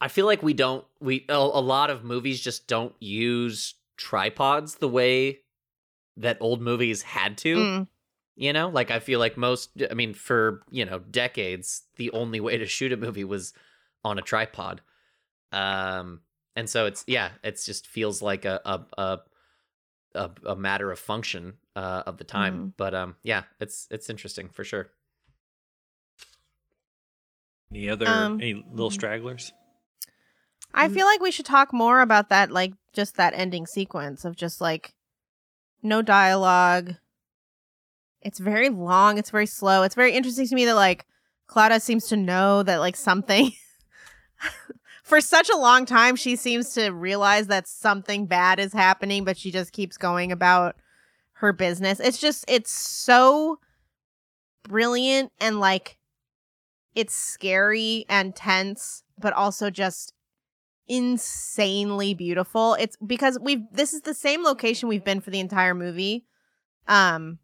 I 0.00 0.08
feel 0.08 0.26
like 0.26 0.42
we 0.42 0.52
don't 0.54 0.84
we 1.00 1.24
a, 1.28 1.34
a 1.34 1.62
lot 1.62 1.90
of 1.90 2.02
movies 2.02 2.40
just 2.40 2.66
don't 2.66 2.94
use 3.00 3.74
tripods 3.96 4.74
the 4.76 4.88
way 4.88 5.38
that 6.16 6.38
old 6.40 6.60
movies 6.60 7.02
had 7.02 7.38
to. 7.38 7.56
Mm. 7.56 7.88
You 8.36 8.52
know, 8.52 8.68
like 8.68 8.90
I 8.90 8.98
feel 8.98 9.20
like 9.20 9.36
most 9.36 9.70
I 9.90 9.94
mean 9.94 10.12
for, 10.14 10.62
you 10.70 10.84
know, 10.84 10.98
decades 10.98 11.82
the 11.96 12.10
only 12.10 12.40
way 12.40 12.58
to 12.58 12.66
shoot 12.66 12.92
a 12.92 12.96
movie 12.96 13.24
was 13.24 13.52
on 14.04 14.18
a 14.18 14.22
tripod. 14.22 14.80
Um 15.52 16.22
and 16.56 16.68
so 16.68 16.86
it's 16.86 17.04
yeah, 17.06 17.30
it's 17.42 17.64
just 17.64 17.86
feels 17.86 18.22
like 18.22 18.44
a 18.44 18.60
a 18.64 18.80
a 19.00 19.18
a, 20.16 20.30
a 20.46 20.56
matter 20.56 20.90
of 20.90 20.98
function 20.98 21.54
uh 21.76 22.02
of 22.06 22.16
the 22.18 22.24
time. 22.24 22.74
But 22.76 22.94
um 22.94 23.16
yeah, 23.22 23.44
it's 23.60 23.86
it's 23.90 24.10
interesting 24.10 24.48
for 24.48 24.64
sure. 24.64 24.90
Any 27.70 27.88
other 27.88 28.08
Um, 28.08 28.40
any 28.40 28.54
little 28.54 28.90
mhm. 28.90 28.92
stragglers? 28.92 29.52
I 30.72 30.88
Mm. 30.88 30.94
feel 30.94 31.06
like 31.06 31.20
we 31.20 31.30
should 31.30 31.46
talk 31.46 31.72
more 31.72 32.00
about 32.00 32.28
that, 32.30 32.50
like 32.50 32.72
just 32.92 33.16
that 33.16 33.32
ending 33.34 33.66
sequence 33.66 34.24
of 34.24 34.36
just 34.36 34.60
like 34.60 34.94
no 35.84 36.02
dialogue. 36.02 36.96
It's 38.22 38.38
very 38.38 38.70
long. 38.70 39.18
It's 39.18 39.30
very 39.30 39.46
slow. 39.46 39.82
It's 39.82 39.94
very 39.94 40.12
interesting 40.12 40.46
to 40.48 40.54
me 40.54 40.64
that 40.64 40.74
like 40.74 41.06
Clodagh 41.48 41.82
seems 41.82 42.06
to 42.08 42.16
know 42.16 42.62
that 42.62 42.78
like 42.78 42.96
something. 42.96 43.52
For 45.04 45.20
such 45.20 45.50
a 45.50 45.56
long 45.56 45.84
time, 45.84 46.16
she 46.16 46.34
seems 46.34 46.72
to 46.74 46.88
realize 46.88 47.48
that 47.48 47.68
something 47.68 48.24
bad 48.24 48.58
is 48.58 48.72
happening, 48.72 49.24
but 49.24 49.36
she 49.36 49.50
just 49.50 49.72
keeps 49.72 49.98
going 49.98 50.32
about 50.32 50.76
her 51.34 51.52
business. 51.52 52.00
It's 52.00 52.18
just, 52.18 52.46
it's 52.48 52.70
so 52.70 53.58
brilliant 54.62 55.30
and 55.38 55.60
like 55.60 55.98
it's 56.94 57.14
scary 57.14 58.06
and 58.08 58.34
tense, 58.34 59.02
but 59.18 59.34
also 59.34 59.68
just 59.68 60.13
insanely 60.88 62.14
beautiful. 62.14 62.74
It's 62.74 62.96
because 63.04 63.38
we've 63.40 63.62
this 63.72 63.92
is 63.92 64.02
the 64.02 64.14
same 64.14 64.44
location 64.44 64.88
we've 64.88 65.04
been 65.04 65.20
for 65.20 65.30
the 65.30 65.40
entire 65.40 65.74
movie. 65.74 66.26
Um 66.86 67.38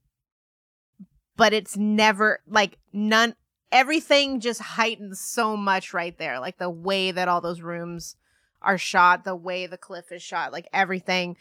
but 1.36 1.52
it's 1.52 1.76
never 1.76 2.40
like 2.46 2.78
none 2.92 3.34
everything 3.72 4.40
just 4.40 4.60
heightens 4.60 5.20
so 5.20 5.56
much 5.56 5.94
right 5.94 6.16
there. 6.18 6.40
Like 6.40 6.58
the 6.58 6.70
way 6.70 7.10
that 7.12 7.28
all 7.28 7.40
those 7.40 7.62
rooms 7.62 8.16
are 8.62 8.78
shot, 8.78 9.24
the 9.24 9.36
way 9.36 9.66
the 9.66 9.78
cliff 9.78 10.12
is 10.12 10.22
shot, 10.22 10.52
like 10.52 10.68
everything 10.72 11.36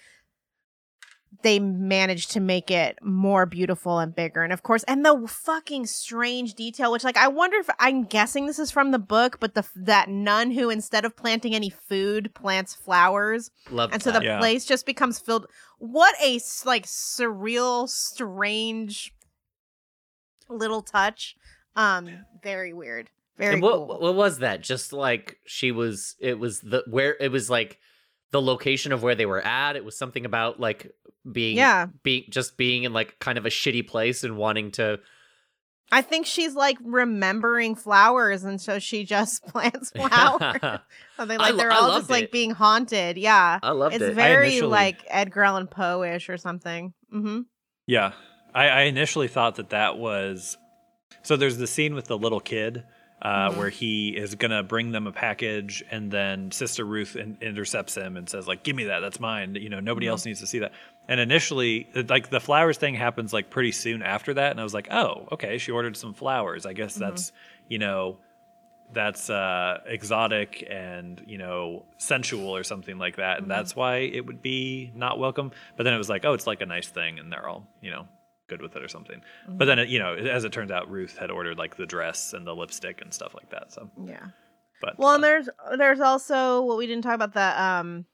they 1.42 1.60
managed 1.60 2.32
to 2.32 2.40
make 2.40 2.70
it 2.72 2.98
more 3.02 3.46
beautiful 3.46 4.00
and 4.00 4.16
bigger. 4.16 4.44
And 4.44 4.52
of 4.52 4.64
course, 4.64 4.84
and 4.84 5.06
the 5.06 5.26
fucking 5.28 5.86
strange 5.86 6.54
detail, 6.56 6.92
which 6.92 7.04
like 7.04 7.18
I 7.18 7.28
wonder 7.28 7.58
if 7.58 7.70
I'm 7.80 8.04
guessing 8.04 8.46
this 8.48 8.60
is 8.60 8.72
from 8.72 8.92
the 8.92 9.00
book, 9.00 9.40
but 9.40 9.54
the 9.54 9.66
that 9.76 10.10
nun 10.10 10.52
who 10.52 10.70
instead 10.70 11.06
of 11.06 11.16
planting 11.16 11.54
any 11.56 11.70
food 11.70 12.34
plants 12.34 12.74
flowers, 12.76 13.52
Love 13.70 13.92
and 13.94 14.02
so 14.02 14.12
the 14.12 14.24
Yeah. 14.24 14.40
place 14.40 14.66
just 14.66 14.86
becomes 14.86 15.20
filled. 15.20 15.46
What 15.78 16.16
a 16.22 16.40
like 16.66 16.86
surreal, 16.86 17.88
strange 17.88 19.14
little 20.50 20.82
touch. 20.82 21.36
Um, 21.76 22.26
very 22.44 22.74
weird. 22.74 23.10
Very 23.38 23.54
and 23.54 23.62
what 23.64 23.76
cool. 23.76 24.00
what 24.00 24.16
was 24.16 24.40
that? 24.40 24.62
Just 24.62 24.92
like 24.92 25.38
she 25.46 25.72
was 25.72 26.16
it 26.20 26.38
was 26.40 26.60
the 26.60 26.84
where 26.90 27.16
it 27.22 27.32
was 27.32 27.50
like 27.50 27.80
the 28.32 28.42
location 28.42 28.92
of 28.92 29.02
where 29.04 29.16
they 29.16 29.26
were 29.26 29.42
at. 29.46 29.76
It 29.76 29.84
was 29.86 29.98
something 29.98 30.26
about 30.26 30.60
like 30.60 30.92
being 31.32 31.58
Yeah. 31.58 31.88
being 32.04 32.26
just 32.30 32.58
being 32.58 32.84
in 32.84 32.94
like 32.94 33.20
kind 33.20 33.38
of 33.38 33.46
a 33.46 33.50
shitty 33.50 33.88
place 33.88 34.24
and 34.24 34.38
wanting 34.38 34.72
to 34.74 35.00
I 35.92 36.04
think 36.04 36.28
she's 36.28 36.54
like 36.54 36.78
remembering 36.84 37.74
flowers, 37.74 38.44
and 38.44 38.62
so 38.62 38.78
she 38.78 39.06
just 39.06 39.44
plants 39.48 39.90
flowers. 39.96 40.60
Something 41.18 41.40
I 41.40 41.44
like 41.46 41.52
lo- 41.54 41.58
they're 41.58 41.72
I 41.72 41.76
all 41.78 41.88
loved 41.90 42.02
just 42.02 42.10
like 42.12 42.32
being 42.32 42.52
haunted. 42.52 43.18
Yeah, 43.18 43.58
I 43.64 43.72
loved 43.72 43.96
it. 43.96 44.02
it's 44.04 44.16
very 44.16 44.50
initially- 44.50 44.70
like 44.70 45.00
Edgar 45.08 45.42
Allan 45.44 45.66
Poe 45.66 46.04
ish 46.04 46.30
or 46.30 46.38
something. 46.38 46.94
Mm-hmm. 47.12 47.40
Yeah, 47.88 48.12
I, 48.54 48.68
I 48.70 48.82
initially 48.82 49.28
thought 49.28 49.56
that 49.56 49.72
that 49.72 49.98
was. 49.98 50.58
So 51.24 51.36
there's 51.36 51.58
the 51.58 51.66
scene 51.66 51.96
with 51.96 52.06
the 52.06 52.20
little 52.20 52.40
kid 52.40 52.84
uh, 53.22 53.49
Mhm. 53.49 53.57
where 53.57 53.70
he 53.70 54.09
is 54.09 54.36
gonna 54.36 54.63
bring 54.63 54.91
them 54.91 55.07
a 55.07 55.11
package, 55.11 55.84
and 55.91 56.09
then 56.11 56.51
Sister 56.51 56.86
Ruth 56.86 57.15
in- 57.15 57.38
intercepts 57.41 57.95
him 57.95 58.15
and 58.17 58.30
says 58.30 58.47
like, 58.47 58.63
"Give 58.63 58.76
me 58.76 58.86
that. 58.86 58.99
That's 59.01 59.20
mine." 59.20 59.55
You 59.55 59.70
know, 59.70 59.80
nobody 59.80 60.05
Mhm. 60.07 60.11
else 60.11 60.26
needs 60.26 60.39
to 60.39 60.47
see 60.47 60.59
that. 60.59 60.72
And 61.07 61.20
initially, 61.20 61.88
like 62.07 62.30
the 62.30 62.39
flowers 62.39 62.78
thing 62.78 62.95
happens 62.95 63.34
like 63.34 63.49
pretty 63.49 63.72
soon 63.72 64.01
after 64.01 64.34
that, 64.36 64.51
and 64.51 64.59
I 64.59 64.63
was 64.63 64.74
like, 64.74 64.88
"Oh, 64.91 65.28
okay. 65.34 65.57
She 65.57 65.72
ordered 65.72 65.97
some 65.97 66.13
flowers. 66.13 66.65
I 66.65 66.74
guess 66.74 66.95
Mhm. 66.95 66.99
that's 66.99 67.32
you 67.67 67.80
know." 67.80 68.20
That's 68.91 69.30
uh, 69.30 69.82
exotic 69.86 70.65
and 70.67 71.22
you 71.28 71.38
know 71.38 71.86
sensual 71.99 72.55
or 72.55 72.63
something 72.63 72.97
like 72.97 73.17
that, 73.17 73.38
and 73.38 73.45
Mhm. 73.45 73.49
that's 73.49 73.76
why 73.76 73.97
it 73.97 74.26
would 74.26 74.41
be 74.41 74.91
not 74.95 75.20
welcome. 75.20 75.51
But 75.78 75.84
then 75.84 75.93
it 75.93 75.99
was 75.99 76.09
like, 76.09 76.26
oh, 76.26 76.34
it's 76.34 76.47
like 76.47 76.61
a 76.61 76.65
nice 76.65 76.88
thing, 76.88 77.20
and 77.20 77.32
they're 77.32 77.47
all 77.47 77.67
you 77.82 77.91
know 77.91 78.07
good 78.50 78.62
with 78.62 78.76
it 78.76 78.84
or 78.84 78.88
something. 78.88 79.22
But 79.47 79.66
then, 79.66 79.80
it, 79.80 79.89
you 79.89 80.00
know, 80.00 80.14
as 80.14 80.43
it 80.43 80.52
turns 80.52 80.72
out, 80.72 80.89
Ruth 80.89 81.18
had 81.18 81.32
ordered 81.32 81.58
like 81.58 81.78
the 81.78 81.86
dress 81.86 82.34
and 82.34 82.45
the 82.45 82.56
lipstick 82.56 83.02
and 83.02 83.14
stuff 83.14 83.34
like 83.34 83.50
that. 83.52 83.72
So, 83.72 83.89
yeah. 84.04 84.28
but 84.82 84.97
Well, 84.97 85.10
uh, 85.10 85.16
and 85.16 85.24
there's 85.24 85.50
there's 85.78 86.00
also 86.02 86.62
what 86.62 86.78
we 86.78 86.88
didn't 86.88 87.04
talk 87.04 87.16
about 87.16 87.34
the 87.34 87.64
um 87.64 88.06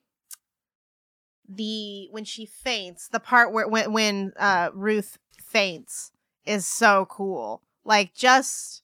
the 1.47 2.07
when 2.11 2.25
she 2.25 2.45
faints, 2.45 3.07
the 3.07 3.19
part 3.19 3.51
where 3.51 3.67
when 3.67 3.91
when 3.91 4.33
uh 4.37 4.69
Ruth 4.73 5.17
faints 5.41 6.11
is 6.45 6.65
so 6.65 7.07
cool. 7.09 7.61
Like 7.83 8.13
just 8.13 8.83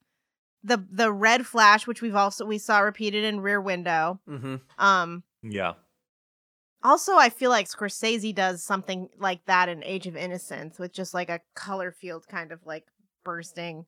the 0.64 0.84
the 0.92 1.12
red 1.12 1.46
flash 1.48 1.88
which 1.88 2.02
we've 2.02 2.16
also 2.16 2.46
we 2.46 2.60
saw 2.60 2.80
repeated 2.80 3.24
in 3.24 3.42
Rear 3.42 3.60
Window. 3.60 4.20
mm-hmm. 4.30 4.56
Um 4.78 5.24
yeah, 5.44 5.74
also 6.84 7.16
I 7.16 7.30
feel 7.30 7.50
like 7.50 7.68
Scorsese 7.68 8.34
does 8.34 8.64
something 8.64 9.10
like 9.18 9.46
that 9.46 9.70
in 9.70 9.84
Age 9.84 10.08
of 10.08 10.16
Innocence 10.16 10.80
with 10.80 10.94
just 10.94 11.14
like 11.14 11.30
a 11.30 11.42
color 11.56 11.92
field 11.92 12.28
kind 12.28 12.52
of 12.52 12.66
like 12.66 12.86
bursting 13.24 13.86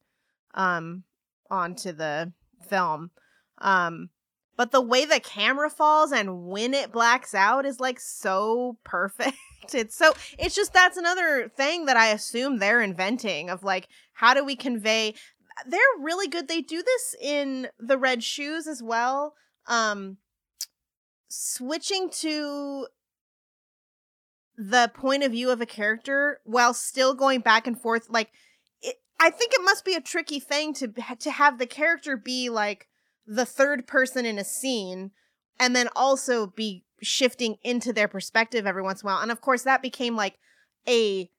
um 0.54 1.04
onto 1.50 1.92
the 1.92 2.34
film. 2.68 3.12
Um 3.60 4.10
but 4.56 4.72
the 4.72 4.82
way 4.82 5.06
the 5.06 5.20
camera 5.20 5.70
falls 5.70 6.12
and 6.12 6.46
when 6.46 6.74
it 6.74 6.92
blacks 6.92 7.34
out 7.34 7.66
is 7.66 7.80
like 7.80 8.00
so 8.00 8.78
perfect. 8.84 9.38
It's 9.74 9.96
so 9.96 10.12
it's 10.38 10.56
just 10.56 10.74
that's 10.74 10.98
another 10.98 11.50
thing 11.56 11.86
that 11.86 11.96
I 11.96 12.08
assume 12.08 12.58
they're 12.58 12.82
inventing 12.82 13.50
of 13.50 13.64
like 13.64 13.88
how 14.12 14.34
do 14.34 14.44
we 14.44 14.58
convey 14.58 15.16
they're 15.66 15.80
really 16.02 16.28
good. 16.28 16.50
They 16.50 16.60
do 16.60 16.84
this 16.84 17.16
in 17.22 17.70
the 17.80 17.98
red 17.98 18.26
shoes 18.26 18.68
as 18.68 18.84
well. 18.84 19.36
Um 19.68 20.18
switching 21.36 22.10
to 22.12 22.88
the 24.56 24.92
point 24.94 25.24
of 25.24 25.32
view 25.32 25.50
of 25.50 25.62
a 25.62 25.66
character 25.66 26.40
while 26.44 26.76
still 26.76 27.16
going 27.16 27.40
back 27.40 27.66
and 27.66 27.82
forth 27.82 28.08
like 28.08 28.30
it, 28.84 28.98
i 29.20 29.32
think 29.32 29.52
it 29.52 29.64
must 29.64 29.84
be 29.84 29.96
a 29.96 30.02
tricky 30.02 30.40
thing 30.40 30.74
to 30.74 30.88
to 31.18 31.32
have 31.32 31.58
the 31.58 31.66
character 31.66 32.16
be 32.16 32.50
like 32.50 32.88
the 33.26 33.46
third 33.46 33.88
person 33.88 34.28
in 34.28 34.38
a 34.38 34.44
scene 34.44 35.10
and 35.60 35.76
then 35.76 35.90
also 35.96 36.46
be 36.46 36.84
shifting 37.02 37.56
into 37.64 37.92
their 37.92 38.08
perspective 38.08 38.68
every 38.68 38.84
once 38.84 39.02
in 39.02 39.10
a 39.10 39.12
while 39.12 39.22
and 39.22 39.32
of 39.32 39.42
course 39.42 39.64
that 39.64 39.82
became 39.82 40.16
like 40.16 40.38
a 40.88 41.32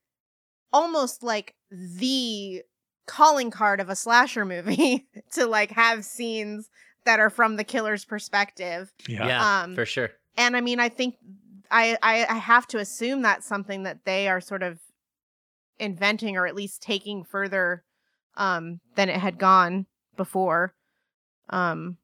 almost 0.73 1.23
like 1.23 1.55
the 1.71 2.63
calling 3.07 3.51
card 3.51 3.79
of 3.79 3.89
a 3.89 3.95
slasher 3.95 4.45
movie 4.45 5.07
to 5.33 5.47
like 5.47 5.71
have 5.71 6.05
scenes 6.05 6.69
that 7.05 7.21
are 7.21 7.31
from 7.31 7.57
the 7.57 7.65
killer's 7.65 8.05
perspective 8.05 8.93
yeah, 9.09 9.27
Yeah, 9.27 9.63
Um, 9.63 9.75
for 9.75 9.85
sure. 9.87 10.11
and 10.37 10.57
I 10.57 10.61
mean, 10.61 10.81
I 10.81 10.89
think 10.89 11.17
I, 11.71 11.97
I 12.03 12.25
I 12.27 12.37
have 12.37 12.67
to 12.69 12.79
assume 12.79 13.23
that's 13.23 13.47
something 13.47 13.83
that 13.85 14.05
they 14.05 14.29
are 14.29 14.41
sort 14.41 14.63
of 14.63 14.79
inventing 15.79 16.37
or 16.37 16.47
at 16.47 16.55
least 16.55 16.83
taking 16.83 17.25
further 17.25 17.85
um 18.37 18.81
than 18.97 19.09
it 19.09 19.17
had 19.17 19.39
gone 19.39 19.87
before. 20.17 20.75
Um 21.51 21.99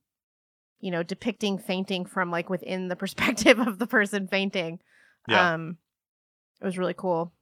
you 0.81 0.91
know, 0.91 1.03
depicting 1.03 1.59
fainting 1.59 2.07
from 2.07 2.31
like 2.31 2.49
within 2.49 2.89
the 2.89 2.97
perspective 3.05 3.59
of 3.59 3.79
the 3.79 3.87
person 3.87 4.27
fainting. 4.29 4.81
Yeah. 5.29 5.53
Um 5.55 5.79
it 6.61 6.65
was 6.65 6.79
really 6.79 6.95
cool. 6.95 7.33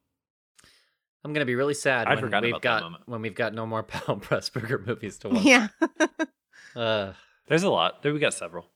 I'm 1.25 1.33
gonna 1.33 1.45
be 1.47 1.55
really 1.57 1.75
sad 1.75 2.07
I 2.09 2.15
when 2.15 2.25
forgot 2.25 2.43
we've 2.43 2.51
about 2.53 2.63
that 2.63 2.69
got 2.69 2.83
moment. 2.83 3.03
when 3.09 3.23
we've 3.23 3.35
got 3.35 3.55
no 3.55 3.67
more 3.67 3.83
Powell 3.85 4.17
Pressburger 4.19 4.85
movies 4.87 5.19
to 5.19 5.29
watch. 5.31 5.45
Yeah. 5.45 5.69
Uh, 6.77 7.13
There's 7.49 7.62
a 7.62 7.70
lot. 7.70 8.03
There 8.03 8.12
we 8.12 8.18
got 8.18 8.34
several. 8.34 8.66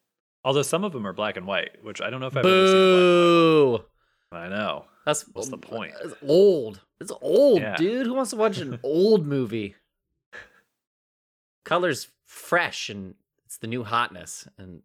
Although 0.44 0.62
some 0.62 0.82
of 0.84 0.92
them 0.92 1.06
are 1.06 1.12
black 1.12 1.36
and 1.36 1.46
white, 1.46 1.84
which 1.84 2.00
I 2.00 2.10
don't 2.10 2.20
know 2.20 2.26
if 2.26 2.36
I've 2.36 2.44
ever 2.44 2.66
seen. 2.66 2.74
boo! 2.74 3.84
Black. 4.30 4.42
I 4.44 4.48
know. 4.48 4.86
That's 5.06 5.22
What's 5.32 5.48
the 5.48 5.56
oh 5.56 5.60
point? 5.60 5.92
It's 6.02 6.14
old. 6.26 6.80
It's 7.00 7.12
old, 7.20 7.60
Yeah. 7.60 7.76
dude. 7.76 8.06
Who 8.06 8.14
wants 8.14 8.30
to 8.30 8.36
watch 8.36 8.58
an 8.58 8.78
old 8.84 9.26
movie? 9.26 9.74
Colors 11.64 12.08
fresh 12.26 12.88
and 12.88 13.14
it's 13.46 13.58
the 13.58 13.66
new 13.66 13.84
hotness 13.84 14.48
and 14.58 14.82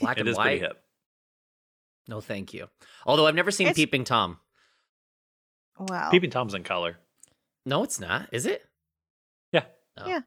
black 0.00 0.16
It 0.18 0.20
and 0.20 0.28
is 0.28 0.36
white. 0.36 0.60
hip. 0.60 0.82
No, 2.08 2.20
thank 2.20 2.54
you. 2.54 2.68
Although 3.04 3.26
I've 3.26 3.34
never 3.34 3.50
seen 3.50 3.66
It's- 3.66 3.76
Peeping 3.76 4.04
Tom. 4.04 4.38
Wow. 5.78 6.10
Peeping 6.10 6.30
Tom's 6.30 6.54
in 6.54 6.62
color. 6.64 6.96
No, 7.66 7.82
it's 7.82 8.00
not. 8.00 8.28
Is 8.32 8.46
it? 8.46 8.64
Yeah. 9.52 9.64
Oh. 9.98 10.06
Yeah. 10.06 10.20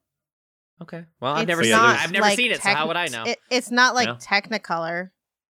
Okay. 0.82 1.04
Well, 1.20 1.34
I've 1.34 1.42
It's 1.44 1.48
never 1.50 1.64
seen 1.64 1.74
it. 1.74 1.78
I've 1.78 2.12
never 2.12 2.26
like 2.26 2.38
seen 2.38 2.52
it, 2.52 2.62
so 2.62 2.70
how 2.70 2.88
would 2.88 2.96
I 2.98 3.08
know? 3.08 3.24
It, 3.26 3.40
it's 3.50 3.70
not 3.72 3.96
like 3.96 4.08
Yeah. 4.08 4.16
Technicolor. 4.16 5.10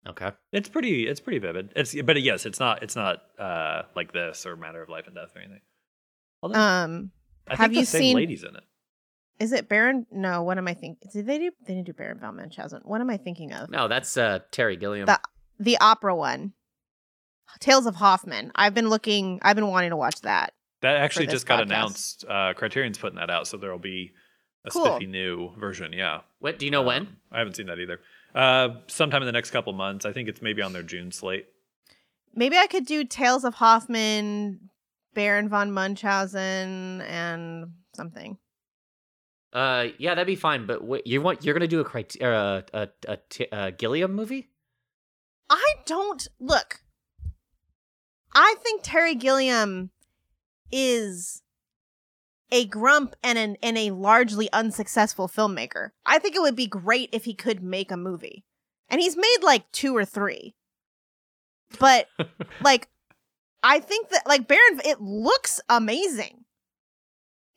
okay. 0.09 0.33
It's 0.53 0.68
pretty. 0.68 1.07
It's 1.07 1.20
pretty 1.20 1.39
vivid. 1.39 1.72
It's 1.76 1.95
but 2.03 2.20
yes, 2.22 2.47
it's 2.47 2.59
not. 2.61 2.83
It's 2.83 2.97
not 2.97 3.18
uh 3.39 3.83
like 3.95 4.12
this 4.12 4.47
or 4.47 4.57
Matter 4.57 4.83
of 4.83 4.89
Life 4.89 5.07
and 5.07 5.14
Death 5.14 5.33
or 5.37 5.41
anything. 5.41 5.61
Although 6.43 6.59
Um, 6.59 7.11
I 7.47 7.51
think 7.51 7.61
have 7.61 7.70
the 7.72 7.79
you 7.81 7.85
same 7.85 8.01
seen- 8.01 8.16
ladies 8.16 8.43
in 8.45 8.57
it. 8.57 8.62
is 9.39 9.53
it 9.53 9.68
Baron? 9.68 10.07
No. 10.11 10.43
What 10.45 10.57
am 10.59 10.66
I 10.68 10.74
thinking? 10.74 11.09
Did 11.12 11.26
they 11.26 11.39
do? 11.39 11.51
They 11.66 11.74
didn't 11.74 11.87
do 11.87 11.93
Baron 11.93 12.18
von 12.20 12.37
Munchausen. 12.37 12.81
What 12.85 13.01
am 13.01 13.11
I 13.11 13.16
thinking 13.18 13.53
of? 13.53 13.68
No, 13.70 13.87
that's 13.89 14.16
uh, 14.16 14.39
Terry 14.51 14.76
Gilliam. 14.76 15.07
The- 15.07 15.20
The 15.59 15.76
opera 15.79 16.14
one. 16.16 16.53
Tales 17.61 17.87
of 17.87 17.97
Hoffmann. 17.97 18.53
I've 18.55 18.74
been 18.74 18.89
looking. 18.89 19.41
I've 19.43 19.57
been 19.57 19.66
wanting 19.68 19.91
to 19.91 19.97
watch 19.97 20.20
that. 20.20 20.53
That 20.83 20.97
actually 20.97 21.26
this 21.26 21.33
just 21.35 21.47
got 21.47 21.59
podcast. 21.61 21.62
announced. 21.64 22.24
Uh, 22.29 22.53
Criterion's 22.55 22.99
putting 22.99 23.18
that 23.18 23.31
out, 23.31 23.47
so 23.49 23.57
there 23.57 23.70
will 23.72 23.79
be 23.79 24.12
a 24.68 24.70
Cool. 24.78 24.86
spiffy 24.86 25.06
new 25.06 25.50
version. 25.58 25.92
Yeah. 25.92 26.20
what? 26.38 26.58
Do 26.58 26.64
you 26.66 26.70
know 26.70 26.82
when? 26.82 27.02
Um, 27.02 27.16
I 27.32 27.38
haven't 27.38 27.54
seen 27.56 27.66
that 27.66 27.78
either. 27.78 28.00
Uh, 28.34 28.80
sometime 28.86 29.22
in 29.22 29.26
the 29.26 29.32
next 29.32 29.50
couple 29.50 29.72
months. 29.72 30.04
I 30.06 30.12
think 30.12 30.28
it's 30.28 30.40
maybe 30.42 30.62
on 30.62 30.72
their 30.72 30.82
June 30.82 31.10
slate. 31.12 31.46
Maybe 32.34 32.56
I 32.56 32.66
could 32.66 32.86
do 32.86 33.04
Tales 33.04 33.44
of 33.44 33.54
Hoffmann, 33.54 34.70
Baron 35.14 35.48
von 35.48 35.72
Munchausen, 35.72 37.00
and 37.02 37.72
something. 37.96 38.38
Uh, 39.52 39.86
yeah, 39.98 40.10
that'd 40.14 40.26
be 40.26 40.36
fine. 40.36 40.66
But 40.66 40.84
wait, 40.84 41.06
you 41.06 41.22
want 41.22 41.42
you're 41.44 41.54
gonna 41.54 41.66
do 41.66 41.80
a 41.80 41.84
criter- 41.84 42.22
uh, 42.22 42.62
a 42.74 42.88
a, 43.12 43.16
t- 43.30 43.48
uh 43.50 43.70
Gilliam 43.70 44.14
movie? 44.14 44.50
I 45.50 45.64
don't 45.86 46.28
look. 46.38 46.80
I 48.34 48.56
think 48.62 48.82
Terry 48.84 49.14
Gilliam 49.14 49.90
is 50.70 51.42
a 52.51 52.64
grump 52.66 53.14
and 53.22 53.38
an 53.38 53.57
and 53.62 53.76
a 53.76 53.90
largely 53.90 54.51
unsuccessful 54.53 55.28
filmmaker. 55.28 55.90
I 56.07 56.18
think 56.18 56.34
it 56.34 56.40
would 56.42 56.57
be 56.57 56.66
great 56.66 57.11
if 57.12 57.24
he 57.24 57.34
could 57.34 57.62
make 57.62 57.90
a 57.90 57.96
movie. 57.96 58.44
And 58.88 59.01
he's 59.01 59.16
made 59.16 59.38
like 59.42 59.70
two 59.72 59.94
or 59.96 60.05
three. 60.05 60.55
But 61.78 62.07
like 62.62 62.88
I 63.62 63.80
think 63.80 64.09
that 64.11 64.26
like 64.26 64.49
Baron 64.49 64.80
it 64.84 65.01
looks 65.01 65.61
amazing. 65.68 66.44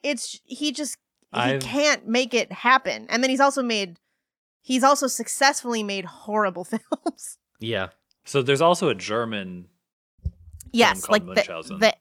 It's 0.03 0.39
he 0.43 0.71
just 0.71 0.97
he 1.33 1.39
I've- 1.39 1.65
can't 1.65 2.07
make 2.07 2.33
it 2.33 2.51
happen. 2.51 3.05
And 3.09 3.23
then 3.23 3.29
he's 3.29 3.39
also 3.39 3.63
made 3.63 3.97
he's 4.61 4.83
also 4.83 5.07
successfully 5.07 5.83
made 5.83 6.05
horrible 6.05 6.63
films. 6.65 7.37
Yeah. 7.59 7.89
So 8.25 8.41
there's 8.41 8.61
also 8.61 8.89
a 8.89 8.95
German 8.95 9.67
Yes, 10.73 11.09
like 11.09 11.25
the, 11.25 11.33
Munchausen. 11.35 11.79
the 11.79 11.93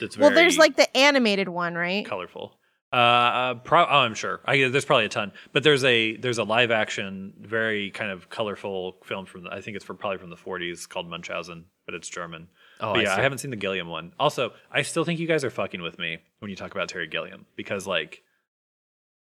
that's 0.00 0.16
well, 0.16 0.30
very 0.30 0.42
there's 0.42 0.58
like 0.58 0.76
the 0.76 0.96
animated 0.96 1.48
one, 1.48 1.74
right? 1.74 2.04
colorful. 2.06 2.58
Uh, 2.92 2.96
uh 2.96 3.54
pro- 3.54 3.86
oh, 3.86 4.00
I'm 4.00 4.14
sure. 4.14 4.40
I, 4.44 4.68
there's 4.68 4.84
probably 4.84 5.06
a 5.06 5.08
ton, 5.08 5.32
but 5.52 5.62
there's 5.62 5.82
a 5.82 6.16
there's 6.16 6.38
a 6.38 6.44
live 6.44 6.70
action, 6.70 7.32
very 7.40 7.90
kind 7.90 8.10
of 8.10 8.28
colorful 8.28 8.98
film 9.04 9.24
from 9.24 9.44
the, 9.44 9.50
I 9.50 9.62
think 9.62 9.76
it's 9.76 9.84
from 9.84 9.96
probably 9.96 10.18
from 10.18 10.28
the 10.30 10.36
40s 10.36 10.86
called 10.88 11.08
Munchausen, 11.08 11.66
but 11.86 11.94
it's 11.94 12.08
German. 12.08 12.48
Oh, 12.80 12.92
But 12.92 13.00
I 13.00 13.02
yeah, 13.04 13.16
I, 13.16 13.22
haven't 13.22 13.38
seen 13.38 13.50
the 13.50 13.56
Gilliam 13.56 13.88
one. 13.88 14.12
Also, 14.18 14.52
I 14.70 14.82
still 14.82 15.04
think 15.04 15.20
you 15.20 15.26
guys 15.26 15.44
are 15.44 15.50
fucking 15.50 15.80
with 15.80 15.98
me 15.98 16.18
when 16.40 16.50
you 16.50 16.56
talk 16.56 16.72
about 16.72 16.88
Terry 16.88 17.06
Gilliam 17.06 17.46
because 17.56 17.86
like, 17.86 18.22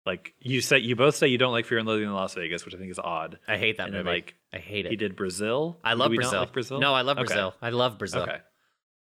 like 0.07 0.33
you 0.41 0.61
say 0.61 0.79
you 0.79 0.97
both 0.97 1.17
say 1.17 1.27
you 1.27 1.39
don't 1.39 1.53
like 1.53 1.67
Fear 1.67 1.79
and 1.79 1.89
Loathing 1.89 2.07
in 2.07 2.15
Las 2.15 2.35
Vegas, 2.35 2.65
which 2.65 2.75
I 2.75 2.79
think 2.79 2.91
is 2.91 2.99
odd. 2.99 3.39
I 3.47 3.59
hate 3.59 3.77
that 3.79 3.89
and 3.89 3.95
then 3.95 4.05
movie. 4.05 4.17
like 4.17 4.35
I 4.53 4.59
hate 4.59 4.87
it. 4.87 4.91
he 4.91 4.97
did 4.97 5.15
Brazil. 5.17 5.79
I 5.85 5.95
love 5.95 6.13
Brazil. 6.15 6.41
like 6.41 6.53
Brazil. 6.53 6.81
No, 6.81 6.95
I 6.95 7.03
love 7.03 7.19
Okay. 7.19 7.27
Brazil. 7.27 7.55
I 7.61 7.71
love 7.71 7.99
Brazil. 7.99 8.23
Okay. 8.23 8.39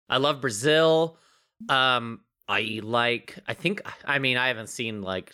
I 0.09 0.17
love 0.17 0.41
Brazil. 0.41 1.17
Um, 1.69 2.21
I 2.47 2.79
like. 2.83 3.37
I 3.47 3.53
think. 3.53 3.81
I 4.05 4.19
mean, 4.19 4.37
I 4.37 4.47
haven't 4.47 4.67
seen 4.67 5.01
like. 5.01 5.33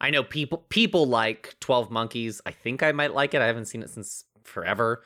I 0.00 0.10
know 0.10 0.22
people. 0.22 0.58
People 0.68 1.06
like 1.06 1.56
Twelve 1.60 1.90
Monkeys. 1.90 2.40
I 2.46 2.50
think 2.52 2.82
I 2.82 2.92
might 2.92 3.12
like 3.14 3.34
it. 3.34 3.42
I 3.42 3.46
haven't 3.46 3.66
seen 3.66 3.82
it 3.82 3.90
since 3.90 4.24
forever. 4.44 5.02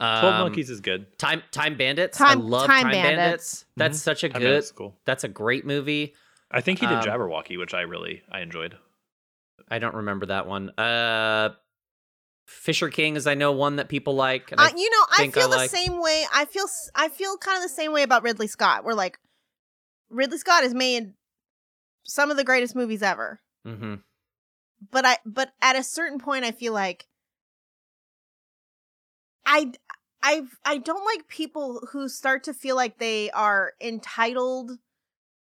Um, 0.00 0.20
Twelve 0.20 0.34
Monkeys 0.40 0.68
is 0.70 0.80
good. 0.80 1.16
Time 1.18 1.42
Time 1.52 1.76
Bandits. 1.76 2.18
Time- 2.18 2.38
I 2.38 2.42
love 2.42 2.66
Time 2.66 2.82
Time, 2.84 2.92
Bandits. 2.92 3.16
Bandits. 3.16 3.64
That's 3.76 3.98
Mhm. 3.98 4.02
such 4.02 4.24
a 4.24 4.28
Time 4.28 4.40
good. 4.40 4.46
Bandits 4.48 4.72
cool. 4.72 4.98
That's 5.04 5.24
a 5.24 5.28
great 5.28 5.64
movie. 5.64 6.14
I 6.50 6.60
think 6.60 6.80
he 6.80 6.86
did 6.86 6.98
Um, 6.98 7.04
Jabberwocky, 7.04 7.56
which 7.58 7.72
I 7.72 7.82
really 7.82 8.22
I 8.30 8.40
enjoyed. 8.40 8.76
I 9.70 9.78
don't 9.78 9.94
remember 9.94 10.26
that 10.26 10.46
one. 10.46 10.70
Uh, 10.78 11.50
Fisher 12.46 12.90
King 12.90 13.16
is 13.16 13.26
I 13.26 13.34
know 13.34 13.52
one 13.52 13.76
that 13.76 13.88
people 13.88 14.14
like. 14.14 14.52
Uh, 14.52 14.56
I- 14.58 14.72
you 14.76 14.90
know, 14.90 15.06
I 15.12 15.16
think 15.18 15.36
I 15.36 15.40
feel 15.40 15.48
the 15.48 15.56
like- 15.56 15.70
same 15.70 16.00
way. 16.02 16.26
I 16.32 16.44
feel 16.46 16.66
I 16.94 17.08
feel 17.08 17.36
kind 17.38 17.56
of 17.56 17.62
the 17.62 17.68
same 17.74 17.92
way 17.92 18.02
about 18.02 18.22
Ridley 18.24 18.48
Scott. 18.48 18.84
We're 18.84 18.92
like 18.94 19.18
Ridley 20.12 20.38
Scott 20.38 20.62
has 20.62 20.74
made 20.74 21.14
some 22.04 22.30
of 22.30 22.36
the 22.36 22.44
greatest 22.44 22.76
movies 22.76 23.02
ever. 23.02 23.40
Mhm. 23.66 24.02
But 24.90 25.04
I 25.06 25.18
but 25.24 25.52
at 25.62 25.76
a 25.76 25.82
certain 25.82 26.18
point 26.18 26.44
I 26.44 26.52
feel 26.52 26.72
like 26.72 27.06
I 29.46 29.72
I 30.22 30.42
I 30.64 30.78
don't 30.78 31.04
like 31.04 31.28
people 31.28 31.80
who 31.92 32.08
start 32.08 32.44
to 32.44 32.54
feel 32.54 32.76
like 32.76 32.98
they 32.98 33.30
are 33.30 33.72
entitled 33.80 34.72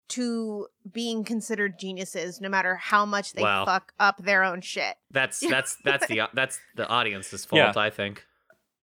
to 0.07 0.69
being 0.91 1.25
considered 1.25 1.79
geniuses 1.79 2.41
no 2.41 2.49
matter 2.49 2.77
how 2.77 3.07
much 3.07 3.33
they 3.33 3.43
Wow. 3.43 3.65
fuck 3.65 3.93
up 3.99 4.23
their 4.23 4.45
own 4.45 4.61
shit. 4.61 4.97
That's 5.11 5.41
that's 5.49 5.77
that's 5.85 6.07
the 6.07 6.23
that's 6.35 6.61
the 6.77 6.87
audience's 6.89 7.45
fault. 7.45 7.59
Yeah. 7.59 7.73
I 7.77 7.91
think. 7.91 8.27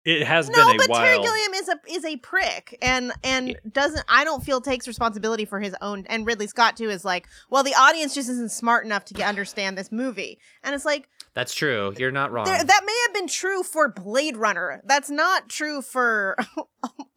It 0.05 0.25
has 0.25 0.49
No, 0.49 0.55
been 0.65 0.75
a 0.75 0.77
but 0.77 0.89
while. 0.89 1.01
Terry 1.01 1.17
Gilliam 1.21 1.53
is 1.55 1.67
a 1.69 1.79
is 1.89 2.05
a 2.05 2.15
prick 2.17 2.77
and 2.81 3.11
and 3.23 3.49
Yeah. 3.49 3.55
doesn't 3.71 4.03
I 4.07 4.23
don't 4.23 4.43
feel 4.43 4.61
takes 4.61 4.87
responsibility 4.87 5.43
for 5.45 5.59
his 5.59 5.75
own 5.81 6.05
and 6.07 6.25
Ridley 6.25 6.47
Scott 6.47 6.77
too 6.77 6.89
is 6.89 7.03
like, 7.03 7.27
well 7.49 7.63
the 7.63 7.75
audience 7.75 8.15
just 8.15 8.29
isn't 8.29 8.51
smart 8.51 8.85
enough 8.85 9.03
to 9.05 9.13
get, 9.13 9.27
understand 9.27 9.77
this 9.77 9.91
movie. 9.91 10.39
And 10.63 10.73
it's 10.73 10.85
like 10.85 11.09
That's 11.33 11.53
true. 11.53 11.93
You're 11.97 12.11
not 12.11 12.31
wrong. 12.31 12.45
there, 12.45 12.63
that 12.63 12.81
may 12.85 12.97
have 13.07 13.13
been 13.13 13.27
true 13.27 13.61
for 13.61 13.89
Blade 13.89 14.37
Runner. 14.37 14.81
That's 14.85 15.09
not 15.09 15.49
true 15.49 15.81
for 15.81 16.37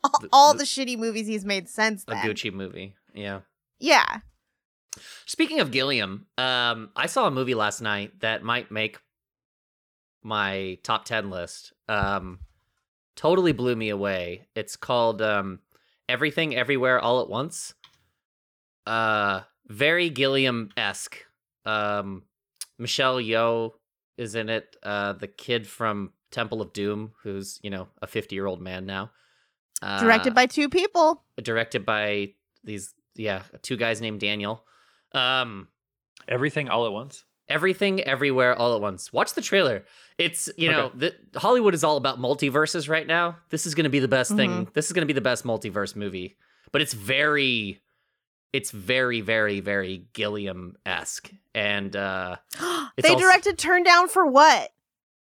all, 0.04 0.20
The- 0.20 0.28
the- 0.28 0.58
the 0.58 0.64
shitty 0.64 0.98
movies 0.98 1.28
he's 1.28 1.44
made 1.44 1.68
since 1.68 2.04
a. 2.08 2.14
Gucci 2.16 2.52
movie. 2.52 2.96
Yeah. 3.14 3.40
Yeah. 3.78 4.18
Speaking 5.24 5.60
of 5.60 5.70
Gilliam, 5.70 6.26
um, 6.36 6.90
I 6.96 7.06
saw 7.06 7.26
a 7.26 7.30
movie 7.30 7.54
last 7.54 7.80
night 7.80 8.20
that 8.20 8.42
might 8.42 8.70
make 8.70 8.98
my 10.22 10.78
top 10.82 11.04
ten 11.04 11.30
list. 11.30 11.72
Um, 11.88 12.40
totally 13.16 13.52
blew 13.52 13.76
me 13.76 13.88
away. 13.90 14.46
It's 14.54 14.76
called 14.76 15.22
um, 15.22 15.60
Everything 16.08 16.54
Everywhere 16.54 17.00
All 17.00 17.20
at 17.20 17.28
Once. 17.28 17.74
Uh, 18.86 19.40
very 19.68 20.10
Gilliam 20.10 20.70
esque. 20.76 21.16
Um, 21.64 22.22
Michelle 22.78 23.16
Yeoh 23.16 23.72
is 24.18 24.34
in 24.34 24.48
it. 24.48 24.76
Uh, 24.82 25.12
the 25.12 25.28
kid 25.28 25.66
from 25.66 26.12
Temple 26.30 26.60
of 26.60 26.72
Doom, 26.72 27.12
who's 27.22 27.60
you 27.62 27.70
know 27.70 27.88
a 28.00 28.06
fifty 28.06 28.34
year 28.34 28.46
old 28.46 28.60
man 28.60 28.86
now. 28.86 29.10
Uh, 29.80 30.00
Directed 30.00 30.34
by 30.34 30.46
two 30.46 30.68
people. 30.68 31.22
directed 31.42 31.84
by 31.84 32.32
these 32.64 32.94
yeah 33.14 33.42
two 33.62 33.76
guys 33.76 34.00
named 34.00 34.20
Daniel. 34.20 34.64
Um, 35.12 35.68
Everything 36.28 36.68
all 36.68 36.86
at 36.86 36.92
once. 36.92 37.24
Everything 37.48 38.00
everywhere 38.02 38.54
all 38.54 38.74
at 38.74 38.80
once. 38.80 39.12
Watch 39.12 39.34
the 39.34 39.40
trailer. 39.42 39.84
It's 40.18 40.48
you 40.56 40.70
know 40.70 40.90
the, 40.94 41.14
Hollywood 41.36 41.74
is 41.74 41.82
all 41.84 41.96
about 41.96 42.18
multiverses 42.18 42.88
right 42.88 43.06
now. 43.06 43.36
This 43.50 43.66
is 43.66 43.74
going 43.74 43.84
to 43.84 43.90
be 43.90 43.98
the 44.00 44.08
best 44.08 44.34
thing. 44.34 44.68
This 44.74 44.86
is 44.86 44.92
going 44.92 45.02
to 45.02 45.06
be 45.06 45.12
the 45.14 45.20
best 45.20 45.44
multiverse 45.44 45.96
movie. 45.96 46.36
But 46.70 46.80
it's 46.82 46.94
very, 46.94 47.80
it's 48.52 48.70
very 48.70 49.20
very 49.20 49.60
very 49.60 50.06
Gilliam 50.12 50.76
esque, 50.86 51.30
and 51.54 51.94
uh, 51.96 52.36
It's 52.96 53.06
they 53.08 53.14
also- 53.14 53.20
directed 53.24 53.58
Turn 53.58 53.82
Down 53.82 54.08
for 54.08 54.26
What? 54.26 54.70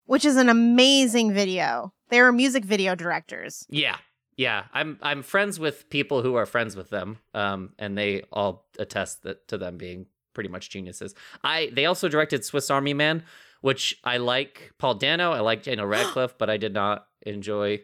Which 0.07 0.24
is 0.24 0.37
an 0.37 0.49
amazing 0.49 1.33
video. 1.33 1.93
They 2.09 2.20
were 2.20 2.33
music 2.33 2.65
video 2.65 2.95
directors. 2.95 3.65
yeah, 3.70 3.97
yeah. 4.37 4.65
I'm 4.74 4.99
I'm 5.01 5.23
friends 5.23 5.59
with 5.61 5.89
people 5.89 6.20
who 6.23 6.35
are 6.35 6.45
friends 6.45 6.77
with 6.77 6.91
them, 6.91 7.19
um, 7.35 7.73
and 7.79 7.97
they 7.97 8.23
all 8.33 8.66
attest 8.79 9.23
that 9.23 9.47
to 9.49 9.57
them 9.59 9.77
being 9.79 10.07
pretty 10.35 10.49
much 10.49 10.71
geniuses. 10.71 11.15
I 11.45 11.71
they 11.73 11.87
also 11.87 12.09
directed 12.09 12.45
Swiss 12.45 12.71
Army 12.71 12.95
Man, 12.95 13.23
which 13.61 13.99
I 14.05 14.19
like 14.19 14.73
Paul 14.79 14.95
Dano, 14.95 15.33
I 15.33 15.41
like 15.41 15.63
Daniel 15.63 15.87
Radcliffe, 15.97 16.37
but 16.39 16.51
I 16.51 16.57
did 16.57 16.75
not 16.75 17.07
enjoy 17.23 17.83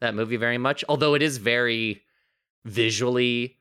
that 0.00 0.14
movie 0.14 0.36
very 0.36 0.58
much. 0.58 0.84
Although 0.88 1.14
it 1.14 1.22
is 1.22 1.38
very 1.38 2.02
visually 2.64 3.56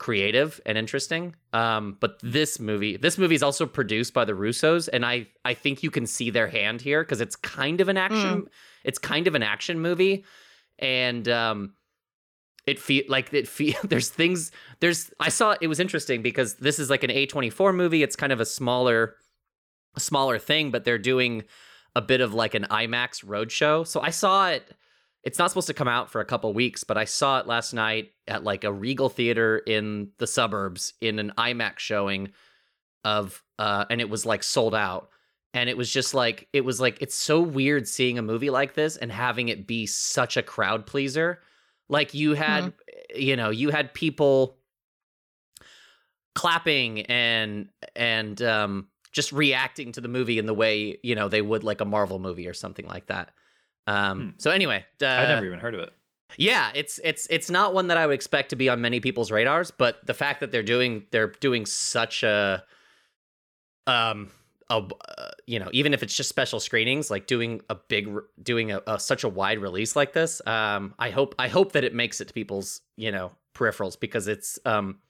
creative 0.00 0.60
and 0.64 0.78
interesting. 0.78 1.36
Um, 1.52 1.96
but 2.00 2.18
this 2.22 2.58
movie, 2.58 2.96
this 2.96 3.18
movie 3.18 3.34
is 3.34 3.42
also 3.42 3.66
produced 3.66 4.14
by 4.14 4.24
the 4.24 4.32
Russos, 4.32 4.88
and 4.92 5.04
I 5.06 5.28
I 5.44 5.54
think 5.54 5.84
you 5.84 5.90
can 5.90 6.06
see 6.06 6.30
their 6.30 6.48
hand 6.48 6.80
here 6.80 7.04
because 7.04 7.20
it's 7.20 7.36
kind 7.36 7.80
of 7.80 7.88
an 7.88 7.96
action. 7.96 8.48
It's 8.82 8.98
kind 8.98 9.28
of 9.28 9.34
an 9.36 9.42
action 9.42 9.78
movie, 9.78 10.24
and 10.78 11.28
um, 11.28 11.74
it 12.66 12.78
feel 12.78 13.04
like 13.08 13.32
it 13.32 13.48
feel 13.48 13.76
there's 13.84 14.08
things 14.08 14.52
there's 14.80 15.10
I 15.20 15.28
saw 15.28 15.56
it 15.60 15.66
was 15.66 15.80
interesting 15.80 16.22
because 16.22 16.54
this 16.54 16.78
is 16.78 16.90
like 16.90 17.04
an 17.04 17.10
A24 17.10 17.74
movie. 17.74 18.02
It's 18.02 18.16
kind 18.16 18.32
of 18.32 18.40
a 18.40 18.46
smaller 18.46 19.16
a 19.94 20.00
smaller 20.00 20.38
thing, 20.38 20.70
but 20.70 20.84
they're 20.84 20.98
doing 20.98 21.44
a 21.96 22.02
bit 22.02 22.20
of 22.20 22.34
like 22.34 22.54
an 22.54 22.66
IMAX 22.70 23.24
roadshow. 23.24 23.86
So 23.86 24.00
I 24.00 24.10
saw 24.10 24.50
it 24.50 24.74
it's 25.22 25.38
not 25.38 25.50
supposed 25.50 25.66
to 25.66 25.74
come 25.74 25.88
out 25.88 26.10
for 26.10 26.20
a 26.20 26.24
couple 26.24 26.52
weeks, 26.54 26.82
but 26.82 26.96
I 26.96 27.04
saw 27.04 27.40
it 27.40 27.46
last 27.46 27.74
night 27.74 28.12
at 28.26 28.42
like 28.42 28.64
a 28.64 28.72
Regal 28.72 29.10
theater 29.10 29.58
in 29.58 30.12
the 30.18 30.26
suburbs 30.26 30.94
in 31.00 31.18
an 31.18 31.32
IMAX 31.36 31.78
showing 31.78 32.30
of 33.04 33.42
uh 33.58 33.86
and 33.88 34.00
it 34.00 34.10
was 34.10 34.26
like 34.26 34.42
sold 34.42 34.74
out. 34.74 35.10
And 35.52 35.68
it 35.68 35.76
was 35.76 35.90
just 35.90 36.14
like 36.14 36.48
it 36.52 36.64
was 36.64 36.80
like 36.80 36.98
it's 37.00 37.14
so 37.14 37.40
weird 37.40 37.88
seeing 37.88 38.18
a 38.18 38.22
movie 38.22 38.50
like 38.50 38.74
this 38.74 38.96
and 38.96 39.10
having 39.10 39.48
it 39.48 39.66
be 39.66 39.86
such 39.86 40.36
a 40.36 40.42
crowd 40.42 40.86
pleaser. 40.86 41.40
Like 41.90 42.14
you 42.14 42.32
had 42.34 42.72
you 43.14 43.36
know, 43.36 43.50
you 43.50 43.68
had 43.70 43.92
people 43.92 44.56
clapping 46.34 47.00
and 47.02 47.68
and 47.96 48.40
um 48.40 48.88
just 49.12 49.32
reacting 49.32 49.90
to 49.90 50.00
the 50.00 50.08
movie 50.08 50.38
in 50.38 50.46
the 50.46 50.54
way, 50.54 50.96
you 51.02 51.14
know, 51.16 51.28
they 51.28 51.42
would 51.42 51.64
like 51.64 51.80
a 51.80 51.84
Marvel 51.84 52.20
movie 52.20 52.46
or 52.46 52.54
something 52.54 52.86
like 52.86 53.06
that. 53.06 53.32
Um 53.86 54.20
Hmm. 54.22 54.28
so 54.38 54.50
anyway, 54.52 54.84
uh, 55.02 55.06
I 55.06 55.26
never 55.26 55.44
even 55.44 55.58
heard 55.58 55.74
of 55.74 55.80
it. 55.80 55.92
yeah, 56.38 56.70
it's 56.74 57.00
it's 57.02 57.26
it's 57.28 57.50
not 57.50 57.74
one 57.74 57.88
that 57.88 57.96
I 57.96 58.06
would 58.06 58.14
expect 58.14 58.50
to 58.50 58.56
be 58.56 58.68
on 58.68 58.80
many 58.80 59.00
people's 59.00 59.32
radars, 59.32 59.72
but 59.72 60.06
the 60.06 60.14
fact 60.14 60.40
that 60.40 60.52
they're 60.52 60.62
doing 60.62 61.06
they're 61.10 61.32
doing 61.40 61.66
such 61.66 62.22
a 62.22 62.62
um 63.88 64.30
a 64.70 64.74
uh, 64.74 65.30
you 65.46 65.58
know 65.58 65.68
even 65.72 65.92
if 65.92 66.02
it's 66.02 66.14
just 66.14 66.28
special 66.28 66.60
screenings 66.60 67.10
like 67.10 67.26
doing 67.26 67.60
a 67.68 67.74
big 67.74 68.08
doing 68.42 68.70
a, 68.70 68.80
a 68.86 68.98
such 68.98 69.24
a 69.24 69.28
wide 69.28 69.58
release 69.58 69.96
like 69.96 70.12
this 70.12 70.40
um 70.46 70.94
I 70.98 71.10
hope 71.10 71.34
I 71.38 71.48
hope 71.48 71.72
that 71.72 71.84
it 71.84 71.92
makes 71.92 72.20
it 72.20 72.28
to 72.28 72.34
people's 72.34 72.80
you 72.96 73.10
know 73.10 73.32
peripherals 73.54 73.98
because 73.98 74.28
it's 74.28 74.58
um 74.64 75.00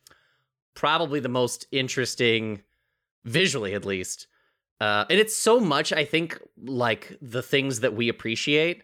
probably 0.74 1.20
the 1.20 1.28
most 1.28 1.66
interesting 1.72 2.62
visually 3.24 3.74
at 3.74 3.84
least. 3.84 4.26
Uh 4.80 5.04
and 5.10 5.20
it's 5.20 5.36
so 5.36 5.60
much 5.60 5.92
I 5.92 6.04
think 6.06 6.40
like 6.60 7.16
the 7.20 7.42
things 7.42 7.80
that 7.80 7.94
we 7.94 8.08
appreciate 8.08 8.82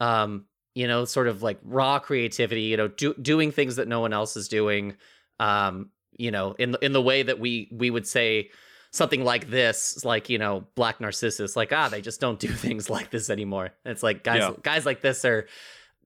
um 0.00 0.44
you 0.74 0.86
know 0.86 1.06
sort 1.06 1.28
of 1.28 1.42
like 1.42 1.58
raw 1.64 1.98
creativity 1.98 2.62
you 2.62 2.76
know 2.76 2.88
do, 2.88 3.14
doing 3.14 3.50
things 3.52 3.76
that 3.76 3.88
no 3.88 4.00
one 4.00 4.12
else 4.12 4.36
is 4.36 4.48
doing 4.48 4.96
um 5.40 5.88
you 6.18 6.30
know 6.30 6.52
in 6.58 6.76
in 6.82 6.92
the 6.92 7.00
way 7.00 7.22
that 7.22 7.38
we 7.40 7.70
we 7.72 7.90
would 7.90 8.06
say 8.06 8.50
something 8.94 9.24
like 9.24 9.50
this 9.50 10.04
like 10.04 10.28
you 10.30 10.38
know 10.38 10.64
black 10.76 11.00
narcissus 11.00 11.56
like 11.56 11.72
ah 11.72 11.88
they 11.88 12.00
just 12.00 12.20
don't 12.20 12.38
do 12.38 12.48
things 12.64 12.88
like 12.88 13.10
this 13.10 13.28
anymore 13.28 13.70
And 13.84 13.92
it's 13.92 14.02
like 14.02 14.22
guys 14.22 14.38
Yeah. 14.38 14.52
guys 14.62 14.86
like 14.86 15.00
this 15.00 15.24
are 15.24 15.46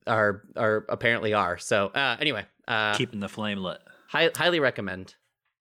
are 0.07 0.43
are 0.57 0.87
apparently 0.89 1.35
are 1.35 1.59
so 1.59 1.89
uh 1.89 2.17
anyway 2.19 2.47
uh 2.67 2.95
Keeping 2.97 3.21
the 3.21 3.29
flame 3.29 3.59
lit. 3.59 3.79
hi- 4.09 4.31
highly 4.35 4.59
recommend 4.61 5.15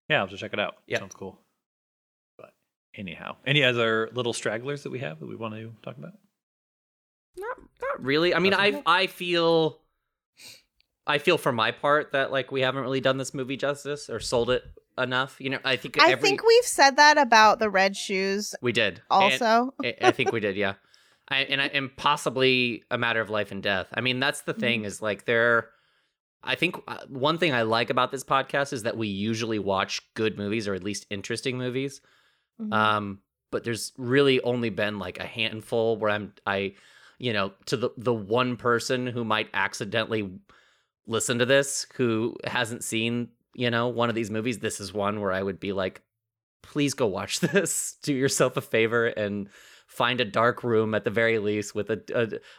Yeah, 0.09 0.21
I'll 0.21 0.27
just 0.27 0.39
check 0.39 0.53
it 0.53 0.59
out. 0.59 0.75
Yeah. 0.87 0.99
Sounds 0.99 1.13
cool. 1.15 1.37
But 2.37 2.51
anyhow, 2.95 3.35
any 3.45 3.61
other 3.63 4.09
little 4.13 4.31
stragglers 4.33 4.83
that 4.83 4.89
we 4.89 4.99
have 4.99 5.19
that 5.19 5.27
we 5.27 5.35
want 5.35 5.53
to 5.55 5.73
talk 5.83 5.97
about? 5.97 6.13
Not 7.37 7.57
not 7.81 8.03
really. 8.03 8.33
I 8.33 8.39
mean, 8.39 8.51
Nothing? 8.51 8.83
I 8.85 9.01
I 9.03 9.07
feel 9.07 9.81
I 11.05 11.17
feel 11.17 11.37
for 11.37 11.51
my 11.51 11.71
part 11.71 12.13
that 12.13 12.31
like 12.31 12.51
we 12.53 12.61
haven't 12.61 12.83
really 12.83 13.01
done 13.01 13.17
this 13.17 13.33
movie 13.33 13.57
justice 13.57 14.09
or 14.09 14.19
sold 14.21 14.49
it 14.49 14.63
enough. 14.97 15.35
You 15.39 15.51
know, 15.51 15.59
I 15.63 15.75
think 15.75 16.01
I 16.01 16.11
every 16.11 16.29
think 16.29 16.45
we've 16.45 16.65
said 16.65 16.97
that 16.97 17.17
about 17.17 17.59
the 17.59 17.69
red 17.69 17.95
shoes 17.95 18.55
we 18.61 18.71
did. 18.71 19.01
Also. 19.09 19.73
I, 19.83 19.95
I 20.01 20.11
think 20.11 20.31
we 20.31 20.39
did, 20.39 20.55
yeah. 20.55 20.73
I, 21.29 21.39
and 21.39 21.61
I, 21.61 21.65
and 21.65 21.95
possibly 21.95 22.83
a 22.89 22.97
matter 22.97 23.19
of 23.19 23.29
life 23.29 23.51
and 23.51 23.61
death. 23.61 23.87
I 23.93 24.01
mean, 24.01 24.19
that's 24.19 24.41
the 24.41 24.53
thing 24.53 24.85
is 24.85 25.01
like 25.01 25.25
there. 25.25 25.69
I 26.43 26.55
think 26.55 26.77
uh, 26.87 26.99
one 27.09 27.37
thing 27.37 27.53
I 27.53 27.63
like 27.63 27.89
about 27.89 28.11
this 28.11 28.23
podcast 28.23 28.71
is 28.71 28.83
that 28.83 28.95
we 28.95 29.07
usually 29.07 29.59
watch 29.59 30.01
good 30.13 30.37
movies 30.37 30.67
or 30.67 30.73
at 30.73 30.83
least 30.83 31.05
interesting 31.09 31.57
movies. 31.57 31.99
Mhm. 32.61 32.73
Um, 32.73 33.19
but 33.51 33.63
there's 33.63 33.91
really 33.97 34.41
only 34.41 34.69
been 34.69 34.99
like 34.99 35.19
a 35.19 35.25
handful 35.25 35.97
where 35.97 36.11
I'm 36.11 36.33
I, 36.45 36.75
you 37.17 37.33
know, 37.33 37.53
to 37.65 37.75
the 37.75 37.89
the 37.97 38.13
one 38.13 38.55
person 38.55 39.07
who 39.07 39.25
might 39.25 39.49
accidentally 39.53 40.39
listen 41.07 41.39
to 41.39 41.45
this 41.45 41.87
who 41.95 42.35
hasn't 42.45 42.83
seen, 42.83 43.29
you 43.57 43.71
know, 43.71 43.89
one 43.89 44.07
of 44.07 44.15
these 44.15 44.31
movies. 44.31 44.59
This 44.59 44.79
is 44.79 44.93
one 44.93 45.19
where 45.19 45.33
I 45.33 45.41
would 45.41 45.59
be 45.59 45.73
like, 45.73 46.01
please 46.63 46.93
go 46.93 47.07
watch 47.07 47.39
this. 47.41 47.97
Do 48.03 48.13
yourself 48.13 48.55
a 48.55 48.61
favor 48.61 49.07
and 49.07 49.49
find 49.87 50.21
a 50.21 50.25
dark 50.25 50.63
room 50.63 50.93
at 50.93 51.03
the 51.03 51.09
very 51.09 51.39
least 51.39 51.75
with 51.75 51.89
a 51.89 52.01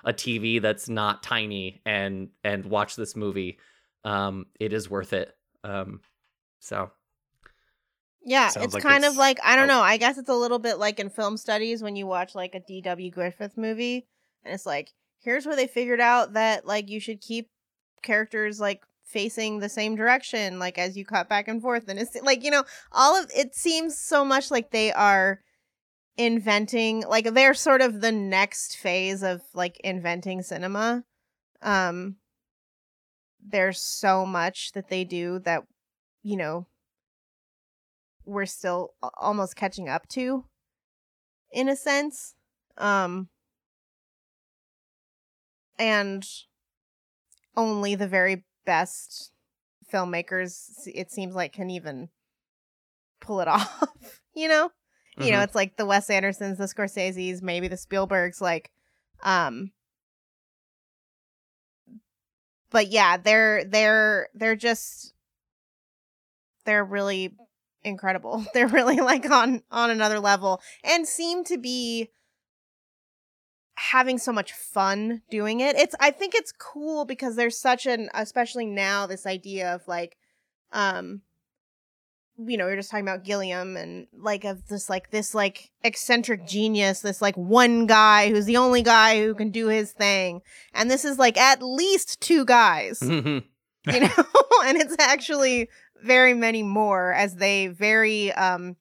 a, 0.05 0.11
a 0.11 0.13
TV 0.13 0.61
that's 0.61 0.89
not 0.89 1.23
tiny 1.23 1.81
and 1.87 2.29
and 2.45 2.67
watch 2.67 2.97
this 2.97 3.17
movie. 3.17 3.59
Um, 4.05 4.47
it 4.59 4.73
is 4.73 4.91
worth 4.91 5.13
it. 5.13 5.35
Um, 5.63 6.01
so 6.59 6.91
Yeah, 8.25 8.49
Sounds 8.49 8.67
it's 8.67 8.75
like 8.75 8.83
kind 8.83 9.05
of 9.05 9.17
like 9.17 9.39
I 9.45 9.55
don't 9.55 9.69
know. 9.69 9.81
I 9.81 9.99
guess 9.99 10.19
it's 10.19 10.29
a 10.29 10.35
little 10.35 10.59
bit 10.59 10.79
like 10.79 10.99
in 10.99 11.11
film 11.11 11.37
studies 11.37 11.81
when 11.81 11.95
you 11.95 12.07
watch 12.07 12.35
like 12.35 12.57
a 12.57 12.61
D.W. 12.61 13.11
Griffith 13.13 13.57
movie, 13.57 14.09
and 14.45 14.53
it's 14.53 14.67
like 14.67 14.91
here's 15.21 15.47
where 15.47 15.57
they 15.57 15.69
figured 15.69 16.01
out 16.01 16.33
that 16.33 16.67
like 16.67 16.89
you 16.91 16.99
should 16.99 17.21
keep 17.21 17.51
characters 18.03 18.59
like 18.59 18.83
facing 19.09 19.59
the 19.59 19.69
same 19.69 19.97
direction, 19.97 20.59
like 20.59 20.79
as 20.79 20.97
you 20.97 21.05
cut 21.05 21.29
back 21.29 21.49
and 21.49 21.63
forth, 21.63 21.89
and 21.89 21.99
it's 21.99 22.15
like 22.23 22.45
you 22.45 22.51
know 22.51 22.65
all 22.93 23.17
of 23.17 23.31
it 23.35 23.55
seems 23.55 23.99
so 23.99 24.25
much 24.25 24.51
like 24.51 24.71
they 24.71 24.93
are 24.93 25.41
inventing 26.17 27.05
like 27.09 27.33
they're 27.33 27.55
sort 27.55 27.81
of 27.81 28.01
the 28.01 28.13
next 28.13 28.77
phase 28.77 29.23
of 29.23 29.41
like 29.55 29.81
inventing 29.83 30.43
cinema. 30.43 31.05
Um 31.63 32.17
there's 33.45 33.81
so 33.81 34.27
much 34.27 34.73
that 34.73 34.89
they 34.89 35.05
do 35.05 35.39
that 35.41 35.63
you 36.23 36.37
know 36.37 36.67
we're 38.25 38.47
still 38.47 38.93
almost 39.17 39.57
catching 39.57 39.89
up 39.89 40.07
to 40.09 40.45
in 41.51 41.69
a 41.69 41.77
sense. 41.77 42.35
Um 42.77 43.29
and 45.79 46.27
only 47.57 47.95
the 47.95 48.09
very 48.09 48.45
best 48.69 49.33
filmmakers 49.91 50.87
it 50.87 51.11
seems 51.11 51.35
like 51.35 51.55
can 51.55 51.71
even 51.71 52.11
pull 53.19 53.41
it 53.41 53.49
off 53.57 54.21
you 54.35 54.47
know 54.47 54.71
you 55.17 55.33
know 55.33 55.39
Mhm. 55.39 55.45
it's 55.45 55.55
like 55.55 55.77
the 55.79 55.87
wes 55.87 56.11
andersons 56.11 56.59
the 56.59 56.65
scorseses 56.65 57.41
maybe 57.41 57.67
the 57.67 57.77
spielbergs 57.77 58.43
like 58.43 58.71
um 59.23 59.71
but 62.71 62.89
yeah 62.89 63.17
they're 63.17 63.65
they're 63.65 64.29
they're 64.35 64.55
just 64.57 65.15
they're 66.67 66.85
really 66.85 67.35
incredible 67.83 68.45
they're 68.55 68.69
really 68.69 68.99
like 69.01 69.31
on 69.31 69.63
on 69.71 69.89
another 69.91 70.21
level 70.21 70.61
and 70.85 71.09
seem 71.09 71.43
to 71.45 71.57
be 71.57 72.11
having 73.79 74.19
so 74.19 74.33
much 74.33 74.53
fun 74.53 75.23
doing 75.31 75.61
it 75.61 75.77
it's 75.77 75.95
i 76.01 76.11
think 76.11 76.35
it's 76.35 76.53
cool 76.53 77.05
because 77.05 77.37
there's 77.37 77.57
such 77.57 77.87
an 77.87 78.09
especially 78.15 78.67
now 78.67 79.07
this 79.07 79.27
idea 79.27 79.75
of 79.75 79.87
like 79.87 80.17
um 80.73 81.23
you 82.39 82.57
know, 82.57 82.67
we 82.67 82.73
are 82.73 82.77
just 82.77 82.91
talking 82.91 83.05
about 83.05 83.25
Gilliam 83.25 83.77
and 83.77 84.07
like 84.17 84.45
of 84.45 84.69
this 84.69 84.89
like 84.89 85.11
this 85.11 85.35
like 85.35 85.71
eccentric 85.83 86.47
genius, 86.47 87.01
this 87.01 87.21
like 87.21 87.37
one 87.37 87.87
guy 87.87 88.31
who's 88.31 88.45
the 88.45 88.57
only 88.57 88.83
guy 88.83 89.21
who 89.21 89.35
can 89.35 89.51
do 89.51 89.67
his 89.67 89.93
thing. 89.93 90.41
And 90.73 90.91
this 90.91 91.05
is 91.05 91.19
like 91.19 91.37
at 91.37 91.63
least 91.63 92.21
two 92.21 92.45
guys, 92.45 93.01
you 93.03 93.43
know, 93.85 94.25
and 94.65 94.79
it's 94.79 94.95
actually 95.01 95.69
very 96.05 96.33
many 96.33 96.63
more 96.63 97.13
as 97.13 97.35
they 97.37 97.67
very 97.67 98.33
um 98.33 98.77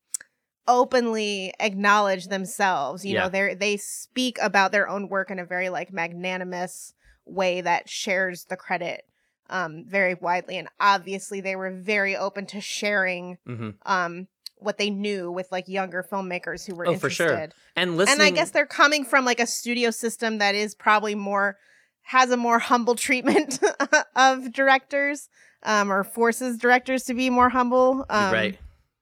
openly 0.67 1.53
acknowledge 1.59 2.27
themselves. 2.27 3.05
You 3.05 3.13
Yeah. 3.13 3.23
know, 3.23 3.29
they 3.29 3.53
they 3.55 3.77
speak 3.77 4.37
about 4.41 4.71
their 4.71 4.87
own 4.87 5.09
work 5.09 5.31
in 5.31 5.39
a 5.39 5.45
very 5.45 5.69
like 5.69 5.91
magnanimous 5.93 6.93
way 7.25 7.61
that 7.61 7.89
shares 7.89 8.45
the 8.45 8.55
credit 8.55 9.03
um 9.49 9.83
very 9.85 10.13
widely 10.13 10.57
and 10.57 10.67
obviously 10.79 11.39
they 11.41 11.55
were 11.55 11.71
very 11.71 12.15
open 12.15 12.45
to 12.45 12.59
sharing 12.61 13.37
hmm 13.45 13.69
um 13.85 14.27
what 14.57 14.77
they 14.77 14.89
knew 14.89 15.31
with 15.31 15.49
like 15.51 15.67
younger 15.67 16.03
filmmakers 16.09 16.65
who 16.65 16.73
were 16.75 16.87
Oh, 16.87 16.95
for 16.95 17.09
sure. 17.09 17.49
And 17.75 17.95
listening, 17.95 18.27
And 18.27 18.33
I 18.33 18.35
guess 18.35 18.51
they're 18.51 18.65
coming 18.65 19.05
from 19.05 19.23
like 19.23 19.39
a 19.39 19.45
studio 19.45 19.91
system 19.91 20.39
that 20.39 20.55
is 20.55 20.73
probably 20.73 21.15
more 21.15 21.57
has 22.03 22.31
a 22.31 22.37
more 22.37 22.59
humble 22.59 22.95
treatment 22.95 23.59
of 24.15 24.51
directors 24.53 25.29
um 25.63 25.91
or 25.91 26.03
forces 26.03 26.57
directors 26.57 27.03
to 27.03 27.13
be 27.13 27.29
more 27.29 27.49
humble. 27.49 28.05
Um 28.09 28.31
right. 28.33 28.57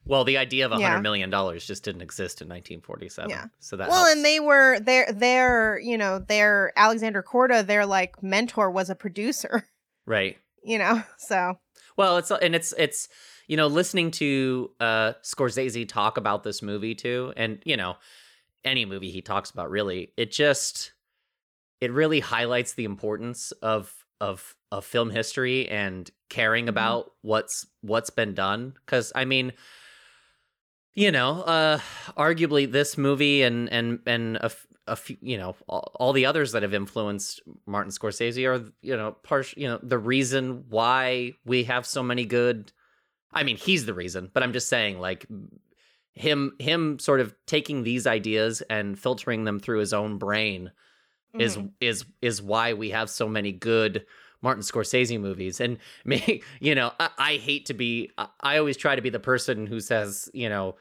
Well, 0.07 0.23
the 0.23 0.38
idea 0.38 0.65
of 0.65 0.72
a 0.72 0.77
yeah. 0.77 0.90
hundred 0.90 1.02
million 1.02 1.30
dollars 1.30 1.65
just 1.65 1.84
didn't 1.84 2.02
exist 2.02 2.41
in 2.41 2.48
1947. 2.48 3.30
Yeah. 3.30 3.45
So 3.60 3.76
that 3.77 3.90
Well, 3.90 3.98
helps. 4.06 4.15
and 4.15 4.23
they 4.26 4.40
were 4.40 4.80
their 4.80 5.11
their, 5.11 5.80
you 5.80 5.98
know, 5.98 6.19
their 6.19 6.72
Alexander 6.76 7.23
Korda, 7.23 7.65
their 7.65 7.86
like 7.86 8.22
mentor 8.22 8.69
was 8.69 8.90
a 8.90 8.95
producer, 8.95 9.68
right. 10.06 10.38
you 10.64 10.77
know. 10.77 11.02
So, 11.18 11.60
Well, 11.98 12.18
it's 12.18 12.30
and 12.32 12.56
it's 12.56 12.73
it's 12.77 13.07
you 13.48 13.57
know 13.57 13.68
listening 13.68 14.11
to 14.11 14.72
uh 14.80 15.14
Scorsese 15.23 15.88
talk 15.88 16.18
about 16.18 16.44
this 16.44 16.61
movie 16.61 16.95
too, 16.95 17.34
and 17.36 17.61
you 17.65 17.77
know 17.77 17.95
any 18.64 18.86
movie 18.86 19.11
he 19.11 19.22
talks 19.22 19.49
about 19.52 19.69
really, 19.69 20.11
it 20.18 20.32
just 20.32 20.91
it 21.82 21.91
really 21.91 22.19
highlights 22.19 22.73
the 22.73 22.86
importance 22.86 23.52
of 23.61 23.94
of 24.22 24.56
of 24.72 24.86
film 24.86 25.10
history 25.10 25.68
and 25.68 26.10
caring 26.30 26.65
Mhm. 26.65 26.69
about 26.69 27.11
what's 27.22 27.65
what's 27.82 28.10
been 28.10 28.34
done 28.34 28.76
cuz 28.86 29.11
I 29.15 29.26
mean 29.26 29.52
you 30.96 31.12
know, 31.12 31.42
uh 31.44 31.80
arguably 32.18 32.72
this 32.72 32.98
movie 32.98 33.44
and 33.44 33.70
and 33.72 34.00
and 34.06 34.38
a, 34.38 34.52
a 34.88 34.96
few, 34.96 35.18
you 35.22 35.38
know, 35.38 35.56
all, 35.68 35.92
all 35.96 36.14
the 36.14 36.26
others 36.26 36.52
that 36.54 36.64
have 36.64 36.74
influenced 36.74 37.42
Martin 37.66 37.92
Scorsese 37.92 38.46
are, 38.48 38.72
you 38.82 38.96
know, 38.96 39.12
partial, 39.24 39.62
you 39.62 39.68
know, 39.68 39.80
the 39.84 39.98
reason 39.98 40.66
why 40.70 41.34
we 41.46 41.64
have 41.66 41.86
so 41.86 42.02
many 42.04 42.26
good 42.26 42.72
I 43.34 43.44
mean, 43.44 43.58
he's 43.58 43.86
the 43.86 43.94
reason, 43.94 44.32
but 44.34 44.44
I'm 44.44 44.54
just 44.54 44.70
saying 44.70 45.00
like 45.00 45.26
him 46.14 46.56
him 46.60 47.00
sort 47.00 47.20
of 47.20 47.36
taking 47.46 47.84
these 47.84 48.08
ideas 48.08 48.62
and 48.70 48.98
filtering 48.98 49.44
them 49.44 49.60
through 49.60 49.80
his 49.80 49.94
own 49.94 50.18
brain 50.18 50.72
is 51.40 51.58
Mhm. 51.58 51.72
is 51.82 52.06
is 52.22 52.42
why 52.42 52.74
we 52.74 52.90
have 52.92 53.10
so 53.10 53.28
many 53.28 53.52
good 53.52 54.06
Martin 54.42 54.64
Scorsese 54.64 55.20
movies. 55.20 55.60
And 55.60 55.78
me, 56.06 56.42
you 56.60 56.76
know, 56.76 56.94
I, 57.00 57.10
I 57.18 57.38
hate 57.38 57.66
to 57.68 57.74
be. 57.74 58.12
I, 58.18 58.28
I 58.42 58.58
always 58.58 58.78
try 58.78 58.96
to 58.96 59.02
be 59.02 59.10
the 59.10 59.20
person 59.20 59.68
who 59.68 59.80
says, 59.80 60.30
you 60.34 60.50
know, 60.50 60.76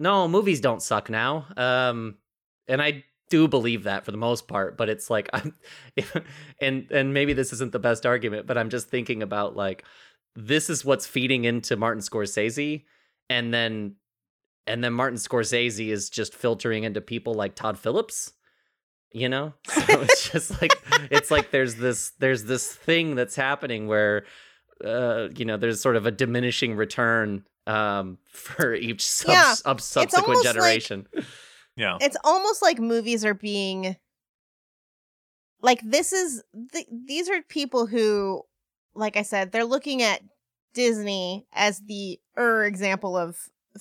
no, 0.00 0.26
movies 0.26 0.60
don't 0.60 0.82
suck 0.82 1.08
now. 1.10 1.46
Um, 1.56 2.16
and 2.66 2.82
I 2.82 3.04
do 3.28 3.46
believe 3.46 3.84
that 3.84 4.04
for 4.04 4.10
the 4.10 4.16
most 4.16 4.48
part. 4.48 4.76
But 4.76 4.88
it's 4.88 5.08
like 5.08 5.28
I'm, 5.32 5.54
and 6.60 6.90
and 6.90 7.14
maybe 7.14 7.32
this 7.32 7.52
isn't 7.52 7.72
the 7.72 7.78
best 7.78 8.04
argument, 8.04 8.46
but 8.46 8.58
I'm 8.58 8.70
just 8.70 8.88
thinking 8.88 9.22
about 9.22 9.54
like 9.54 9.84
this 10.34 10.68
is 10.68 10.84
what's 10.84 11.06
feeding 11.06 11.44
into 11.44 11.76
Martin 11.76 12.02
Scorsese, 12.02 12.84
and 13.28 13.54
then 13.54 13.94
and 14.66 14.82
then 14.82 14.92
Martin 14.92 15.18
Scorsese 15.18 15.88
is 15.88 16.10
just 16.10 16.34
filtering 16.34 16.84
into 16.84 17.00
people 17.00 17.34
like 17.34 17.54
Todd 17.54 17.78
Phillips 17.78 18.32
you 19.12 19.28
know 19.28 19.52
so 19.66 19.82
it's 19.88 20.30
just 20.32 20.60
like 20.62 20.72
it's 21.10 21.30
like 21.30 21.50
there's 21.50 21.76
this 21.76 22.12
there's 22.18 22.44
this 22.44 22.72
thing 22.72 23.14
that's 23.14 23.36
happening 23.36 23.86
where 23.86 24.24
uh 24.84 25.28
you 25.36 25.44
know 25.44 25.56
there's 25.56 25.80
sort 25.80 25.96
of 25.96 26.06
a 26.06 26.10
diminishing 26.10 26.76
return 26.76 27.44
um 27.70 28.18
for 28.26 28.74
each 28.74 29.06
sub- 29.06 29.30
Yeah, 29.30 29.54
sub- 29.54 29.80
subsequent 29.80 30.28
almost 30.28 30.44
like- 30.44 30.54
generation. 30.54 31.06
Yeah. 31.76 31.96
it's 32.00 32.16
almost 32.24 32.60
like 32.62 32.78
movies 32.78 33.24
are 33.24 33.34
being 33.34 33.96
like 35.62 35.80
this 35.84 36.12
is 36.12 36.42
th- 36.72 36.86
these 37.06 37.28
are 37.30 37.42
people 37.42 37.86
who 37.86 38.42
like 38.94 39.16
i 39.16 39.22
said 39.22 39.52
they're 39.52 39.64
looking 39.64 40.02
at 40.02 40.20
disney 40.74 41.46
as 41.52 41.80
the 41.86 42.18
er 42.38 42.64
example 42.64 43.16
of 43.16 43.36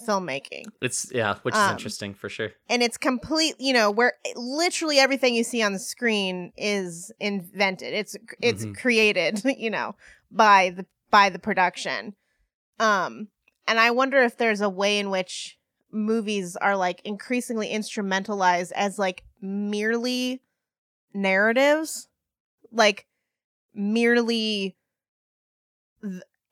filmmaking. 0.07 0.65
It's 0.83 1.11
yeah 1.11 1.35
which 1.41 1.55
is 1.55 1.59
Um, 1.61 1.71
interesting 1.71 2.13
for 2.13 2.29
sure. 2.29 2.51
and 2.69 2.83
it's 2.83 2.95
complete 2.97 3.55
you 3.59 3.73
know 3.73 3.89
where 3.89 4.13
literally 4.35 4.99
everything 4.99 5.33
you 5.33 5.43
see 5.43 5.63
on 5.63 5.73
the 5.73 5.79
screen 5.79 6.53
is 6.55 7.11
invented. 7.19 7.93
It's 7.93 8.15
it's 8.39 8.65
Mhm. 8.65 8.77
created 8.77 9.41
you 9.57 9.71
know 9.71 9.95
by 10.31 10.69
the 10.77 10.85
by 11.09 11.29
the 11.29 11.39
production. 11.39 12.15
Um 12.79 13.29
and 13.69 13.79
i 13.79 13.89
wonder 13.91 14.17
if 14.17 14.35
there's 14.37 14.59
a 14.61 14.67
way 14.69 14.99
in 14.99 15.09
which 15.09 15.57
movies 15.91 16.55
are 16.57 16.75
like 16.75 17.01
increasingly 17.05 17.69
instrumentalized 17.69 18.71
as 18.75 18.99
like 18.99 19.23
merely 19.41 20.41
narratives 21.13 22.09
like 22.71 23.05
merely 23.73 24.75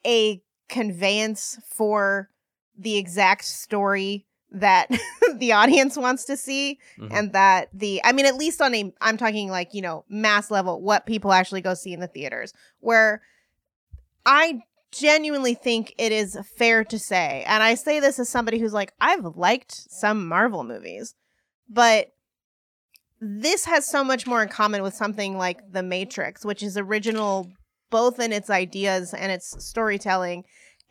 a 0.06 0.41
conveyance 0.69 1.60
for 1.68 2.30
the 2.77 2.98
exact 2.98 3.44
story 3.45 4.26
that 4.52 4.88
the 5.38 5.52
audience 5.52 5.98
wants 5.98 6.26
to 6.26 6.38
see 6.38 6.80
Mhm. 6.98 7.10
and 7.11 7.34
that 7.34 7.69
the 7.73 8.02
i 8.03 8.11
mean 8.11 8.26
at 8.26 8.35
least 8.35 8.61
on 8.61 8.73
a 8.73 8.94
i'm 9.02 9.18
talking 9.18 9.49
like 9.49 9.73
you 9.73 9.81
know 9.81 10.06
mass 10.10 10.49
level 10.49 10.81
what 10.81 11.06
people 11.06 11.34
actually 11.34 11.61
go 11.61 11.73
see 11.73 11.94
in 11.94 11.99
the 11.99 12.07
theaters 12.07 12.53
where 12.80 13.22
i 14.26 14.61
genuinely 14.99 15.53
think 15.53 15.94
it 15.98 16.11
is 16.11 16.38
fair 16.57 16.84
to 16.84 16.98
say 16.98 17.44
and 17.48 17.61
i 17.64 17.76
say 17.76 17.99
this 17.99 18.19
as 18.19 18.28
somebody 18.30 18.57
who's 18.60 18.74
like 18.74 18.94
i've 19.02 19.24
liked 19.36 19.72
some 19.91 20.28
marvel 20.28 20.64
movies 20.64 21.14
but 21.69 22.07
this 23.19 23.65
has 23.65 23.86
so 23.86 24.03
much 24.03 24.28
more 24.28 24.41
in 24.44 24.49
common 24.49 24.82
with 24.84 24.94
something 24.94 25.38
like 25.38 25.60
the 25.72 25.84
matrix 25.84 26.45
which 26.45 26.61
is 26.64 26.78
original 26.78 27.52
both 27.90 28.19
in 28.19 28.32
its 28.34 28.49
ideas 28.49 29.14
and 29.14 29.32
its 29.32 29.64
storytelling 29.65 30.44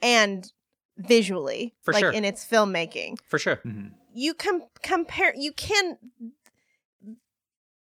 and 0.02 0.52
visually 0.98 1.74
For 1.82 1.92
like 1.92 2.00
sure. 2.00 2.10
in 2.10 2.24
its 2.24 2.44
filmmaking 2.44 3.16
for 3.28 3.38
sure 3.38 3.56
Mhm. 3.64 3.92
you 4.14 4.34
can 4.34 4.62
compare 4.82 5.34
you 5.36 5.52
can 5.52 5.98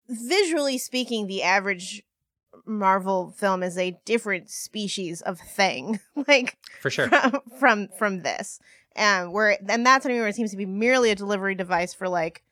visually 0.10 0.78
speaking 0.78 1.28
the 1.28 1.44
average 1.44 2.04
marvel 2.66 3.32
film 3.38 3.64
is 3.64 3.78
a 3.78 4.00
different 4.06 4.50
species 4.50 5.22
of 5.22 5.40
thing 5.40 6.00
like 6.28 6.58
for 6.82 6.90
sure 6.90 7.10
from 7.10 7.42
from, 7.60 7.88
from 7.98 8.22
this 8.22 8.60
and 8.96 9.32
where 9.34 9.58
and 9.70 9.86
that's 9.86 10.06
what 10.06 10.12
I 10.12 10.14
mean 10.14 10.20
where 10.22 10.28
it 10.30 10.36
seems 10.36 10.52
to 10.52 10.58
be 10.58 10.66
merely 10.66 11.12
a 11.12 11.16
delivery 11.16 11.56
device 11.56 11.94
for 11.94 12.08
like 12.10 12.44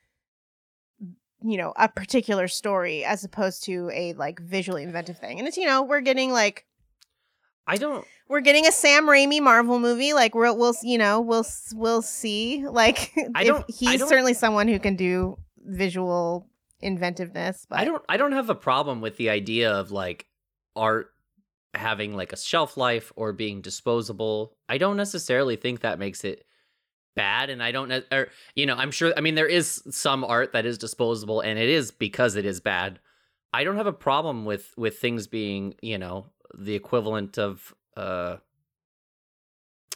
you 1.41 1.57
know 1.57 1.73
a 1.77 1.87
particular 1.87 2.47
story 2.47 3.03
as 3.05 3.23
opposed 3.23 3.63
to 3.63 3.89
a 3.93 4.13
like 4.13 4.39
visually 4.41 4.83
inventive 4.83 5.17
thing 5.17 5.39
and 5.39 5.47
it's 5.47 5.57
you 5.57 5.65
know 5.65 5.83
we're 5.83 6.01
getting 6.01 6.31
like 6.31 6.65
i 7.67 7.77
don't 7.77 8.05
we're 8.27 8.41
getting 8.41 8.67
a 8.67 8.71
Sam 8.71 9.07
Raimi 9.07 9.41
Marvel 9.41 9.79
movie. 9.79 10.13
Like 10.13 10.35
we'll, 10.35 10.55
we'll, 10.55 10.75
you 10.83 10.99
know, 10.99 11.19
we'll, 11.19 11.43
we'll 11.73 12.03
see. 12.03 12.63
Like 12.67 13.11
I 13.33 13.43
don't- 13.43 13.63
I 13.63 13.73
he's 13.75 13.99
don't- 14.01 14.07
certainly 14.07 14.35
someone 14.35 14.67
who 14.67 14.77
can 14.77 14.95
do 14.95 15.39
visual 15.65 16.47
inventiveness. 16.81 17.65
But 17.69 17.79
I 17.79 17.85
don't 17.85 18.03
I 18.09 18.17
don't 18.17 18.31
have 18.31 18.49
a 18.49 18.55
problem 18.55 19.01
with 19.01 19.17
the 19.17 19.29
idea 19.29 19.71
of 19.71 19.91
like 19.91 20.27
art 20.75 21.11
having 21.73 22.15
like 22.15 22.33
a 22.33 22.37
shelf 22.37 22.77
life 22.77 23.11
or 23.15 23.33
being 23.33 23.61
disposable. 23.61 24.55
I 24.67 24.77
don't 24.77 24.97
necessarily 24.97 25.55
think 25.55 25.81
that 25.81 25.99
makes 25.99 26.23
it 26.23 26.45
bad 27.15 27.49
and 27.49 27.61
I 27.61 27.71
don't 27.71 27.91
or 28.11 28.29
you 28.55 28.65
know, 28.65 28.75
I'm 28.75 28.91
sure 28.91 29.13
I 29.15 29.21
mean 29.21 29.35
there 29.35 29.47
is 29.47 29.83
some 29.89 30.23
art 30.23 30.53
that 30.53 30.65
is 30.65 30.77
disposable 30.77 31.41
and 31.41 31.59
it 31.59 31.69
is 31.69 31.91
because 31.91 32.35
it 32.35 32.45
is 32.45 32.59
bad. 32.59 32.99
I 33.51 33.63
don't 33.63 33.77
have 33.77 33.87
a 33.87 33.93
problem 33.93 34.45
with 34.45 34.73
with 34.77 34.99
things 34.99 35.27
being, 35.27 35.75
you 35.81 35.97
know, 35.97 36.27
the 36.57 36.75
equivalent 36.75 37.37
of 37.37 37.73
uh 37.97 38.37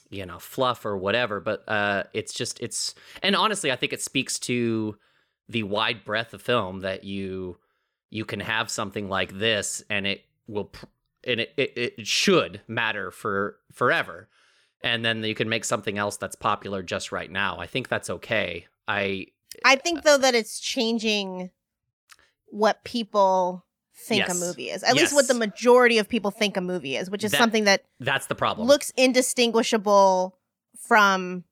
you 0.10 0.28
know, 0.28 0.38
fluff 0.38 0.86
or 0.86 0.96
whatever, 0.96 1.40
but 1.40 1.64
uh 1.68 2.04
it's 2.14 2.34
just 2.34 2.60
it's 2.62 2.94
and 3.22 3.36
honestly, 3.36 3.72
I 3.72 3.76
think 3.76 3.94
it 3.94 4.02
speaks 4.02 4.38
to 4.40 4.98
the 5.50 5.64
wide 5.64 6.04
breadth 6.06 6.34
of 6.34 6.42
film 6.42 6.82
that 6.82 7.04
you 7.04 7.58
you 8.10 8.26
can 8.26 8.40
have 8.40 8.70
something 8.70 9.10
like 9.10 9.38
this 9.40 9.84
and 9.90 10.06
it 10.06 10.24
will 10.48 10.66
pr- 10.66 10.86
and 11.24 11.40
it, 11.40 11.54
it, 11.58 11.94
it 12.00 12.08
should 12.08 12.62
matter 12.68 13.10
for 13.12 13.58
forever. 13.72 14.28
And 14.82 15.04
then 15.06 15.24
you 15.24 15.34
can 15.34 15.48
make 15.50 15.64
something 15.66 15.98
else 15.98 16.18
that's 16.18 16.36
popular 16.36 16.84
just 16.84 17.12
right 17.12 17.32
now. 17.32 17.58
I 17.58 17.66
think 17.68 17.88
that's 17.88 18.10
okay. 18.10 18.68
I 18.88 19.28
I 19.66 19.78
think 19.78 20.00
uh, 20.00 20.02
though 20.04 20.18
that 20.20 20.36
it's 20.36 20.60
changing 20.60 21.50
what 22.48 22.84
people 22.84 23.66
think 23.96 24.28
a 24.28 24.34
movie 24.34 24.70
is. 24.70 24.84
At 24.84 24.96
least 24.96 25.14
what 25.14 25.28
the 25.28 25.34
majority 25.34 25.98
of 25.98 26.10
people 26.10 26.30
think 26.32 26.58
a 26.58 26.62
movie 26.62 26.98
is, 26.98 27.10
which 27.10 27.24
is 27.24 27.32
That- 27.32 27.38
something 27.38 27.64
that 27.64 27.86
that's 28.00 28.28
the 28.28 28.36
problem. 28.36 28.68
looks 28.68 28.92
indistinguishable 28.98 30.38
from 30.78 31.44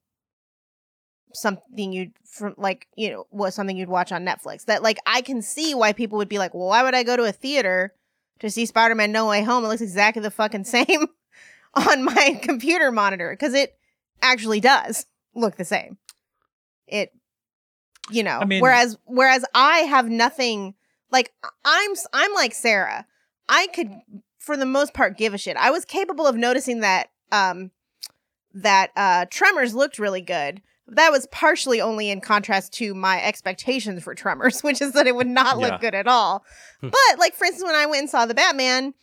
something 1.33 1.91
you'd 1.93 2.13
from 2.25 2.55
like 2.57 2.87
you 2.95 3.09
know 3.11 3.27
was 3.31 3.55
something 3.55 3.75
you'd 3.77 3.89
watch 3.89 4.11
on 4.11 4.25
Netflix. 4.25 4.65
That 4.65 4.83
like 4.83 4.97
I 5.05 5.21
can 5.21 5.41
see 5.41 5.73
why 5.75 5.93
people 5.93 6.17
would 6.17 6.29
be 6.29 6.37
like, 6.39 6.53
well, 6.53 6.67
why 6.67 6.83
would 6.83 6.95
I 6.95 7.03
go 7.03 7.15
to 7.17 7.23
a 7.23 7.31
theater 7.31 7.93
to 8.39 8.49
see 8.49 8.65
Spider 8.65 8.95
Man 8.95 9.11
No 9.11 9.27
Way 9.27 9.43
Home? 9.43 9.63
It 9.65 9.67
looks 9.67 9.81
exactly 9.81 10.21
the 10.21 10.31
fucking 10.31 10.63
same 10.65 11.07
on 11.73 12.03
my 12.03 12.39
computer 12.41 12.91
monitor 12.91 13.31
because 13.31 13.53
it 13.53 13.77
actually 14.21 14.59
does 14.59 15.05
look 15.33 15.55
the 15.55 15.65
same. 15.65 15.97
It, 16.87 17.11
you 18.09 18.23
know, 18.23 18.39
I 18.39 18.45
mean- 18.45 18.61
whereas 18.61 18.97
whereas 19.05 19.45
I 19.53 19.79
have 19.79 20.09
nothing 20.09 20.75
like 21.11 21.31
I'm 21.65 21.91
I'm 22.13 22.33
like 22.33 22.53
Sarah. 22.53 23.05
I 23.47 23.67
could 23.67 23.91
for 24.39 24.57
the 24.57 24.65
most 24.65 24.93
part 24.93 25.17
give 25.17 25.33
a 25.33 25.37
shit. 25.37 25.55
I 25.57 25.71
was 25.71 25.85
capable 25.85 26.25
of 26.27 26.35
noticing 26.35 26.79
that 26.81 27.09
um 27.31 27.71
that 28.53 28.91
uh 28.97 29.25
Tremors 29.29 29.73
looked 29.73 29.99
really 29.99 30.21
good. 30.21 30.61
That 30.91 31.11
was 31.11 31.26
partially 31.31 31.81
only 31.81 32.09
in 32.09 32.22
contrast 32.22 32.73
to 32.73 32.93
my 32.93 33.22
expectations 33.23 34.03
for 34.03 34.13
Tremors, 34.13 34.61
which 34.63 34.81
is 34.81 34.93
that 34.93 35.07
it 35.07 35.15
would 35.15 35.27
not 35.27 35.57
look 35.57 35.72
Yeah. 35.72 35.77
good 35.80 35.95
at 35.95 36.07
all. 36.07 36.43
Hmm. 36.81 36.89
but 36.89 37.19
like 37.19 37.34
for 37.35 37.45
instance 37.45 37.65
when 37.65 37.76
I 37.76 37.85
went 37.85 38.01
and 38.01 38.09
saw 38.09 38.26
the 38.26 38.34
Batman, 38.34 38.93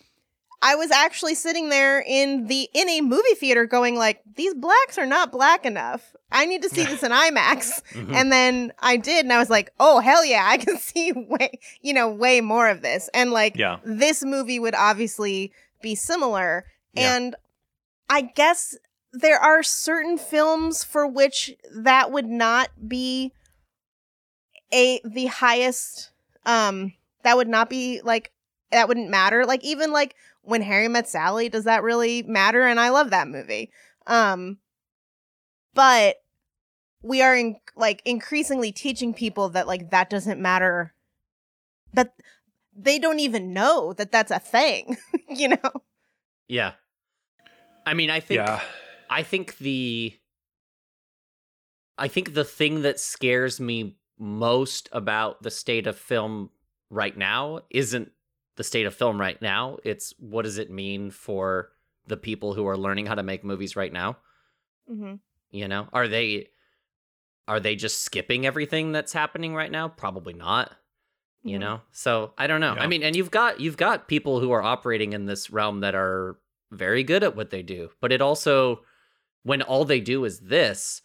I 0.61 0.75
was 0.75 0.91
actually 0.91 1.37
sitting 1.37 1.69
there 1.69 2.01
in 2.05 2.49
the 2.49 2.69
in 2.75 2.89
a 2.89 3.01
movie 3.01 3.35
theater 3.37 3.65
going 3.65 3.95
like 3.97 4.21
these 4.35 4.55
blacks 4.55 4.99
are 4.99 5.07
not 5.07 5.31
black 5.31 5.65
enough. 5.65 6.17
I 6.33 6.47
need 6.47 6.63
to 6.63 6.69
see 6.69 6.83
this 6.85 7.03
in 7.05 7.13
IMAX. 7.25 7.81
Mhm. 7.93 8.13
And 8.15 8.33
then 8.33 8.73
I 8.81 8.97
did, 8.97 9.25
and 9.25 9.33
I 9.33 9.39
was 9.39 9.49
like, 9.51 9.71
oh, 9.81 10.01
hell 10.01 10.25
yeah, 10.25 10.45
I 10.47 10.57
can 10.59 10.77
see 10.91 11.13
way, 11.13 11.61
you 11.81 11.95
know, 11.95 12.09
way 12.11 12.41
more 12.41 12.69
of 12.69 12.83
this. 12.83 13.09
And 13.15 13.31
like, 13.31 13.57
Yeah. 13.57 13.79
this 13.85 14.25
movie 14.25 14.59
would 14.59 14.75
obviously 14.75 15.53
be 15.81 15.95
similar. 15.95 16.65
Yeah. 16.93 17.15
And 17.17 17.37
I 18.11 18.23
guess 18.23 18.77
there 19.13 19.39
are 19.39 19.63
certain 19.63 20.19
films 20.19 20.85
for 20.85 21.07
which 21.07 21.55
that 21.75 22.11
would 22.11 22.27
not 22.27 22.69
be 22.87 23.33
a 24.73 25.01
the 25.05 25.27
highest 25.27 26.11
um 26.45 26.93
that 27.23 27.37
would 27.37 27.49
not 27.49 27.71
be 27.71 28.01
like 28.05 28.33
that 28.71 28.87
wouldn't 28.87 29.09
matter 29.09 29.47
like 29.47 29.65
even 29.65 29.93
like 29.93 30.15
when 30.49 30.63
Harry 30.63 30.89
met 30.89 31.07
Sally, 31.07 31.51
does 31.51 31.65
that 31.65 31.83
really 31.83 32.23
matter? 32.23 32.67
And 32.67 32.81
I 32.81 32.89
love 32.89 33.11
that 33.11 33.29
movie. 33.29 33.71
Um, 34.07 34.57
but 35.75 36.17
we 37.03 37.21
are 37.21 37.37
in, 37.37 37.57
like 37.77 38.01
increasingly 38.07 38.73
teaching 38.73 39.13
people 39.13 39.51
that 39.51 39.67
like 39.67 39.91
that 39.91 40.09
doesn't 40.09 40.41
matter. 40.41 40.95
That 41.93 42.15
they 42.75 42.99
don't 42.99 43.21
even 43.21 43.53
know 43.53 43.93
that 43.93 44.11
that's 44.11 44.31
a 44.31 44.39
thing, 44.39 44.97
you 45.29 45.49
know? 45.49 45.83
Yeah. 46.49 46.73
I 47.85 47.93
mean, 47.93 48.09
I 48.09 48.21
think 48.21 48.39
yeah. 48.39 48.63
I 49.11 49.23
think 49.23 49.59
the 49.59 50.15
I 51.97 52.09
think 52.09 52.35
the 52.35 52.45
thing 52.45 52.83
that 52.83 53.01
scares 53.01 53.59
me 53.61 53.97
most 54.19 54.89
about 54.93 55.43
the 55.43 55.51
state 55.51 55.87
of 55.87 55.97
film 55.99 56.51
right 56.91 57.17
now 57.17 57.61
isn't 57.71 58.13
the 58.57 58.65
state 58.65 58.87
of 58.87 58.95
film 58.95 59.21
right 59.21 59.41
now. 59.41 59.79
It's 59.85 60.15
what 60.19 60.43
does 60.43 60.59
it 60.59 60.71
mean 60.71 61.11
for 61.11 61.71
the 62.07 62.17
people 62.17 62.55
who 62.55 62.67
are 62.67 62.77
learning 62.77 63.07
how 63.07 63.15
to 63.15 63.23
make 63.23 63.45
movies 63.45 63.77
right 63.77 63.93
now? 63.93 64.17
Mm-hmm. 64.91 65.15
You 65.51 65.69
know, 65.69 65.89
are 65.93 66.09
they 66.09 66.49
are 67.47 67.61
they 67.61 67.77
just 67.77 68.03
skipping 68.03 68.47
everything 68.47 68.93
that's 68.93 69.13
happening 69.13 69.55
right 69.55 69.71
now? 69.71 69.89
Probably 69.89 70.35
not. 70.35 70.73
You 71.45 71.57
Mhm. 71.57 71.61
know, 71.61 71.81
so 71.93 72.35
I 72.37 72.47
don't 72.49 72.61
know. 72.61 72.75
Yeah. 72.75 72.83
I 72.83 72.87
mean, 72.89 73.03
and 73.03 73.15
you've 73.15 73.31
got 73.31 73.61
you've 73.61 73.77
got 73.77 74.09
people 74.09 74.41
who 74.41 74.51
are 74.51 74.63
operating 74.63 75.13
in 75.13 75.27
this 75.27 75.51
realm 75.51 75.81
that 75.81 75.95
are 75.95 76.39
very 76.73 77.05
good 77.05 77.23
at 77.23 77.37
what 77.37 77.51
they 77.51 77.63
do, 77.63 77.91
but 78.01 78.13
it 78.13 78.21
also 78.21 78.83
when 79.49 79.63
all 79.63 79.85
they 79.85 80.01
do 80.01 80.25
is 80.25 80.39
this, 80.41 81.03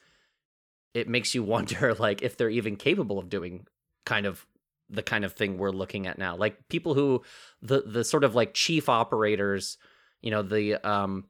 it 0.93 1.07
makes 1.07 1.33
you 1.33 1.43
wonder 1.55 1.93
like 1.95 2.21
if 2.21 2.37
they're 2.37 2.49
even 2.49 2.75
capable 2.75 3.17
of 3.19 3.29
doing 3.29 3.65
kind 4.05 4.25
of 4.25 4.45
the 4.89 5.01
kind 5.03 5.25
of 5.25 5.33
thing 5.33 5.57
we're 5.57 5.71
looking 5.71 6.05
at 6.07 6.17
now. 6.17 6.35
Like 6.35 6.67
people 6.69 6.93
who 6.93 7.23
the 7.61 7.81
the 7.81 8.03
sort 8.03 8.23
of 8.23 8.35
like 8.35 8.53
chief 8.53 8.89
operators, 8.89 9.77
you 10.21 10.29
know, 10.31 10.43
the 10.43 10.75
um 10.87 11.25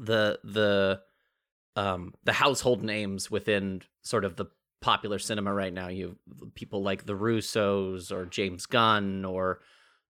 the 0.00 0.38
the 0.42 1.00
um 1.76 2.14
the 2.24 2.32
household 2.32 2.82
names 2.82 3.30
within 3.30 3.82
sort 4.02 4.24
of 4.24 4.36
the 4.36 4.46
popular 4.80 5.18
cinema 5.18 5.52
right 5.52 5.72
now. 5.72 5.88
You 5.88 6.16
have 6.40 6.54
people 6.54 6.82
like 6.82 7.04
the 7.04 7.14
Russos 7.14 8.10
or 8.10 8.24
James 8.26 8.66
Gunn 8.66 9.24
or 9.24 9.60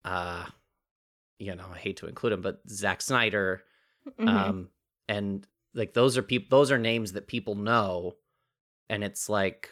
uh 0.05 0.45
you 1.39 1.55
know, 1.55 1.65
I 1.73 1.77
hate 1.77 1.97
to 1.97 2.07
include 2.07 2.33
him, 2.33 2.41
but 2.41 2.61
Zack 2.69 3.01
Snyder 3.01 3.63
Mhm. 4.19 4.27
um 4.27 4.69
and 5.07 5.47
like 5.73 5.93
those 5.93 6.17
are 6.17 6.23
people 6.23 6.57
those 6.57 6.71
are 6.71 6.77
names 6.77 7.13
that 7.13 7.27
people 7.27 7.55
know 7.55 8.15
and 8.89 9.03
it's 9.03 9.27
like 9.29 9.69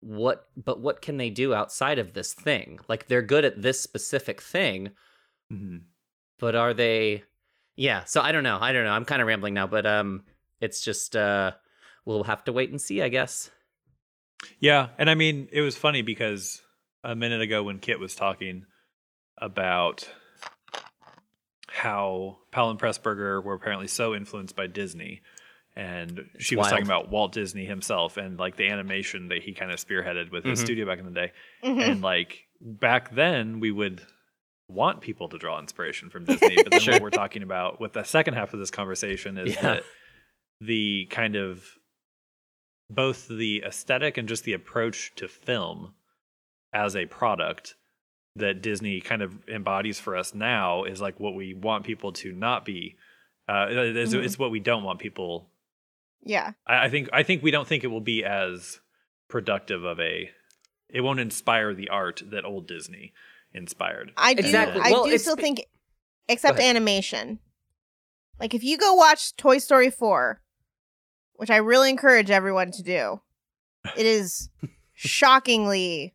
what 0.00 0.48
but 0.56 0.80
what 0.80 1.00
can 1.02 1.16
they 1.16 1.30
do 1.30 1.54
outside 1.54 1.98
of 1.98 2.12
this 2.12 2.32
thing 2.34 2.78
like 2.88 3.06
they're 3.06 3.22
good 3.22 3.44
at 3.44 3.60
this 3.62 3.80
specific 3.80 4.40
thing 4.40 4.90
Mhm. 5.52 5.82
but 6.38 6.54
are 6.54 6.74
they 6.74 7.22
yeah 7.76 8.04
so 8.04 8.20
i 8.20 8.32
don't 8.32 8.44
know 8.44 8.58
i 8.60 8.72
don't 8.72 8.84
know 8.84 8.90
i'm 8.92 9.04
kind 9.04 9.22
of 9.22 9.28
rambling 9.28 9.54
now 9.54 9.66
but 9.66 9.86
um 9.86 10.24
it's 10.60 10.80
just 10.80 11.14
uh 11.16 11.52
we'll 12.04 12.24
have 12.24 12.44
to 12.44 12.52
wait 12.52 12.70
and 12.70 12.80
see 12.80 13.02
i 13.02 13.08
guess 13.08 13.50
Yeah, 14.60 14.88
and 14.98 15.08
I 15.08 15.14
mean, 15.14 15.48
it 15.50 15.62
was 15.62 15.76
funny 15.76 16.02
because 16.02 16.60
a 17.02 17.16
minute 17.16 17.40
ago 17.40 17.62
when 17.62 17.78
Kit 17.78 17.98
was 17.98 18.14
talking 18.14 18.66
about 19.38 20.06
how 21.68 22.38
Powell 22.52 22.70
and 22.70 22.78
Pressburger 22.78 23.42
were 23.42 23.54
apparently 23.54 23.88
so 23.88 24.14
influenced 24.14 24.54
by 24.54 24.66
Disney, 24.66 25.22
and 25.76 26.30
she 26.38 26.56
was 26.56 26.64
wild. 26.64 26.70
talking 26.70 26.86
about 26.86 27.10
Walt 27.10 27.32
Disney 27.32 27.66
himself 27.66 28.16
and 28.16 28.38
like 28.38 28.56
the 28.56 28.66
animation 28.68 29.28
that 29.28 29.42
he 29.42 29.52
kind 29.52 29.70
of 29.70 29.78
spearheaded 29.78 30.32
with 30.32 30.44
his 30.44 30.58
Mhm. 30.60 30.64
studio 30.64 30.86
back 30.86 30.98
in 30.98 31.04
the 31.04 31.10
day. 31.10 31.32
Mhm. 31.62 31.82
And 31.82 32.00
like 32.02 32.46
back 32.60 33.14
then, 33.14 33.60
we 33.60 33.70
would 33.70 34.00
want 34.68 35.00
people 35.02 35.28
to 35.28 35.38
draw 35.38 35.58
inspiration 35.60 36.08
from 36.10 36.24
Disney, 36.24 36.56
but 36.56 36.70
then 36.72 36.80
Sure. 36.80 36.94
what 36.94 37.02
we're 37.02 37.10
talking 37.10 37.42
about 37.42 37.78
with 37.80 37.92
the 37.92 38.02
second 38.04 38.34
half 38.34 38.52
of 38.54 38.58
this 38.58 38.70
conversation 38.70 39.36
is 39.38 39.54
Yeah. 39.54 39.62
that 39.62 39.82
the 40.62 41.06
kind 41.10 41.36
of 41.36 41.64
both 42.88 43.28
the 43.28 43.62
aesthetic 43.66 44.16
and 44.16 44.28
just 44.28 44.44
the 44.44 44.52
approach 44.52 45.12
to 45.16 45.28
film 45.28 45.94
as 46.72 46.94
a 46.96 47.06
product 47.06 47.74
that 48.36 48.62
Disney 48.62 49.00
kind 49.00 49.22
of 49.22 49.46
embodies 49.48 49.98
for 49.98 50.16
us 50.16 50.34
now 50.34 50.84
is 50.84 51.00
like 51.00 51.18
what 51.18 51.34
we 51.34 51.54
want 51.54 51.84
people 51.84 52.12
to 52.12 52.32
not 52.32 52.64
be. 52.64 52.96
Uh, 53.48 53.66
it's, 53.70 54.14
Mhm. 54.14 54.24
it's 54.24 54.38
what 54.38 54.50
we 54.50 54.60
don't 54.60 54.82
want 54.84 54.98
people. 55.00 55.50
Yeah. 56.26 56.52
I, 56.66 56.86
I 56.86 56.88
think. 56.90 57.08
I 57.12 57.22
think 57.22 57.42
we 57.42 57.50
don't 57.50 57.66
think 57.66 57.84
it 57.84 57.88
will 57.88 58.00
be 58.00 58.24
as 58.24 58.80
productive 59.28 59.84
of 59.84 60.00
a. 60.00 60.30
It 60.88 61.00
won't 61.00 61.20
inspire 61.20 61.72
the 61.72 61.88
art 61.88 62.22
that 62.30 62.44
old 62.44 62.68
Disney 62.68 63.12
inspired. 63.52 64.12
I 64.16 64.34
do. 64.34 64.40
Exactly. 64.40 64.82
I 64.82 64.90
Well, 64.90 65.04
do 65.04 65.16
still 65.18 65.36
think, 65.36 65.64
except 66.28 66.60
animation. 66.60 67.38
Like 68.38 68.54
if 68.54 68.62
you 68.62 68.76
go 68.76 68.94
watch 68.94 69.34
Toy 69.36 69.58
Story 69.58 69.90
four, 69.90 70.42
which 71.34 71.50
I 71.50 71.56
really 71.56 71.90
encourage 71.90 72.30
everyone 72.30 72.70
to 72.72 72.82
do, 72.82 73.20
it 73.96 74.04
is 74.06 74.50
shockingly 74.94 76.14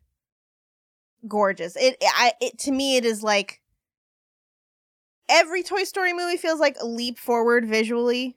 gorgeous. 1.26 1.74
It, 1.76 1.96
I, 2.02 2.32
it 2.40 2.58
to 2.60 2.70
me, 2.70 2.96
it 2.96 3.04
is 3.04 3.22
like 3.22 3.60
every 5.28 5.62
Toy 5.62 5.84
Story 5.84 6.12
movie 6.12 6.36
feels 6.36 6.60
like 6.60 6.76
a 6.80 6.86
leap 6.86 7.18
forward 7.18 7.66
visually. 7.66 8.36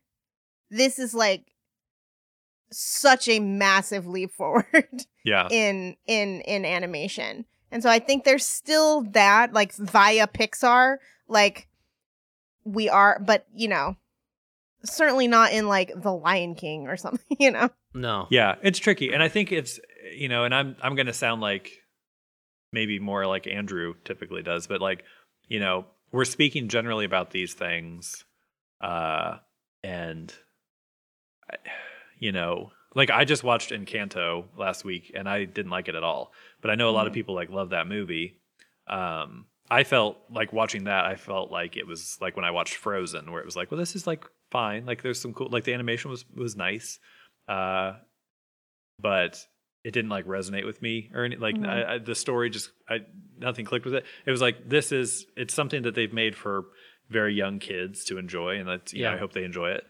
This 0.72 0.97
is 0.99 1.14
like 1.14 1.52
such 2.77 3.27
a 3.27 3.39
massive 3.39 4.07
leap 4.07 4.31
forward 4.31 4.88
Yeah. 5.26 5.47
in 5.52 5.95
in 6.07 6.41
in 6.41 6.65
animation. 6.65 7.45
And 7.72 7.81
so 7.84 7.89
i 7.89 7.99
think 7.99 8.23
there's 8.23 8.45
still 8.45 9.02
that 9.11 9.52
like 9.53 9.73
via 9.76 10.27
pixar 10.27 10.97
like 11.27 11.68
we 12.64 12.88
are 12.89 13.19
but 13.26 13.45
you 13.53 13.68
know 13.68 13.95
certainly 14.84 15.27
not 15.27 15.52
in 15.52 15.68
like 15.68 15.91
the 15.95 16.11
lion 16.14 16.56
king 16.56 16.88
or 16.88 16.95
something 16.95 17.26
you 17.39 17.52
know? 17.52 17.69
No. 17.93 18.27
Yeah, 18.30 18.56
it's 18.61 18.77
tricky, 18.80 19.14
and 19.14 19.23
I 19.23 19.30
think 19.30 19.52
it's 19.52 19.80
you 20.15 20.27
know, 20.30 20.43
and 20.43 20.53
I'm 20.53 20.76
I'm 20.81 20.95
gonna 20.95 21.14
sound 21.14 21.41
like 21.41 21.72
maybe 22.72 22.99
more 22.99 23.26
like 23.26 23.47
Andrew 23.47 23.93
typically 24.03 24.43
does, 24.43 24.68
but 24.68 24.81
like 24.81 25.03
you 25.47 25.60
know, 25.60 25.85
we're 26.11 26.26
speaking 26.26 26.68
generally 26.68 27.06
about 27.06 27.31
these 27.31 27.53
things, 27.53 28.26
uh, 28.81 29.38
and 29.84 30.34
I- 31.49 31.56
you 32.20 32.32
know, 32.32 32.72
like 32.94 33.10
I 33.10 33.26
just 33.26 33.44
watched 33.44 33.72
Encanto 33.72 34.46
last 34.58 34.84
week, 34.86 35.12
and 35.16 35.28
I 35.28 35.46
didn't 35.46 35.72
like 35.72 35.88
it 35.88 35.96
at 35.96 36.04
all, 36.04 36.32
but 36.62 36.72
I 36.72 36.76
know 36.76 36.90
a 36.90 36.92
lot 36.92 37.08
of 37.08 37.12
Mhm. 37.12 37.16
people 37.16 37.36
like 37.36 37.50
love 37.50 37.70
that 37.72 37.88
movie. 37.88 38.40
Um, 38.88 39.48
I 39.70 39.84
felt 39.84 40.18
like 40.30 40.54
watching 40.54 40.84
that. 40.86 41.06
I 41.06 41.16
felt 41.16 41.52
like 41.52 41.76
it 41.76 41.88
was 41.88 42.18
like 42.22 42.36
when 42.36 42.46
I 42.46 42.52
watched 42.52 42.76
Frozen, 42.76 43.32
where 43.32 43.42
it 43.42 43.46
was 43.46 43.56
like, 43.56 43.72
well, 43.72 43.80
this 43.80 43.96
is 43.96 44.06
like 44.08 44.24
fine. 44.52 44.86
Like 44.86 45.02
there's 45.02 45.20
some 45.20 45.34
cool, 45.34 45.50
like 45.50 45.64
the 45.64 45.74
animation 45.74 46.10
was 46.12 46.24
was 46.36 46.56
nice 46.56 47.00
uh 47.48 47.94
but 49.00 49.46
it 49.84 49.92
didn't 49.92 50.10
like 50.10 50.26
resonate 50.26 50.66
with 50.66 50.82
me 50.82 51.12
or 51.14 51.24
any 51.26 51.36
like 51.36 51.56
Mhm. 51.56 51.68
I, 51.68 51.94
I, 51.96 51.98
the 52.00 52.16
story 52.16 52.50
just 52.50 52.72
I 52.90 53.02
nothing 53.38 53.66
clicked 53.66 53.86
with 53.86 53.94
it. 53.96 54.06
It 54.26 54.32
was 54.32 54.42
like 54.42 54.68
this 54.68 54.92
is 54.92 55.26
it's 55.36 55.54
something 55.54 55.84
that 55.84 55.94
they've 55.96 56.14
made 56.14 56.36
for 56.36 56.66
very 57.10 57.36
young 57.36 57.60
kids 57.60 58.04
to 58.06 58.18
enjoy, 58.18 58.58
and 58.58 58.68
that's 58.68 58.94
you 58.94 59.04
know, 59.04 59.10
Yeah. 59.10 59.16
I 59.16 59.20
hope 59.20 59.34
they 59.34 59.44
enjoy 59.44 59.72
it. 59.72 59.86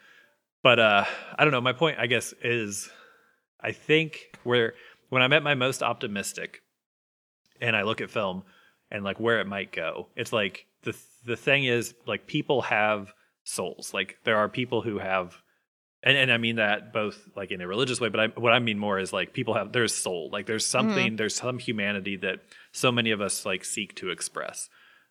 But 0.65 0.79
uh 0.79 1.05
I 1.37 1.43
don't 1.43 1.51
know. 1.51 1.61
My 1.61 1.73
point, 1.73 1.99
I 1.99 2.07
guess, 2.07 2.33
is 2.41 2.89
I 3.61 3.71
think 3.71 4.35
where 4.43 4.73
when 5.09 5.21
I'm 5.21 5.31
at 5.31 5.43
my 5.43 5.53
most 5.53 5.83
optimistic, 5.83 6.63
and 7.61 7.75
I 7.75 7.83
look 7.83 8.01
at 8.01 8.09
film 8.09 8.41
and 8.89 9.03
like 9.03 9.19
where 9.19 9.39
it 9.39 9.45
might 9.45 9.71
go, 9.71 10.07
it's 10.15 10.33
like 10.33 10.65
the 10.81 10.97
the 11.23 11.35
thing 11.35 11.65
is 11.65 11.93
like 12.07 12.25
people 12.25 12.63
have 12.63 13.13
souls. 13.43 13.93
Like 13.93 14.17
there 14.23 14.37
are 14.37 14.49
people 14.49 14.81
who 14.81 14.97
have 14.97 15.37
and, 16.01 16.17
and 16.17 16.31
I 16.31 16.37
mean 16.37 16.55
that 16.55 16.91
both 16.91 17.29
like 17.35 17.51
in 17.51 17.61
a 17.61 17.67
religious 17.67 18.01
way, 18.01 18.09
but 18.09 18.19
I, 18.19 18.27
what 18.29 18.51
I 18.51 18.57
mean 18.57 18.79
more 18.79 18.97
is 18.97 19.13
like 19.13 19.33
people 19.33 19.53
have 19.53 19.71
there's 19.71 19.93
soul, 19.93 20.31
like 20.33 20.47
there's 20.47 20.65
something, 20.65 21.15
there's 21.17 21.35
some 21.35 21.59
humanity 21.59 22.15
that 22.17 22.39
so 22.71 22.91
many 22.91 23.11
of 23.11 23.21
us 23.21 23.45
like 23.45 23.63
seek 23.63 23.93
to 23.97 24.09
express. 24.09 24.67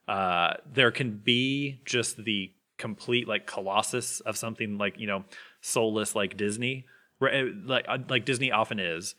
Uh, 0.09 0.55
there 0.67 0.91
can 0.91 1.17
be 1.17 1.81
just 1.85 2.25
the 2.25 2.51
complete 2.79 3.29
like 3.29 3.47
colossus 3.47 4.21
of 4.21 4.37
something 4.37 4.79
like 4.79 4.99
you 4.99 5.07
know 5.07 5.25
soulless 5.61 6.15
like 6.15 6.37
Disney, 6.37 6.87
right? 7.21 7.45
Like 7.65 7.87
uh, 7.89 7.99
like 8.09 8.25
Disney 8.25 8.53
often 8.53 8.79
is 8.79 9.15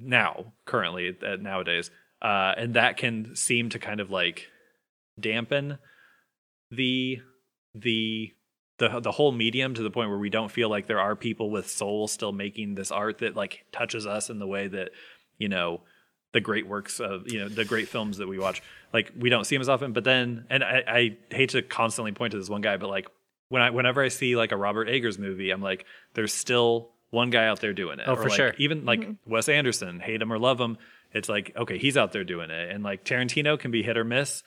now 0.00 0.52
currently 0.64 1.16
uh, 1.26 1.36
nowadays, 1.36 1.90
uh, 2.22 2.54
and 2.56 2.74
that 2.74 2.96
can 2.96 3.36
seem 3.36 3.68
to 3.70 3.78
kind 3.78 4.00
of 4.00 4.10
like 4.10 4.48
dampen 5.18 5.78
the 6.70 7.20
the 7.74 8.32
the 8.78 9.00
the 9.00 9.12
whole 9.12 9.32
medium 9.32 9.74
to 9.74 9.82
the 9.82 9.90
point 9.90 10.08
where 10.08 10.18
we 10.18 10.30
don't 10.30 10.50
feel 10.50 10.68
like 10.68 10.86
there 10.86 11.00
are 11.00 11.14
people 11.14 11.50
with 11.50 11.70
soul 11.70 12.08
still 12.08 12.32
making 12.32 12.74
this 12.74 12.90
art 12.90 13.18
that 13.18 13.36
like 13.36 13.64
touches 13.72 14.06
us 14.06 14.30
in 14.30 14.38
the 14.38 14.46
way 14.46 14.66
that 14.66 14.90
you 15.38 15.48
know 15.48 15.82
the 16.34 16.40
great 16.42 16.66
works 16.66 17.00
of 17.00 17.32
you 17.32 17.38
know 17.40 17.48
the 17.48 17.64
great 17.64 17.88
films 17.88 18.18
that 18.18 18.28
we 18.28 18.38
watch 18.38 18.62
like 18.92 19.10
we 19.18 19.30
don't 19.30 19.44
see 19.44 19.54
them 19.54 19.62
as 19.62 19.68
often 19.70 19.92
but 19.94 20.04
then 20.04 20.44
and 20.50 20.62
I, 20.62 20.82
I 20.86 21.16
hate 21.34 21.50
to 21.50 21.62
constantly 21.62 22.12
point 22.12 22.32
to 22.32 22.38
this 22.38 22.50
one 22.50 22.60
guy 22.60 22.76
but 22.76 22.90
like 22.90 23.08
when 23.48 23.62
I 23.62 23.70
whenever 23.70 24.02
I 24.02 24.08
see 24.08 24.36
like 24.36 24.52
a 24.52 24.56
Robert 24.56 24.88
Eggers 24.88 25.18
movie 25.18 25.50
I'm 25.50 25.62
like 25.62 25.86
there's 26.14 26.34
still 26.34 26.90
one 27.10 27.30
guy 27.30 27.46
out 27.46 27.60
there 27.60 27.72
doing 27.72 28.00
it 28.00 28.04
Oh, 28.06 28.12
Or, 28.14 28.16
for 28.16 28.28
like, 28.28 28.36
sure. 28.36 28.54
even 28.58 28.84
like 28.84 29.00
Mhm. 29.00 29.16
Wes 29.24 29.48
Anderson 29.48 30.00
hate 30.00 30.20
him 30.20 30.32
or 30.32 30.38
love 30.38 30.60
him 30.60 30.76
it's 31.12 31.28
like 31.28 31.52
okay 31.56 31.78
he's 31.78 31.96
out 31.96 32.12
there 32.12 32.24
doing 32.24 32.50
it 32.50 32.70
and 32.70 32.82
like 32.84 33.04
Tarantino 33.04 33.58
can 33.58 33.70
be 33.70 33.82
hit 33.82 33.96
or 33.96 34.04
miss 34.04 34.42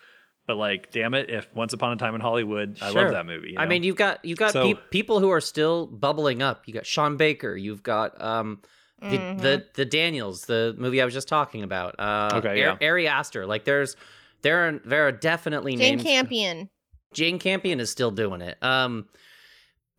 but 0.46 0.56
like, 0.56 0.92
damn 0.94 1.14
it, 1.14 1.30
if 1.30 1.54
Once 1.54 1.74
Upon 1.74 1.92
a 1.92 1.98
Time 1.98 2.16
in 2.16 2.22
Hollywood, 2.22 2.78
I 2.82 2.92
love 2.92 3.12
that 3.12 3.26
movie. 3.26 3.50
you 3.52 3.58
I 3.60 3.66
mean, 3.66 3.84
you've 3.84 3.98
got 3.98 4.24
you've 4.24 4.38
got 4.38 4.54
So- 4.54 4.64
peop 4.64 4.80
people 4.92 5.20
who 5.20 5.30
are 5.30 5.42
still 5.42 5.86
bubbling 5.88 6.42
up. 6.42 6.64
You 6.68 6.74
got 6.74 6.86
Sean 6.86 7.18
Baker. 7.18 7.54
You've 7.54 7.84
got 7.84 8.22
um 8.22 8.62
the 9.00 9.06
Mhm. 9.18 9.42
the, 9.42 9.66
the 9.76 9.86
Daniels, 9.86 10.46
the 10.46 10.74
movie 10.78 11.02
I 11.02 11.06
was 11.06 11.14
just 11.14 11.28
talking 11.28 11.64
about. 11.64 11.96
Uh, 12.00 12.30
Okay, 12.36 12.60
yeah. 12.60 12.78
Ari 12.82 13.08
Aster. 13.08 13.46
Like, 13.46 13.64
there's 13.66 13.96
there 14.42 14.68
are 14.68 14.80
there 14.86 15.08
are 15.08 15.12
definitely 15.12 15.76
Jane 15.76 15.98
names. 15.98 16.04
Campion. 16.04 16.70
Jane 17.14 17.40
Campion 17.40 17.80
is 17.80 17.90
still 17.90 18.12
doing 18.12 18.42
it. 18.42 18.58
Um, 18.64 19.08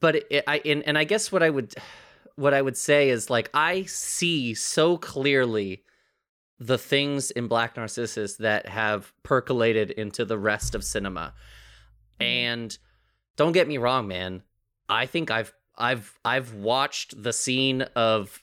but 0.01 0.16
it, 0.31 0.45
I 0.47 0.61
and, 0.65 0.83
and 0.87 0.99
I 0.99 1.05
guess 1.05 1.31
what 1.33 1.43
I 1.43 1.51
would 1.51 1.75
what 2.37 2.55
I 2.55 2.62
would 2.62 2.77
say 2.77 3.09
is 3.11 3.31
like 3.31 3.51
I 3.55 3.83
see 3.85 4.55
so 4.55 4.97
clearly 4.99 5.83
the 6.61 6.79
things 6.79 7.31
in 7.31 7.47
Black 7.49 7.77
Narcissus 7.77 8.37
that 8.37 8.69
have 8.69 9.12
percolated 9.23 9.91
into 9.93 10.25
the 10.25 10.37
rest 10.39 10.75
of 10.75 10.83
cinema. 10.85 11.35
Mhm. 12.20 12.25
And 12.27 12.79
don't 13.37 13.53
get 13.53 13.69
me 13.69 13.79
wrong, 13.79 14.09
man. 14.09 14.43
I 14.89 15.07
think 15.07 15.31
I've 15.31 15.53
I've 15.79 16.19
I've 16.25 16.55
watched 16.55 17.23
the 17.23 17.33
scene 17.33 17.83
of 17.97 18.43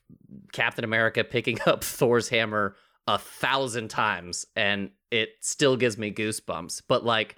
Captain 0.54 0.84
America 0.84 1.24
picking 1.24 1.60
up 1.66 1.84
Thor's 1.84 2.30
hammer 2.30 2.76
a 3.08 3.18
thousand 3.20 3.90
times 3.90 4.46
and 4.56 4.90
it 5.12 5.30
still 5.42 5.78
gives 5.78 5.98
me 5.98 6.12
goosebumps. 6.12 6.82
But 6.88 7.06
like 7.06 7.36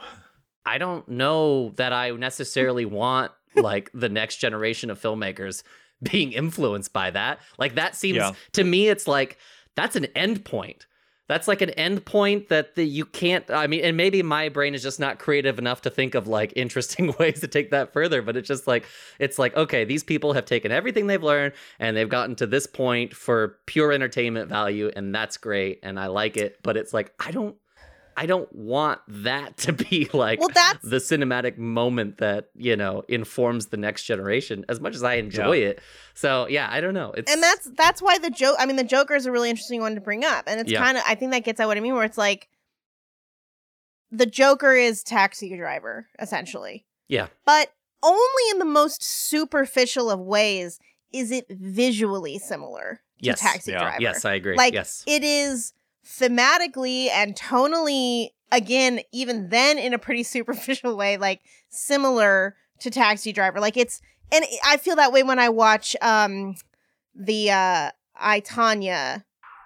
I 0.65 0.77
don't 0.77 1.07
know 1.09 1.69
that 1.77 1.93
I 1.93 2.11
necessarily 2.11 2.85
want 2.85 3.31
like 3.55 3.89
the 3.93 4.09
next 4.09 4.37
generation 4.37 4.89
of 4.89 5.01
filmmakers 5.01 5.63
being 6.03 6.31
influenced 6.31 6.93
by 6.93 7.09
that. 7.11 7.39
Like 7.57 7.75
that 7.75 7.95
seems 7.95 8.17
Yeah. 8.17 8.33
to 8.53 8.63
me 8.63 8.87
it's 8.89 9.07
like 9.07 9.37
that's 9.75 9.95
an 9.95 10.05
end 10.15 10.45
point. 10.45 10.85
That's 11.27 11.47
like 11.47 11.61
an 11.61 11.71
end 11.71 12.05
point 12.05 12.49
that 12.49 12.75
the, 12.75 12.85
you 12.85 13.05
can't 13.05 13.49
I 13.51 13.67
mean 13.67 13.81
and 13.81 13.97
maybe 13.97 14.23
my 14.23 14.49
brain 14.49 14.73
is 14.73 14.81
just 14.81 14.99
not 14.99 15.19
creative 15.19 15.59
enough 15.59 15.81
to 15.83 15.89
think 15.89 16.15
of 16.15 16.27
like 16.27 16.53
interesting 16.55 17.13
ways 17.19 17.41
to 17.41 17.47
take 17.47 17.71
that 17.71 17.93
further, 17.93 18.21
but 18.21 18.37
it's 18.37 18.47
just 18.47 18.67
like 18.67 18.85
it's 19.19 19.37
like 19.37 19.55
okay, 19.55 19.83
these 19.83 20.03
people 20.03 20.33
have 20.33 20.45
taken 20.45 20.71
everything 20.71 21.07
they've 21.07 21.23
learned 21.23 21.53
and 21.79 21.95
they've 21.95 22.09
gotten 22.09 22.35
to 22.35 22.47
this 22.47 22.67
point 22.67 23.13
for 23.13 23.59
pure 23.65 23.91
entertainment 23.91 24.49
value 24.49 24.91
and 24.95 25.13
that's 25.13 25.37
great 25.37 25.79
and 25.83 25.99
I 25.99 26.07
like 26.07 26.37
it, 26.37 26.59
but 26.63 26.77
it's 26.77 26.93
like 26.93 27.13
I 27.19 27.31
don't 27.31 27.55
I 28.19 28.25
don't 28.25 28.51
want 28.53 28.99
that 29.07 29.55
to 29.57 29.73
be 29.73 30.09
like 30.13 30.39
Well, 30.39 30.49
that's 30.53 30.83
the 30.83 30.97
cinematic 30.97 31.57
moment 31.57 32.17
that 32.17 32.49
you 32.55 32.75
know 32.75 33.03
informs 33.07 33.67
the 33.67 33.77
next 33.77 34.03
generation 34.03 34.65
as 34.67 34.79
much 34.81 34.95
as 34.95 35.03
i 35.03 35.13
enjoy 35.13 35.57
it 35.57 35.79
so 36.15 36.47
yeah 36.47 36.67
i 36.71 36.81
don't 36.81 36.95
know 36.95 37.11
it's 37.11 37.31
and 37.31 37.41
that's 37.43 37.65
that's 37.77 38.01
why 38.01 38.17
the 38.17 38.31
joke. 38.31 38.55
I 38.59 38.65
mean, 38.65 38.75
the 38.75 38.83
Joker 38.83 39.13
is 39.15 39.25
a 39.27 39.31
really 39.31 39.49
interesting 39.51 39.81
one 39.81 39.93
to 39.95 40.01
bring 40.01 40.25
up, 40.25 40.45
and 40.47 40.59
it's 40.59 40.71
Yeah. 40.71 40.83
kind 40.83 40.97
of. 40.97 41.03
I 41.07 41.13
think 41.15 41.31
that 41.31 41.43
gets 41.43 41.59
at 41.59 41.67
what 41.67 41.77
I 41.77 41.79
mean, 41.79 41.93
where 41.93 42.03
it's 42.03 42.17
like 42.17 42.47
the 44.11 44.25
Joker 44.25 44.73
is 44.73 45.03
Taxi 45.03 45.55
Driver 45.55 46.07
essentially, 46.19 46.85
yeah 47.07 47.27
but 47.45 47.71
only 48.03 48.43
in 48.51 48.59
the 48.59 48.65
most 48.65 49.03
superficial 49.03 50.09
of 50.09 50.19
ways 50.19 50.79
is 51.13 51.31
it 51.31 51.45
visually 51.49 52.37
similar 52.39 53.01
to 53.21 53.25
Yes. 53.27 53.39
Taxi 53.39 53.71
Yeah. 53.71 53.79
Driver. 53.79 53.97
yes 54.01 54.25
i 54.25 54.33
agree 54.35 54.55
Like 54.55 54.73
yes 54.73 55.03
it 55.07 55.23
is 55.23 55.73
thematically 56.07 57.09
and 57.09 57.35
tonally 57.35 58.29
again 58.51 59.01
even 59.11 59.49
then 59.49 59.77
in 59.77 59.93
a 59.93 59.99
pretty 59.99 60.23
superficial 60.35 60.95
way 60.95 61.17
like 61.17 61.41
similar 61.69 62.55
to 62.79 62.89
taxi 62.89 63.31
driver 63.33 63.59
like 63.59 63.75
it's 63.77 64.01
and 64.31 64.45
i 64.65 64.77
feel 64.77 64.95
that 64.95 65.11
way 65.11 65.23
when 65.23 65.39
i 65.39 65.49
watch 65.49 65.95
um 66.01 66.55
the 67.15 67.51
uh 67.51 67.91
i 68.15 68.39
Tonya 68.41 69.23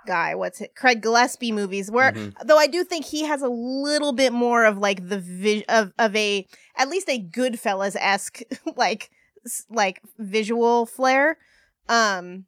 guy 0.08 0.34
what's 0.34 0.62
it 0.62 0.74
craig 0.76 1.02
gillespie 1.02 1.52
movies 1.52 1.92
where 1.92 2.12
Mhm. 2.14 2.34
though 2.46 2.58
i 2.58 2.66
do 2.66 2.84
think 2.84 3.06
he 3.06 3.24
has 3.26 3.42
a 3.44 3.48
little 3.50 4.14
bit 4.14 4.34
more 4.34 4.66
of 4.66 4.78
like 4.80 5.10
the 5.10 5.20
vi- 5.20 5.66
of 5.70 5.94
of 6.00 6.16
a 6.16 6.48
at 6.76 6.90
least 6.90 7.08
a 7.08 7.22
goodfellas-esque 7.22 8.42
like 8.76 9.12
like 9.70 10.02
visual 10.18 10.86
flair 10.88 11.38
um 11.88 12.46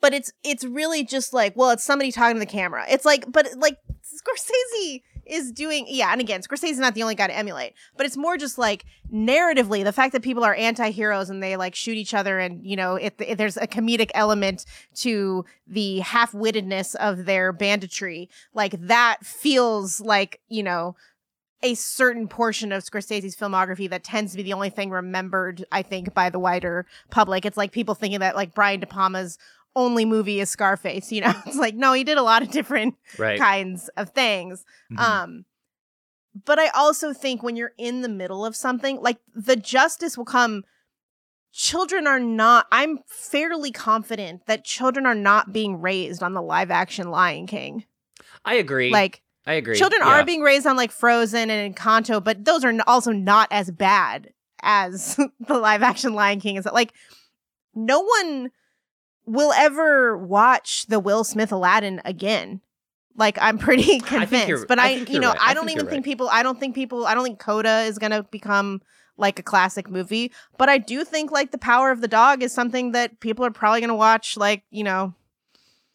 but 0.00 0.14
it's 0.14 0.32
it's 0.44 0.64
really 0.64 1.04
just 1.04 1.32
like 1.32 1.54
well 1.56 1.70
it's 1.70 1.84
somebody 1.84 2.10
talking 2.10 2.36
to 2.36 2.40
the 2.40 2.46
camera 2.46 2.84
it's 2.88 3.04
like 3.04 3.30
but 3.30 3.46
like 3.56 3.76
scorsese 4.02 5.02
is 5.26 5.52
doing 5.52 5.84
yeah 5.88 6.10
and 6.10 6.20
again 6.20 6.40
scorsese's 6.42 6.78
not 6.78 6.94
the 6.94 7.02
only 7.02 7.14
guy 7.14 7.26
to 7.26 7.36
emulate 7.36 7.74
but 7.96 8.04
it's 8.04 8.16
more 8.16 8.36
just 8.36 8.58
like 8.58 8.84
narratively 9.12 9.84
the 9.84 9.92
fact 9.92 10.12
that 10.12 10.22
people 10.22 10.42
are 10.42 10.54
anti-heroes 10.54 11.30
and 11.30 11.42
they 11.42 11.56
like 11.56 11.74
shoot 11.74 11.96
each 11.96 12.14
other 12.14 12.38
and 12.38 12.64
you 12.66 12.74
know 12.76 12.96
if, 12.96 13.12
if 13.20 13.38
there's 13.38 13.56
a 13.56 13.66
comedic 13.66 14.10
element 14.14 14.64
to 14.94 15.44
the 15.66 16.00
half-wittedness 16.00 16.94
of 16.96 17.26
their 17.26 17.52
banditry 17.52 18.28
like 18.54 18.72
that 18.80 19.18
feels 19.22 20.00
like 20.00 20.40
you 20.48 20.62
know 20.62 20.96
a 21.62 21.74
certain 21.74 22.26
portion 22.26 22.72
of 22.72 22.82
Scorsese's 22.82 23.36
filmography 23.36 23.88
that 23.90 24.02
tends 24.02 24.32
to 24.32 24.38
be 24.38 24.42
the 24.42 24.52
only 24.52 24.70
thing 24.70 24.90
remembered, 24.90 25.64
I 25.70 25.82
think, 25.82 26.14
by 26.14 26.30
the 26.30 26.38
wider 26.38 26.86
public. 27.10 27.44
It's 27.44 27.56
like 27.56 27.72
people 27.72 27.94
thinking 27.94 28.20
that 28.20 28.34
like 28.34 28.54
Brian 28.54 28.80
De 28.80 28.86
Palma's 28.86 29.38
only 29.76 30.04
movie 30.04 30.40
is 30.40 30.50
Scarface. 30.50 31.12
You 31.12 31.22
know, 31.22 31.32
it's 31.46 31.56
like 31.56 31.74
no, 31.74 31.92
he 31.92 32.04
did 32.04 32.18
a 32.18 32.22
lot 32.22 32.42
of 32.42 32.50
different 32.50 32.94
right 33.18 33.38
kinds 33.38 33.88
of 33.96 34.10
things. 34.10 34.64
Mhm. 34.92 34.98
Um, 34.98 35.44
but 36.44 36.58
I 36.58 36.68
also 36.68 37.12
think 37.12 37.42
when 37.42 37.56
you're 37.56 37.72
in 37.76 38.02
the 38.02 38.08
middle 38.08 38.44
of 38.46 38.54
something, 38.54 39.00
like 39.00 39.18
the 39.34 39.56
justice 39.56 40.16
will 40.16 40.24
come. 40.24 40.64
Children 41.52 42.06
are 42.06 42.20
not. 42.20 42.66
I'm 42.70 43.00
fairly 43.08 43.72
confident 43.72 44.46
that 44.46 44.64
children 44.64 45.04
are 45.04 45.16
not 45.16 45.52
being 45.52 45.80
raised 45.80 46.22
on 46.22 46.32
the 46.32 46.40
live 46.42 46.70
action 46.70 47.10
Lion 47.10 47.48
King. 47.48 47.84
i 48.44 48.54
agree 48.54 48.90
Like 48.92 49.22
i 49.46 49.54
agree 49.54 49.76
children 49.76 50.00
Yeah. 50.04 50.20
are 50.20 50.24
being 50.24 50.42
raised 50.42 50.64
on 50.66 50.76
like 50.76 50.92
Frozen 50.92 51.50
and 51.50 51.74
Encanto, 51.74 52.22
but 52.22 52.44
those 52.44 52.64
are 52.64 52.72
also 52.86 53.10
not 53.10 53.48
as 53.50 53.72
bad 53.72 54.32
as 54.62 55.16
the 55.40 55.58
live 55.58 55.82
action 55.82 56.14
Lion 56.14 56.38
King 56.40 56.54
is. 56.56 56.66
Like 56.72 56.92
no 57.74 58.00
one 58.00 58.52
will 59.30 59.52
ever 59.52 60.16
watch 60.16 60.86
the 60.86 60.98
Will 61.00 61.24
Smith 61.24 61.52
Aladdin 61.52 62.00
again. 62.04 62.60
Like 63.16 63.38
I'm 63.40 63.58
pretty 63.58 64.00
convinced, 64.00 64.66
but 64.68 64.78
I 64.78 64.88
I, 64.88 64.90
you 65.08 65.18
know, 65.20 65.28
right. 65.30 65.38
I 65.40 65.50
I 65.50 65.54
don't 65.54 65.66
think 65.66 65.76
even 65.76 65.86
you're 65.86 65.90
think 65.90 66.04
right. 66.06 66.10
people. 66.10 66.28
I 66.30 66.42
don't 66.42 66.58
think 66.58 66.74
people. 66.74 67.06
I 67.06 67.14
don't 67.14 67.24
think 67.24 67.38
Coda 67.38 67.80
is 67.82 67.98
gonna 67.98 68.22
become 68.24 68.80
like 69.16 69.38
a 69.38 69.42
classic 69.42 69.90
movie. 69.90 70.32
But 70.56 70.68
I 70.70 70.78
do 70.78 71.04
think 71.04 71.30
like 71.30 71.50
the 71.50 71.58
Power 71.58 71.90
of 71.90 72.00
the 72.00 72.08
Dog 72.08 72.42
is 72.42 72.52
something 72.52 72.92
that 72.92 73.20
people 73.20 73.44
are 73.44 73.50
probably 73.50 73.80
gonna 73.80 73.94
watch. 73.94 74.36
Like 74.36 74.62
you 74.70 74.84
know, 74.84 75.14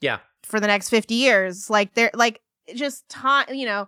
yeah 0.01 0.19
for 0.43 0.59
the 0.59 0.67
next 0.67 0.89
50 0.89 1.15
years 1.15 1.71
like 1.71 1.95
they're 1.95 2.11
like 2.13 2.39
just 2.75 3.09
time 3.09 3.47
you 3.51 3.65
know 3.65 3.87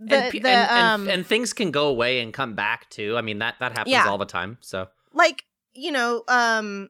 the, 0.00 0.16
and, 0.16 0.32
the 0.32 0.48
and, 0.48 0.70
and- 0.70 1.02
um 1.04 1.08
and 1.08 1.24
things 1.24 1.52
can 1.52 1.70
go 1.70 1.86
away 1.86 2.18
and 2.18 2.34
come 2.34 2.54
back 2.56 2.90
too 2.90 3.16
i 3.16 3.20
mean 3.20 3.38
that 3.38 3.54
that 3.60 3.70
happens 3.70 3.92
Yeah. 3.92 4.08
all 4.08 4.18
the 4.18 4.24
time 4.26 4.58
so 4.60 4.88
like 5.12 5.44
you 5.72 5.92
know 5.92 6.24
um 6.26 6.88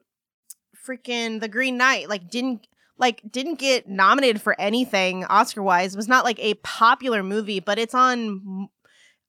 freaking 0.85 1.39
the 1.39 1.47
green 1.47 1.77
knight 1.77 2.07
like 2.09 2.29
didn't 2.29 2.67
like 2.97 3.21
didn't 3.31 3.55
get 3.59 3.87
nominated 3.89 4.41
for 4.41 4.59
anything 4.59 5.23
oscar 5.25 5.61
wise 5.63 5.95
was 5.95 6.07
not 6.07 6.23
like 6.25 6.39
a 6.39 6.53
popular 6.55 7.23
movie 7.23 7.59
but 7.59 7.77
it's 7.79 7.93
on 7.95 8.19
m- 8.19 8.67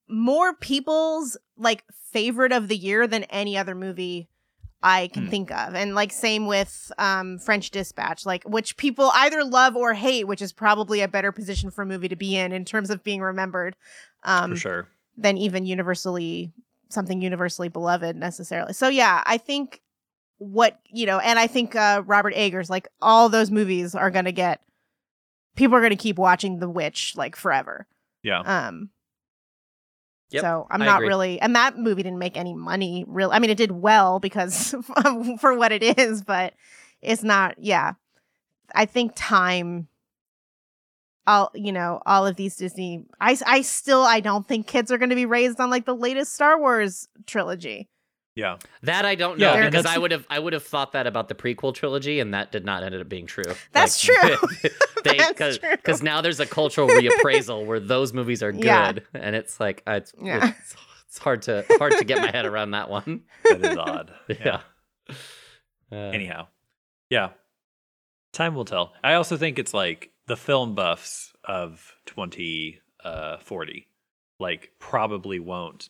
more 0.09 0.55
people's 0.55 1.37
like 1.57 1.85
favorite 2.13 2.53
of 2.53 2.69
the 2.69 2.77
year 2.77 3.07
than 3.07 3.25
any 3.25 3.57
other 3.57 3.75
movie 3.75 4.29
I 4.83 5.09
can 5.09 5.25
Hmm. 5.25 5.31
think 5.31 5.51
of. 5.51 5.75
And 5.75 5.95
like 5.97 6.13
same 6.13 6.47
with 6.47 6.93
um 6.99 7.39
French 7.39 7.71
Dispatch, 7.71 8.25
like 8.27 8.45
which 8.45 8.77
people 8.77 9.11
either 9.15 9.43
love 9.43 9.75
or 9.75 9.95
hate, 9.95 10.29
which 10.29 10.43
is 10.43 10.53
probably 10.53 11.01
a 11.01 11.09
better 11.09 11.33
position 11.33 11.71
for 11.71 11.83
a 11.83 11.87
movie 11.87 12.09
to 12.09 12.15
be 12.15 12.37
in 12.37 12.53
in 12.53 12.65
terms 12.65 12.91
of 12.91 13.03
being 13.03 13.21
remembered. 13.21 13.75
Um 14.23 14.51
for 14.53 14.57
sure. 14.57 14.89
than 15.17 15.39
even 15.39 15.67
universally 15.67 16.53
something 16.91 17.21
universally 17.21 17.69
beloved 17.69 18.15
necessarily. 18.17 18.75
So 18.75 18.87
yeah, 18.89 19.23
I 19.27 19.39
think 19.39 19.81
what 20.39 20.79
you 20.87 21.07
know, 21.07 21.19
and 21.19 21.39
I 21.39 21.47
think 21.47 21.75
uh 21.75 22.03
Robert 22.07 22.35
Eggers, 22.37 22.69
like 22.71 22.89
all 23.01 23.29
those 23.29 23.51
movies 23.51 23.95
are 23.95 24.11
gonna 24.11 24.33
get 24.33 24.61
people 25.57 25.77
are 25.77 25.83
gonna 25.83 25.97
keep 25.97 26.19
watching 26.19 26.59
The 26.59 26.69
Witch 26.69 27.15
like 27.17 27.37
forever. 27.37 27.87
Yeah. 28.23 28.41
Um 28.41 28.91
Yep, 30.31 30.43
so 30.43 30.67
I'm 30.71 30.83
I 30.83 30.87
not 30.87 30.97
agree. 30.97 31.09
really 31.09 31.41
and 31.41 31.55
that 31.55 31.79
movie 31.79 32.03
didn't 32.03 32.19
make 32.19 32.37
any 32.37 32.53
money 32.53 33.05
real 33.07 33.31
I 33.31 33.39
mean 33.39 33.51
it 33.51 33.57
did 33.57 33.71
well 33.71 34.19
because 34.19 34.75
for 35.41 35.55
what 35.57 35.71
it 35.71 35.99
is, 35.99 36.23
but 36.23 36.55
it's 37.01 37.23
not 37.23 37.55
yeah. 37.59 37.93
I 38.75 38.87
think 38.87 39.13
time 39.15 39.87
all 41.29 41.51
you 41.55 41.73
know 41.73 42.01
all 42.07 42.25
of 42.27 42.37
these 42.37 42.55
disney 42.57 43.05
i 43.21 43.37
i 43.47 43.61
still 43.61 44.03
i 44.03 44.21
don't 44.21 44.47
think 44.47 44.67
kids 44.67 44.93
are 44.93 44.99
going 44.99 45.11
to 45.11 45.17
be 45.17 45.27
raised 45.27 45.59
on 45.61 45.71
like 45.71 45.85
the 45.85 45.95
latest 45.95 46.33
star 46.33 46.59
wars 46.59 47.09
trilogy 47.27 47.89
Yeah. 48.37 48.59
that 48.83 49.05
i 49.07 49.15
don't 49.17 49.39
know 49.39 49.53
and 49.55 49.71
because 49.71 49.87
i 49.87 49.97
would 49.99 50.11
have 50.13 50.27
i 50.31 50.39
would 50.39 50.53
have 50.53 50.63
thought 50.63 50.93
that 50.93 51.07
about 51.07 51.29
the 51.29 51.35
prequel 51.35 51.75
trilogy 51.75 52.21
and 52.21 52.35
that 52.35 52.53
did 52.53 52.65
not 52.65 52.83
end 52.85 52.95
up 52.95 53.09
being 53.09 53.27
true 53.27 53.43
That's 53.73 54.01
true. 54.01 54.15
true. 55.05 55.57
because 55.73 56.03
now 56.03 56.21
there's 56.21 56.39
a 56.39 56.47
cultural 56.47 56.87
reappraisal 56.89 57.65
where 57.67 57.81
those 57.81 58.13
movies 58.13 58.43
are 58.43 58.53
good 58.53 58.65
Yeah. 58.65 58.93
and 59.15 59.35
it's 59.35 59.59
like 59.59 59.83
it's, 59.87 60.13
Yeah. 60.23 60.51
it's 60.61 60.77
it's 61.09 61.19
hard 61.19 61.43
to 61.43 61.65
hard 61.79 61.93
to 61.99 62.05
get 62.05 62.19
my 62.21 62.31
head 62.31 62.45
around 62.45 62.73
that 62.73 62.91
one 62.91 63.23
That 63.45 63.65
is 63.65 63.77
odd. 63.79 64.13
yeah, 64.29 64.61
Uh, 65.91 65.95
Anyhow. 65.97 66.49
Yeah. 67.09 67.31
Time 68.33 68.55
will 68.55 68.65
tell. 68.67 68.93
I 69.03 69.15
also 69.15 69.37
think 69.39 69.59
it's 69.59 69.73
like 69.73 70.11
the 70.27 70.37
film 70.37 70.75
buffs 70.75 71.33
of 71.45 71.95
2040 72.07 72.81
uh 73.05 74.43
like 74.43 74.73
probably 74.79 75.39
won't 75.41 75.89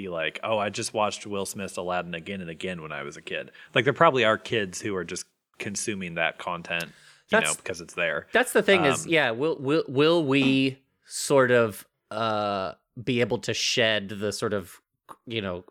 be 0.00 0.08
like, 0.08 0.38
"Oh, 0.44 0.58
I 0.58 0.70
just 0.70 0.94
watched 0.94 1.26
Will 1.26 1.44
Smith's 1.44 1.76
Aladdin 1.76 2.14
again 2.14 2.40
and 2.40 2.50
again 2.50 2.82
when 2.82 2.92
I 2.92 3.02
was 3.02 3.16
a 3.16 3.22
kid." 3.22 3.50
Like 3.74 3.84
there 3.84 3.92
probably 3.92 4.24
are 4.24 4.38
kids 4.38 4.80
who 4.80 4.94
are 4.94 5.04
just 5.04 5.26
consuming 5.58 6.14
that 6.14 6.38
content, 6.38 6.92
you 7.30 7.40
know, 7.40 7.54
because 7.56 7.80
it's 7.80 7.94
there. 7.94 8.28
That's 8.32 8.52
the 8.52 8.62
thing 8.62 8.84
is, 8.84 9.06
Um, 9.06 9.12
yeah, 9.12 9.30
will 9.32 9.56
will 9.58 9.84
will 9.88 10.24
we 10.24 10.78
sort 11.06 11.50
of 11.50 11.84
uh 12.10 12.74
be 13.02 13.20
able 13.20 13.38
to 13.38 13.54
shed 13.54 14.08
the 14.08 14.32
sort 14.32 14.52
of 14.52 14.80
you 15.26 15.42
know 15.42 15.64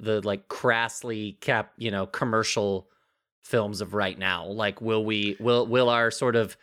the 0.00 0.20
like 0.22 0.48
crassly 0.48 1.38
cap, 1.40 1.72
you 1.76 1.90
know, 1.90 2.06
commercial 2.06 2.88
films 3.42 3.82
of 3.82 3.92
right 3.92 4.18
now? 4.18 4.46
Like 4.46 4.80
will 4.80 5.04
we 5.04 5.36
will 5.38 5.66
will 5.66 5.90
our 5.90 6.10
sort 6.10 6.34
of 6.34 6.56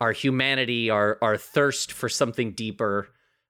our 0.00 0.12
humanity, 0.12 0.90
our 0.90 1.18
our 1.22 1.36
thirst 1.36 1.92
for 1.92 2.08
something 2.08 2.52
deeper, 2.52 3.08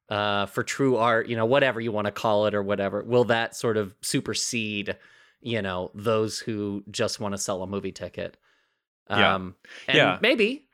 uh 0.09 0.47
for 0.47 0.63
true 0.63 0.97
art, 0.97 1.29
you 1.29 1.37
know, 1.37 1.47
whatever 1.47 1.81
you 1.81 1.93
want 1.93 2.07
to 2.07 2.11
call 2.13 2.47
it 2.47 2.55
or 2.55 2.63
whatever, 2.63 3.03
will 3.03 3.25
that 3.25 3.55
sort 3.57 3.77
of 3.77 3.95
supersede, 4.01 4.97
you 5.41 5.61
know, 5.63 5.91
those 5.95 6.39
who 6.39 6.83
just 6.91 7.21
want 7.21 7.33
to 7.35 7.39
sell 7.39 7.63
a 7.63 7.67
movie 7.67 7.93
ticket? 7.93 8.37
Yeah. 9.11 9.35
Um 9.35 9.55
and 9.87 9.97
Yeah. 9.97 10.19
maybe 10.21 10.65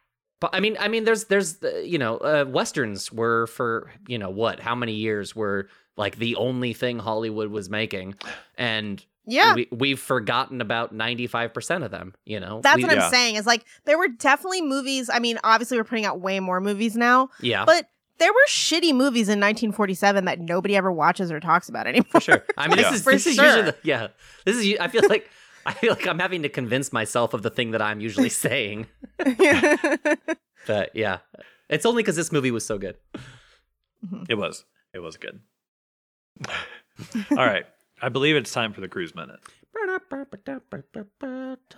but 0.40 0.50
I 0.52 0.60
mean, 0.60 0.76
I 0.78 0.88
mean, 0.88 1.04
there's, 1.04 1.24
there's, 1.24 1.56
you 1.84 1.96
know, 1.96 2.18
uh, 2.18 2.44
westerns 2.46 3.10
were 3.10 3.46
for, 3.46 3.90
you 4.08 4.18
know, 4.18 4.28
what? 4.28 4.60
How 4.60 4.74
many 4.74 4.92
years 4.92 5.34
were 5.34 5.68
like 5.96 6.16
the 6.16 6.36
only 6.36 6.74
thing 6.74 6.98
Hollywood 6.98 7.48
was 7.50 7.70
making, 7.70 8.16
and 8.58 9.02
Yeah. 9.26 9.54
we, 9.54 9.68
we've 9.70 10.00
forgotten 10.00 10.60
about 10.60 10.92
ninety 10.92 11.26
five 11.28 11.54
percent 11.54 11.82
of 11.84 11.90
them. 11.92 12.14
You 12.26 12.40
know, 12.40 12.60
That's 12.62 12.76
We- 12.76 12.82
what 12.82 12.92
I'm 12.92 12.98
Yeah. 12.98 13.10
saying. 13.10 13.36
Is 13.36 13.46
like 13.46 13.64
there 13.86 13.96
were 13.96 14.08
definitely 14.08 14.60
movies. 14.60 15.08
I 15.10 15.18
mean, 15.18 15.38
obviously 15.44 15.78
we're 15.78 15.84
putting 15.84 16.04
out 16.04 16.20
way 16.20 16.40
more 16.40 16.60
movies 16.60 16.94
now, 16.94 17.30
Yeah, 17.40 17.64
but 17.64 17.88
there 18.18 18.32
were 18.32 18.46
shitty 18.48 18.92
movies 18.94 19.28
in 19.28 19.38
1947 19.40 20.24
that 20.26 20.38
nobody 20.40 20.76
ever 20.76 20.90
watches 20.92 21.30
or 21.32 21.40
talks 21.40 21.68
about 21.68 21.86
anymore. 21.86 22.06
for 22.10 22.20
sure. 22.20 22.44
I 22.56 22.68
mean, 22.68 22.78
Yeah. 22.78 22.90
this 22.90 22.98
is 23.00 23.04
For 23.04 23.12
this 23.12 23.26
is 23.26 23.34
sure. 23.36 23.44
usually 23.44 23.62
the, 23.62 23.76
yeah. 23.82 24.08
This 24.44 24.56
is. 24.56 24.66
u- 24.66 24.78
I 24.80 24.88
feel 24.88 25.02
like 25.08 25.28
I 25.66 25.72
feel 25.72 25.90
like 25.94 26.06
I'm 26.06 26.18
having 26.18 26.42
to 26.42 26.48
convince 26.48 26.92
myself 26.92 27.32
of 27.34 27.42
the 27.42 27.50
thing 27.50 27.70
that 27.72 27.82
I'm 27.82 28.00
usually 28.00 28.28
saying. 28.44 28.86
But 30.66 30.92
yeah, 30.94 31.18
it's 31.68 31.84
only 31.84 32.02
because 32.02 32.16
this 32.16 32.32
movie 32.32 32.50
was 32.50 32.64
so 32.64 32.78
good. 32.78 32.96
Mm-hmm. 34.06 34.24
It 34.30 34.36
was. 34.36 34.64
It 34.94 35.00
was 35.00 35.18
good. 35.18 35.40
All 36.46 37.36
right. 37.36 37.66
I 38.00 38.08
believe 38.08 38.34
it's 38.36 38.50
time 38.52 38.72
for 38.72 38.80
the 38.80 38.88
cruise 38.88 39.14
minute. 39.14 39.40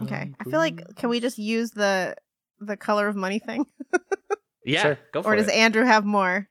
okay. 0.03 0.33
I 0.39 0.45
feel 0.45 0.59
like 0.61 0.95
can 0.97 1.09
we 1.09 1.19
just 1.21 1.39
use 1.39 1.71
the 1.73 2.15
the 2.61 2.77
color 2.77 3.09
of 3.09 3.17
money 3.17 3.39
thing, 3.39 3.67
Yeah, 4.67 4.83
Sure. 4.83 4.99
go 5.13 5.23
for 5.23 5.33
it. 5.33 5.37
or 5.39 5.41
it. 5.41 5.45
does 5.47 5.53
Andrew 5.53 5.85
have 5.85 6.05
more? 6.05 6.49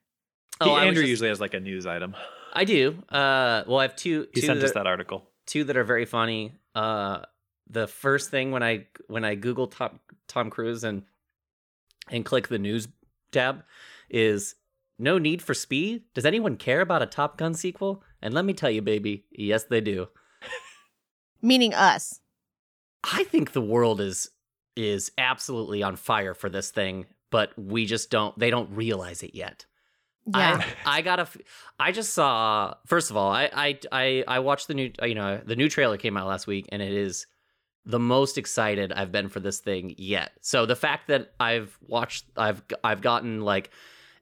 Oh, 0.60 0.70
I 0.72 0.80
was 0.80 0.88
Andrew 0.88 1.02
just- 1.02 1.10
usually 1.10 1.28
has 1.28 1.40
like 1.40 1.54
a 1.54 1.60
news 1.60 1.86
item. 1.86 2.16
I 2.52 2.64
do. 2.64 3.02
Uh, 3.10 3.62
well, 3.68 3.78
I 3.78 3.82
have 3.82 3.94
two. 3.96 4.26
He 4.34 4.40
two 4.40 4.46
sent 4.46 4.58
us 4.62 4.70
that- 4.72 4.80
that 4.80 4.86
article. 4.86 5.28
two 5.46 5.62
that 5.64 5.76
are 5.76 5.84
very 5.84 6.06
funny. 6.06 6.54
Uh, 6.74 7.20
the 7.68 7.86
first 7.86 8.30
thing 8.30 8.50
when 8.52 8.62
I 8.62 8.86
when 9.08 9.24
I 9.24 9.34
Google 9.34 9.66
Tom 9.68 10.00
Tom 10.28 10.50
Cruise 10.50 10.82
and 10.82 11.02
and 12.10 12.24
click 12.24 12.48
the 12.48 12.58
news 12.58 12.88
tab 13.32 13.64
is 14.08 14.54
no 14.98 15.18
need 15.18 15.42
for 15.42 15.52
speed. 15.52 16.04
Does 16.14 16.24
anyone 16.24 16.56
care 16.56 16.80
about 16.80 17.02
a 17.02 17.06
Top 17.06 17.36
Gun 17.36 17.52
sequel? 17.54 18.02
And 18.22 18.32
let 18.32 18.44
me 18.46 18.54
tell 18.54 18.70
you, 18.70 18.80
baby, 18.82 19.26
yes, 19.30 19.64
they 19.64 19.80
do. 19.82 20.08
Meaning 21.42 21.74
us. 21.74 22.20
I 23.04 23.24
think 23.24 23.52
the 23.52 23.60
world 23.60 24.00
is 24.00 24.30
is 24.76 25.12
absolutely 25.18 25.82
on 25.82 25.96
fire 25.96 26.34
for 26.34 26.48
this 26.48 26.70
thing, 26.70 27.06
but 27.30 27.50
we 27.58 27.86
just 27.86 28.10
don't. 28.10 28.38
They 28.38 28.50
don't 28.50 28.70
realize 28.70 29.22
it 29.22 29.34
yet. 29.34 29.66
Yeah. 30.34 30.62
I, 30.84 30.98
I 30.98 31.02
gotta. 31.02 31.22
f- 31.22 31.36
I 31.78 31.92
just 31.92 32.12
saw. 32.14 32.74
First 32.86 33.10
of 33.10 33.16
all, 33.16 33.30
I, 33.30 33.50
I 33.52 33.78
I 33.92 34.24
I 34.26 34.38
watched 34.40 34.68
the 34.68 34.74
new. 34.74 34.90
Uh, 35.00 35.06
you 35.06 35.14
know, 35.14 35.40
the 35.44 35.56
new 35.56 35.68
trailer 35.68 35.96
came 35.96 36.16
out 36.16 36.26
last 36.26 36.46
week, 36.46 36.66
and 36.70 36.82
it 36.82 36.92
is 36.92 37.26
the 37.84 38.00
most 38.00 38.36
excited 38.36 38.92
I've 38.92 39.12
been 39.12 39.28
for 39.28 39.40
this 39.40 39.60
thing 39.60 39.94
yet. 39.96 40.32
So 40.40 40.66
the 40.66 40.76
fact 40.76 41.06
that 41.08 41.32
I've 41.38 41.78
watched, 41.86 42.26
I've 42.36 42.62
I've 42.82 43.00
gotten 43.00 43.42
like 43.42 43.70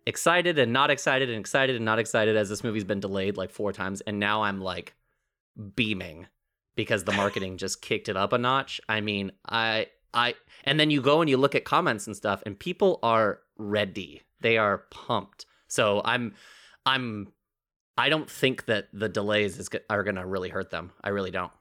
excited 0.06 0.58
and 0.58 0.72
not 0.72 0.90
excited 0.90 1.30
and 1.30 1.40
excited 1.40 1.76
and 1.76 1.84
not 1.84 1.98
excited 1.98 2.36
as 2.36 2.48
this 2.48 2.62
movie's 2.62 2.84
been 2.84 3.00
delayed 3.00 3.36
like 3.36 3.50
four 3.50 3.72
times, 3.72 4.00
and 4.02 4.18
now 4.18 4.42
I'm 4.42 4.60
like 4.60 4.94
beaming 5.76 6.26
because 6.76 7.04
the 7.04 7.12
marketing 7.12 7.56
just 7.56 7.80
kicked 7.80 8.08
it 8.08 8.16
up 8.16 8.32
a 8.32 8.38
notch. 8.38 8.80
I 8.88 9.00
mean, 9.00 9.32
I 9.48 9.86
I 10.14 10.34
and 10.64 10.78
then 10.80 10.90
you 10.90 11.00
go 11.02 11.20
and 11.20 11.28
you 11.28 11.36
look 11.36 11.54
at 11.54 11.64
comments 11.64 12.06
and 12.06 12.16
stuff, 12.16 12.42
and 12.46 12.58
people 12.58 12.98
are 13.02 13.40
ready. 13.58 14.22
They 14.40 14.56
are 14.58 14.78
pumped. 14.90 15.46
So 15.68 16.00
I'm 16.04 16.34
I'm 16.86 17.28
I 17.96 18.08
don't 18.08 18.28
think 18.30 18.66
that 18.66 18.88
the 18.92 19.08
delays 19.08 19.58
is 19.58 19.68
are 19.88 20.02
going 20.02 20.16
to 20.16 20.26
really 20.26 20.48
hurt 20.48 20.70
them. 20.70 20.90
I 21.02 21.10
really 21.10 21.30
don't. 21.30 21.52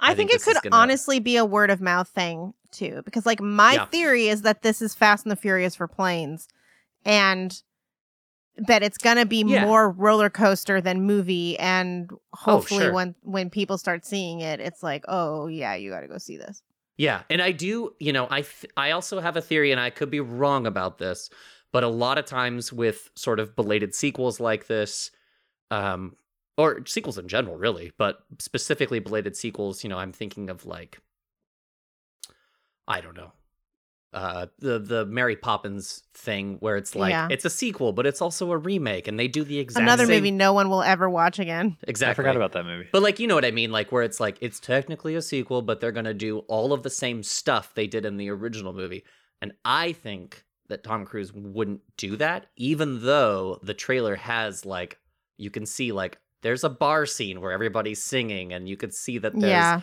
I, 0.00 0.12
I 0.12 0.14
think, 0.14 0.30
think 0.30 0.42
it 0.42 0.44
could 0.44 0.62
gonna- 0.70 0.82
honestly 0.82 1.18
be 1.20 1.36
a 1.36 1.44
word 1.44 1.70
of 1.70 1.80
mouth 1.80 2.08
thing 2.08 2.54
too, 2.72 3.02
because 3.04 3.26
like 3.26 3.40
my 3.40 3.74
Yeah. 3.74 3.86
theory 3.86 4.28
is 4.28 4.42
that 4.42 4.62
this 4.62 4.80
is 4.82 4.94
Fast 4.94 5.24
and 5.24 5.32
the 5.32 5.36
Furious 5.36 5.74
for 5.76 5.88
planes, 5.88 6.46
and 7.04 7.60
that 8.56 8.82
it's 8.82 8.98
gonna 8.98 9.26
be 9.26 9.42
Yeah. 9.44 9.64
more 9.64 9.90
roller 9.90 10.30
coaster 10.30 10.80
than 10.80 11.02
movie, 11.02 11.58
and 11.58 12.08
oh, 12.12 12.18
hopefully 12.32 12.84
sure. 12.84 12.92
when 12.92 13.14
when 13.22 13.50
people 13.50 13.76
start 13.78 14.04
seeing 14.04 14.40
it, 14.40 14.60
it's 14.60 14.82
like, 14.82 15.04
oh 15.08 15.46
yeah, 15.46 15.74
you 15.74 15.90
got 15.90 16.00
to 16.00 16.08
go 16.08 16.18
see 16.18 16.36
this. 16.36 16.62
Yeah, 16.98 17.22
and 17.28 17.42
I 17.42 17.52
do, 17.52 17.94
you 18.00 18.12
know, 18.12 18.26
I 18.30 18.42
th- 18.42 18.72
I 18.76 18.92
also 18.92 19.20
have 19.20 19.36
a 19.36 19.42
theory 19.42 19.70
and 19.70 19.80
I 19.80 19.90
could 19.90 20.10
be 20.10 20.20
wrong 20.20 20.66
about 20.66 20.98
this, 20.98 21.28
but 21.72 21.84
a 21.84 21.88
lot 21.88 22.16
of 22.18 22.24
times 22.24 22.72
with 22.72 23.10
sort 23.16 23.38
of 23.38 23.54
belated 23.54 23.94
sequels 23.94 24.40
like 24.40 24.66
this 24.66 25.10
um 25.70 26.16
or 26.58 26.86
sequels 26.86 27.18
in 27.18 27.28
general 27.28 27.56
really, 27.56 27.92
but 27.98 28.24
specifically 28.38 29.00
belated 29.00 29.36
sequels, 29.36 29.84
you 29.84 29.90
know, 29.90 29.98
I'm 29.98 30.12
thinking 30.12 30.50
of 30.50 30.66
like 30.66 31.00
I 32.88 33.00
don't 33.00 33.16
know. 33.16 33.32
Uh 34.16 34.46
the 34.58 34.78
the 34.78 35.04
Mary 35.04 35.36
Poppins 35.36 36.02
thing 36.14 36.56
where 36.60 36.76
it's 36.76 36.94
like 36.94 37.10
Yeah. 37.10 37.28
it's 37.30 37.44
a 37.44 37.50
sequel 37.50 37.92
but 37.92 38.06
it's 38.06 38.22
also 38.22 38.50
a 38.50 38.56
remake 38.56 39.06
and 39.08 39.18
they 39.20 39.28
do 39.28 39.44
the 39.44 39.58
exact 39.58 39.82
Another 39.82 40.06
same 40.06 40.16
movie 40.16 40.30
no 40.30 40.54
one 40.54 40.70
will 40.70 40.82
ever 40.82 41.08
watch 41.10 41.38
again. 41.38 41.76
Exactly. 41.86 42.12
I 42.12 42.14
forgot 42.14 42.34
about 42.36 42.52
that 42.52 42.64
movie. 42.64 42.88
But 42.90 43.02
like 43.02 43.20
you 43.20 43.26
know 43.26 43.34
what 43.34 43.44
I 43.44 43.50
mean, 43.50 43.70
like 43.70 43.92
where 43.92 44.02
it's 44.02 44.18
like 44.18 44.38
it's 44.40 44.58
technically 44.58 45.14
a 45.16 45.22
sequel, 45.22 45.60
but 45.60 45.80
they're 45.80 45.92
gonna 45.92 46.14
do 46.14 46.38
all 46.48 46.72
of 46.72 46.82
the 46.82 46.90
same 46.90 47.22
stuff 47.22 47.74
they 47.74 47.86
did 47.86 48.06
in 48.06 48.16
the 48.16 48.30
original 48.30 48.72
movie. 48.72 49.04
And 49.42 49.52
I 49.66 49.92
think 49.92 50.44
that 50.68 50.82
Tom 50.82 51.04
Cruise 51.04 51.32
wouldn't 51.32 51.82
do 51.98 52.16
that, 52.16 52.46
even 52.56 53.02
though 53.04 53.60
the 53.62 53.74
trailer 53.74 54.16
has 54.16 54.64
like 54.64 54.98
you 55.36 55.50
can 55.50 55.66
see 55.66 55.92
like 55.92 56.18
there's 56.42 56.64
a 56.64 56.70
bar 56.70 57.04
scene 57.06 57.40
where 57.42 57.52
everybody's 57.52 58.02
singing, 58.02 58.52
and 58.54 58.66
you 58.68 58.76
could 58.78 58.94
see 58.94 59.18
that 59.18 59.32
there's 59.34 59.50
yeah, 59.50 59.80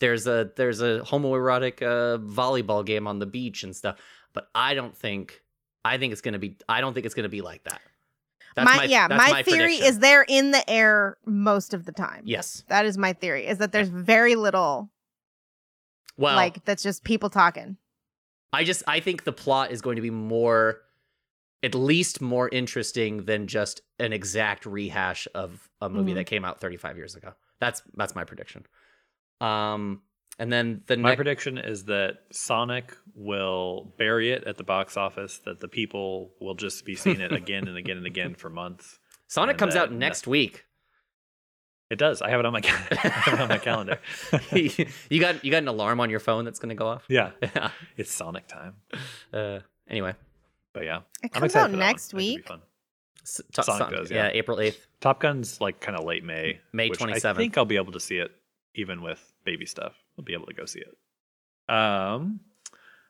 there's 0.00 0.26
a 0.26 0.50
there's 0.56 0.80
a 0.80 1.00
homoerotic 1.04 1.82
uh, 1.82 2.18
volleyball 2.18 2.84
game 2.84 3.06
on 3.06 3.18
the 3.18 3.26
beach 3.26 3.62
and 3.62 3.74
stuff. 3.74 3.96
But 4.32 4.48
I 4.54 4.74
don't 4.74 4.96
think 4.96 5.42
I 5.84 5.98
think 5.98 6.12
it's 6.12 6.20
gonna 6.20 6.38
be 6.38 6.56
I 6.68 6.80
don't 6.80 6.94
think 6.94 7.06
it's 7.06 7.14
gonna 7.14 7.28
be 7.28 7.40
like 7.42 7.64
that. 7.64 7.80
That's 8.54 8.64
my, 8.78 8.84
yeah, 8.84 9.06
that's 9.08 9.30
my, 9.32 9.42
theory 9.42 9.58
prediction. 9.64 9.86
is 9.86 9.98
they're 9.98 10.24
in 10.26 10.50
the 10.50 10.68
air 10.70 11.18
most 11.26 11.74
of 11.74 11.84
the 11.84 11.92
time. 11.92 12.22
yes. 12.24 12.64
that 12.68 12.86
is 12.86 12.96
my 12.96 13.12
theory. 13.12 13.46
Is 13.46 13.58
that 13.58 13.70
there's 13.70 13.90
very 13.90 14.34
little 14.34 14.90
Well, 16.16 16.36
like 16.36 16.64
that's 16.64 16.82
just 16.82 17.04
people 17.04 17.28
talking. 17.28 17.76
I 18.54 18.64
just 18.64 18.82
I 18.86 19.00
think 19.00 19.24
the 19.24 19.32
plot 19.32 19.72
is 19.72 19.82
going 19.82 19.96
to 19.96 20.02
be 20.02 20.10
more 20.10 20.80
at 21.62 21.74
least 21.74 22.20
more 22.22 22.48
interesting 22.48 23.24
than 23.24 23.46
just 23.46 23.82
an 23.98 24.12
exact 24.14 24.64
rehash 24.64 25.26
of 25.34 25.68
a 25.80 25.88
movie 25.90 26.12
Mhm. 26.12 26.16
that 26.16 26.24
came 26.24 26.44
out 26.44 26.60
35 26.60 26.96
years 26.96 27.14
ago. 27.14 27.34
That's 27.60 27.82
that's 27.94 28.14
my 28.14 28.24
prediction. 28.24 28.64
Um 29.40 30.02
and 30.38 30.52
then 30.52 30.82
the 30.86 30.96
My 30.98 31.10
next 31.10 31.16
prediction 31.16 31.56
is 31.56 31.84
that 31.86 32.18
Sonic 32.30 32.94
will 33.14 33.94
bury 33.96 34.32
it 34.32 34.44
at 34.44 34.58
the 34.58 34.64
box 34.64 34.96
office, 34.98 35.38
that 35.46 35.60
the 35.60 35.68
people 35.68 36.32
will 36.40 36.54
just 36.54 36.84
be 36.84 36.94
seeing 36.94 37.20
it 37.20 37.32
again 37.32 37.66
and 37.68 37.76
again 37.78 37.96
and 37.96 38.06
again 38.06 38.34
for 38.34 38.50
months. 38.50 38.98
Sonic 39.28 39.54
and 39.54 39.58
comes 39.58 39.74
that- 39.74 39.84
out 39.84 39.92
next 39.92 40.26
week. 40.26 40.64
It 41.88 41.98
does. 42.00 42.20
I 42.20 42.30
have 42.30 42.40
it 42.40 42.46
on 42.46 42.52
my, 42.52 42.60
cal- 42.60 42.74
I 42.90 42.96
have 43.08 43.34
it 43.34 43.40
on 43.40 43.48
my 43.48 43.58
calendar. 43.58 44.00
you 44.52 45.20
got 45.20 45.44
you 45.44 45.50
got 45.52 45.58
an 45.62 45.68
alarm 45.68 46.00
on 46.00 46.10
your 46.10 46.18
phone 46.20 46.44
that's 46.44 46.58
going 46.58 46.70
to 46.70 46.74
go 46.74 46.88
off? 46.88 47.04
yeah, 47.08 47.30
Yeah. 47.40 47.70
it's 47.96 48.12
Sonic 48.12 48.48
time. 48.48 48.74
uh 49.32 49.60
anyway, 49.88 50.14
But 50.74 50.84
yeah, 50.84 50.98
It 51.22 51.30
I'm 51.34 51.40
comes 51.42 51.44
excited 51.52 51.64
out 51.66 51.70
for 51.70 51.76
next 51.76 52.08
That 52.08 52.16
could 52.16 52.18
be 52.18 52.36
week. 52.36 52.48
fun. 52.48 52.60
S- 53.22 53.40
to- 53.52 53.62
Sonic 53.62 53.90
does, 53.96 54.10
yeah. 54.10 54.24
yeah. 54.26 54.30
April 54.34 54.56
8th. 54.58 54.78
Top 55.00 55.20
Gun's 55.20 55.60
like 55.60 55.80
kind 55.80 55.96
of 55.96 56.04
late 56.04 56.24
May. 56.24 56.58
May 56.72 56.90
27th. 56.90 57.24
I 57.24 57.34
think 57.34 57.56
I'll 57.56 57.64
be 57.64 57.76
able 57.76 57.92
to 57.92 58.00
see 58.00 58.18
it 58.18 58.32
even 58.76 59.02
with 59.02 59.32
baby 59.44 59.66
stuff. 59.66 59.94
We'll 60.16 60.24
be 60.24 60.34
able 60.34 60.46
to 60.46 60.54
go 60.54 60.64
see 60.64 60.80
it. 60.80 61.72
Um. 61.72 62.40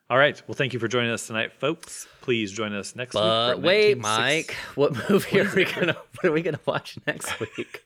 All 0.08 0.16
right. 0.18 0.40
Well, 0.46 0.54
thank 0.54 0.72
you 0.72 0.78
for 0.78 0.86
joining 0.86 1.10
us 1.10 1.26
tonight, 1.26 1.52
folks. 1.52 2.06
Please 2.20 2.52
join 2.52 2.72
us 2.72 2.94
next 2.94 3.14
week. 3.14 3.22
But 3.24 3.54
for 3.56 3.60
wait, 3.60 3.98
1960 3.98 4.02
Mike, 4.02 4.56
what 4.76 4.92
movie 5.10 5.38
What 5.38 5.46
are 5.48 5.56
we 5.56 5.64
going 5.64 5.86
to 5.88 5.94
what 5.94 6.24
are 6.24 6.32
we 6.32 6.42
going 6.42 6.54
to 6.54 6.60
watch 6.64 6.96
next 7.08 7.40
week? 7.40 7.84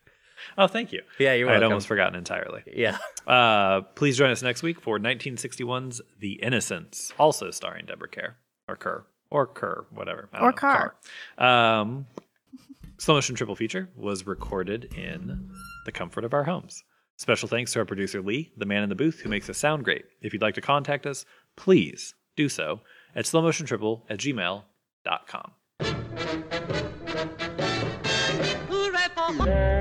Oh, 0.58 0.66
thank 0.66 0.92
you. 0.92 1.00
Yeah, 1.18 1.32
you're 1.34 1.46
welcome. 1.46 1.62
I'd 1.62 1.66
almost 1.66 1.86
forgotten 1.86 2.16
entirely. 2.16 2.62
Yeah. 2.66 2.98
Uh, 3.26 3.82
please 3.94 4.18
join 4.18 4.30
us 4.30 4.42
next 4.42 4.62
week 4.62 4.80
for 4.80 4.98
1961's 4.98 6.02
The 6.18 6.32
Innocents, 6.42 7.12
also 7.18 7.50
starring 7.50 7.86
Deborah 7.86 8.08
Kerr 8.08 8.36
or 8.68 8.76
Kerr 8.76 9.04
or 9.30 9.46
Kerr, 9.46 9.86
whatever. 9.90 10.28
I 10.32 10.38
don't 10.38 10.46
Or 10.48 10.50
know, 10.50 10.56
Carr. 10.56 10.94
Carr. 11.38 11.80
Um, 11.80 12.06
Slow 12.98 13.14
Motion 13.14 13.34
Triple 13.36 13.54
Feature 13.56 13.88
was 13.96 14.26
recorded 14.26 14.92
in 14.96 15.50
the 15.86 15.92
comfort 15.92 16.24
of 16.24 16.34
our 16.34 16.44
homes. 16.44 16.82
Special 17.20 17.48
thanks 17.48 17.74
to 17.74 17.80
our 17.80 17.84
producer 17.84 18.22
Lee, 18.22 18.50
the 18.56 18.64
man 18.64 18.82
in 18.82 18.88
the 18.88 18.94
booth 18.94 19.20
who 19.20 19.28
makes 19.28 19.50
us 19.50 19.58
sound 19.58 19.84
great. 19.84 20.06
If 20.22 20.32
you'd 20.32 20.40
like 20.40 20.54
to 20.54 20.62
contact 20.62 21.04
us, 21.04 21.26
please 21.54 22.14
do 22.34 22.48
so 22.48 22.80
at 23.14 23.26
slowmotiontriple 23.26 24.00
at 24.08 24.18
gmail.com. 24.20 25.52
Hooray 28.70 29.79